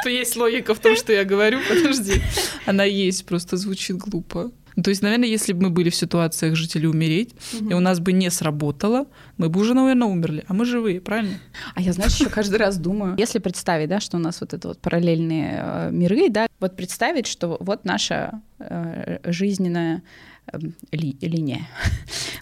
То 0.04 0.10
есть 0.10 0.36
логика 0.36 0.74
в 0.74 0.78
том, 0.80 0.96
что 0.96 1.12
я 1.12 1.24
говорю, 1.24 1.60
подожди. 1.68 2.20
Она 2.66 2.84
есть, 2.84 3.24
просто 3.24 3.56
звучит 3.56 3.96
глупо. 3.96 4.50
То 4.82 4.90
есть, 4.90 5.02
наверное, 5.02 5.28
если 5.28 5.52
бы 5.52 5.64
мы 5.64 5.70
были 5.70 5.90
в 5.90 5.94
ситуациях 5.94 6.56
или 6.76 6.86
умереть, 6.86 7.30
и 7.52 7.74
у 7.74 7.80
нас 7.80 8.00
бы 8.00 8.12
не 8.12 8.30
сработало, 8.30 9.06
мы 9.36 9.48
бы 9.48 9.60
уже, 9.60 9.74
наверное, 9.74 10.08
умерли. 10.08 10.44
А 10.48 10.54
мы 10.54 10.64
живые, 10.64 11.00
правильно? 11.00 11.38
А 11.74 11.80
я, 11.80 11.92
знаешь, 11.92 12.14
еще 12.14 12.28
каждый 12.28 12.56
раз 12.56 12.78
думаю, 12.78 13.14
если 13.18 13.38
представить, 13.38 13.88
да, 13.88 14.00
что 14.00 14.16
у 14.16 14.20
нас 14.20 14.40
вот 14.40 14.54
это 14.54 14.68
вот 14.68 14.80
параллельные 14.80 15.60
э, 15.62 15.90
миры, 15.92 16.28
да, 16.30 16.46
вот 16.60 16.76
представить, 16.76 17.26
что 17.26 17.56
вот 17.60 17.84
наша 17.84 18.40
э, 18.58 19.18
жизненная 19.24 20.02
эм, 20.52 20.74
ли- 20.92 21.16
линия. 21.20 21.66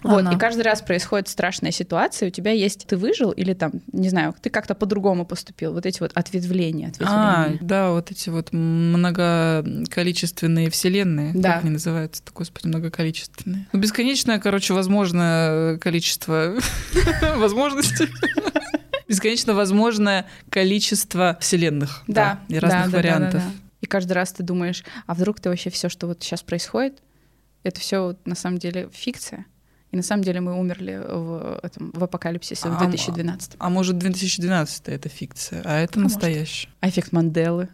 Вот, 0.03 0.19
Она. 0.19 0.33
и 0.33 0.37
каждый 0.37 0.63
раз 0.63 0.81
происходит 0.81 1.29
страшная 1.29 1.71
ситуация, 1.71 2.27
у 2.27 2.29
тебя 2.29 2.51
есть, 2.51 2.85
ты 2.87 2.97
выжил 2.97 3.31
или 3.31 3.53
там, 3.53 3.71
не 3.93 4.09
знаю, 4.09 4.35
ты 4.41 4.49
как-то 4.49 4.75
по-другому 4.75 5.25
поступил, 5.25 5.71
вот 5.73 5.85
эти 5.85 6.01
вот 6.01 6.11
ответвления, 6.13 6.91
А, 6.99 7.43
ответвления. 7.45 7.59
да, 7.61 7.91
вот 7.91 8.11
эти 8.11 8.29
вот 8.29 8.51
многоколичественные 8.51 10.69
вселенные, 10.69 11.31
Да. 11.33 11.53
как 11.53 11.61
они 11.63 11.71
называются, 11.73 12.21
господи, 12.35 12.67
многоколичественные. 12.67 13.65
Ну, 13.71 13.79
бесконечное, 13.79 14.39
короче, 14.39 14.73
возможное 14.73 15.77
количество 15.77 16.55
возможностей. 17.37 18.09
Бесконечно 19.07 19.53
возможное 19.53 20.27
количество 20.49 21.37
вселенных. 21.39 22.03
Да, 22.07 22.39
и 22.47 22.57
разных 22.57 22.85
да, 22.85 22.85
да, 22.85 22.91
да, 22.91 22.97
вариантов. 22.97 23.33
да, 23.33 23.39
да. 23.39 23.53
И 23.81 23.85
каждый 23.85 24.13
раз 24.13 24.31
ты 24.31 24.43
думаешь, 24.43 24.83
а 25.07 25.13
вдруг 25.13 25.39
ты 25.39 25.49
вообще 25.49 25.69
все, 25.69 25.89
что 25.89 26.07
вот 26.07 26.23
сейчас 26.23 26.41
происходит, 26.41 27.01
это 27.63 27.79
все 27.79 28.15
на 28.25 28.35
самом 28.35 28.57
деле 28.57 28.89
фикция. 28.93 29.45
И 29.91 29.95
на 29.95 30.01
самом 30.01 30.23
деле 30.23 30.41
мы 30.41 30.59
умерли 30.59 30.99
в, 31.07 31.59
этом, 31.61 31.91
в 31.91 32.03
апокалипсисе 32.03 32.67
в 32.67 32.75
А, 32.77 32.79
2012. 32.79 33.57
А 33.59 33.69
может, 33.69 33.99
2012 33.99 34.89
это 34.89 35.07
фикция, 35.07 35.61
а 35.63 35.77
это 35.77 35.99
может. 35.99 36.15
настоящее. 36.15 36.71
А 36.79 36.89
эффект 36.89 37.11
Манделы. 37.11 37.69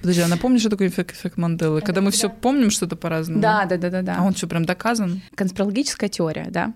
Подожди, 0.00 0.22
а 0.22 0.28
напомни, 0.28 0.58
что 0.58 0.70
такое 0.70 0.88
эффект, 0.88 1.12
эффект 1.14 1.36
Манделы? 1.36 1.82
Когда 1.82 2.00
мы 2.00 2.10
да. 2.10 2.16
все 2.16 2.30
помним 2.30 2.70
что-то 2.70 2.96
по-разному. 2.96 3.40
Да, 3.40 3.66
да, 3.66 3.76
да, 3.76 3.90
да, 3.90 4.02
да. 4.02 4.16
А 4.18 4.24
он 4.24 4.34
что, 4.34 4.46
прям 4.46 4.64
доказан? 4.64 5.20
Конспирологическая 5.34 6.08
теория, 6.08 6.46
да, 6.48 6.72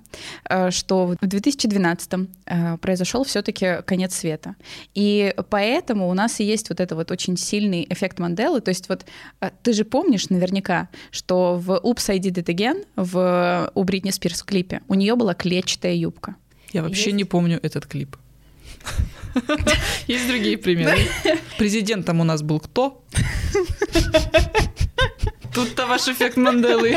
э, 0.49 0.71
что 0.71 1.07
в 1.07 1.17
2012 1.17 2.29
э, 2.47 2.77
произошел 2.79 3.25
все-таки 3.25 3.83
конец 3.87 4.15
света. 4.15 4.57
И 4.95 5.35
поэтому 5.49 6.11
у 6.11 6.15
нас 6.15 6.39
и 6.41 6.45
есть 6.45 6.69
вот 6.69 6.81
это 6.81 6.95
вот 6.97 7.11
очень 7.11 7.39
сильный 7.39 7.87
эффект 7.89 8.19
Манделы. 8.19 8.61
То 8.61 8.69
есть 8.69 8.91
вот 8.91 9.07
э, 9.41 9.51
ты 9.63 9.73
же 9.73 9.85
помнишь 9.85 10.29
наверняка, 10.29 10.89
что 11.11 11.57
в 11.57 11.81
Oops, 11.83 12.11
I 12.11 12.19
Did 12.19 12.45
It 12.45 12.55
Again 12.55 12.87
в, 12.97 13.71
у 13.75 13.85
Бритни 13.85 14.11
Спирс 14.11 14.43
в 14.43 14.45
клипе 14.45 14.83
у 14.89 14.95
нее 14.95 15.17
была 15.17 15.33
клетчатая 15.35 15.95
юбка. 15.95 16.37
Я 16.73 16.83
вообще 16.83 17.05
Есть? 17.05 17.17
не 17.17 17.25
помню 17.25 17.59
этот 17.63 17.87
клип. 17.87 18.17
Есть 20.07 20.29
другие 20.29 20.57
примеры. 20.57 20.99
Президентом 21.59 22.21
у 22.21 22.25
нас 22.25 22.43
был 22.43 22.61
кто? 22.61 23.03
Тут-то 25.55 25.87
ваш 25.87 26.09
эффект 26.09 26.37
Манделы. 26.37 26.97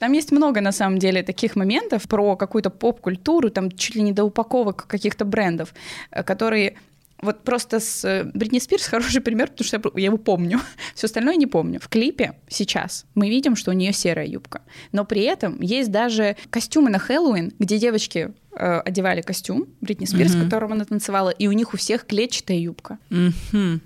Там 0.00 0.12
есть 0.12 0.32
много, 0.32 0.60
на 0.60 0.72
самом 0.72 0.98
деле, 0.98 1.22
таких 1.22 1.54
моментов 1.54 2.08
про 2.08 2.36
какую-то 2.36 2.70
поп-культуру, 2.70 3.50
там 3.50 3.70
чуть 3.70 3.94
ли 3.94 4.02
не 4.02 4.12
до 4.12 4.24
упаковок 4.24 4.86
каких-то 4.88 5.24
брендов, 5.24 5.72
э, 6.10 6.24
которые 6.24 6.76
вот 7.22 7.44
просто 7.44 7.80
с 7.80 8.04
э, 8.04 8.24
Бритни 8.34 8.58
Спирс 8.58 8.86
хороший 8.86 9.20
пример, 9.20 9.50
потому 9.50 9.66
что 9.66 9.80
я, 9.94 10.06
его 10.06 10.18
помню. 10.18 10.60
Все 10.94 11.06
остальное 11.06 11.36
не 11.36 11.46
помню. 11.46 11.80
В 11.80 11.88
клипе 11.88 12.34
сейчас 12.48 13.06
мы 13.14 13.30
видим, 13.30 13.56
что 13.56 13.70
у 13.70 13.74
нее 13.74 13.92
серая 13.92 14.26
юбка. 14.26 14.62
Но 14.92 15.04
при 15.04 15.22
этом 15.22 15.60
есть 15.60 15.90
даже 15.90 16.36
костюмы 16.50 16.90
на 16.90 16.98
Хэллоуин, 16.98 17.52
где 17.58 17.78
девочки 17.78 18.32
э, 18.58 18.80
одевали 18.80 19.20
костюм 19.22 19.66
Бритни 19.80 20.06
Спирс, 20.06 20.32
в 20.32 20.36
Мгм. 20.36 20.44
котором 20.44 20.72
она 20.72 20.84
танцевала, 20.84 21.30
и 21.30 21.46
у 21.46 21.52
них 21.52 21.74
у 21.74 21.76
всех 21.76 22.06
клетчатая 22.06 22.58
юбка. 22.58 22.98
Мгм. 23.10 23.80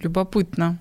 Любопытно. 0.00 0.78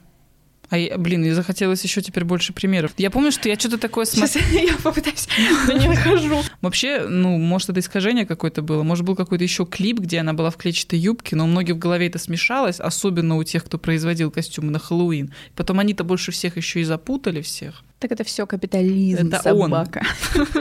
А 0.69 0.77
я, 0.77 0.97
блин, 0.97 1.19
мне 1.19 1.35
захотелось 1.35 1.83
еще 1.83 2.01
теперь 2.01 2.23
больше 2.23 2.53
примеров. 2.53 2.93
Я 2.95 3.11
помню, 3.11 3.33
что 3.33 3.49
я 3.49 3.59
что-то 3.59 3.77
такое 3.77 4.05
смотрела. 4.05 4.45
Сейчас 4.45 4.51
я 4.71 4.77
попытаюсь, 4.81 5.27
но 5.67 5.73
не 5.73 5.87
нахожу. 5.89 6.41
Вообще, 6.61 7.01
ну, 7.09 7.37
может, 7.37 7.69
это 7.71 7.81
искажение 7.81 8.25
какое-то 8.25 8.61
было. 8.61 8.81
Может, 8.81 9.03
был 9.05 9.17
какой-то 9.17 9.43
еще 9.43 9.65
клип, 9.65 9.99
где 9.99 10.19
она 10.19 10.31
была 10.31 10.49
в 10.49 10.55
клетчатой 10.55 10.97
юбке, 10.97 11.35
но 11.35 11.43
у 11.43 11.47
многих 11.47 11.75
в 11.75 11.77
голове 11.77 12.07
это 12.07 12.19
смешалось, 12.19 12.79
особенно 12.79 13.35
у 13.35 13.43
тех, 13.43 13.65
кто 13.65 13.77
производил 13.77 14.31
костюмы 14.31 14.71
на 14.71 14.79
Хэллоуин. 14.79 15.33
Потом 15.57 15.77
они-то 15.79 16.05
больше 16.05 16.31
всех 16.31 16.55
еще 16.55 16.79
и 16.79 16.85
запутали 16.85 17.41
всех. 17.41 17.83
Так 17.99 18.13
это 18.13 18.23
все 18.23 18.47
капитализм, 18.47 19.27
Это 19.27 19.53
он. 19.53 19.69
собака. 19.71 20.05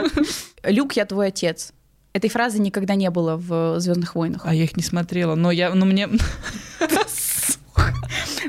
Люк, 0.63 0.91
я 0.97 1.05
твой 1.05 1.27
отец. 1.27 1.71
Этой 2.13 2.29
фразы 2.29 2.59
никогда 2.59 2.95
не 2.95 3.09
было 3.09 3.37
в 3.37 3.79
Звездных 3.79 4.15
войнах. 4.15 4.41
А 4.45 4.53
я 4.53 4.63
их 4.63 4.75
не 4.75 4.83
смотрела. 4.83 5.35
Но 5.35 5.51
я, 5.51 5.73
но 5.73 5.85
мне... 5.85 6.09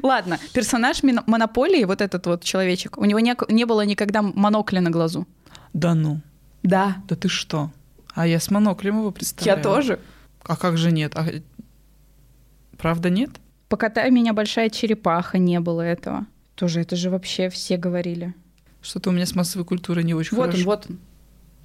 Ладно, 0.03 0.39
персонаж 0.53 1.03
Монополии, 1.03 1.85
вот 1.85 2.01
этот 2.01 2.27
вот 2.27 2.43
человечек, 2.43 2.99
у 2.99 3.05
него 3.05 3.21
не, 3.21 3.37
не 3.53 3.65
было 3.65 3.85
никогда 3.85 4.23
монокля 4.23 4.81
на 4.81 4.91
глазу. 4.91 5.29
Да 5.73 5.95
ну, 5.95 6.21
Да. 6.63 6.97
да 7.07 7.15
ты 7.15 7.29
что? 7.29 7.71
А 8.15 8.27
я 8.27 8.41
с 8.41 8.51
моноклем 8.51 8.99
его 8.99 9.11
представляю. 9.11 9.59
Я 9.59 9.63
тоже. 9.63 9.99
А 10.43 10.57
как 10.57 10.77
же 10.77 10.91
нет? 10.91 11.13
А... 11.15 11.27
Правда 12.79 13.11
нет? 13.11 13.31
Покатай 13.69 14.11
меня, 14.11 14.33
большая 14.33 14.71
черепаха, 14.71 15.39
не 15.39 15.61
было 15.61 15.83
этого. 15.83 16.27
Тоже 16.57 16.81
это 16.81 16.97
же 16.97 17.11
вообще 17.11 17.49
все 17.49 17.77
говорили. 17.77 18.35
Что-то 18.83 19.11
у 19.11 19.13
меня 19.13 19.25
с 19.25 19.35
массовой 19.35 19.65
культурой 19.65 20.05
не 20.05 20.15
очень 20.15 20.37
вот 20.37 20.47
хорошо. 20.47 20.59
он, 20.59 20.65
вот 20.65 20.87
он. 20.91 20.99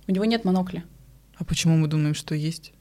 У 0.07 0.11
него 0.11 0.25
нет 0.25 0.45
монокля. 0.45 0.83
А 1.37 1.43
почему 1.43 1.77
мы 1.77 1.87
думаем, 1.87 2.15
что 2.15 2.35
есть? 2.35 2.73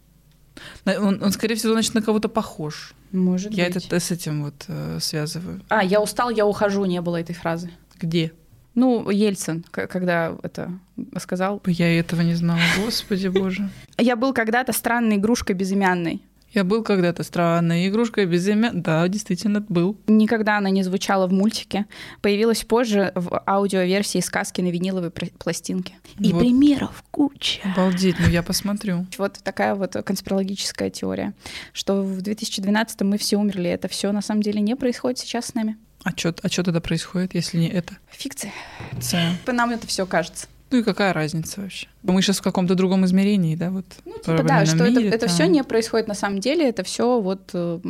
Он, 0.87 1.23
он, 1.23 1.33
скорее 1.33 1.55
всего, 1.55 1.73
значит, 1.73 1.95
на 1.95 2.03
кого-то 2.03 2.29
похож. 2.29 2.95
Может 3.13 3.53
Я 3.53 3.67
быть. 3.67 3.77
это 3.85 4.01
с 4.01 4.11
этим 4.11 4.45
вот 4.45 4.65
э, 4.69 4.99
связываю. 5.01 5.61
А, 5.69 5.85
я 5.85 6.01
устал, 6.01 6.31
я 6.31 6.47
ухожу, 6.47 6.85
не 6.87 7.01
было 7.01 7.21
этой 7.21 7.35
фразы. 7.35 7.71
Где? 7.99 8.33
Ну, 8.75 9.09
Ельцин, 9.11 9.65
когда 9.71 10.37
это 10.43 10.79
сказал. 11.19 11.63
Я 11.67 11.99
этого 11.99 12.21
не 12.21 12.35
знала. 12.35 12.61
Господи 12.85 13.29
боже. 13.29 13.71
Я 13.99 14.17
был 14.17 14.35
когда-то 14.35 14.73
странной 14.73 15.17
игрушкой 15.17 15.57
безымянной. 15.57 16.21
Я 16.53 16.65
был 16.65 16.83
когда-то 16.83 17.23
странной 17.23 17.89
игрушкой 17.89 18.25
без 18.27 18.49
имя. 18.49 18.71
Да, 18.73 19.07
действительно, 19.09 19.61
был. 19.61 19.99
Никогда 20.07 20.57
она 20.59 20.71
не 20.71 20.83
звучала 20.83 21.27
в 21.27 21.33
мультике. 21.33 21.87
Появилась 22.23 22.65
позже 22.65 23.13
в 23.15 23.43
аудиоверсии 23.47 24.21
сказки 24.21 24.61
на 24.61 24.69
виниловой 24.69 25.11
пластинке. 25.11 25.95
И 26.19 26.33
Вот. 26.33 26.41
примеров 26.41 27.05
куча. 27.11 27.61
Обалдеть, 27.65 28.17
ну 28.19 28.29
я 28.29 28.43
посмотрю. 28.43 29.07
Вот 29.19 29.39
такая 29.43 29.75
вот 29.75 29.93
конспирологическая 30.05 30.91
теория, 30.91 31.35
что 31.73 32.03
в 32.03 32.23
2012 32.23 33.01
мы 33.03 33.19
все 33.19 33.37
умерли. 33.37 33.69
Это 33.69 33.89
все 33.89 34.13
на 34.13 34.23
самом 34.23 34.43
деле 34.43 34.61
не 34.61 34.77
происходит 34.77 35.19
сейчас 35.19 35.47
с 35.47 35.55
нами. 35.55 35.77
А 36.05 36.11
что 36.11 36.35
а 36.43 36.49
чё 36.49 36.63
тогда 36.63 36.81
происходит, 36.81 37.35
если 37.35 37.59
не 37.59 37.69
это? 37.69 37.97
Фикция. 38.11 38.53
Ц. 39.01 39.37
Нам 39.47 39.71
это 39.71 39.87
все 39.89 40.07
кажется. 40.07 40.47
Ну 40.71 40.79
и 40.79 40.83
какая 40.83 41.13
разница 41.13 41.61
вообще? 41.61 41.87
Мы 42.03 42.23
сейчас 42.23 42.39
в 42.39 42.43
каком-то 42.43 42.75
другом 42.75 43.05
измерении, 43.05 43.55
да, 43.55 43.71
вот? 43.71 43.87
Ну, 44.05 44.15
типа, 44.19 44.43
да, 44.43 44.67
что 44.67 44.85
это, 44.85 44.99
мире, 44.99 45.09
это 45.09 45.27
там. 45.27 45.29
все 45.29 45.47
не 45.47 45.63
происходит 45.63 46.09
на 46.09 46.15
самом 46.15 46.41
деле, 46.41 46.69
это 46.69 46.83
все 46.83 47.21
вот 47.21 47.51
э, 47.53 47.81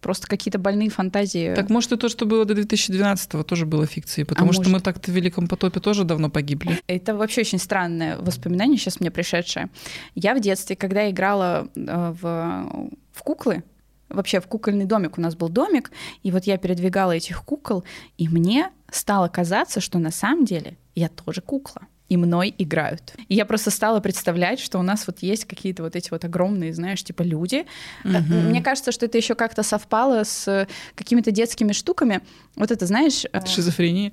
просто 0.00 0.26
какие-то 0.26 0.58
больные 0.58 0.88
фантазии. 0.88 1.54
Так 1.54 1.68
может 1.68 1.92
и 1.92 1.96
то, 1.96 2.08
что 2.08 2.26
было 2.26 2.44
до 2.44 2.54
2012-го, 2.54 3.42
тоже 3.42 3.66
было 3.66 3.86
фикцией, 3.86 4.26
потому 4.26 4.52
что 4.52 4.62
может. 4.62 4.72
мы 4.72 4.80
так-то 4.80 5.10
в 5.10 5.14
Великом 5.14 5.46
потопе 5.46 5.80
тоже 5.80 6.04
давно 6.04 6.30
погибли. 6.30 6.80
Это 6.86 7.14
вообще 7.14 7.42
очень 7.42 7.58
странное 7.58 8.16
воспоминание 8.16 8.78
сейчас 8.78 9.00
мне 9.00 9.10
пришедшее. 9.10 9.68
Я 10.14 10.34
в 10.34 10.40
детстве, 10.40 10.76
когда 10.76 11.08
играла 11.10 11.68
э, 11.76 12.14
в, 12.20 12.90
в 13.12 13.22
куклы, 13.22 13.62
вообще 14.08 14.40
в 14.40 14.46
кукольный 14.46 14.86
домик 14.86 15.18
у 15.18 15.20
нас 15.20 15.36
был 15.36 15.48
домик, 15.48 15.90
и 16.22 16.30
вот 16.30 16.44
я 16.44 16.56
передвигала 16.56 17.12
этих 17.12 17.44
кукол, 17.44 17.84
и 18.18 18.28
мне 18.28 18.70
стало 18.90 19.28
казаться, 19.28 19.80
что 19.80 19.98
на 19.98 20.10
самом 20.10 20.44
деле 20.44 20.76
я 20.94 21.08
тоже 21.08 21.40
кукла. 21.40 21.86
И 22.10 22.16
мной 22.16 22.52
играют. 22.58 23.14
И 23.28 23.34
я 23.36 23.46
просто 23.46 23.70
стала 23.70 24.00
представлять, 24.00 24.60
что 24.60 24.78
у 24.78 24.82
нас 24.82 25.06
вот 25.06 25.20
есть 25.20 25.44
какие-то 25.46 25.82
вот 25.84 25.96
эти 25.96 26.10
вот 26.10 26.24
огромные, 26.24 26.74
знаешь, 26.74 27.02
типа 27.02 27.22
люди. 27.22 27.64
Э, 28.04 28.18
Мне 28.20 28.60
кажется, 28.62 28.92
что 28.92 29.06
это 29.06 29.16
еще 29.16 29.34
как-то 29.34 29.62
совпало 29.62 30.24
с 30.24 30.66
какими-то 30.96 31.30
детскими 31.30 31.72
штуками. 31.72 32.20
Вот 32.56 32.70
это, 32.72 32.84
знаешь... 32.86 33.24
э, 33.32 33.46
Шизофрения. 33.46 34.12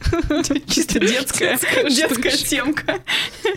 Чисто 0.68 1.00
детская, 1.00 1.58
детская 1.88 2.36
темка. 2.36 3.00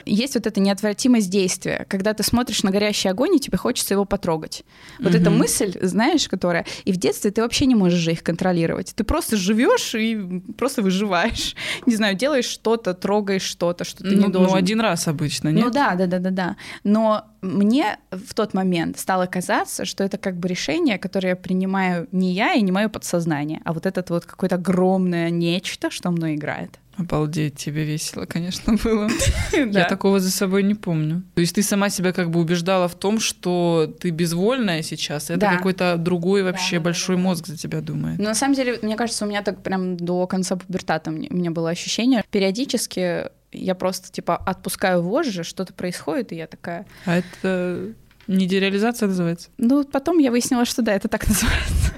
Есть 0.06 0.34
вот 0.36 0.48
эта 0.48 0.60
неотвратимость 0.60 1.30
действия, 1.30 1.86
когда 1.88 2.14
ты 2.14 2.24
смотришь 2.24 2.64
на 2.64 2.72
горящий 2.72 3.10
огонь, 3.10 3.36
и 3.36 3.40
тебе 3.40 3.58
хочется 3.58 3.94
его 3.94 4.06
потрогать. 4.06 4.64
Вот 5.00 5.14
эта 5.16 5.30
мысль, 5.30 5.78
знаешь, 5.82 6.28
которая... 6.28 6.66
И 6.84 6.92
в 6.92 6.98
детстве 6.98 7.32
ты 7.32 7.42
вообще 7.42 7.66
не 7.68 7.76
можешь 7.76 8.00
же 8.00 8.12
их 8.12 8.24
контролировать. 8.24 8.94
Ты 8.96 9.04
просто 9.04 9.38
живешь 9.38 9.94
и 9.96 10.42
просто 10.58 10.82
выживаешь. 10.82 11.56
Не 11.86 11.96
знаю, 11.96 12.16
делаешь 12.16 12.46
что-то, 12.46 12.94
трогаешь 12.94 13.51
что-то, 13.52 13.84
что 13.84 14.04
ты 14.04 14.16
Ну, 14.16 14.28
не 14.28 14.32
должен. 14.34 14.52
ну, 14.52 14.58
один 14.58 14.82
раз 14.82 15.08
обычно, 15.08 15.50
нет? 15.50 15.66
Ну 15.66 15.72
да, 15.72 15.96
да, 15.96 16.06
да, 16.08 16.20
да, 16.20 16.30
да. 16.32 16.56
Но 16.84 17.26
мне 17.42 17.98
в 18.12 18.34
тот 18.34 18.54
момент 18.54 18.98
стало 19.00 19.26
казаться, 19.26 19.86
что 19.86 20.04
это 20.04 20.18
как 20.18 20.38
бы 20.38 20.48
решение, 20.48 20.98
которое 20.98 21.30
я 21.30 21.36
принимаю 21.36 22.08
не 22.12 22.32
я 22.34 22.54
и 22.54 22.62
не 22.62 22.72
мое 22.72 22.88
подсознание, 22.90 23.60
а 23.66 23.74
вот 23.74 23.86
этот 23.86 24.10
вот 24.10 24.26
какое-то 24.26 24.56
огромное 24.56 25.30
нечто, 25.30 25.90
что 25.92 26.12
мной 26.12 26.36
играет. 26.36 26.80
Обалдеть, 26.98 27.56
тебе 27.56 27.86
весело, 27.86 28.26
конечно, 28.26 28.76
было. 28.84 29.10
Я 29.54 29.86
такого 29.86 30.20
за 30.20 30.30
собой 30.30 30.62
не 30.64 30.76
помню. 30.76 31.24
То 31.36 31.42
есть 31.42 31.56
ты 31.56 31.64
сама 31.64 31.90
себя 31.90 32.12
как 32.12 32.30
бы 32.30 32.40
убеждала 32.40 32.88
в 32.88 32.96
том, 32.96 33.20
что 33.20 33.92
ты 34.00 34.10
безвольная 34.12 34.84
сейчас, 34.84 35.30
это 35.30 35.48
какой-то 35.48 35.96
другой 35.98 36.44
вообще 36.44 36.80
большой 36.80 37.16
мозг 37.16 37.48
за 37.48 37.58
тебя 37.58 37.82
думает. 37.82 38.20
Но 38.20 38.26
на 38.26 38.36
самом 38.36 38.56
деле, 38.56 38.78
мне 38.82 38.96
кажется, 38.98 39.26
у 39.26 39.28
меня 39.28 39.42
так 39.42 39.64
прям 39.64 39.98
до 39.98 40.28
конца 40.28 40.58
пубертата 40.58 41.10
у 41.10 41.14
меня 41.14 41.52
было 41.52 41.70
ощущение. 41.70 42.24
Периодически 42.30 43.30
я 43.52 43.76
просто 43.76 44.12
типа 44.12 44.36
отпускаю 44.38 45.02
вожжи, 45.02 45.44
что-то 45.44 45.74
происходит, 45.74 46.32
и 46.32 46.36
я 46.36 46.48
такая... 46.48 46.86
А 47.06 47.18
это 47.18 47.94
не 48.28 48.48
дереализация 48.48 49.08
называется? 49.08 49.50
Ну, 49.58 49.84
потом 49.84 50.20
я 50.20 50.32
выяснила, 50.32 50.66
что 50.66 50.82
да, 50.82 50.94
это 50.94 51.08
так 51.08 51.28
называется. 51.28 51.94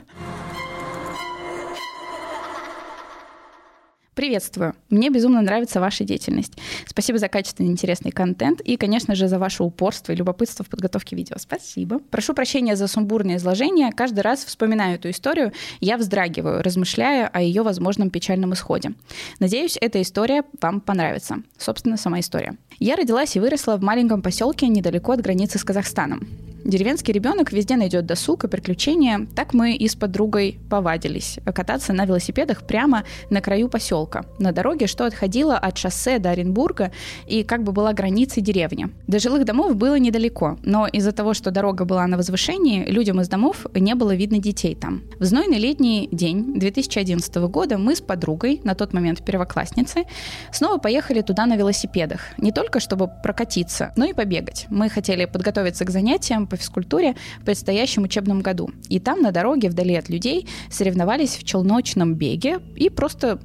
Приветствую. 4.15 4.76
Мне 4.91 5.10
безумно 5.10 5.41
нравится 5.41 5.80
ваша 5.80 6.03
деятельность. 6.03 6.53
Спасибо 6.85 7.18
за 7.18 7.30
качественный 7.30 7.72
интересный 7.72 8.11
контент 8.11 8.61
и, 8.61 8.77
конечно 8.77 9.15
же, 9.15 9.27
за 9.27 9.40
ваше 9.40 9.64
упорство 9.64 10.11
и 10.11 10.15
любопытство 10.15 10.64
в 10.64 10.69
подготовке 10.69 11.15
видео. 11.15 11.38
Спасибо. 11.40 11.98
Прошу 12.11 12.35
прощения 12.35 12.76
за 12.76 12.88
сумбурное 12.88 13.38
изложение. 13.38 13.91
Каждый 13.91 14.19
раз 14.19 14.45
вспоминаю 14.45 14.95
эту 14.95 15.10
историю, 15.10 15.52
я 15.80 15.98
вздрагиваю, 15.98 16.61
размышляя 16.61 17.27
о 17.27 17.41
ее 17.41 17.64
возможном 17.64 18.11
печальном 18.11 18.53
исходе. 18.53 18.94
Надеюсь, 19.40 19.80
эта 19.81 19.99
история 19.99 20.44
вам 20.61 20.80
понравится. 20.80 21.38
Собственно, 21.57 21.98
сама 21.98 22.19
история. 22.19 22.56
Я 22.80 22.95
родилась 22.95 23.35
и 23.35 23.40
выросла 23.40 23.77
в 23.77 23.81
маленьком 23.81 24.22
поселке 24.22 24.68
недалеко 24.68 25.14
от 25.14 25.22
границы 25.22 25.57
с 25.57 25.64
Казахстаном. 25.64 26.27
Деревенский 26.64 27.14
ребенок 27.14 27.52
везде 27.52 27.76
найдет 27.76 28.06
досуг 28.06 28.45
и 28.45 28.48
приключения. 28.48 29.27
Так 29.35 29.53
мы 29.53 29.76
и 29.76 29.88
с 29.88 29.95
подругой 29.95 30.60
повадились 30.69 31.40
кататься 31.53 31.91
на 31.91 32.06
велосипедах 32.06 32.65
прямо 32.65 33.03
на 33.30 33.41
краю 33.41 33.68
поселка, 33.68 34.02
на 34.39 34.51
дороге, 34.51 34.88
что 34.88 35.05
отходила 35.05 35.57
от 35.57 35.77
шоссе 35.77 36.19
до 36.19 36.31
Оренбурга 36.31 36.91
и 37.27 37.43
как 37.43 37.63
бы 37.63 37.71
была 37.71 37.93
границей 37.93 38.43
деревни. 38.43 38.89
До 39.07 39.19
жилых 39.19 39.45
домов 39.45 39.75
было 39.75 39.99
недалеко, 39.99 40.57
но 40.63 40.88
из-за 40.88 41.11
того, 41.11 41.34
что 41.34 41.51
дорога 41.51 41.85
была 41.85 42.05
на 42.07 42.17
возвышении, 42.17 42.85
людям 42.85 43.21
из 43.21 43.27
домов 43.27 43.65
не 43.73 43.95
было 43.95 44.15
видно 44.15 44.39
детей 44.39 44.75
там. 44.75 45.03
В 45.19 45.25
знойный 45.25 45.59
летний 45.59 46.09
день 46.11 46.59
2011 46.59 47.35
года 47.35 47.77
мы 47.77 47.95
с 47.95 48.01
подругой, 48.01 48.61
на 48.63 48.75
тот 48.75 48.93
момент 48.93 49.23
первоклассницей, 49.23 50.05
снова 50.51 50.77
поехали 50.77 51.21
туда 51.21 51.45
на 51.45 51.55
велосипедах. 51.55 52.21
Не 52.38 52.51
только 52.51 52.80
чтобы 52.80 53.09
прокатиться, 53.23 53.93
но 53.95 54.05
и 54.05 54.13
побегать. 54.13 54.67
Мы 54.69 54.89
хотели 54.89 55.25
подготовиться 55.25 55.85
к 55.85 55.89
занятиям 55.89 56.47
по 56.47 56.57
физкультуре 56.57 57.15
в 57.41 57.45
предстоящем 57.45 58.03
учебном 58.03 58.41
году. 58.41 58.69
И 58.89 58.99
там 58.99 59.21
на 59.21 59.31
дороге, 59.31 59.69
вдали 59.69 59.95
от 59.95 60.09
людей, 60.09 60.47
соревновались 60.69 61.35
в 61.38 61.43
челночном 61.43 62.15
беге 62.15 62.59
и 62.75 62.89
просто 62.89 63.39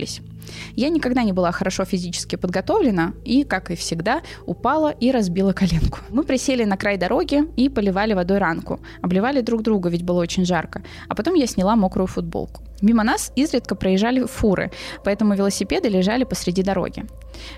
дурачились. 0.00 0.20
Я 0.76 0.88
никогда 0.88 1.22
не 1.22 1.32
была 1.32 1.52
хорошо 1.52 1.84
физически 1.84 2.36
подготовлена 2.36 3.12
и, 3.24 3.44
как 3.44 3.70
и 3.70 3.74
всегда, 3.74 4.22
упала 4.46 4.90
и 4.90 5.12
разбила 5.12 5.52
коленку. 5.52 5.98
Мы 6.10 6.24
присели 6.24 6.64
на 6.64 6.76
край 6.76 6.96
дороги 6.96 7.42
и 7.56 7.68
поливали 7.68 8.14
водой 8.14 8.38
ранку. 8.38 8.80
Обливали 9.02 9.42
друг 9.42 9.62
друга, 9.62 9.90
ведь 9.90 10.02
было 10.02 10.20
очень 10.20 10.44
жарко. 10.44 10.82
А 11.08 11.14
потом 11.14 11.34
я 11.34 11.46
сняла 11.46 11.76
мокрую 11.76 12.06
футболку. 12.06 12.62
Мимо 12.80 13.04
нас 13.04 13.32
изредка 13.36 13.74
проезжали 13.74 14.24
фуры, 14.26 14.70
поэтому 15.04 15.34
велосипеды 15.34 15.88
лежали 15.88 16.24
посреди 16.24 16.62
дороги. 16.62 17.04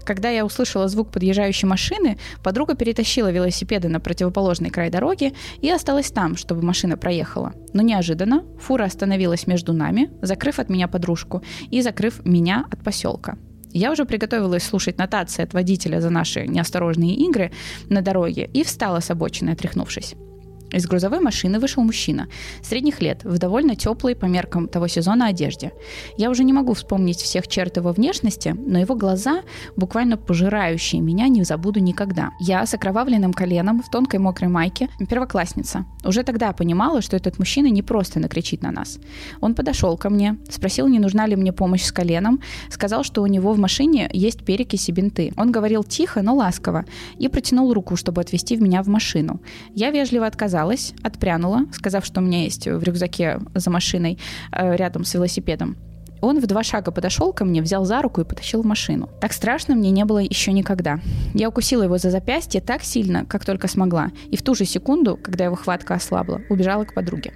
Когда 0.04 0.30
я 0.30 0.44
услышала 0.44 0.88
звук 0.88 1.10
подъезжающей 1.10 1.66
машины, 1.66 2.18
подруга 2.42 2.74
перетащила 2.74 3.30
велосипеды 3.30 3.88
на 3.88 4.00
противоположный 4.00 4.70
край 4.70 4.90
дороги 4.90 5.34
и 5.60 5.70
осталась 5.70 6.10
там, 6.10 6.36
чтобы 6.36 6.62
машина 6.62 6.96
проехала. 6.96 7.52
Но 7.72 7.82
неожиданно 7.82 8.44
фура 8.60 8.84
остановилась 8.84 9.46
между 9.46 9.72
нами, 9.72 10.10
закрыв 10.22 10.58
от 10.58 10.68
меня 10.68 10.88
подружку 10.88 11.42
и 11.70 11.82
закрыв 11.82 12.24
меня 12.24 12.66
от 12.70 12.82
поселка. 12.82 13.36
Я 13.72 13.90
уже 13.90 14.04
приготовилась 14.04 14.64
слушать 14.64 14.98
нотации 14.98 15.42
от 15.42 15.54
водителя 15.54 16.00
за 16.00 16.10
наши 16.10 16.46
неосторожные 16.46 17.14
игры 17.14 17.52
на 17.88 18.02
дороге 18.02 18.50
и 18.52 18.64
встала 18.64 19.00
с 19.00 19.10
обочины, 19.10 19.50
отряхнувшись. 19.50 20.14
Из 20.72 20.86
грузовой 20.86 21.20
машины 21.20 21.58
вышел 21.58 21.82
мужчина, 21.82 22.28
средних 22.62 23.02
лет, 23.02 23.24
в 23.24 23.38
довольно 23.38 23.76
теплой 23.76 24.16
по 24.16 24.24
меркам 24.24 24.68
того 24.68 24.88
сезона 24.88 25.26
одежде. 25.26 25.72
Я 26.16 26.30
уже 26.30 26.44
не 26.44 26.52
могу 26.52 26.72
вспомнить 26.72 27.18
всех 27.18 27.46
черт 27.46 27.76
его 27.76 27.92
внешности, 27.92 28.56
но 28.58 28.78
его 28.78 28.94
глаза, 28.94 29.42
буквально 29.76 30.16
пожирающие 30.16 31.02
меня, 31.02 31.28
не 31.28 31.44
забуду 31.44 31.80
никогда. 31.80 32.30
Я 32.40 32.64
с 32.64 32.72
окровавленным 32.72 33.34
коленом 33.34 33.82
в 33.82 33.90
тонкой 33.90 34.18
мокрой 34.20 34.48
майке, 34.48 34.88
первоклассница. 35.08 35.84
Уже 36.04 36.22
тогда 36.22 36.52
понимала, 36.52 37.02
что 37.02 37.16
этот 37.16 37.38
мужчина 37.38 37.66
не 37.66 37.82
просто 37.82 38.18
накричит 38.18 38.62
на 38.62 38.70
нас. 38.70 38.98
Он 39.40 39.54
подошел 39.54 39.96
ко 39.98 40.08
мне, 40.08 40.38
спросил, 40.48 40.88
не 40.88 40.98
нужна 40.98 41.26
ли 41.26 41.36
мне 41.36 41.52
помощь 41.52 41.84
с 41.84 41.92
коленом, 41.92 42.40
сказал, 42.70 43.04
что 43.04 43.22
у 43.22 43.26
него 43.26 43.52
в 43.52 43.58
машине 43.58 44.08
есть 44.12 44.44
перекись 44.44 44.88
и 44.88 44.92
бинты. 44.92 45.32
Он 45.36 45.52
говорил 45.52 45.84
тихо, 45.84 46.22
но 46.22 46.34
ласково, 46.34 46.86
и 47.18 47.28
протянул 47.28 47.74
руку, 47.74 47.96
чтобы 47.96 48.22
отвезти 48.22 48.56
меня 48.56 48.82
в 48.82 48.88
машину. 48.88 49.40
Я 49.74 49.90
вежливо 49.90 50.26
отказалась, 50.26 50.61
отпрянула, 51.02 51.66
сказав, 51.72 52.04
что 52.04 52.20
у 52.20 52.24
меня 52.24 52.42
есть 52.42 52.66
в 52.66 52.82
рюкзаке 52.82 53.40
за 53.54 53.70
машиной 53.70 54.18
э, 54.52 54.76
рядом 54.76 55.04
с 55.04 55.14
велосипедом. 55.14 55.76
Он 56.22 56.38
в 56.38 56.46
два 56.46 56.62
шага 56.62 56.92
подошел 56.92 57.32
ко 57.32 57.44
мне, 57.44 57.60
взял 57.60 57.84
за 57.84 58.00
руку 58.00 58.20
и 58.20 58.24
потащил 58.24 58.62
в 58.62 58.66
машину. 58.66 59.08
Так 59.20 59.32
страшно 59.32 59.74
мне 59.74 59.90
не 59.90 60.04
было 60.04 60.18
еще 60.18 60.52
никогда. 60.52 61.00
Я 61.34 61.48
укусила 61.48 61.82
его 61.82 61.98
за 61.98 62.10
запястье 62.10 62.60
так 62.60 62.84
сильно, 62.84 63.24
как 63.24 63.44
только 63.44 63.66
смогла, 63.66 64.12
и 64.30 64.36
в 64.36 64.42
ту 64.42 64.54
же 64.54 64.64
секунду, 64.64 65.18
когда 65.20 65.44
его 65.44 65.56
хватка 65.56 65.94
ослабла, 65.94 66.40
убежала 66.48 66.84
к 66.84 66.94
подруге. 66.94 67.32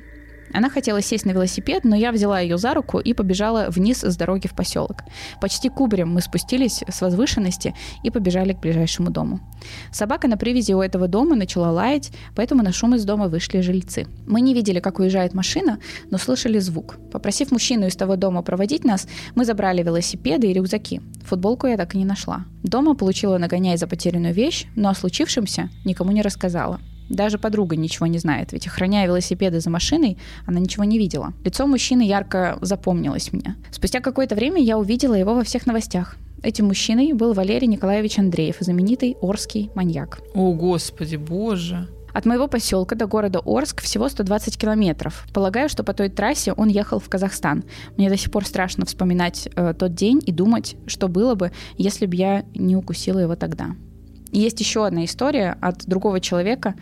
Она 0.52 0.70
хотела 0.70 1.02
сесть 1.02 1.26
на 1.26 1.30
велосипед, 1.30 1.84
но 1.84 1.96
я 1.96 2.12
взяла 2.12 2.40
ее 2.40 2.58
за 2.58 2.74
руку 2.74 2.98
и 2.98 3.12
побежала 3.12 3.66
вниз 3.68 4.02
с 4.02 4.16
дороги 4.16 4.46
в 4.46 4.54
поселок. 4.54 5.02
Почти 5.40 5.68
кубарем 5.68 6.12
мы 6.12 6.20
спустились 6.20 6.82
с 6.88 7.00
возвышенности 7.00 7.74
и 8.02 8.10
побежали 8.10 8.52
к 8.52 8.60
ближайшему 8.60 9.10
дому. 9.10 9.40
Собака 9.92 10.28
на 10.28 10.36
привязи 10.36 10.72
у 10.72 10.80
этого 10.80 11.08
дома 11.08 11.36
начала 11.36 11.70
лаять, 11.70 12.12
поэтому 12.34 12.62
на 12.62 12.72
шум 12.72 12.94
из 12.94 13.04
дома 13.04 13.28
вышли 13.28 13.60
жильцы. 13.60 14.06
Мы 14.26 14.40
не 14.40 14.54
видели, 14.54 14.80
как 14.80 14.98
уезжает 14.98 15.34
машина, 15.34 15.78
но 16.10 16.18
слышали 16.18 16.58
звук. 16.58 16.96
Попросив 17.12 17.50
мужчину 17.50 17.86
из 17.86 17.96
того 17.96 18.16
дома 18.16 18.42
проводить 18.42 18.84
нас, 18.84 19.08
мы 19.34 19.44
забрали 19.44 19.82
велосипеды 19.82 20.48
и 20.48 20.52
рюкзаки. 20.52 21.00
Футболку 21.24 21.66
я 21.66 21.76
так 21.76 21.94
и 21.94 21.98
не 21.98 22.04
нашла. 22.04 22.44
Дома 22.62 22.94
получила 22.94 23.38
нагоняй 23.38 23.76
за 23.76 23.86
потерянную 23.86 24.34
вещь, 24.34 24.66
но 24.74 24.88
о 24.88 24.94
случившемся 24.94 25.70
никому 25.84 26.12
не 26.12 26.22
рассказала. 26.22 26.80
Даже 27.08 27.38
подруга 27.38 27.76
ничего 27.76 28.06
не 28.06 28.18
знает, 28.18 28.52
ведь 28.52 28.66
охраняя 28.66 29.06
велосипеды 29.06 29.60
за 29.60 29.70
машиной, 29.70 30.18
она 30.46 30.60
ничего 30.60 30.84
не 30.84 30.98
видела. 30.98 31.32
Лицо 31.44 31.66
мужчины 31.66 32.02
ярко 32.02 32.58
запомнилось 32.60 33.32
мне. 33.32 33.56
Спустя 33.70 34.00
какое-то 34.00 34.34
время 34.34 34.62
я 34.62 34.78
увидела 34.78 35.14
его 35.14 35.34
во 35.34 35.44
всех 35.44 35.66
новостях. 35.66 36.16
Этим 36.42 36.66
мужчиной 36.66 37.12
был 37.12 37.32
Валерий 37.32 37.66
Николаевич 37.66 38.18
Андреев, 38.18 38.56
знаменитый 38.60 39.16
Орский 39.20 39.70
маньяк. 39.74 40.20
О, 40.34 40.52
господи, 40.52 41.16
боже. 41.16 41.88
От 42.12 42.24
моего 42.24 42.48
поселка 42.48 42.94
до 42.94 43.06
города 43.06 43.40
Орск 43.44 43.82
всего 43.82 44.08
120 44.08 44.56
километров. 44.56 45.26
Полагаю, 45.34 45.68
что 45.68 45.84
по 45.84 45.92
той 45.92 46.08
трассе 46.08 46.52
он 46.52 46.68
ехал 46.68 46.98
в 46.98 47.08
Казахстан. 47.10 47.64
Мне 47.98 48.08
до 48.08 48.16
сих 48.16 48.30
пор 48.30 48.46
страшно 48.46 48.86
вспоминать 48.86 49.50
э, 49.54 49.74
тот 49.78 49.94
день 49.94 50.22
и 50.24 50.32
думать, 50.32 50.76
что 50.86 51.08
было 51.08 51.34
бы, 51.34 51.52
если 51.76 52.06
бы 52.06 52.16
я 52.16 52.44
не 52.54 52.74
укусила 52.74 53.18
его 53.18 53.36
тогда. 53.36 53.76
Есть 54.32 54.60
еще 54.60 54.86
одна 54.86 55.04
история 55.04 55.56
от 55.60 55.86
другого 55.86 56.20
человека, 56.20 56.74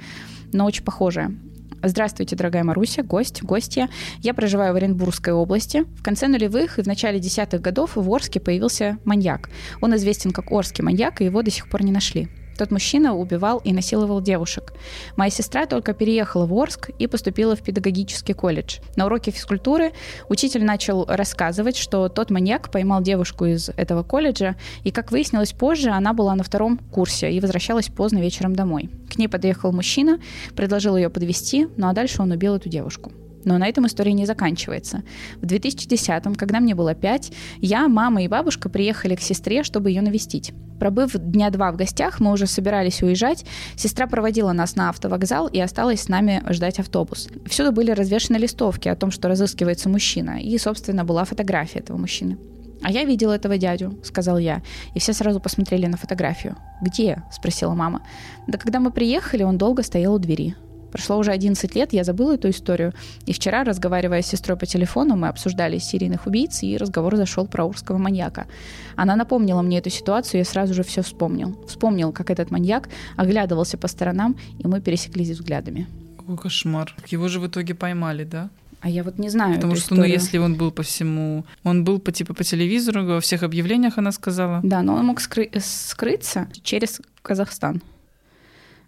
но 0.53 0.65
очень 0.66 0.85
похожая. 0.85 1.35
Здравствуйте, 1.83 2.35
дорогая 2.35 2.65
Маруся, 2.65 3.03
гость, 3.03 3.43
гостья. 3.43 3.91
Я 4.21 4.33
проживаю 4.33 4.73
в 4.73 4.77
Оренбургской 4.77 5.35
области. 5.35 5.85
В 5.99 6.03
конце 6.03 6.29
нулевых 6.29 6.79
и 6.79 6.83
в 6.83 6.87
начале 6.87 7.21
десятых 7.21 7.61
годов 7.61 7.97
в 7.97 8.11
Орске 8.11 8.41
появился 8.41 8.97
маньяк. 9.05 9.51
Он 9.83 9.95
известен 9.97 10.31
как 10.31 10.51
Орский 10.51 10.83
маньяк, 10.83 11.21
и 11.21 11.27
его 11.27 11.43
до 11.43 11.51
сих 11.51 11.69
пор 11.69 11.83
не 11.83 11.93
нашли. 11.93 12.29
Тот 12.57 12.71
мужчина 12.71 13.15
убивал 13.15 13.59
и 13.59 13.73
насиловал 13.73 14.21
девушек. 14.21 14.73
Моя 15.17 15.31
сестра 15.31 15.67
только 15.67 15.95
переехала 15.95 16.47
в 16.47 16.55
Орск 16.55 16.91
и 16.99 17.07
поступила 17.07 17.57
в 17.57 17.63
педагогический 17.63 18.33
колледж. 18.33 18.79
На 18.97 19.07
уроке 19.07 19.31
физкультуры 19.31 19.93
учитель 20.29 20.65
начал 20.65 21.05
рассказывать, 21.07 21.77
что 21.77 22.09
тот 22.09 22.31
маньяк 22.31 22.71
поймал 22.71 23.03
девушку 23.03 23.47
из 23.47 23.71
этого 23.71 24.03
колледжа, 24.03 24.57
и, 24.85 24.91
как 24.91 25.11
выяснилось 25.11 25.53
позже, 25.53 25.91
она 25.91 26.13
была 26.13 26.35
на 26.35 26.45
втором 26.45 26.79
курсе 26.79 27.33
и 27.33 27.41
возвращалась 27.41 27.89
поздно 27.89 28.19
вечером 28.19 28.55
домой. 28.55 28.91
К 29.13 29.17
ней 29.17 29.29
подъехал 29.29 29.73
мужчина, 29.73 30.19
предложил 30.55 30.97
ее 30.97 31.11
подвести, 31.11 31.69
ну 31.77 31.89
а 31.89 31.93
дальше 31.93 32.23
он 32.23 32.31
убил 32.31 32.55
эту 32.55 32.69
девушку. 32.69 33.13
Но 33.45 33.59
на 33.59 33.69
этом 33.69 33.87
история 33.87 34.12
не 34.12 34.27
заканчивается. 34.27 35.03
В 35.41 35.47
2010-м, 35.47 36.35
когда 36.35 36.61
мне 36.61 36.75
было 36.75 36.95
5, 36.95 37.33
я, 37.61 37.89
мама 37.89 38.23
и 38.23 38.29
бабушка 38.29 38.69
приехали 38.69 39.15
к 39.16 39.21
сестре, 39.21 39.62
чтобы 39.62 39.91
ее 39.91 40.03
навестить. 40.03 40.53
Пробыв 40.79 41.12
дня 41.15 41.51
два 41.51 41.71
в 41.73 41.77
гостях, 41.77 42.21
мы 42.21 42.33
уже 42.33 42.47
собирались 42.47 43.03
уезжать. 43.03 43.45
Сестра 43.77 44.07
проводила 44.07 44.53
нас 44.53 44.77
на 44.77 44.89
автовокзал 44.89 45.47
и 45.47 45.61
осталась 45.61 46.03
с 46.03 46.09
нами 46.09 46.43
ждать 46.51 46.79
автобус. 46.79 47.29
Всюду 47.47 47.73
были 47.73 47.91
развешаны 47.91 48.37
листовки 48.37 48.89
о 48.89 48.97
том, 48.97 49.11
что 49.11 49.29
разыскивается 49.29 49.89
мужчина. 49.89 50.41
И, 50.41 50.59
собственно, 50.59 51.05
была 51.05 51.25
фотография 51.25 51.79
этого 51.79 51.97
мужчины. 51.97 52.39
«А 52.83 52.91
я 52.91 53.05
видела 53.05 53.33
этого 53.33 53.57
дядю»,— 53.57 53.99
сказал 54.03 54.39
я. 54.39 54.62
И 54.95 54.99
все 54.99 55.15
сразу 55.15 55.41
посмотрели 55.41 55.87
на 55.87 55.97
фотографию. 55.97 56.57
«Где?»— 56.83 57.23
спросила 57.33 57.73
мама. 57.73 58.03
«Да 58.47 58.59
когда 58.59 58.79
мы 58.79 58.91
приехали, 58.91 59.43
он 59.43 59.57
долго 59.57 59.83
стоял 59.83 60.15
у 60.15 60.19
двери». 60.19 60.55
Прошло 60.95 61.19
уже 61.19 61.33
11 61.33 61.75
лет, 61.75 61.93
я 61.93 62.05
забыла 62.05 62.35
эту 62.35 62.51
историю. 62.51 62.93
И 63.27 63.33
вчера, 63.33 63.65
разговаривая 63.65 64.23
с 64.23 64.29
сестрой 64.29 64.57
по 64.57 64.65
телефону, 64.65 65.16
мы 65.16 65.27
обсуждали 65.27 65.79
серийных 65.79 66.29
убийц, 66.29 66.62
и 66.62 66.77
разговор 66.77 67.16
зашел 67.16 67.49
про 67.49 67.65
урского 67.65 67.99
маньяка. 67.99 68.47
Она 68.95 69.16
напомнила 69.16 69.61
мне 69.61 69.79
эту 69.79 69.91
ситуацию, 69.91 70.35
и 70.35 70.39
я 70.39 70.45
сразу 70.45 70.73
же 70.73 70.85
все 70.85 71.03
вспомнил. 71.03 71.59
Вспомнил, 71.66 72.12
как 72.12 72.31
этот 72.31 72.53
маньяк 72.53 72.89
оглядывался 73.16 73.77
по 73.77 73.89
сторонам, 73.89 74.37
и 74.61 74.69
мы 74.69 74.81
пересеклись 74.81 75.31
взглядами. 75.31 75.89
Какой 76.16 76.37
кошмар. 76.37 76.95
Его 77.09 77.27
же 77.27 77.41
в 77.41 77.49
итоге 77.49 77.75
поймали, 77.75 78.23
да? 78.23 78.49
А 78.81 78.89
я 78.89 79.03
вот 79.03 79.19
не 79.19 79.31
знаю. 79.31 79.57
Потому 79.57 79.75
что, 79.75 79.97
историю. 79.97 80.05
ну, 80.07 80.12
если 80.12 80.39
он 80.39 80.55
был 80.55 80.71
по 80.71 80.85
всему, 80.85 81.45
он 81.65 81.83
был 81.83 81.99
по 81.99 82.12
типа 82.12 82.35
по 82.35 82.45
телевизору, 82.45 83.05
во 83.05 83.21
всех 83.21 83.43
объявлениях 83.43 83.99
она 83.99 84.12
сказала. 84.12 84.61
Да, 84.62 84.83
но 84.83 84.95
он 84.95 85.07
мог 85.07 85.21
скры- 85.21 85.51
скрыться 85.61 86.47
через 86.62 87.01
Казахстан, 87.21 87.83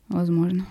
возможно. 0.09 0.67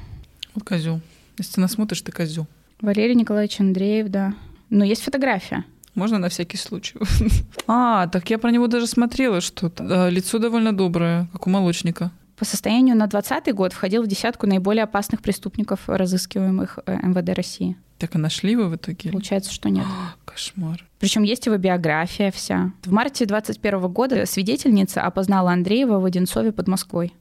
Вот 0.53 0.63
козел. 0.63 1.01
Если 1.37 1.53
ты 1.53 1.61
нас 1.61 1.73
смотришь, 1.73 2.01
ты 2.01 2.11
козел. 2.11 2.47
Валерий 2.81 3.15
Николаевич 3.15 3.59
Андреев, 3.59 4.09
да. 4.09 4.33
Но 4.69 4.83
есть 4.83 5.01
фотография. 5.01 5.65
Можно 5.95 6.17
на 6.17 6.29
всякий 6.29 6.57
случай. 6.57 6.99
А, 7.67 8.07
так 8.07 8.29
я 8.29 8.37
про 8.37 8.51
него 8.51 8.67
даже 8.67 8.85
смотрела 8.85 9.41
что-то. 9.41 9.83
Да, 9.83 10.09
лицо 10.09 10.37
довольно 10.37 10.71
доброе, 10.71 11.27
как 11.31 11.47
у 11.47 11.49
молочника. 11.49 12.11
По 12.35 12.45
состоянию 12.45 12.95
на 12.95 13.07
2020 13.07 13.55
год 13.55 13.73
входил 13.73 14.03
в 14.03 14.07
десятку 14.07 14.45
наиболее 14.45 14.83
опасных 14.83 15.21
преступников, 15.21 15.87
разыскиваемых 15.87 16.79
э, 16.85 16.97
МВД 17.01 17.29
России. 17.29 17.77
Так 17.97 18.13
и 18.13 18.17
нашли 18.17 18.51
его 18.51 18.65
в 18.65 18.75
итоге? 18.75 19.09
Получается, 19.09 19.51
что 19.51 19.69
нет. 19.69 19.85
Кошмар. 20.25 20.85
Причем 20.99 21.23
есть 21.23 21.45
его 21.45 21.57
биография 21.57 22.29
вся. 22.31 22.71
В 22.83 22.91
марте 22.91 23.25
21 23.25 23.87
года 23.87 24.25
свидетельница 24.25 25.01
опознала 25.01 25.53
Андреева 25.53 25.99
в 25.99 26.05
Одинцове 26.05 26.51
под 26.51 26.67
Москвой. 26.67 27.13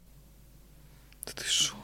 Да 1.27 1.33
ты 1.35 1.45
что? 1.49 1.75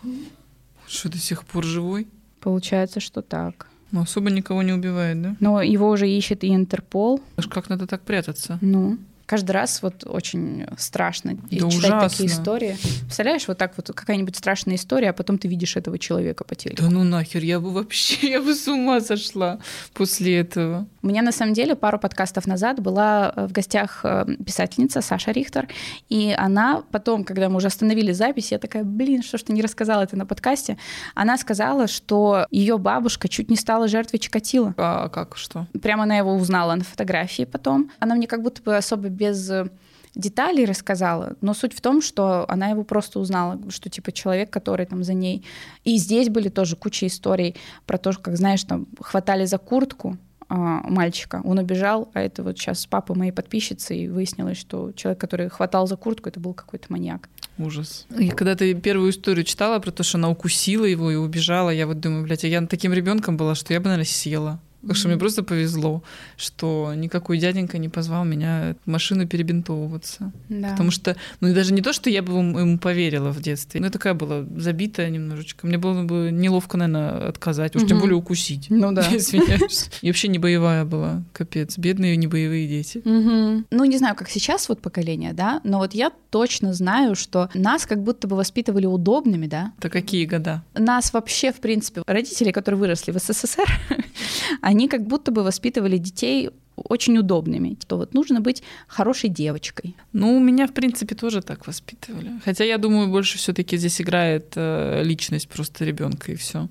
Что, 0.87 1.09
до 1.09 1.19
сих 1.19 1.45
пор 1.45 1.65
живой? 1.65 2.09
Получается, 2.41 3.01
что 3.01 3.23
так. 3.23 3.67
Ну, 3.93 4.01
особо 4.03 4.31
никого 4.31 4.63
не 4.63 4.73
убивает, 4.73 5.21
да? 5.23 5.37
Но 5.41 5.63
его 5.63 5.91
уже 5.91 6.09
ищет 6.09 6.45
и 6.45 6.55
Интерпол. 6.55 7.21
Аж 7.37 7.47
как 7.49 7.69
надо 7.69 7.87
так 7.87 8.03
прятаться? 8.03 8.59
Ну, 8.61 8.99
каждый 9.31 9.53
раз 9.53 9.81
вот 9.81 10.03
очень 10.07 10.67
страшно 10.77 11.35
Да 11.35 11.57
читать 11.57 11.75
ужасно. 11.77 12.09
такие 12.09 12.29
истории. 12.29 12.77
Представляешь, 13.03 13.47
вот 13.47 13.59
так 13.59 13.75
вот 13.77 13.93
какая-нибудь 13.95 14.35
страшная 14.35 14.75
история, 14.75 15.11
а 15.11 15.13
потом 15.13 15.39
ты 15.39 15.47
видишь 15.47 15.77
этого 15.77 16.01
человека 16.01 16.43
по 16.43 16.57
телеку. 16.57 16.83
Да 16.83 16.91
ну 16.91 17.05
нахер, 17.05 17.45
я 17.45 17.61
бы 17.61 17.71
вообще, 17.71 18.29
я 18.33 18.41
бы 18.41 18.53
с 18.57 18.67
ума 18.67 19.01
сошла 19.01 19.61
после 19.95 20.39
этого. 20.41 20.89
У 21.03 21.07
меня 21.07 21.23
на 21.23 21.31
самом 21.31 21.55
деле 21.55 21.77
пару 21.77 22.01
подкастов 22.01 22.49
назад 22.49 22.81
была 22.81 23.33
э, 23.37 23.47
в 23.47 23.53
гостях 23.53 24.01
э, 24.03 24.27
писательница 24.45 25.01
Саша 25.01 25.31
Рихтер, 25.31 25.69
и 26.09 26.35
она 26.37 26.83
потом, 26.91 27.23
когда 27.23 27.49
мы 27.49 27.59
уже 27.59 27.69
остановили 27.69 28.11
запись, 28.11 28.51
я 28.51 28.59
такая, 28.59 28.83
блин, 28.83 29.23
что 29.23 29.39
ж 29.39 29.43
ты 29.43 29.53
не 29.53 29.63
рассказала 29.63 30.03
это 30.03 30.17
на 30.17 30.27
подкасте, 30.27 30.77
она 31.15 31.39
сказала, 31.39 31.87
что 31.87 32.47
ее 32.51 32.79
бабушка 32.79 33.29
чуть 33.29 33.49
не 33.49 33.57
стала 33.57 33.87
жертвой 33.87 34.19
Чикатила. 34.19 34.75
А 34.77 35.09
как, 35.09 35.37
что? 35.37 35.69
Прямо 35.81 36.03
она 36.03 36.19
его 36.19 36.35
узнала 36.35 36.75
на 36.75 36.83
фотографии 36.83 37.45
потом. 37.45 37.93
Она 38.01 38.17
мне 38.17 38.27
как 38.27 38.43
будто 38.43 38.61
бы 38.61 38.77
особо 38.77 39.09
без 39.21 39.51
э, 39.51 39.69
деталей 40.15 40.65
рассказала, 40.65 41.37
но 41.41 41.55
суть 41.55 41.75
в 41.75 41.81
том, 41.81 42.03
что 42.03 42.45
она 42.49 42.71
его 42.71 42.85
просто 42.85 43.21
узнала, 43.21 43.59
что 43.69 43.91
типа 43.91 44.13
человек, 44.13 44.51
который 44.51 44.87
там 44.87 45.05
за 45.05 45.15
ней. 45.15 45.45
И 45.85 45.99
здесь 45.99 46.29
были 46.29 46.49
тоже 46.49 46.77
куча 46.77 47.07
историй 47.07 47.55
про 47.87 47.99
то, 47.99 48.13
как, 48.13 48.37
знаешь, 48.37 48.65
там 48.65 48.87
хватали 49.01 49.45
за 49.45 49.59
куртку 49.59 50.17
а, 50.49 50.57
мальчика, 50.89 51.41
он 51.45 51.59
убежал, 51.59 52.11
а 52.13 52.21
это 52.21 52.43
вот 52.43 52.59
сейчас 52.59 52.87
папа 52.87 53.15
моей 53.15 53.31
подписчицы, 53.31 53.97
и 53.97 54.09
выяснилось, 54.09 54.59
что 54.59 54.91
человек, 54.93 55.21
который 55.21 55.49
хватал 55.49 55.87
за 55.87 55.97
куртку, 55.97 56.29
это 56.29 56.41
был 56.41 56.55
какой-то 56.55 56.87
маньяк. 56.89 57.29
Ужас. 57.59 58.07
И 58.19 58.31
когда 58.31 58.57
ты 58.57 58.75
первую 58.75 59.11
историю 59.11 59.45
читала 59.45 59.79
про 59.79 59.93
то, 59.93 60.03
что 60.03 60.19
она 60.19 60.29
укусила 60.29 60.87
его 60.87 61.11
и 61.11 61.15
убежала, 61.15 61.71
я 61.71 61.87
вот 61.87 62.01
думаю, 62.01 62.25
блядь, 62.25 62.45
а 62.45 62.49
я 62.49 62.67
таким 62.67 62.93
ребенком 62.93 63.37
была, 63.37 63.55
что 63.55 63.73
я 63.73 63.81
бы, 63.81 63.85
наверное, 63.85 64.07
села. 64.07 64.59
Так 64.87 64.97
что 64.97 65.09
мне 65.09 65.17
просто 65.19 65.43
повезло, 65.43 66.03
что 66.37 66.93
никакой 66.97 67.39
дяденька 67.39 67.79
не 67.79 67.89
позвал 67.89 68.25
меня 68.25 68.77
в 68.85 68.91
машину 68.91 69.27
перебинтовываться. 69.27 70.33
Да. 70.49 70.71
Потому 70.71 70.91
что, 70.91 71.17
ну 71.41 71.49
и 71.49 71.55
даже 71.55 71.73
не 71.73 71.83
то, 71.83 71.93
что 71.93 72.09
я 72.11 72.23
бы 72.23 72.33
ему 72.33 72.79
поверила 72.79 73.31
в 73.31 73.41
детстве, 73.43 73.81
но 73.81 73.87
я 73.87 73.93
такая 73.93 74.15
была 74.15 74.45
забитая 74.57 75.11
немножечко. 75.11 75.67
Мне 75.67 75.79
было 75.79 76.03
бы 76.03 76.31
неловко, 76.33 76.77
наверное, 76.79 77.29
отказать, 77.29 77.77
уж 77.77 77.83
тем 77.83 77.99
Мгм. 77.99 78.01
более 78.01 78.17
укусить. 78.17 78.67
Ну 78.71 78.93
да. 78.93 79.03
Извиняюсь. 79.17 79.91
И 80.03 80.07
вообще 80.09 80.29
не 80.29 80.39
боевая 80.39 80.85
была, 80.85 81.23
капец. 81.33 81.77
Бедные 81.79 82.17
не 82.17 82.27
боевые 82.27 82.67
дети. 82.67 83.03
Мгм. 83.05 83.67
Ну, 83.71 83.85
не 83.85 83.99
знаю, 83.99 84.15
как 84.17 84.31
сейчас 84.31 84.69
вот 84.69 84.81
поколение, 84.81 85.33
да, 85.33 85.61
но 85.65 85.79
вот 85.79 85.93
я 85.95 86.11
точно 86.31 86.73
знаю, 86.73 87.15
что 87.17 87.51
нас 87.55 87.87
как 87.87 88.03
будто 88.03 88.29
бы 88.29 88.37
воспитывали 88.37 88.87
удобными, 88.87 89.47
да. 89.47 89.73
Это 89.79 89.91
какие 89.91 90.25
года? 90.27 90.63
Нас 90.75 91.13
вообще, 91.13 91.53
в 91.53 91.57
принципе, 91.61 92.03
родители, 92.07 92.51
которые 92.53 92.79
выросли 92.79 93.11
в 93.13 93.19
СССР, 93.19 93.69
они 94.71 94.89
как 94.89 95.03
будто 95.03 95.33
бы 95.33 95.43
воспитывали 95.43 95.99
детей 95.99 96.51
очень 96.77 97.19
удобными, 97.19 97.77
что 97.83 97.97
вот 97.97 98.15
нужно 98.15 98.41
быть 98.41 98.63
хорошей 98.87 99.29
девочкой. 99.29 99.95
Ну, 100.13 100.41
меня, 100.41 100.67
в 100.67 100.73
принципе, 100.73 101.15
тоже 101.15 101.43
так 101.43 101.67
воспитывали. 101.67 102.31
Хотя 102.45 102.65
я 102.65 102.79
думаю, 102.79 103.09
больше 103.09 103.37
все-таки 103.37 103.77
здесь 103.77 104.01
играет 104.01 104.53
э, 104.57 105.03
личность 105.05 105.49
просто 105.49 105.85
ребенка 105.85 106.33
и 106.33 106.37
все. 106.37 106.69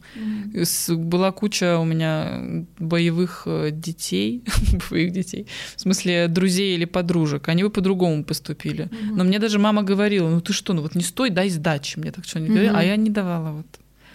Была 0.90 1.32
куча 1.32 1.78
у 1.78 1.86
меня 1.86 2.66
боевых 2.80 3.44
э, 3.46 3.70
детей, 3.72 4.42
боевых 4.90 5.14
детей, 5.14 5.46
в 5.76 5.82
смысле 5.82 6.28
друзей 6.28 6.76
или 6.76 6.86
подружек. 6.86 7.50
Они 7.50 7.64
бы 7.64 7.70
по-другому 7.70 8.24
поступили. 8.24 8.90
Но 9.12 9.24
мне 9.24 9.40
даже 9.40 9.60
мама 9.60 9.84
говорила: 9.84 10.30
ну 10.30 10.40
ты 10.42 10.54
что, 10.54 10.74
ну 10.74 10.82
вот 10.82 10.96
не 10.96 11.04
стой, 11.04 11.30
дай 11.30 11.50
сдачи. 11.50 12.00
Мне 12.00 12.12
так 12.12 12.26
что 12.26 12.40
не 12.40 12.48
говорили, 12.48 12.72
а 12.74 12.84
я 12.84 12.96
не 12.96 13.10
давала 13.10 13.52
вот. 13.52 13.66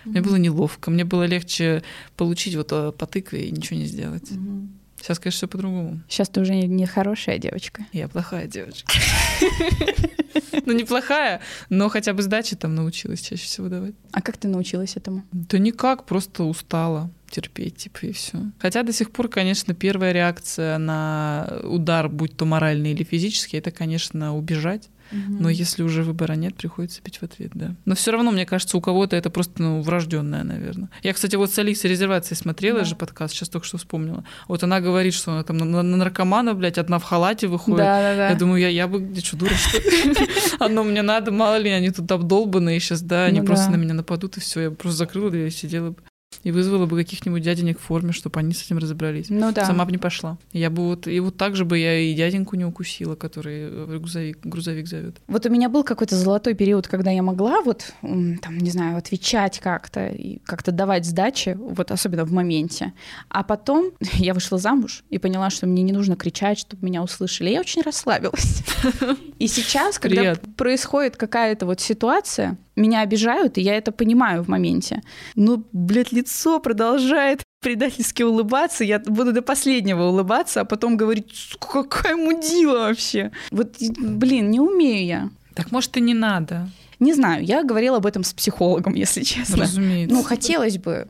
Мне 0.04 0.20
было 0.20 0.36
неловко, 0.36 0.90
мне 0.90 1.04
было 1.04 1.24
легче 1.24 1.82
получить 2.16 2.54
вот 2.54 2.68
э, 2.72 2.92
по 2.92 3.06
тыкве 3.06 3.46
и 3.46 3.50
ничего 3.50 3.78
не 3.78 3.86
сделать. 3.86 4.30
Сейчас, 5.00 5.18
конечно, 5.18 5.36
все 5.36 5.48
по-другому. 5.48 6.00
Сейчас 6.08 6.28
ты 6.30 6.40
уже 6.40 6.54
не 6.54 6.86
хорошая 6.86 7.38
девочка. 7.38 7.84
Я 7.92 8.08
плохая 8.08 8.46
девочка. 8.46 8.90
Ну, 10.66 10.72
неплохая, 10.72 11.40
но 11.68 11.88
хотя 11.88 12.14
бы 12.14 12.22
сдачи 12.22 12.56
там 12.56 12.74
научилась 12.74 13.20
чаще 13.20 13.44
всего 13.44 13.68
давать. 13.68 13.94
А 14.12 14.22
как 14.22 14.36
ты 14.36 14.48
научилась 14.48 14.96
этому? 14.96 15.22
Да 15.32 15.58
никак, 15.58 16.06
просто 16.06 16.44
устала 16.44 17.10
терпеть, 17.28 17.76
типа, 17.76 18.06
и 18.06 18.12
все. 18.12 18.38
Хотя 18.58 18.82
до 18.82 18.92
сих 18.92 19.10
пор, 19.10 19.28
конечно, 19.28 19.74
первая 19.74 20.12
реакция 20.12 20.78
на 20.78 21.60
удар, 21.64 22.08
будь 22.08 22.36
то 22.36 22.44
моральный 22.44 22.92
или 22.92 23.02
физический, 23.02 23.58
это, 23.58 23.72
конечно, 23.72 24.36
убежать. 24.36 24.88
Но 25.12 25.48
если 25.48 25.82
уже 25.82 26.02
выбора 26.02 26.32
нет, 26.34 26.54
приходится 26.56 27.00
пить 27.02 27.18
в 27.18 27.22
ответ, 27.22 27.50
да. 27.54 27.74
Но 27.84 27.94
все 27.94 28.10
равно, 28.12 28.30
мне 28.30 28.46
кажется, 28.46 28.76
у 28.76 28.80
кого-то 28.80 29.14
это 29.16 29.30
просто 29.30 29.62
ну, 29.62 29.80
врожденное, 29.82 30.42
наверное. 30.44 30.90
Я, 31.02 31.12
кстати, 31.12 31.36
вот 31.36 31.52
с 31.52 31.58
Алисой 31.58 31.90
резервацией 31.90 32.36
смотрела 32.36 32.80
Да. 32.80 32.84
же 32.84 32.96
подкаст, 32.96 33.34
сейчас 33.34 33.48
только 33.48 33.66
что 33.66 33.78
вспомнила. 33.78 34.24
Вот 34.48 34.62
она 34.64 34.80
говорит, 34.80 35.14
что 35.14 35.32
она 35.32 35.42
там 35.44 35.58
на, 35.58 35.64
на- 35.64 35.82
на 35.82 35.96
наркомана, 35.96 36.54
блядь, 36.54 36.78
одна 36.78 36.98
в 36.98 37.04
халате 37.04 37.46
выходит. 37.46 37.78
Да-да-да. 37.78 38.30
Я 38.30 38.34
думаю, 38.34 38.60
я, 38.60 38.68
я 38.68 38.88
бы, 38.88 39.00
я 39.14 39.20
что, 39.20 39.36
дура, 39.36 39.52
что? 39.54 39.78
Одно 40.64 40.82
мне 40.84 41.02
надо, 41.02 41.30
мало 41.30 41.56
ли, 41.58 41.70
они 41.70 41.90
тут 41.90 42.10
обдолбанные 42.10 42.80
сейчас, 42.80 43.02
да, 43.02 43.24
они 43.26 43.40
Ну 43.40 43.46
просто 43.46 43.66
да. 43.66 43.72
на 43.72 43.76
меня 43.76 43.94
нападут, 43.94 44.36
и 44.36 44.40
все. 44.40 44.60
Я 44.62 44.70
бы 44.70 44.76
просто 44.76 44.98
закрыла 44.98 45.30
дверь 45.30 45.48
и 45.48 45.50
сидела 45.50 45.90
бы. 45.90 45.96
И 46.42 46.50
вызвала 46.50 46.86
бы 46.86 46.96
каких-нибудь 46.96 47.42
дяденек 47.42 47.78
в 47.78 47.82
форме, 47.82 48.12
чтобы 48.12 48.40
они 48.40 48.52
с 48.52 48.64
этим 48.64 48.78
разобрались. 48.78 49.26
Ну 49.30 49.52
да. 49.52 49.64
Сама 49.64 49.84
бы 49.84 49.92
не 49.92 49.98
пошла. 49.98 50.38
Я 50.52 50.70
бы 50.70 50.88
вот, 50.88 51.06
и 51.06 51.20
вот 51.20 51.36
так 51.36 51.56
же 51.56 51.64
бы 51.64 51.78
я 51.78 51.98
и 51.98 52.14
дяденьку 52.14 52.56
не 52.56 52.64
укусила, 52.64 53.14
который 53.14 53.68
э, 53.70 53.98
грузовик, 53.98 54.38
грузовик 54.44 54.86
зовет. 54.88 55.16
Вот 55.26 55.46
у 55.46 55.50
меня 55.50 55.68
был 55.68 55.84
какой-то 55.84 56.16
золотой 56.16 56.54
период, 56.54 56.88
когда 56.88 57.10
я 57.10 57.22
могла 57.22 57.62
вот, 57.62 57.92
там, 58.00 58.58
не 58.58 58.70
знаю, 58.70 58.96
отвечать 58.96 59.60
как-то 59.60 60.08
и 60.08 60.38
как-то 60.44 60.72
давать 60.72 61.04
сдачи, 61.04 61.56
вот 61.58 61.90
особенно 61.90 62.24
в 62.24 62.32
моменте. 62.32 62.92
А 63.28 63.42
потом 63.42 63.92
я 64.14 64.34
вышла 64.34 64.58
замуж 64.58 65.04
и 65.10 65.18
поняла, 65.18 65.50
что 65.50 65.66
мне 65.66 65.82
не 65.82 65.92
нужно 65.92 66.16
кричать, 66.16 66.58
чтобы 66.58 66.84
меня 66.84 67.02
услышали. 67.02 67.50
Я 67.50 67.60
очень 67.60 67.82
расслабилась. 67.82 68.62
И 69.38 69.46
сейчас, 69.46 69.98
когда 69.98 70.34
происходит 70.56 71.16
какая-то 71.16 71.66
вот 71.66 71.80
ситуация, 71.80 72.56
меня 72.76 73.00
обижают, 73.00 73.58
и 73.58 73.62
я 73.62 73.76
это 73.76 73.92
понимаю 73.92 74.42
в 74.42 74.48
моменте. 74.48 75.02
Но, 75.34 75.62
блядь, 75.72 76.12
лицо 76.12 76.60
продолжает 76.60 77.42
предательски 77.60 78.22
улыбаться. 78.22 78.84
Я 78.84 78.98
буду 78.98 79.32
до 79.32 79.42
последнего 79.42 80.02
улыбаться, 80.04 80.60
а 80.60 80.64
потом 80.64 80.96
говорить, 80.96 81.30
«Сука, 81.32 81.82
какая 81.84 82.16
мудила 82.16 82.78
вообще. 82.88 83.30
Вот, 83.50 83.76
блин, 83.98 84.50
не 84.50 84.60
умею 84.60 85.06
я. 85.06 85.30
Так 85.54 85.72
может 85.72 85.96
и 85.96 86.00
не 86.00 86.14
надо, 86.14 86.68
Не 87.00 87.14
знаю, 87.14 87.44
я 87.44 87.62
говорила 87.62 87.96
об 87.98 88.06
этом 88.06 88.24
с 88.24 88.32
психологом, 88.32 88.94
если 88.94 89.22
честно. 89.22 89.62
разумеется. 89.62 90.14
Ну, 90.14 90.22
хотелось 90.22 90.78
бы 90.78 91.08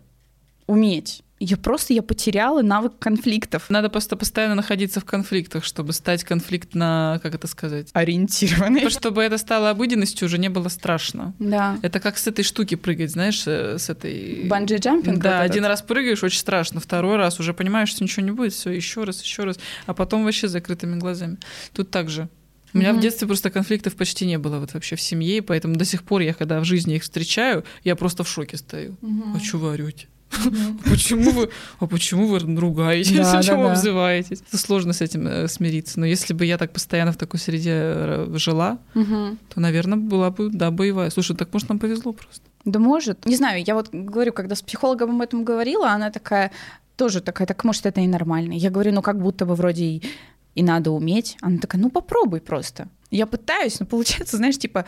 уметь. 0.67 1.23
Я 1.47 1.59
просто 1.59 1.93
я 1.93 2.03
потеряла 2.03 2.63
навык 2.63 2.99
конфликтов. 2.99 3.69
Надо 3.69 3.91
просто 3.91 4.17
постоянно 4.17 4.55
находиться 4.55 5.01
в 5.01 5.05
конфликтах, 5.05 5.63
чтобы 5.63 5.93
стать 5.93 6.25
конфликтно, 6.25 7.21
как 7.23 7.35
это 7.35 7.47
сказать? 7.47 7.89
Что 8.81 8.91
Чтобы 9.01 9.23
это 9.23 9.37
стало 9.37 9.69
обыденностью, 9.69 10.25
уже 10.25 10.39
не 10.39 10.49
было 10.49 10.69
страшно. 10.69 11.35
Да. 11.39 11.79
Это 11.83 12.01
как 12.01 12.17
с 12.17 12.27
этой 12.27 12.45
штуки 12.45 12.77
прыгать, 12.77 13.11
знаешь, 13.11 13.43
э, 13.47 13.79
с 13.79 13.91
этой... 13.91 14.49
Банджи-джампинг? 14.49 15.19
Да, 15.19 15.31
вот 15.31 15.45
этот? 15.45 15.51
один 15.51 15.67
раз 15.67 15.83
прыгаешь, 15.83 16.23
очень 16.25 16.39
страшно, 16.39 16.81
второй 16.81 17.17
раз 17.17 17.39
уже 17.39 17.53
понимаешь, 17.53 17.91
что 17.91 18.03
ничего 18.03 18.25
не 18.25 18.33
будет, 18.33 18.55
все, 18.55 18.71
еще 18.71 19.05
раз, 19.05 19.23
еще 19.23 19.45
раз, 19.45 19.59
а 19.85 19.93
потом 19.93 20.25
вообще 20.25 20.49
с 20.49 20.53
закрытыми 20.53 20.99
глазами. 20.99 21.37
Тут 21.75 21.91
так 21.91 22.09
же. 22.09 22.31
У 22.73 22.79
меня 22.79 22.93
Мгм. 22.93 23.01
в 23.01 23.03
детстве 23.03 23.27
просто 23.27 23.51
конфликтов 23.51 23.97
почти 23.97 24.25
не 24.25 24.39
было 24.39 24.61
вот 24.61 24.73
вообще 24.73 24.97
в 24.97 25.01
семье, 25.03 25.43
поэтому 25.43 25.77
до 25.77 25.85
сих 25.85 26.05
пор 26.05 26.23
я, 26.23 26.33
когда 26.33 26.59
в 26.61 26.65
жизни 26.65 26.97
их 26.97 27.03
встречаю, 27.03 27.65
я 27.85 27.97
просто 27.97 28.25
в 28.25 28.29
шоке 28.29 28.57
стою. 28.57 28.97
Мгм. 29.03 29.37
А 29.37 29.57
вы 29.59 29.69
орете? 29.69 30.07
Почему 30.85 31.31
вы, 31.31 31.51
а 31.81 31.87
почему 31.87 32.27
вы 32.27 32.39
ругаетесь? 32.39 33.13
Да, 33.25 33.37
Почему 33.37 33.63
да, 33.63 33.69
да. 33.69 33.73
обзываетесь? 33.73 34.43
Это 34.47 34.59
сложно 34.59 34.93
с 34.93 35.01
этим 35.01 35.27
э, 35.27 35.49
смириться. 35.49 36.01
Но 36.01 36.07
если 36.07 36.35
бы 36.35 36.45
я 36.45 36.59
так 36.59 36.73
постоянно 36.73 37.13
в 37.13 37.17
такой 37.17 37.41
среде 37.41 37.73
э, 37.75 38.27
жила, 38.35 38.79
то, 38.95 39.61
наверное, 39.61 39.99
была 39.99 40.31
бы, 40.31 40.51
да, 40.51 40.71
боевая. 40.71 41.11
Слушай, 41.11 41.37
так 41.37 41.53
может 41.53 41.69
нам 41.69 41.79
повезло 41.79 42.13
просто. 42.13 42.43
Да 42.65 42.79
может. 42.79 43.27
Не 43.27 43.37
знаю, 43.37 43.63
я 43.67 43.75
вот 43.75 43.91
говорю, 43.93 44.33
когда 44.33 44.55
с 44.55 44.63
психологом 44.63 45.17
об 45.17 45.23
этом 45.23 45.45
говорила, 45.45 45.91
она 45.91 46.11
такая, 46.11 46.51
тоже 46.97 47.21
такая, 47.21 47.47
так 47.47 47.63
может 47.65 47.87
это 47.87 48.01
и 48.01 48.07
нормально. 48.07 48.53
Я 48.53 48.71
говорю, 48.71 48.93
ну 48.93 49.03
как 49.03 49.21
будто 49.21 49.45
бы 49.47 49.55
вроде 49.55 49.85
и, 49.85 50.03
и 50.55 50.63
надо 50.63 50.91
уметь. 50.91 51.37
Она 51.41 51.59
такая, 51.59 51.81
ну 51.81 51.91
попробуй 51.91 52.41
просто. 52.41 52.89
Я 53.11 53.27
пытаюсь, 53.27 53.81
но 53.81 53.87
получается, 53.87 54.37
знаешь, 54.37 54.59
типа... 54.59 54.85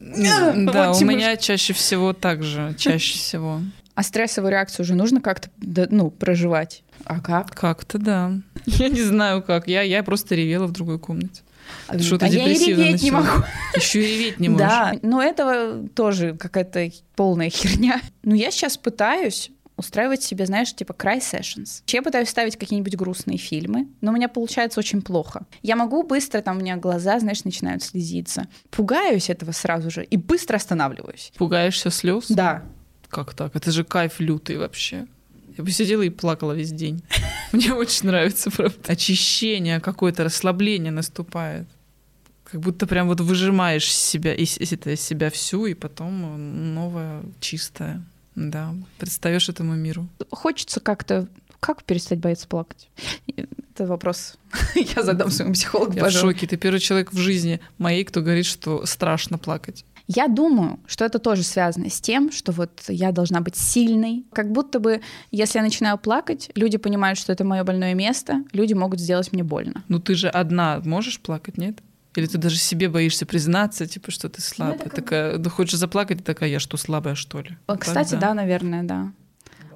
Да, 0.00 0.52
вот 0.54 0.96
у 0.96 0.98
чему 0.98 1.12
меня 1.12 1.36
чаще 1.36 1.72
всего 1.72 2.12
так 2.12 2.42
же, 2.42 2.74
чаще 2.76 3.18
всего. 3.18 3.60
А 3.94 4.02
стрессовую 4.02 4.50
реакцию 4.50 4.84
уже 4.84 4.94
нужно 4.94 5.20
как-то, 5.20 5.50
ну, 5.60 6.10
проживать. 6.10 6.82
А 7.04 7.20
как? 7.20 7.50
Как-то 7.50 7.98
да. 7.98 8.32
Я 8.66 8.88
не 8.88 9.02
знаю 9.02 9.42
как. 9.42 9.68
Я, 9.68 9.82
я 9.82 10.02
просто 10.02 10.34
ревела 10.34 10.66
в 10.66 10.72
другой 10.72 10.98
комнате. 10.98 11.42
Ты 11.88 12.00
что-то 12.00 12.26
а 12.26 12.28
я 12.28 12.44
и 12.44 12.54
реветь 12.54 13.02
не 13.02 13.10
начала. 13.10 13.20
могу. 13.20 13.44
Еще 13.76 14.02
и 14.02 14.18
реветь 14.18 14.40
не 14.40 14.48
можешь. 14.48 14.68
Да, 14.68 14.94
но 15.02 15.22
этого 15.22 15.88
тоже 15.88 16.34
какая-то 16.34 16.90
полная 17.14 17.50
херня. 17.50 18.00
Ну, 18.22 18.34
я 18.34 18.50
сейчас 18.50 18.76
пытаюсь 18.76 19.50
устраивать 19.76 20.22
себе, 20.22 20.46
знаешь, 20.46 20.74
типа 20.74 20.92
край 20.92 21.18
sessions. 21.18 21.82
Я 21.86 22.02
пытаюсь 22.02 22.28
ставить 22.28 22.56
какие-нибудь 22.56 22.96
грустные 22.96 23.38
фильмы, 23.38 23.88
но 24.00 24.10
у 24.10 24.14
меня 24.14 24.28
получается 24.28 24.80
очень 24.80 25.02
плохо. 25.02 25.46
Я 25.62 25.76
могу 25.76 26.02
быстро, 26.02 26.40
там 26.40 26.58
у 26.58 26.60
меня 26.60 26.76
глаза, 26.76 27.18
знаешь, 27.18 27.44
начинают 27.44 27.82
слезиться. 27.82 28.46
Пугаюсь 28.70 29.30
этого 29.30 29.52
сразу 29.52 29.90
же 29.90 30.04
и 30.04 30.16
быстро 30.16 30.56
останавливаюсь. 30.56 31.32
Пугаешься 31.36 31.90
слез? 31.90 32.26
Да. 32.28 32.64
Как 33.12 33.34
так? 33.34 33.54
Это 33.54 33.70
же 33.70 33.84
кайф 33.84 34.20
лютый 34.20 34.56
вообще. 34.56 35.06
Я 35.58 35.64
бы 35.64 35.70
сидела 35.70 36.00
и 36.00 36.08
плакала 36.08 36.52
весь 36.52 36.72
день. 36.72 37.02
Мне 37.52 37.74
очень 37.74 38.06
нравится, 38.06 38.50
правда. 38.50 38.78
Очищение 38.86 39.80
какое-то, 39.80 40.24
расслабление 40.24 40.90
наступает. 40.90 41.68
Как 42.44 42.60
будто 42.62 42.86
прям 42.86 43.08
вот 43.08 43.20
выжимаешь 43.20 43.86
из 43.86 43.96
себя, 43.96 44.34
из, 44.34 44.56
из, 44.56 44.72
из 44.72 45.00
себя 45.02 45.28
всю, 45.28 45.66
и 45.66 45.74
потом 45.74 46.74
новое, 46.74 47.22
чистое. 47.38 48.02
Да, 48.34 48.74
предстаешь 48.98 49.50
этому 49.50 49.74
миру. 49.74 50.08
Хочется 50.30 50.80
как-то... 50.80 51.28
Как 51.60 51.84
перестать 51.84 52.18
бояться 52.18 52.48
плакать? 52.48 52.88
Это 53.36 53.86
вопрос. 53.86 54.38
Я 54.96 55.02
задам 55.02 55.30
своему 55.30 55.52
психологу, 55.52 55.92
Я 55.92 56.00
в 56.00 56.04
пожалуй. 56.04 56.32
шоке. 56.32 56.46
Ты 56.46 56.56
первый 56.56 56.80
человек 56.80 57.12
в 57.12 57.18
жизни 57.18 57.60
моей, 57.76 58.04
кто 58.04 58.22
говорит, 58.22 58.46
что 58.46 58.86
страшно 58.86 59.36
плакать. 59.36 59.84
Я 60.14 60.28
думаю, 60.28 60.78
что 60.86 61.04
это 61.04 61.18
тоже 61.18 61.42
связано 61.42 61.88
с 61.90 62.00
тем, 62.00 62.32
что 62.32 62.52
вот 62.52 62.82
я 62.88 63.12
должна 63.12 63.40
быть 63.40 63.56
сильной. 63.56 64.24
Как 64.32 64.50
будто 64.50 64.80
бы, 64.80 65.00
если 65.30 65.58
я 65.58 65.64
начинаю 65.64 65.98
плакать, 65.98 66.50
люди 66.54 66.78
понимают, 66.78 67.18
что 67.18 67.32
это 67.32 67.44
мое 67.44 67.64
больное 67.64 67.94
место, 67.94 68.44
люди 68.52 68.74
могут 68.74 69.00
сделать 69.00 69.32
мне 69.32 69.42
больно. 69.42 69.82
Ну 69.88 69.98
ты 69.98 70.14
же 70.14 70.28
одна 70.28 70.80
можешь 70.84 71.20
плакать, 71.20 71.58
нет? 71.58 71.78
Или 72.14 72.26
ты 72.26 72.36
даже 72.38 72.56
себе 72.56 72.88
боишься 72.88 73.24
признаться, 73.24 73.86
типа, 73.86 74.10
что 74.10 74.28
ты 74.28 74.42
слабая? 74.42 74.74
это 74.74 74.84
как 74.84 74.94
такая, 74.94 75.38
да 75.38 75.48
хочешь 75.48 75.78
заплакать, 75.78 76.22
такая, 76.24 76.50
я 76.50 76.60
что, 76.60 76.76
слабая, 76.76 77.14
что 77.14 77.40
ли? 77.40 77.56
Так, 77.66 77.80
Кстати, 77.80 78.16
да, 78.16 78.34
наверное, 78.34 78.82
да. 78.82 79.12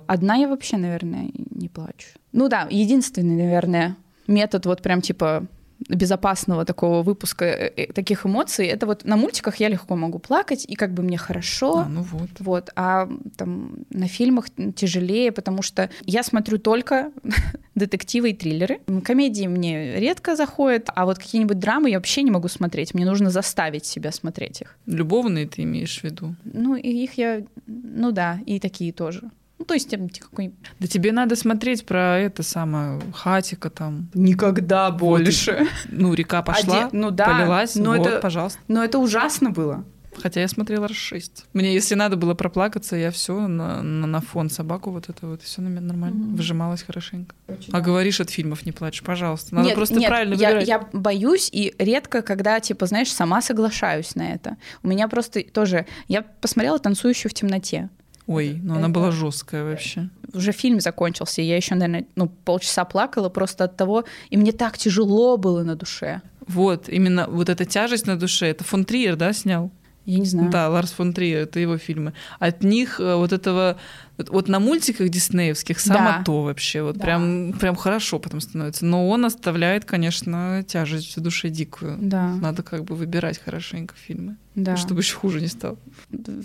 Одна 0.06 0.36
я 0.36 0.48
вообще, 0.48 0.76
наверное, 0.76 1.30
не 1.50 1.68
плачу. 1.68 2.08
Ну 2.32 2.48
да, 2.48 2.68
единственный, 2.70 3.36
наверное, 3.36 3.96
метод 4.26 4.66
вот 4.66 4.82
прям 4.82 5.00
типа 5.00 5.46
безопасного 5.88 6.64
такого 6.64 7.02
выпуска 7.02 7.44
э, 7.44 7.72
э, 7.76 7.92
таких 7.92 8.26
эмоций, 8.26 8.66
это 8.66 8.86
вот 8.86 9.04
на 9.04 9.16
мультиках 9.16 9.56
я 9.56 9.68
легко 9.68 9.96
могу 9.96 10.18
плакать, 10.18 10.64
и 10.68 10.74
как 10.74 10.92
бы 10.92 11.02
мне 11.02 11.18
хорошо. 11.18 11.78
А, 11.78 11.88
ну 11.88 12.02
вот. 12.02 12.30
Вот, 12.38 12.70
а 12.76 13.08
там 13.36 13.78
на 13.90 14.08
фильмах 14.08 14.46
тяжелее, 14.74 15.32
потому 15.32 15.62
что 15.62 15.90
я 16.04 16.22
смотрю 16.22 16.58
только 16.58 17.12
детективы 17.74 18.30
и 18.30 18.34
триллеры. 18.34 18.80
Комедии 19.04 19.46
мне 19.46 20.00
редко 20.00 20.36
заходят, 20.36 20.88
а 20.94 21.04
вот 21.04 21.18
какие-нибудь 21.18 21.58
драмы 21.58 21.90
я 21.90 21.98
вообще 21.98 22.22
не 22.22 22.30
могу 22.30 22.48
смотреть. 22.48 22.94
Мне 22.94 23.04
нужно 23.04 23.30
заставить 23.30 23.84
себя 23.84 24.12
смотреть 24.12 24.62
их. 24.62 24.76
Любовные 24.86 25.46
ты 25.46 25.62
имеешь 25.62 26.00
в 26.00 26.04
виду? 26.04 26.34
Ну, 26.44 26.74
и 26.76 26.88
их 26.88 27.14
я... 27.18 27.42
Ну 27.66 28.12
да, 28.12 28.40
и 28.46 28.60
такие 28.60 28.92
тоже. 28.92 29.30
Ну, 29.58 29.64
то 29.64 29.74
есть 29.74 29.88
там 29.90 30.08
какой 30.08 30.52
Да 30.80 30.86
тебе 30.86 31.12
надо 31.12 31.34
смотреть 31.34 31.86
про 31.86 32.18
это 32.18 32.42
самое, 32.42 33.00
хатика 33.14 33.70
там. 33.70 34.08
Никогда 34.14 34.90
больше. 34.90 35.66
Ну, 35.88 36.12
река 36.14 36.42
пошла, 36.42 36.86
А 36.86 36.90
де- 36.90 36.96
ну 36.96 37.10
да, 37.10 37.26
полилась, 37.26 37.74
но 37.74 37.94
вот, 37.94 38.06
это- 38.06 38.20
пожалуйста. 38.20 38.58
Но 38.68 38.84
это 38.84 38.98
ужасно 38.98 39.50
было. 39.50 39.84
Хотя 40.22 40.40
я 40.40 40.48
смотрела 40.48 40.88
раз 40.88 40.96
шесть. 40.96 41.44
Мне, 41.52 41.74
если 41.74 41.94
надо 41.94 42.16
было 42.16 42.34
проплакаться, 42.34 42.96
я 42.96 43.10
все 43.10 43.46
на, 43.46 43.82
на, 43.82 44.06
на 44.06 44.20
фон 44.20 44.48
собаку 44.48 44.90
вот 44.90 45.08
это 45.08 45.26
вот, 45.26 45.42
все 45.42 45.60
нормально. 45.60 46.16
Мгм. 46.16 46.36
Выжималась 46.36 46.82
хорошенько. 46.82 47.34
А 47.72 47.80
говоришь, 47.80 48.20
от 48.20 48.30
фильмов 48.30 48.64
не 48.64 48.72
плачешь, 48.72 49.02
пожалуйста. 49.02 49.54
Надо 49.54 49.66
нет, 49.68 49.76
просто 49.76 49.96
нет, 49.96 50.08
правильно 50.08 50.34
я, 50.34 50.48
выбирать. 50.48 50.68
я 50.68 50.88
боюсь 50.92 51.50
и 51.52 51.74
редко, 51.78 52.22
когда, 52.22 52.60
типа, 52.60 52.86
знаешь, 52.86 53.12
сама 53.12 53.42
соглашаюсь 53.42 54.14
на 54.14 54.32
это. 54.32 54.56
У 54.82 54.88
меня 54.88 55.08
просто 55.08 55.42
тоже... 55.42 55.86
Я 56.08 56.22
посмотрела 56.22 56.78
«Танцующую 56.78 57.30
в 57.30 57.34
темноте». 57.34 57.90
Ой, 58.26 58.58
ну 58.62 58.74
она 58.74 58.82
Это- 58.88 58.88
была 58.94 59.10
жесткая 59.12 59.64
вообще. 59.64 60.08
Уже 60.32 60.52
фильм 60.52 60.80
закончился, 60.80 61.42
и 61.42 61.44
я 61.44 61.56
еще, 61.56 61.74
наверное, 61.76 62.06
ну, 62.16 62.28
полчаса 62.44 62.84
плакала 62.84 63.28
просто 63.28 63.64
от 63.64 63.76
того, 63.76 64.04
и 64.30 64.36
мне 64.36 64.52
так 64.52 64.76
тяжело 64.78 65.36
было 65.36 65.62
на 65.62 65.76
душе. 65.76 66.20
Вот, 66.48 66.88
именно 66.88 67.26
вот 67.28 67.48
эта 67.48 67.64
тяжесть 67.64 68.06
на 68.06 68.18
душе, 68.18 68.46
это 68.48 68.64
фон 68.64 68.84
Триер, 68.84 69.16
да, 69.16 69.32
снял? 69.32 69.70
Я 70.04 70.18
не 70.20 70.24
знаю. 70.26 70.50
Да, 70.50 70.68
Ларс 70.68 70.92
фон 70.92 71.12
Триер, 71.12 71.40
это 71.40 71.58
его 71.58 71.78
фильмы. 71.78 72.12
От 72.38 72.62
них 72.62 73.00
э, 73.00 73.16
вот 73.16 73.32
этого 73.32 73.76
вот 74.18 74.48
на 74.48 74.60
мультиках 74.60 75.08
диснеевских 75.08 75.80
само 75.80 75.98
Да. 75.98 76.22
то 76.24 76.42
вообще. 76.42 76.82
Вот 76.82 76.96
Да. 76.96 77.02
прям, 77.04 77.52
прям 77.54 77.74
хорошо 77.74 78.20
потом 78.20 78.40
становится. 78.40 78.86
Но 78.86 79.08
он 79.08 79.24
оставляет, 79.24 79.84
конечно, 79.84 80.64
тяжесть 80.66 81.16
в 81.16 81.20
душе 81.20 81.48
дикую. 81.48 81.98
Да, 82.00 82.28
Надо 82.34 82.62
как 82.62 82.84
бы 82.84 82.94
выбирать 82.94 83.40
хорошенько 83.44 83.94
фильмы, 83.96 84.36
да. 84.56 84.76
чтобы 84.76 85.00
еще 85.02 85.16
хуже 85.16 85.40
не 85.40 85.46
стало. 85.46 85.76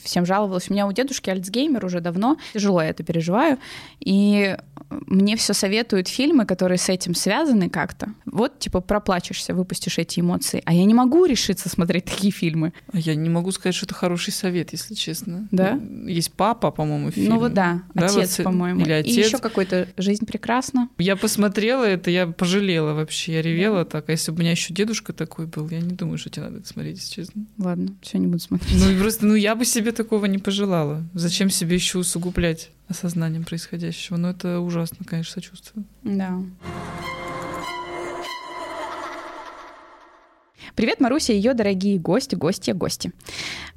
всем 0.03 0.25
жаловалась. 0.25 0.69
У 0.69 0.73
меня 0.73 0.85
у 0.85 0.91
дедушки 0.91 1.29
Альцгеймер 1.29 1.83
уже 1.83 2.01
давно. 2.01 2.37
Тяжело 2.53 2.81
я 2.81 2.89
это 2.89 3.03
переживаю. 3.03 3.57
И 3.99 4.55
мне 4.89 5.37
все 5.37 5.53
советуют 5.53 6.07
фильмы, 6.07 6.45
которые 6.45 6.77
с 6.77 6.89
этим 6.89 7.15
связаны 7.15 7.69
как-то. 7.69 8.13
Вот, 8.25 8.59
типа, 8.59 8.81
проплачешься, 8.81 9.53
выпустишь 9.53 9.97
эти 9.97 10.19
эмоции. 10.19 10.61
А 10.65 10.73
я 10.73 10.83
не 10.83 10.93
могу 10.93 11.25
решиться 11.25 11.69
смотреть 11.69 12.05
такие 12.05 12.31
фильмы. 12.31 12.73
А 12.91 12.99
Я 12.99 13.15
не 13.15 13.29
могу 13.29 13.51
сказать, 13.51 13.73
что 13.73 13.85
это 13.85 13.95
хороший 13.95 14.33
совет, 14.33 14.73
если 14.73 14.93
честно. 14.93 15.47
Да? 15.51 15.79
Есть 16.05 16.33
папа, 16.33 16.71
по-моему, 16.71 17.11
фильм. 17.11 17.29
Ну 17.33 17.39
вот 17.39 17.53
да, 17.53 17.83
Да, 17.93 18.07
отец, 18.07 18.37
вот, 18.39 18.43
по-моему. 18.43 18.81
или 18.81 18.89
И 18.89 18.93
отец. 18.93 19.25
еще 19.27 19.37
какой-то 19.37 19.87
«Жизнь 19.97 20.25
прекрасна». 20.25 20.89
Я 20.97 21.15
посмотрела 21.15 21.85
это, 21.85 22.11
я 22.11 22.27
пожалела 22.27 22.93
вообще, 22.93 23.33
я 23.33 23.41
ревела 23.41 23.85
так. 23.85 24.09
А 24.09 24.11
если 24.11 24.31
бы 24.31 24.37
у 24.37 24.39
меня 24.41 24.51
еще 24.51 24.73
дедушка 24.73 25.13
такой 25.13 25.45
был, 25.45 25.69
я 25.69 25.79
не 25.79 25.93
думаю, 25.93 26.17
что 26.17 26.29
тебе 26.29 26.43
надо 26.45 26.57
это 26.57 26.67
смотреть, 26.67 26.97
если 26.97 27.13
честно. 27.13 27.45
Ладно, 27.57 27.93
все, 28.01 28.17
не 28.17 28.27
буду 28.27 28.39
смотреть. 28.39 28.73
Ну 28.83 28.99
просто, 28.99 29.25
ну 29.25 29.35
я 29.35 29.55
бы 29.55 29.65
себе 29.65 29.91
такого 29.91 30.25
не 30.25 30.37
пожелала. 30.39 31.03
Зачем 31.13 31.49
себе 31.49 31.75
еще 31.75 31.99
усугублять 31.99 32.71
осознанием 32.87 33.43
происходящего? 33.43 34.17
Ну 34.17 34.29
это 34.29 34.59
ужасно, 34.59 35.05
конечно, 35.05 35.33
сочувствую. 35.33 35.85
Да. 36.03 36.39
Привет, 40.75 40.99
Маруся 41.01 41.33
и 41.33 41.35
ее 41.35 41.53
дорогие 41.53 41.99
гости, 41.99 42.35
гости, 42.35 42.71
гости. 42.71 43.11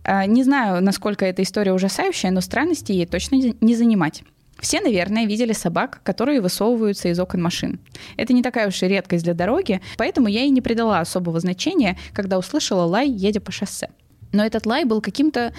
А, 0.05 0.27
Не 0.27 0.45
знаю, 0.45 0.83
насколько 0.83 1.25
эта 1.25 1.43
история 1.43 1.73
ужасающая, 1.73 2.31
но 2.31 2.41
странности 2.41 2.93
ей 2.93 3.07
точно 3.07 3.37
не- 3.37 3.57
не 3.61 3.75
занимать. 3.75 4.23
Все, 4.61 4.81
наверное, 4.81 5.27
видели 5.27 5.53
собак, 5.53 6.01
которые 6.05 6.41
высовываются 6.41 7.09
из 7.09 7.19
окон 7.19 7.43
машин. 7.43 7.81
Это 8.17 8.33
не 8.33 8.43
такая 8.43 8.69
уж 8.69 8.81
и 8.83 8.87
редкость 8.89 9.25
для 9.25 9.35
дороги, 9.35 9.81
поэтому 9.99 10.29
я 10.29 10.43
и 10.45 10.51
не 10.51 10.61
придала 10.61 11.01
особого 11.01 11.41
значения, 11.41 11.99
когда 12.13 12.39
услышала 12.39 12.85
лай, 12.85 13.09
едя 13.11 13.41
по 13.41 13.51
шоссе. 13.51 13.89
Но 14.35 14.45
этот 14.45 14.67
лай 14.67 14.85
был 14.85 15.01
каким-то 15.01 15.53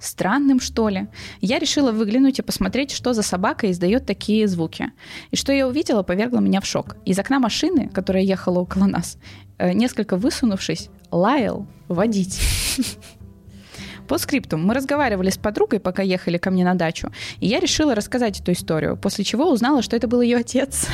странным, 0.00 0.58
что 0.58 0.88
ли. 0.88 1.06
Я 1.40 1.58
решила 1.58 1.92
выглянуть 1.92 2.38
и 2.38 2.42
посмотреть, 2.42 2.90
что 2.90 3.12
за 3.12 3.22
собака 3.22 3.70
издает 3.70 4.06
такие 4.06 4.48
звуки. 4.48 4.90
И 5.30 5.36
что 5.36 5.52
я 5.52 5.68
увидела, 5.68 6.02
повергло 6.02 6.40
меня 6.40 6.60
в 6.60 6.66
шок. 6.66 6.96
Из 7.04 7.18
окна 7.18 7.38
машины, 7.38 7.90
которая 7.94 8.22
ехала 8.22 8.60
около 8.60 8.86
нас, 8.86 9.18
э, 9.58 9.72
несколько 9.74 10.16
высунувшись, 10.16 10.88
лаял 11.10 11.66
водитель. 11.88 12.42
По 14.08 14.18
скрипту 14.18 14.56
мы 14.56 14.74
разговаривали 14.74 15.30
с 15.30 15.36
подругой, 15.36 15.78
пока 15.78 16.02
ехали 16.02 16.38
ко 16.38 16.50
мне 16.50 16.64
на 16.64 16.74
дачу, 16.74 17.12
и 17.38 17.46
я 17.46 17.60
решила 17.60 17.94
рассказать 17.94 18.40
эту 18.40 18.52
историю, 18.52 18.96
после 18.96 19.24
чего 19.24 19.50
узнала, 19.50 19.82
что 19.82 19.94
это 19.94 20.08
был 20.08 20.22
ее 20.22 20.38
отец. 20.38 20.88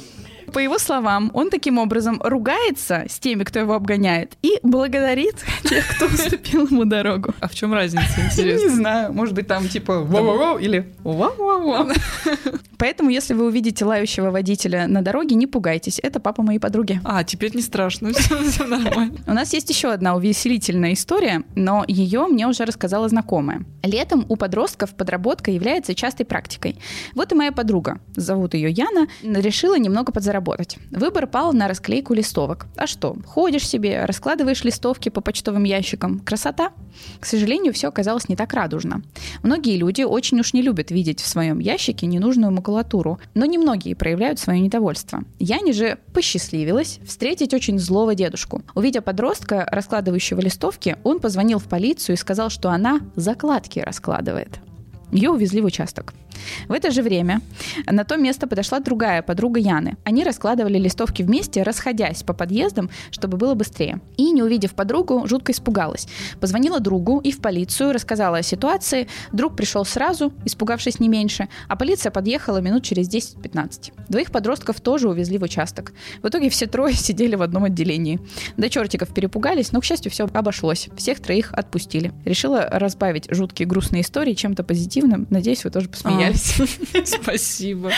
По 0.55 0.60
его 0.60 0.78
словам, 0.78 1.32
он 1.35 1.51
таким 1.51 1.78
образом 1.78 2.20
ругается 2.22 3.06
с 3.09 3.18
теми, 3.18 3.43
кто 3.43 3.59
его 3.59 3.74
обгоняет, 3.74 4.35
и 4.40 4.60
благодарит 4.62 5.44
тех, 5.64 5.85
кто 5.97 6.06
уступил 6.06 6.68
ему 6.68 6.85
дорогу. 6.85 7.35
А 7.40 7.48
в 7.48 7.55
чем 7.56 7.74
разница, 7.74 8.06
Не 8.20 8.26
интересно? 8.26 8.70
знаю, 8.70 9.12
может 9.12 9.35
быть, 9.35 9.48
там 9.48 9.68
типа 9.68 10.05
вау-вау 10.05 10.59
или 10.59 10.94
вау-вау-вау. 11.02 11.89
Поэтому, 12.78 13.10
если 13.10 13.35
вы 13.35 13.47
увидите 13.47 13.85
лающего 13.85 14.31
водителя 14.31 14.86
на 14.86 15.02
дороге, 15.02 15.35
не 15.35 15.48
пугайтесь, 15.48 15.98
это 16.01 16.20
папа 16.20 16.43
моей 16.43 16.60
подруги. 16.60 17.01
А, 17.02 17.24
теперь 17.24 17.56
не 17.56 17.62
страшно, 17.62 18.12
все 18.12 18.64
нормально. 18.64 19.16
У 19.26 19.32
нас 19.32 19.52
есть 19.55 19.68
еще 19.70 19.90
одна 19.90 20.14
увеселительная 20.14 20.93
история, 20.93 21.43
но 21.56 21.85
ее 21.89 22.26
мне 22.28 22.47
уже 22.47 22.64
рассказала 22.64 23.09
знакомая. 23.09 23.64
Летом 23.82 24.24
у 24.28 24.36
подростков 24.36 24.94
подработка 24.94 25.51
является 25.51 25.97
частой 25.97 26.26
практикой. 26.26 26.78
Вот 27.16 27.32
и 27.32 27.35
моя 27.35 27.51
подруга, 27.51 27.98
зовут 28.14 28.55
ее 28.55 28.70
Яна, 28.70 29.09
решила 29.24 29.76
немного 29.76 30.12
подзаработать. 30.12 30.43
Выбор 30.90 31.26
пал 31.26 31.52
на 31.52 31.68
расклейку 31.68 32.14
листовок. 32.14 32.66
А 32.76 32.86
что, 32.86 33.16
ходишь 33.26 33.66
себе, 33.66 34.04
раскладываешь 34.04 34.64
листовки 34.64 35.08
по 35.08 35.20
почтовым 35.20 35.64
ящикам. 35.64 36.20
Красота? 36.20 36.70
К 37.20 37.26
сожалению, 37.26 37.72
все 37.72 37.88
оказалось 37.88 38.28
не 38.28 38.36
так 38.36 38.52
радужно. 38.52 39.02
Многие 39.42 39.76
люди 39.76 40.02
очень 40.02 40.40
уж 40.40 40.52
не 40.52 40.62
любят 40.62 40.90
видеть 40.90 41.20
в 41.20 41.26
своем 41.26 41.58
ящике 41.58 42.06
ненужную 42.06 42.52
макулатуру, 42.52 43.18
но 43.34 43.46
немногие 43.46 43.96
проявляют 43.96 44.38
свое 44.38 44.60
недовольство. 44.60 45.24
Яне 45.38 45.72
же 45.72 45.98
посчастливилось 46.12 47.00
встретить 47.06 47.54
очень 47.54 47.78
злого 47.78 48.14
дедушку. 48.14 48.62
Увидя 48.74 49.00
подростка, 49.00 49.66
раскладывающего 49.70 50.40
листовки, 50.40 50.96
он 51.04 51.20
позвонил 51.20 51.58
в 51.58 51.64
полицию 51.64 52.14
и 52.14 52.18
сказал, 52.18 52.50
что 52.50 52.70
она 52.70 53.00
закладки 53.16 53.80
раскладывает. 53.80 54.60
Ее 55.15 55.31
увезли 55.31 55.61
в 55.61 55.65
участок. 55.65 56.12
В 56.69 56.73
это 56.73 56.91
же 56.91 57.03
время 57.03 57.41
на 57.86 58.05
то 58.05 58.16
место 58.16 58.49
подошла 58.49 58.81
другая 58.81 59.23
подруга 59.23 59.61
Яны. 59.61 59.97
Они 60.03 60.24
раскладывали 60.24 60.77
листовки 60.77 61.23
вместе, 61.23 61.62
расходясь 61.62 62.24
по 62.24 62.32
подъездам, 62.32 62.91
чтобы 63.12 63.36
было 63.36 63.55
быстрее. 63.55 64.01
И, 64.16 64.32
не 64.32 64.43
увидев 64.43 64.74
подругу, 64.74 65.27
жутко 65.28 65.53
испугалась. 65.53 66.09
Позвонила 66.41 66.81
другу 66.81 67.20
и 67.20 67.31
в 67.31 67.41
полицию, 67.41 67.93
рассказала 67.93 68.39
о 68.39 68.43
ситуации. 68.43 69.07
Друг 69.31 69.55
пришел 69.55 69.85
сразу, 69.85 70.32
испугавшись 70.45 70.99
не 70.99 71.09
меньше, 71.09 71.49
а 71.69 71.77
полиция 71.77 72.11
подъехала 72.11 72.59
минут 72.59 72.82
через 72.82 73.09
10-15. 73.09 73.93
Двоих 74.09 74.32
подростков 74.32 74.81
тоже 74.81 75.09
увезли 75.09 75.39
в 75.39 75.45
участок. 75.45 75.93
В 76.23 76.28
итоге 76.28 76.51
все 76.51 76.66
трое 76.66 76.93
сидели 76.95 77.36
в 77.36 77.43
одном 77.43 77.65
отделении. 77.65 78.19
До 78.57 78.69
чертиков 78.69 79.15
перепугались, 79.15 79.70
но, 79.70 79.81
к 79.81 79.85
счастью, 79.85 80.11
все 80.11 80.24
обошлось. 80.24 80.89
Всех 80.97 81.20
троих 81.20 81.53
отпустили. 81.53 82.12
Решила 82.24 82.69
разбавить 82.69 83.28
жуткие 83.31 83.69
грустные 83.69 84.03
истории 84.03 84.35
чем-то 84.35 84.65
позитивным. 84.65 85.03
Надеюсь, 85.31 85.64
вы 85.64 85.70
тоже 85.70 85.89
посмеялись. 85.89 86.60
Спасибо. 87.05 87.90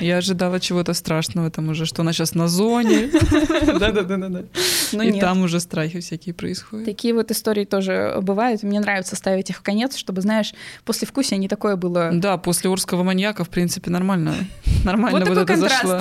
Я 0.00 0.18
ожидала 0.18 0.60
чего-то 0.60 0.94
страшного 0.94 1.50
там 1.50 1.68
уже, 1.68 1.86
что 1.86 2.02
она 2.02 2.12
сейчас 2.12 2.34
на 2.34 2.48
зоне. 2.48 3.10
Да-да-да. 3.78 4.44
Но 4.92 5.02
И 5.02 5.18
там 5.18 5.42
уже 5.42 5.60
страхи 5.60 6.00
всякие 6.00 6.34
происходят. 6.34 6.86
Такие 6.86 7.14
вот 7.14 7.30
истории 7.30 7.64
тоже 7.64 8.18
бывают. 8.22 8.62
Мне 8.62 8.80
нравится 8.80 9.16
ставить 9.16 9.50
их 9.50 9.58
в 9.58 9.62
конец, 9.62 9.96
чтобы, 9.96 10.20
знаешь, 10.22 10.54
после 10.84 11.06
вкусия 11.06 11.38
не 11.38 11.48
такое 11.48 11.76
было. 11.76 12.10
Да, 12.12 12.36
после 12.38 12.70
Орского 12.70 13.02
маньяка, 13.02 13.44
в 13.44 13.48
принципе, 13.48 13.90
нормально. 13.90 14.34
Нормально 14.84 15.18
Вот 15.18 15.28
вот, 15.28 15.46
такой 15.46 15.62
это 15.62 15.68
зашло. 15.68 16.00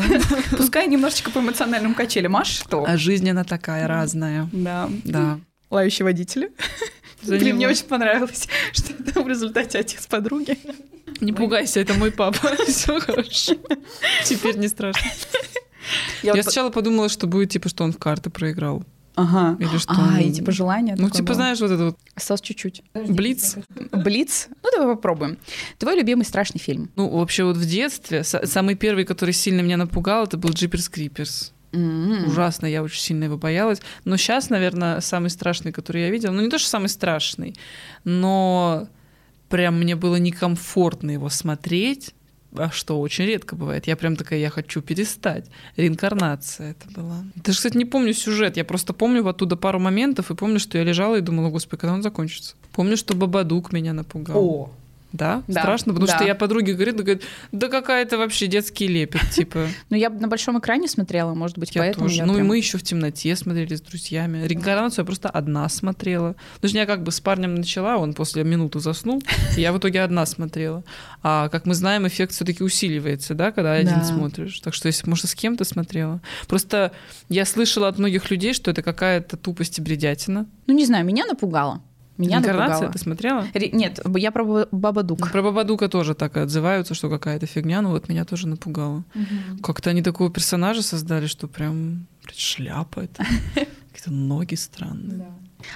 Пускай 0.58 0.88
немножечко 0.88 1.32
по 1.32 1.40
эмоциональным 1.40 1.94
качелям. 1.94 2.36
А 2.38 2.46
что? 2.46 2.86
А 2.88 2.98
жизнь 2.98 3.30
она 3.30 3.44
такая 3.44 3.88
разная. 3.88 4.50
Да. 4.52 4.90
Да. 5.04 5.40
Лающий 5.70 6.04
водитель. 6.04 6.52
За 7.22 7.38
Блин, 7.38 7.56
мне 7.56 7.64
него. 7.64 7.72
очень 7.72 7.86
понравилось, 7.86 8.48
что 8.74 8.94
это 8.94 9.22
в 9.22 9.28
результате 9.28 9.80
отец 9.80 10.06
подруги. 10.08 10.58
Не 11.22 11.34
пугайся, 11.34 11.80
это 11.80 11.94
мой 11.96 12.12
папа. 12.12 12.56
Все 12.68 13.00
хорошо. 13.00 13.56
Теперь 14.26 14.58
не 14.58 14.68
страшно. 14.68 15.10
Я 16.22 16.30
Я 16.30 16.34
вот 16.34 16.38
по- 16.40 16.44
сначала 16.44 16.70
подумала, 16.70 17.10
что 17.10 17.28
будет 17.28 17.50
типа, 17.52 17.70
что 17.70 17.84
он 17.84 17.92
в 17.94 17.98
карты 17.98 18.30
проиграл. 18.30 18.84
Ага. 19.16 19.58
Или 19.60 19.78
что 19.80 19.94
А, 19.94 20.10
он- 20.14 20.20
и 20.20 20.32
типа 20.32 20.52
желание 20.52 20.96
Ну, 20.96 21.10
типа, 21.10 21.24
было. 21.30 21.36
знаешь, 21.36 21.60
вот 21.60 21.72
это 21.72 21.86
вот 21.86 21.98
Осталось 22.14 22.42
чуть-чуть. 22.42 22.84
Блиц. 22.94 23.56
Блиц? 23.92 24.48
Ну, 24.64 24.70
давай 24.78 24.96
попробуем. 24.96 25.40
Твой 25.80 25.96
любимый 25.96 26.24
страшный 26.24 26.60
фильм? 26.60 26.92
Ну, 26.96 27.10
вообще 27.10 27.44
вот 27.44 27.58
в 27.58 27.66
детстве 27.68 28.20
са- 28.20 28.46
самый 28.46 28.76
первый, 28.76 29.06
который 29.06 29.34
сильно 29.34 29.62
меня 29.62 29.78
напугал, 29.78 30.26
это 30.26 30.38
был 30.38 30.52
Джиперс 30.52 30.88
Криперс. 30.88 31.52
М. 31.74 32.26
Ужасно, 32.28 32.66
я 32.66 32.84
очень 32.84 33.02
сильно 33.02 33.26
его 33.26 33.38
боялась. 33.38 33.82
Но 34.06 34.18
сейчас, 34.18 34.50
наверное, 34.50 35.02
самый 35.02 35.30
страшный, 35.30 35.72
который 35.72 36.02
я 36.04 36.10
видела, 36.10 36.32
ну 36.32 36.42
не 36.42 36.50
то, 36.50 36.58
что 36.58 36.70
самый 36.70 36.90
страшный, 36.90 37.56
но 38.04 38.88
прям 39.50 39.80
мне 39.80 39.96
было 39.96 40.16
некомфортно 40.16 41.12
его 41.12 41.30
смотреть, 41.30 42.14
а 42.56 42.72
что 42.72 43.00
очень 43.00 43.26
редко 43.26 43.56
бывает. 43.56 43.88
Я 43.88 43.96
прям 43.96 44.16
такая, 44.16 44.40
я 44.40 44.50
хочу 44.50 44.82
перестать. 44.82 45.50
Реинкарнация 45.76 46.72
это 46.72 46.90
была. 46.90 47.24
Даже, 47.36 47.58
кстати, 47.58 47.78
не 47.78 47.86
помню 47.86 48.14
сюжет. 48.14 48.58
Я 48.58 48.66
просто 48.66 48.94
помню 48.94 49.28
оттуда 49.28 49.56
пару 49.56 49.80
моментов 49.80 50.32
и 50.32 50.36
помню, 50.36 50.60
что 50.60 50.78
я 50.78 50.84
лежала 50.84 51.18
и 51.18 51.22
думала, 51.22 51.50
господи, 51.50 51.82
когда 51.82 51.94
он 51.94 52.04
закончится. 52.04 52.56
Помню, 52.72 52.98
что 52.98 53.16
Бабадук 53.16 53.74
меня 53.74 53.94
напугал. 53.94 54.38
О, 54.38 54.72
Да? 55.18 55.44
Да, 55.48 55.62
Страшно? 55.62 55.94
Потому 55.94 56.08
да. 56.08 56.16
что 56.16 56.24
я 56.26 56.36
подруге 56.36 56.74
говорит, 56.74 56.94
она 56.96 57.04
говорит, 57.04 57.24
да 57.52 57.68
какая-то 57.68 58.18
вообще 58.18 58.48
детский 58.48 58.88
лепет, 58.88 59.22
типа. 59.32 59.68
ну 59.90 59.98
я 59.98 60.10
на 60.10 60.28
большом 60.28 60.60
экране 60.60 60.88
смотрела, 60.88 61.34
может 61.34 61.58
быть, 61.58 61.76
Я 61.76 61.82
поэтому 61.82 62.06
тоже. 62.06 62.18
я 62.20 62.26
ну 62.26 62.38
и 62.38 62.42
мы 62.44 62.58
еще 62.58 62.78
в 62.78 62.84
темноте 62.84 63.36
смотрели 63.36 63.76
с 63.76 63.82
друзьями. 63.82 64.46
Реинкарнацию 64.46 65.04
я 65.04 65.06
просто 65.06 65.30
одна 65.30 65.68
смотрела. 65.70 66.36
Потому 66.56 66.70
что 66.70 66.78
я 66.78 66.86
как 66.86 67.04
бы 67.04 67.12
с 67.12 67.20
парнем 67.20 67.56
начала, 67.56 67.98
он 67.98 68.14
после 68.14 68.44
минуты 68.44 68.80
заснул, 68.80 69.22
и 69.58 69.62
я 69.62 69.74
в 69.74 69.78
итоге 69.80 70.02
одна 70.02 70.26
смотрела. 70.26 70.84
А 71.24 71.50
как 71.50 71.66
мы 71.66 71.74
знаем, 71.74 72.08
эффект 72.08 72.34
все-таки 72.34 72.64
усиливается, 72.64 73.34
да, 73.34 73.52
когда 73.52 73.74
один 73.74 74.00
Да. 74.00 74.04
смотришь. 74.04 74.60
Так 74.60 74.74
что 74.74 74.88
если, 74.88 75.10
может, 75.10 75.28
с 75.30 75.36
кем-то 75.36 75.64
смотрела. 75.64 76.22
Просто 76.48 76.92
я 77.30 77.46
слышала 77.46 77.88
от 77.88 77.98
многих 77.98 78.30
людей, 78.32 78.54
что 78.54 78.72
это 78.72 78.82
какая-то 78.84 79.38
тупость 79.38 79.80
и 79.80 79.82
бредятина. 79.82 80.46
Ну, 80.68 80.74
не 80.74 80.86
знаю, 80.86 81.06
меня 81.06 81.26
напугало. 81.26 81.82
Меня 82.18 82.38
Реинкарнация 82.38 82.74
напугало. 82.74 82.94
ты 82.94 83.00
смотрела? 83.00 83.48
Ре- 83.54 83.70
Нет, 83.72 84.00
я 84.16 84.32
про 84.32 84.44
Ба- 84.44 84.68
Бабадук. 84.72 85.32
Про 85.32 85.42
Бабадука 85.44 85.88
тоже 85.88 86.16
так 86.16 86.36
и 86.38 86.40
отзываются, 86.40 86.94
что 86.94 87.10
какая-то 87.10 87.46
фигня, 87.46 87.82
но 87.82 87.92
вот 87.92 88.10
меня 88.10 88.26
тоже 88.26 88.48
напугало. 88.48 89.04
Как-то 89.62 89.90
они 89.92 90.02
такого 90.02 90.32
персонажа 90.32 90.82
создали, 90.82 91.28
что 91.28 91.48
прям 91.48 92.08
шляпа 92.36 93.02
это. 93.02 93.24
Какие-то 93.94 94.12
ноги 94.12 94.56
странные. 94.56 95.26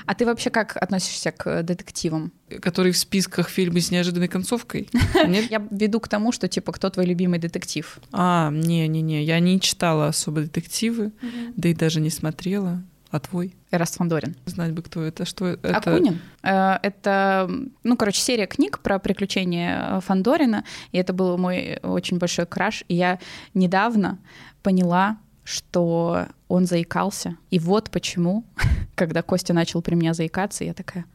А 0.05 0.13
ты 0.13 0.25
вообще 0.25 0.51
как 0.51 0.77
относишься 0.77 1.31
к 1.31 1.63
детективам? 1.63 2.31
Который 2.61 2.91
в 2.91 2.97
списках 2.97 3.49
фильмы 3.49 3.81
с 3.81 3.89
неожиданной 3.89 4.27
концовкой? 4.27 4.87
Нет? 5.27 5.49
Я 5.49 5.65
веду 5.71 5.99
к 5.99 6.07
тому, 6.07 6.31
что 6.31 6.47
типа 6.47 6.71
кто 6.71 6.89
твой 6.91 7.05
любимый 7.07 7.39
детектив? 7.39 7.99
А, 8.11 8.51
не-не-не, 8.51 9.23
я 9.23 9.39
не 9.39 9.59
читала 9.59 10.07
особо 10.07 10.41
детективы, 10.41 11.11
да 11.55 11.69
и 11.69 11.73
даже 11.73 11.99
не 11.99 12.11
смотрела. 12.11 12.83
А 13.11 13.19
твой? 13.19 13.53
Эраст 13.71 13.97
Фандорин. 13.97 14.35
Знать 14.45 14.71
бы, 14.71 14.81
кто 14.81 15.01
это. 15.01 15.25
Что 15.25 15.47
это? 15.47 15.77
Акунин. 15.77 16.19
Э, 16.43 16.77
Это, 16.81 17.49
ну, 17.83 17.97
короче, 17.97 18.21
серия 18.21 18.47
книг 18.47 18.79
про 18.79 18.99
приключения 18.99 19.99
Фандорина, 19.99 20.63
и 20.93 20.97
это 20.97 21.11
был 21.13 21.37
мой 21.37 21.77
очень 21.83 22.17
большой 22.17 22.45
краш. 22.45 22.83
И 22.87 22.95
я 22.95 23.19
недавно 23.53 24.17
поняла, 24.63 25.17
что 25.43 26.27
он 26.47 26.65
заикался. 26.65 27.35
И 27.49 27.59
вот 27.59 27.89
почему, 27.91 28.45
когда 28.95 29.21
Костя 29.21 29.53
начал 29.53 29.81
при 29.81 29.95
меня 29.95 30.13
заикаться, 30.13 30.63
я 30.63 30.73
такая... 30.73 31.05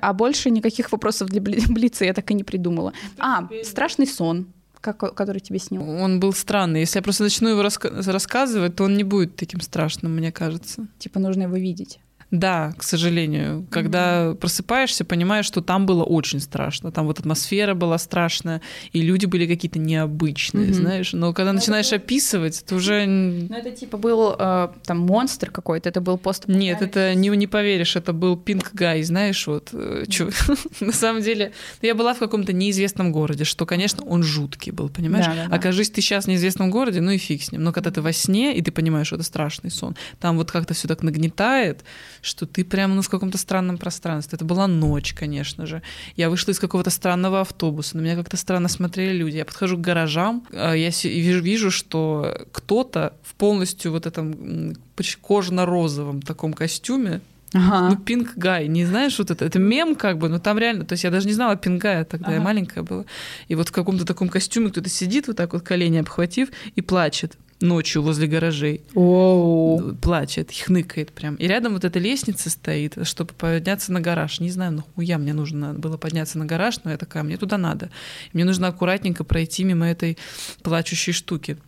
А 0.00 0.12
больше 0.12 0.50
никаких 0.50 0.92
вопросов 0.92 1.28
для 1.30 1.40
Бли- 1.40 1.66
Блица 1.72 2.04
я 2.04 2.12
так 2.14 2.30
и 2.30 2.34
не 2.34 2.44
придумала. 2.44 2.92
А, 3.18 3.48
страшный 3.64 4.06
сон, 4.06 4.46
как- 4.80 5.14
который 5.14 5.40
тебе 5.40 5.58
снил. 5.58 5.82
Он 5.88 6.20
был 6.20 6.32
странный. 6.32 6.80
Если 6.80 6.98
я 6.98 7.02
просто 7.02 7.24
начну 7.24 7.48
его 7.50 7.62
раска- 7.62 8.10
рассказывать, 8.10 8.76
то 8.76 8.84
он 8.84 8.96
не 8.96 9.04
будет 9.04 9.36
таким 9.36 9.60
страшным, 9.60 10.14
мне 10.16 10.32
кажется. 10.32 10.86
Типа 10.98 11.18
нужно 11.20 11.42
его 11.44 11.56
видеть. 11.56 12.00
Да, 12.30 12.72
к 12.78 12.82
сожалению. 12.84 13.66
Когда 13.70 14.34
просыпаешься, 14.40 15.04
понимаешь, 15.04 15.46
что 15.46 15.62
там 15.62 15.86
было 15.86 16.04
очень 16.04 16.40
страшно. 16.40 16.92
Там 16.92 17.06
вот 17.06 17.18
атмосфера 17.18 17.74
была 17.74 17.98
страшная, 17.98 18.60
и 18.92 19.00
люди 19.02 19.26
были 19.26 19.46
какие-то 19.46 19.78
необычные, 19.78 20.66
Мгм. 20.66 20.74
знаешь. 20.74 21.12
Но 21.12 21.32
когда 21.32 21.52
начинаешь 21.52 21.92
описывать, 21.92 22.64
то 22.66 22.76
уже... 22.76 23.02
н- 23.04 23.46
Ну, 23.48 23.56
это 23.56 23.70
типа 23.72 23.96
был 23.98 24.34
э, 24.38 24.68
там 24.84 24.98
монстр 25.00 25.50
какой-то, 25.50 25.88
это 25.88 26.00
был 26.00 26.18
пост. 26.18 26.44
Нет, 26.46 26.82
это 26.82 27.14
не, 27.14 27.28
не 27.30 27.46
поверишь, 27.46 27.96
это 27.96 28.12
был 28.12 28.36
Пинк 28.36 28.70
Гай, 28.74 29.02
знаешь, 29.02 29.46
вот. 29.46 29.70
э, 29.72 30.04
На 30.80 30.92
самом 30.92 31.22
деле, 31.22 31.52
я 31.82 31.94
была 31.94 32.14
в 32.14 32.18
каком-то 32.18 32.52
неизвестном 32.52 33.12
городе, 33.12 33.44
что, 33.44 33.66
конечно, 33.66 34.04
он 34.04 34.22
жуткий 34.22 34.72
был, 34.72 34.88
понимаешь? 34.88 35.26
Да, 35.26 35.34
да, 35.34 35.46
да. 35.48 35.56
Окажись 35.56 35.90
ты 35.90 36.00
сейчас 36.00 36.26
в 36.26 36.28
неизвестном 36.28 36.70
городе, 36.70 37.00
ну 37.00 37.10
и 37.10 37.18
фиг 37.18 37.42
с 37.42 37.52
ним. 37.52 37.64
Но 37.64 37.72
когда 37.72 37.90
ты 37.90 38.00
во 38.02 38.12
сне, 38.12 38.56
и 38.56 38.62
ты 38.62 38.70
понимаешь, 38.70 39.08
что 39.08 39.16
это 39.16 39.24
страшный 39.24 39.70
сон, 39.70 39.96
там 40.20 40.36
вот 40.36 40.50
как-то 40.52 40.74
все 40.74 40.86
так 40.88 41.02
нагнетает, 41.02 41.84
что 42.22 42.46
ты 42.46 42.64
прямо 42.64 42.94
ну, 42.94 43.02
в 43.02 43.08
каком-то 43.08 43.38
странном 43.38 43.78
пространстве. 43.78 44.36
Это 44.36 44.44
была 44.44 44.66
ночь, 44.66 45.14
конечно 45.14 45.66
же. 45.66 45.82
Я 46.16 46.30
вышла 46.30 46.52
из 46.52 46.58
какого-то 46.58 46.90
странного 46.90 47.40
автобуса, 47.40 47.96
на 47.96 48.02
меня 48.02 48.16
как-то 48.16 48.36
странно 48.36 48.68
смотрели 48.68 49.16
люди. 49.16 49.36
Я 49.36 49.44
подхожу 49.44 49.76
к 49.76 49.80
гаражам, 49.80 50.46
а, 50.52 50.74
я 50.74 50.90
вижу, 51.02 51.40
вижу, 51.42 51.70
что 51.70 52.46
кто-то 52.52 53.14
в 53.22 53.34
полностью 53.34 53.92
вот 53.92 54.06
этом 54.06 54.74
кожно-розовом 55.22 56.22
таком 56.22 56.52
костюме, 56.52 57.20
Ага. 57.52 57.88
ну, 57.90 57.96
Пинк 57.96 58.36
Гай, 58.36 58.68
не 58.68 58.84
знаешь, 58.84 59.18
вот 59.18 59.30
это, 59.30 59.44
это 59.44 59.58
мем 59.58 59.94
как 59.94 60.18
бы, 60.18 60.28
но 60.28 60.38
там 60.38 60.58
реально, 60.58 60.84
то 60.84 60.92
есть 60.92 61.04
я 61.04 61.10
даже 61.10 61.26
не 61.26 61.32
знала 61.32 61.56
Пинк 61.56 61.82
Гая 61.82 62.04
тогда, 62.04 62.30
я 62.30 62.36
Ага. 62.36 62.44
маленькая 62.44 62.82
была. 62.82 63.04
И 63.48 63.54
вот 63.54 63.68
в 63.70 63.72
каком-то 63.72 64.04
таком 64.04 64.28
костюме 64.28 64.70
кто-то 64.70 64.88
сидит 64.88 65.26
вот 65.26 65.36
так 65.36 65.52
вот 65.52 65.62
колени 65.62 65.98
обхватив 65.98 66.50
и 66.76 66.80
плачет 66.80 67.36
ночью 67.60 68.02
возле 68.02 68.26
гаражей. 68.26 68.82
Оу. 68.94 69.94
Плачет, 69.96 70.50
хныкает 70.52 71.12
прям. 71.12 71.34
И 71.36 71.46
рядом 71.46 71.74
вот 71.74 71.84
эта 71.84 71.98
лестница 71.98 72.50
стоит, 72.50 72.96
чтобы 73.04 73.32
подняться 73.34 73.92
на 73.92 74.00
гараж. 74.00 74.40
Не 74.40 74.50
знаю, 74.50 74.72
ну 74.72 74.84
хуя 74.94 75.18
мне 75.18 75.32
нужно 75.32 75.74
было 75.74 75.96
подняться 75.96 76.38
на 76.38 76.46
гараж, 76.46 76.82
но 76.84 76.90
я 76.90 76.96
такая, 76.96 77.22
мне 77.22 77.36
туда 77.36 77.58
надо. 77.58 77.90
Мне 78.32 78.44
нужно 78.44 78.68
аккуратненько 78.68 79.24
пройти 79.24 79.64
мимо 79.64 79.86
этой 79.86 80.18
плачущей 80.62 81.12
штуки. 81.12 81.58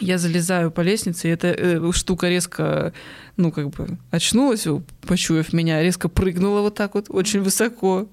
Я 0.00 0.18
залезаю 0.18 0.70
по 0.70 0.82
лестнице, 0.82 1.28
и 1.28 1.32
эта 1.32 1.48
э, 1.48 1.92
штука 1.92 2.28
резко, 2.28 2.92
ну, 3.36 3.50
как 3.50 3.70
бы, 3.70 3.98
очнулась, 4.10 4.66
почуяв 5.00 5.52
меня, 5.52 5.82
резко 5.82 6.08
прыгнула 6.08 6.60
вот 6.60 6.74
так 6.74 6.94
вот, 6.94 7.06
очень 7.08 7.40
высоко. 7.40 8.06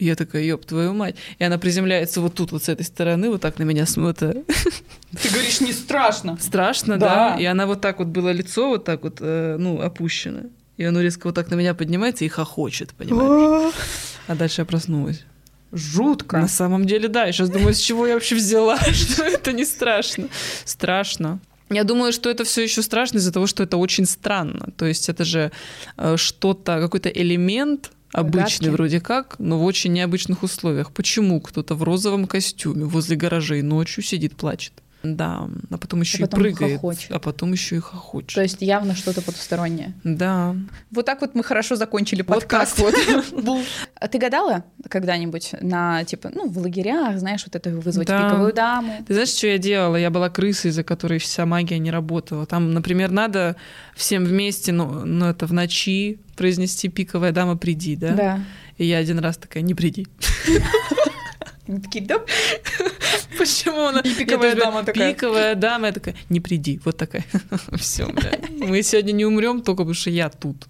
И 0.00 0.06
я 0.06 0.14
такая, 0.16 0.42
ёб 0.44 0.64
твою 0.64 0.94
мать. 0.94 1.16
И 1.38 1.44
она 1.44 1.58
приземляется 1.58 2.20
вот 2.22 2.34
тут, 2.34 2.52
вот 2.52 2.64
с 2.64 2.68
этой 2.70 2.84
стороны, 2.86 3.28
вот 3.28 3.42
так 3.42 3.58
на 3.58 3.64
меня 3.64 3.84
смотрит. 3.86 4.46
Ты 5.22 5.28
говоришь, 5.28 5.60
не 5.60 5.72
страшно. 5.72 6.38
Страшно, 6.40 6.96
Да. 6.96 7.34
да. 7.36 7.40
И 7.42 7.44
она 7.44 7.66
вот 7.66 7.82
так 7.82 7.98
вот 7.98 8.08
было 8.08 8.30
лицо, 8.32 8.70
вот 8.70 8.84
так 8.84 9.02
вот, 9.02 9.18
э, 9.20 9.56
ну, 9.58 9.80
опущено. 9.82 10.40
И 10.78 10.84
оно 10.84 11.02
резко 11.02 11.26
вот 11.26 11.34
так 11.34 11.50
на 11.50 11.56
меня 11.56 11.74
поднимается 11.74 12.24
и 12.24 12.28
хохочет, 12.28 12.94
понимаешь? 12.94 13.74
А 14.26 14.34
дальше 14.34 14.62
я 14.62 14.64
проснулась. 14.64 15.24
Жутко. 15.72 16.38
На 16.38 16.48
самом 16.48 16.86
деле, 16.86 17.08
да. 17.08 17.26
Я 17.26 17.32
сейчас 17.32 17.50
думаю, 17.50 17.74
с 17.74 17.78
чего 17.78 18.06
я 18.06 18.14
вообще 18.14 18.36
взяла, 18.36 18.78
что 18.92 19.22
это 19.24 19.52
не 19.52 19.66
страшно. 19.66 20.28
Страшно. 20.64 21.40
Я 21.68 21.84
думаю, 21.84 22.12
что 22.12 22.30
это 22.30 22.44
все 22.44 22.62
еще 22.62 22.82
страшно 22.82 23.18
из-за 23.18 23.32
того, 23.32 23.46
что 23.46 23.62
это 23.62 23.76
очень 23.76 24.06
странно. 24.06 24.68
То 24.76 24.86
есть 24.86 25.08
это 25.10 25.24
же 25.24 25.52
э, 25.98 26.16
что-то, 26.16 26.80
какой-то 26.80 27.10
элемент 27.10 27.90
обычный 28.12 28.66
Загадки. 28.66 28.68
вроде 28.68 29.00
как, 29.00 29.38
но 29.38 29.58
в 29.58 29.64
очень 29.64 29.92
необычных 29.92 30.42
условиях. 30.42 30.92
Почему 30.92 31.40
кто-то 31.40 31.74
в 31.74 31.82
розовом 31.82 32.26
костюме 32.26 32.84
возле 32.84 33.16
гаражей 33.16 33.62
ночью 33.62 34.02
сидит, 34.02 34.36
плачет? 34.36 34.72
Да, 35.02 35.48
а 35.70 35.78
потом 35.78 36.02
еще 36.02 36.18
потом 36.18 36.40
и 36.40 36.42
прыгает, 36.42 36.74
хохочет. 36.74 37.10
а 37.12 37.18
потом 37.18 37.52
еще 37.52 37.76
и 37.76 37.80
хохочет. 37.80 38.34
То 38.34 38.42
есть 38.42 38.60
явно 38.60 38.94
что-то 38.94 39.22
потустороннее. 39.22 39.94
Да. 40.04 40.54
Вот 40.90 41.06
так 41.06 41.22
вот 41.22 41.34
мы 41.34 41.42
хорошо 41.42 41.76
закончили 41.76 42.20
Вот 42.22 42.40
подкаст. 42.40 42.76
так 42.76 42.84
вот. 43.32 43.60
А 43.94 44.08
ты 44.08 44.18
гадала 44.18 44.64
когда-нибудь 44.88 45.54
на, 45.62 46.04
типа, 46.04 46.30
ну, 46.34 46.48
в 46.48 46.58
лагерях, 46.58 47.18
знаешь, 47.18 47.44
вот 47.46 47.56
это 47.56 47.70
вызвать 47.70 48.08
Да. 48.08 48.28
пиковую 48.28 48.52
даму? 48.52 48.92
Ты 49.06 49.14
знаешь, 49.14 49.30
что 49.30 49.46
я 49.46 49.58
делала? 49.58 49.96
Я 49.96 50.10
была 50.10 50.28
крысой, 50.28 50.70
из-за 50.70 50.84
которой 50.84 51.18
вся 51.18 51.46
магия 51.46 51.78
не 51.78 51.90
работала. 51.90 52.44
Там, 52.46 52.72
например, 52.72 53.10
надо 53.10 53.56
всем 53.94 54.24
вместе, 54.24 54.72
ну, 54.72 55.04
ну 55.04 55.26
это 55.26 55.46
в 55.46 55.52
ночи 55.52 56.20
произнести 56.36 56.88
«пиковая 56.88 57.32
дама, 57.32 57.56
приди», 57.56 57.96
да? 57.96 58.12
Да. 58.12 58.40
И 58.78 58.84
я 58.86 58.98
один 58.98 59.18
раз 59.18 59.36
такая 59.36 59.62
«не 59.62 59.74
приди». 59.74 60.06
Они 61.70 61.80
такие, 61.80 62.04
да? 62.04 62.18
Почему 63.38 63.86
она? 63.86 64.00
И 64.00 64.12
пиковая 64.12 64.56
дама 64.56 64.82
такая. 64.82 65.14
Пиковая 65.14 65.54
дама, 65.54 65.86
я 65.86 65.92
такая 65.92 66.16
«не 66.28 66.40
приди». 66.40 66.80
Вот 66.84 66.96
такая. 66.96 67.24
Все, 67.78 68.12
Мы 68.58 68.82
сегодня 68.82 69.12
не 69.12 69.24
умрем 69.24 69.62
только 69.62 69.82
потому, 69.82 69.94
что 69.94 70.10
я 70.10 70.30
тут. 70.30 70.66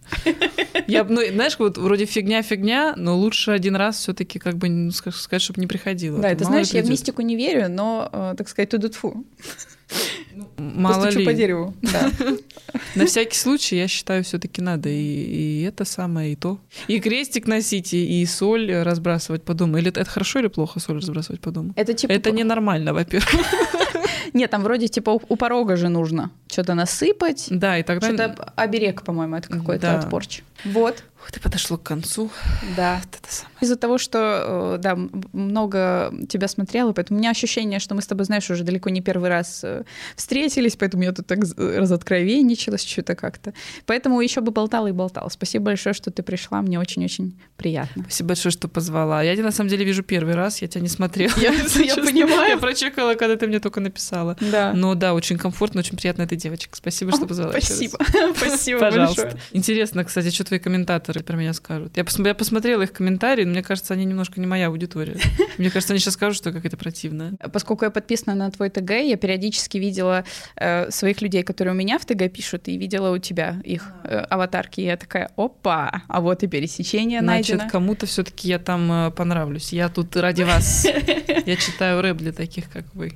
Я, 0.87 1.05
ну, 1.05 1.23
знаешь, 1.27 1.59
вот 1.59 1.79
вроде 1.79 2.05
фигня-фигня, 2.05 2.95
но 2.97 3.17
лучше 3.17 3.53
один 3.53 3.77
раз 3.77 3.97
все 3.97 4.13
таки 4.13 4.39
как 4.39 4.59
бы 4.59 4.69
ну, 4.69 4.91
ска- 4.91 5.11
сказать, 5.11 5.41
чтобы 5.41 5.61
не 5.63 5.67
приходило. 5.67 6.19
Да, 6.19 6.31
это 6.31 6.45
знаешь, 6.45 6.69
я 6.69 6.83
в 6.83 6.91
мистику 6.91 7.23
не 7.23 7.35
верю, 7.35 7.71
но, 7.71 8.11
э, 8.13 8.35
так 8.37 8.49
сказать, 8.51 8.69
туду 8.69 8.91
тфу 8.91 9.25
Мало 10.57 10.95
Постучу 11.05 11.19
ли. 11.21 11.25
по 11.27 11.33
дереву. 11.33 11.75
Да. 11.83 12.11
На 12.95 13.07
всякий 13.07 13.37
случай, 13.37 13.77
я 13.77 13.89
считаю, 13.89 14.23
все-таки 14.25 14.63
надо 14.63 14.89
и, 14.89 14.93
и 14.95 15.63
это 15.63 15.85
самое, 15.85 16.33
и 16.33 16.37
то. 16.37 16.59
И 16.89 17.01
крестик 17.01 17.47
носить, 17.47 17.93
и, 17.95 18.23
и 18.23 18.27
соль 18.27 18.73
разбрасывать 18.73 19.43
по 19.43 19.55
дому. 19.55 19.79
Или 19.79 19.89
это, 19.89 20.01
это 20.01 20.11
хорошо 20.11 20.39
или 20.39 20.49
плохо 20.49 20.81
соль 20.81 20.97
разбрасывать 20.97 21.41
по 21.41 21.51
дому? 21.51 21.73
Это 21.77 21.95
типа... 21.95 22.13
Это 22.13 22.31
ненормально, 22.31 22.95
во-первых. 22.95 23.29
Нет, 24.33 24.51
там 24.51 24.63
вроде 24.63 24.87
типа 24.89 25.19
у, 25.29 25.37
порога 25.37 25.77
же 25.77 25.89
нужно 25.89 26.31
что-то 26.51 26.75
насыпать. 26.75 27.47
Да, 27.51 27.79
и 27.79 27.83
тогда... 27.83 28.07
Что-то 28.07 28.53
оберег, 28.57 29.03
по-моему, 29.03 29.37
это 29.37 29.49
какой-то 29.49 29.83
Да. 29.83 29.99
от 29.99 30.11
порчи. 30.11 30.43
Вот, 30.65 31.03
Ты 31.33 31.39
подошло 31.41 31.77
к 31.79 31.83
концу. 31.83 32.31
да. 32.77 33.01
Вот. 33.05 33.45
Из-за 33.61 33.77
того, 33.77 33.99
что, 33.99 34.77
э, 34.77 34.79
да, 34.83 34.97
много 35.33 36.13
тебя 36.29 36.49
смотрела, 36.49 36.93
поэтому 36.93 37.19
у 37.19 37.21
меня 37.21 37.31
ощущение, 37.31 37.79
что 37.79 37.95
мы 37.95 38.03
с 38.03 38.07
тобой, 38.07 38.25
знаешь, 38.25 38.51
уже 38.51 38.65
далеко 38.65 38.91
не 38.91 39.01
первый 39.01 39.29
раз 39.29 39.61
э, 39.63 39.85
встретились, 40.17 40.77
поэтому 40.77 41.03
я 41.05 41.13
тут 41.13 41.27
так 41.27 41.39
разоткровенничалась 41.57 42.85
что-то 42.85 43.15
как-то. 43.15 43.53
Поэтому 43.87 44.21
еще 44.21 44.41
бы 44.41 44.51
болтала 44.51 44.87
и 44.89 44.93
болтала. 44.93 45.29
Спасибо 45.29 45.67
большое, 45.67 45.95
что 45.95 46.11
ты 46.11 46.23
пришла, 46.23 46.63
мне 46.63 46.79
очень-очень 46.79 47.39
приятно. 47.57 48.03
Спасибо 48.05 48.29
большое, 48.29 48.53
что 48.53 48.69
позвала. 48.69 49.23
Я 49.23 49.35
тебя 49.35 49.47
на 49.47 49.53
самом 49.53 49.71
деле 49.71 49.85
вижу 49.85 50.03
первый 50.03 50.35
раз, 50.35 50.63
я 50.63 50.69
тебя 50.69 50.81
не 50.81 50.89
смотрела. 50.89 51.33
Я- 51.37 51.53
я 51.85 51.97
понимаю. 51.97 52.51
Я 52.51 52.57
прочекала, 52.59 53.15
когда 53.15 53.37
ты 53.37 53.47
мне 53.47 53.61
только 53.61 53.81
написала. 53.81 54.37
Да. 54.41 54.73
Но 54.75 54.95
да, 54.95 55.15
очень 55.15 55.39
комфортно, 55.39 55.81
очень 55.81 55.97
приятно 55.97 56.23
этой 56.23 56.39
девочке. 56.39 56.71
Спасибо, 56.73 57.13
что 57.13 57.27
позвала. 57.27 57.53
Спасибо. 57.53 57.99
Спасибо 58.37 58.81
Пожалуйста. 58.81 59.39
Интересно, 59.53 60.05
кстати, 60.05 60.31
что 60.31 60.45
твои 60.45 60.59
комментаторы 60.59 61.10
про 61.19 61.37
меня 61.37 61.53
скажут. 61.53 61.97
Я, 61.97 62.05
посм- 62.05 62.27
я 62.27 62.35
посмотрела 62.35 62.83
их 62.83 62.93
комментарии, 62.93 63.45
но 63.45 63.51
мне 63.51 63.63
кажется, 63.63 63.95
они 63.95 64.05
немножко 64.05 64.41
не 64.41 64.47
моя 64.47 64.69
аудитория. 64.69 65.17
Мне 65.59 65.71
кажется, 65.71 65.93
они 65.93 66.01
сейчас 66.01 66.15
скажут, 66.15 66.37
что 66.37 66.53
какая-то 66.53 66.77
противная. 66.77 67.33
Поскольку 67.53 67.85
я 67.85 67.91
подписана 67.91 68.35
на 68.35 68.51
твой 68.51 68.71
ТГ, 68.71 68.91
я 68.91 69.17
периодически 69.17 69.79
видела 69.79 70.25
э, 70.57 70.91
своих 70.91 71.21
людей, 71.21 71.43
которые 71.43 71.75
у 71.75 71.77
меня 71.77 71.99
в 71.99 72.05
ТГ 72.07 72.33
пишут, 72.33 72.69
и 72.69 72.77
видела 72.79 73.11
у 73.11 73.19
тебя 73.19 73.61
их 73.65 73.91
э, 74.05 74.19
аватарки. 74.21 74.81
И 74.81 74.85
я 74.85 74.97
такая, 74.97 75.31
опа, 75.37 76.03
а 76.09 76.21
вот 76.21 76.43
и 76.43 76.47
пересечение 76.47 77.21
Значит, 77.21 77.57
найдено. 77.57 77.71
кому-то 77.71 78.07
все-таки 78.07 78.49
я 78.49 78.59
там 78.59 78.91
э, 78.93 79.11
понравлюсь. 79.11 79.73
Я 79.73 79.89
тут 79.89 80.17
ради 80.17 80.43
вас. 80.43 80.87
Я 81.47 81.57
читаю 81.57 82.03
рэп 82.03 82.19
для 82.19 82.33
таких, 82.33 82.69
как 82.71 82.85
вы. 82.95 83.13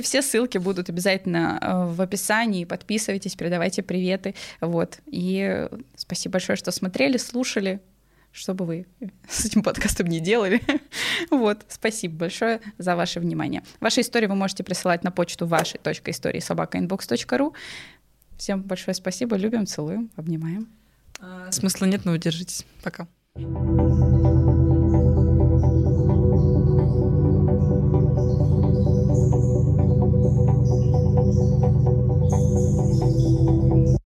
Все 0.00 0.22
ссылки 0.22 0.58
будут 0.58 0.88
обязательно 0.90 1.58
э, 1.60 1.94
в 1.94 2.00
описании. 2.00 2.64
Подписывайтесь, 2.64 3.36
передавайте 3.36 3.82
приветы. 3.82 4.34
Вот. 4.60 4.98
И 5.06 5.68
спасибо 6.06 6.34
большое, 6.34 6.56
что 6.56 6.70
смотрели, 6.70 7.16
слушали. 7.16 7.80
Что 8.32 8.52
бы 8.52 8.64
вы 8.64 8.86
с 9.28 9.44
этим 9.44 9.62
подкастом 9.62 10.08
не 10.08 10.20
делали. 10.20 10.60
Вот. 11.30 11.64
Спасибо 11.68 12.16
большое 12.16 12.60
за 12.78 12.96
ваше 12.96 13.20
внимание. 13.20 13.62
Ваши 13.80 14.00
истории 14.00 14.26
вы 14.26 14.34
можете 14.34 14.64
присылать 14.64 15.04
на 15.04 15.12
почту 15.12 15.46
вашей.истории 15.46 16.40
собакаinbox.ru. 16.40 17.54
Всем 18.36 18.62
большое 18.62 18.94
спасибо. 18.94 19.36
Любим, 19.36 19.66
целуем, 19.66 20.10
обнимаем. 20.16 20.68
Смысла 21.50 21.86
нет, 21.86 22.04
но 22.04 22.12
вы 22.12 22.18
держитесь. 22.18 22.66
Пока. 22.82 23.06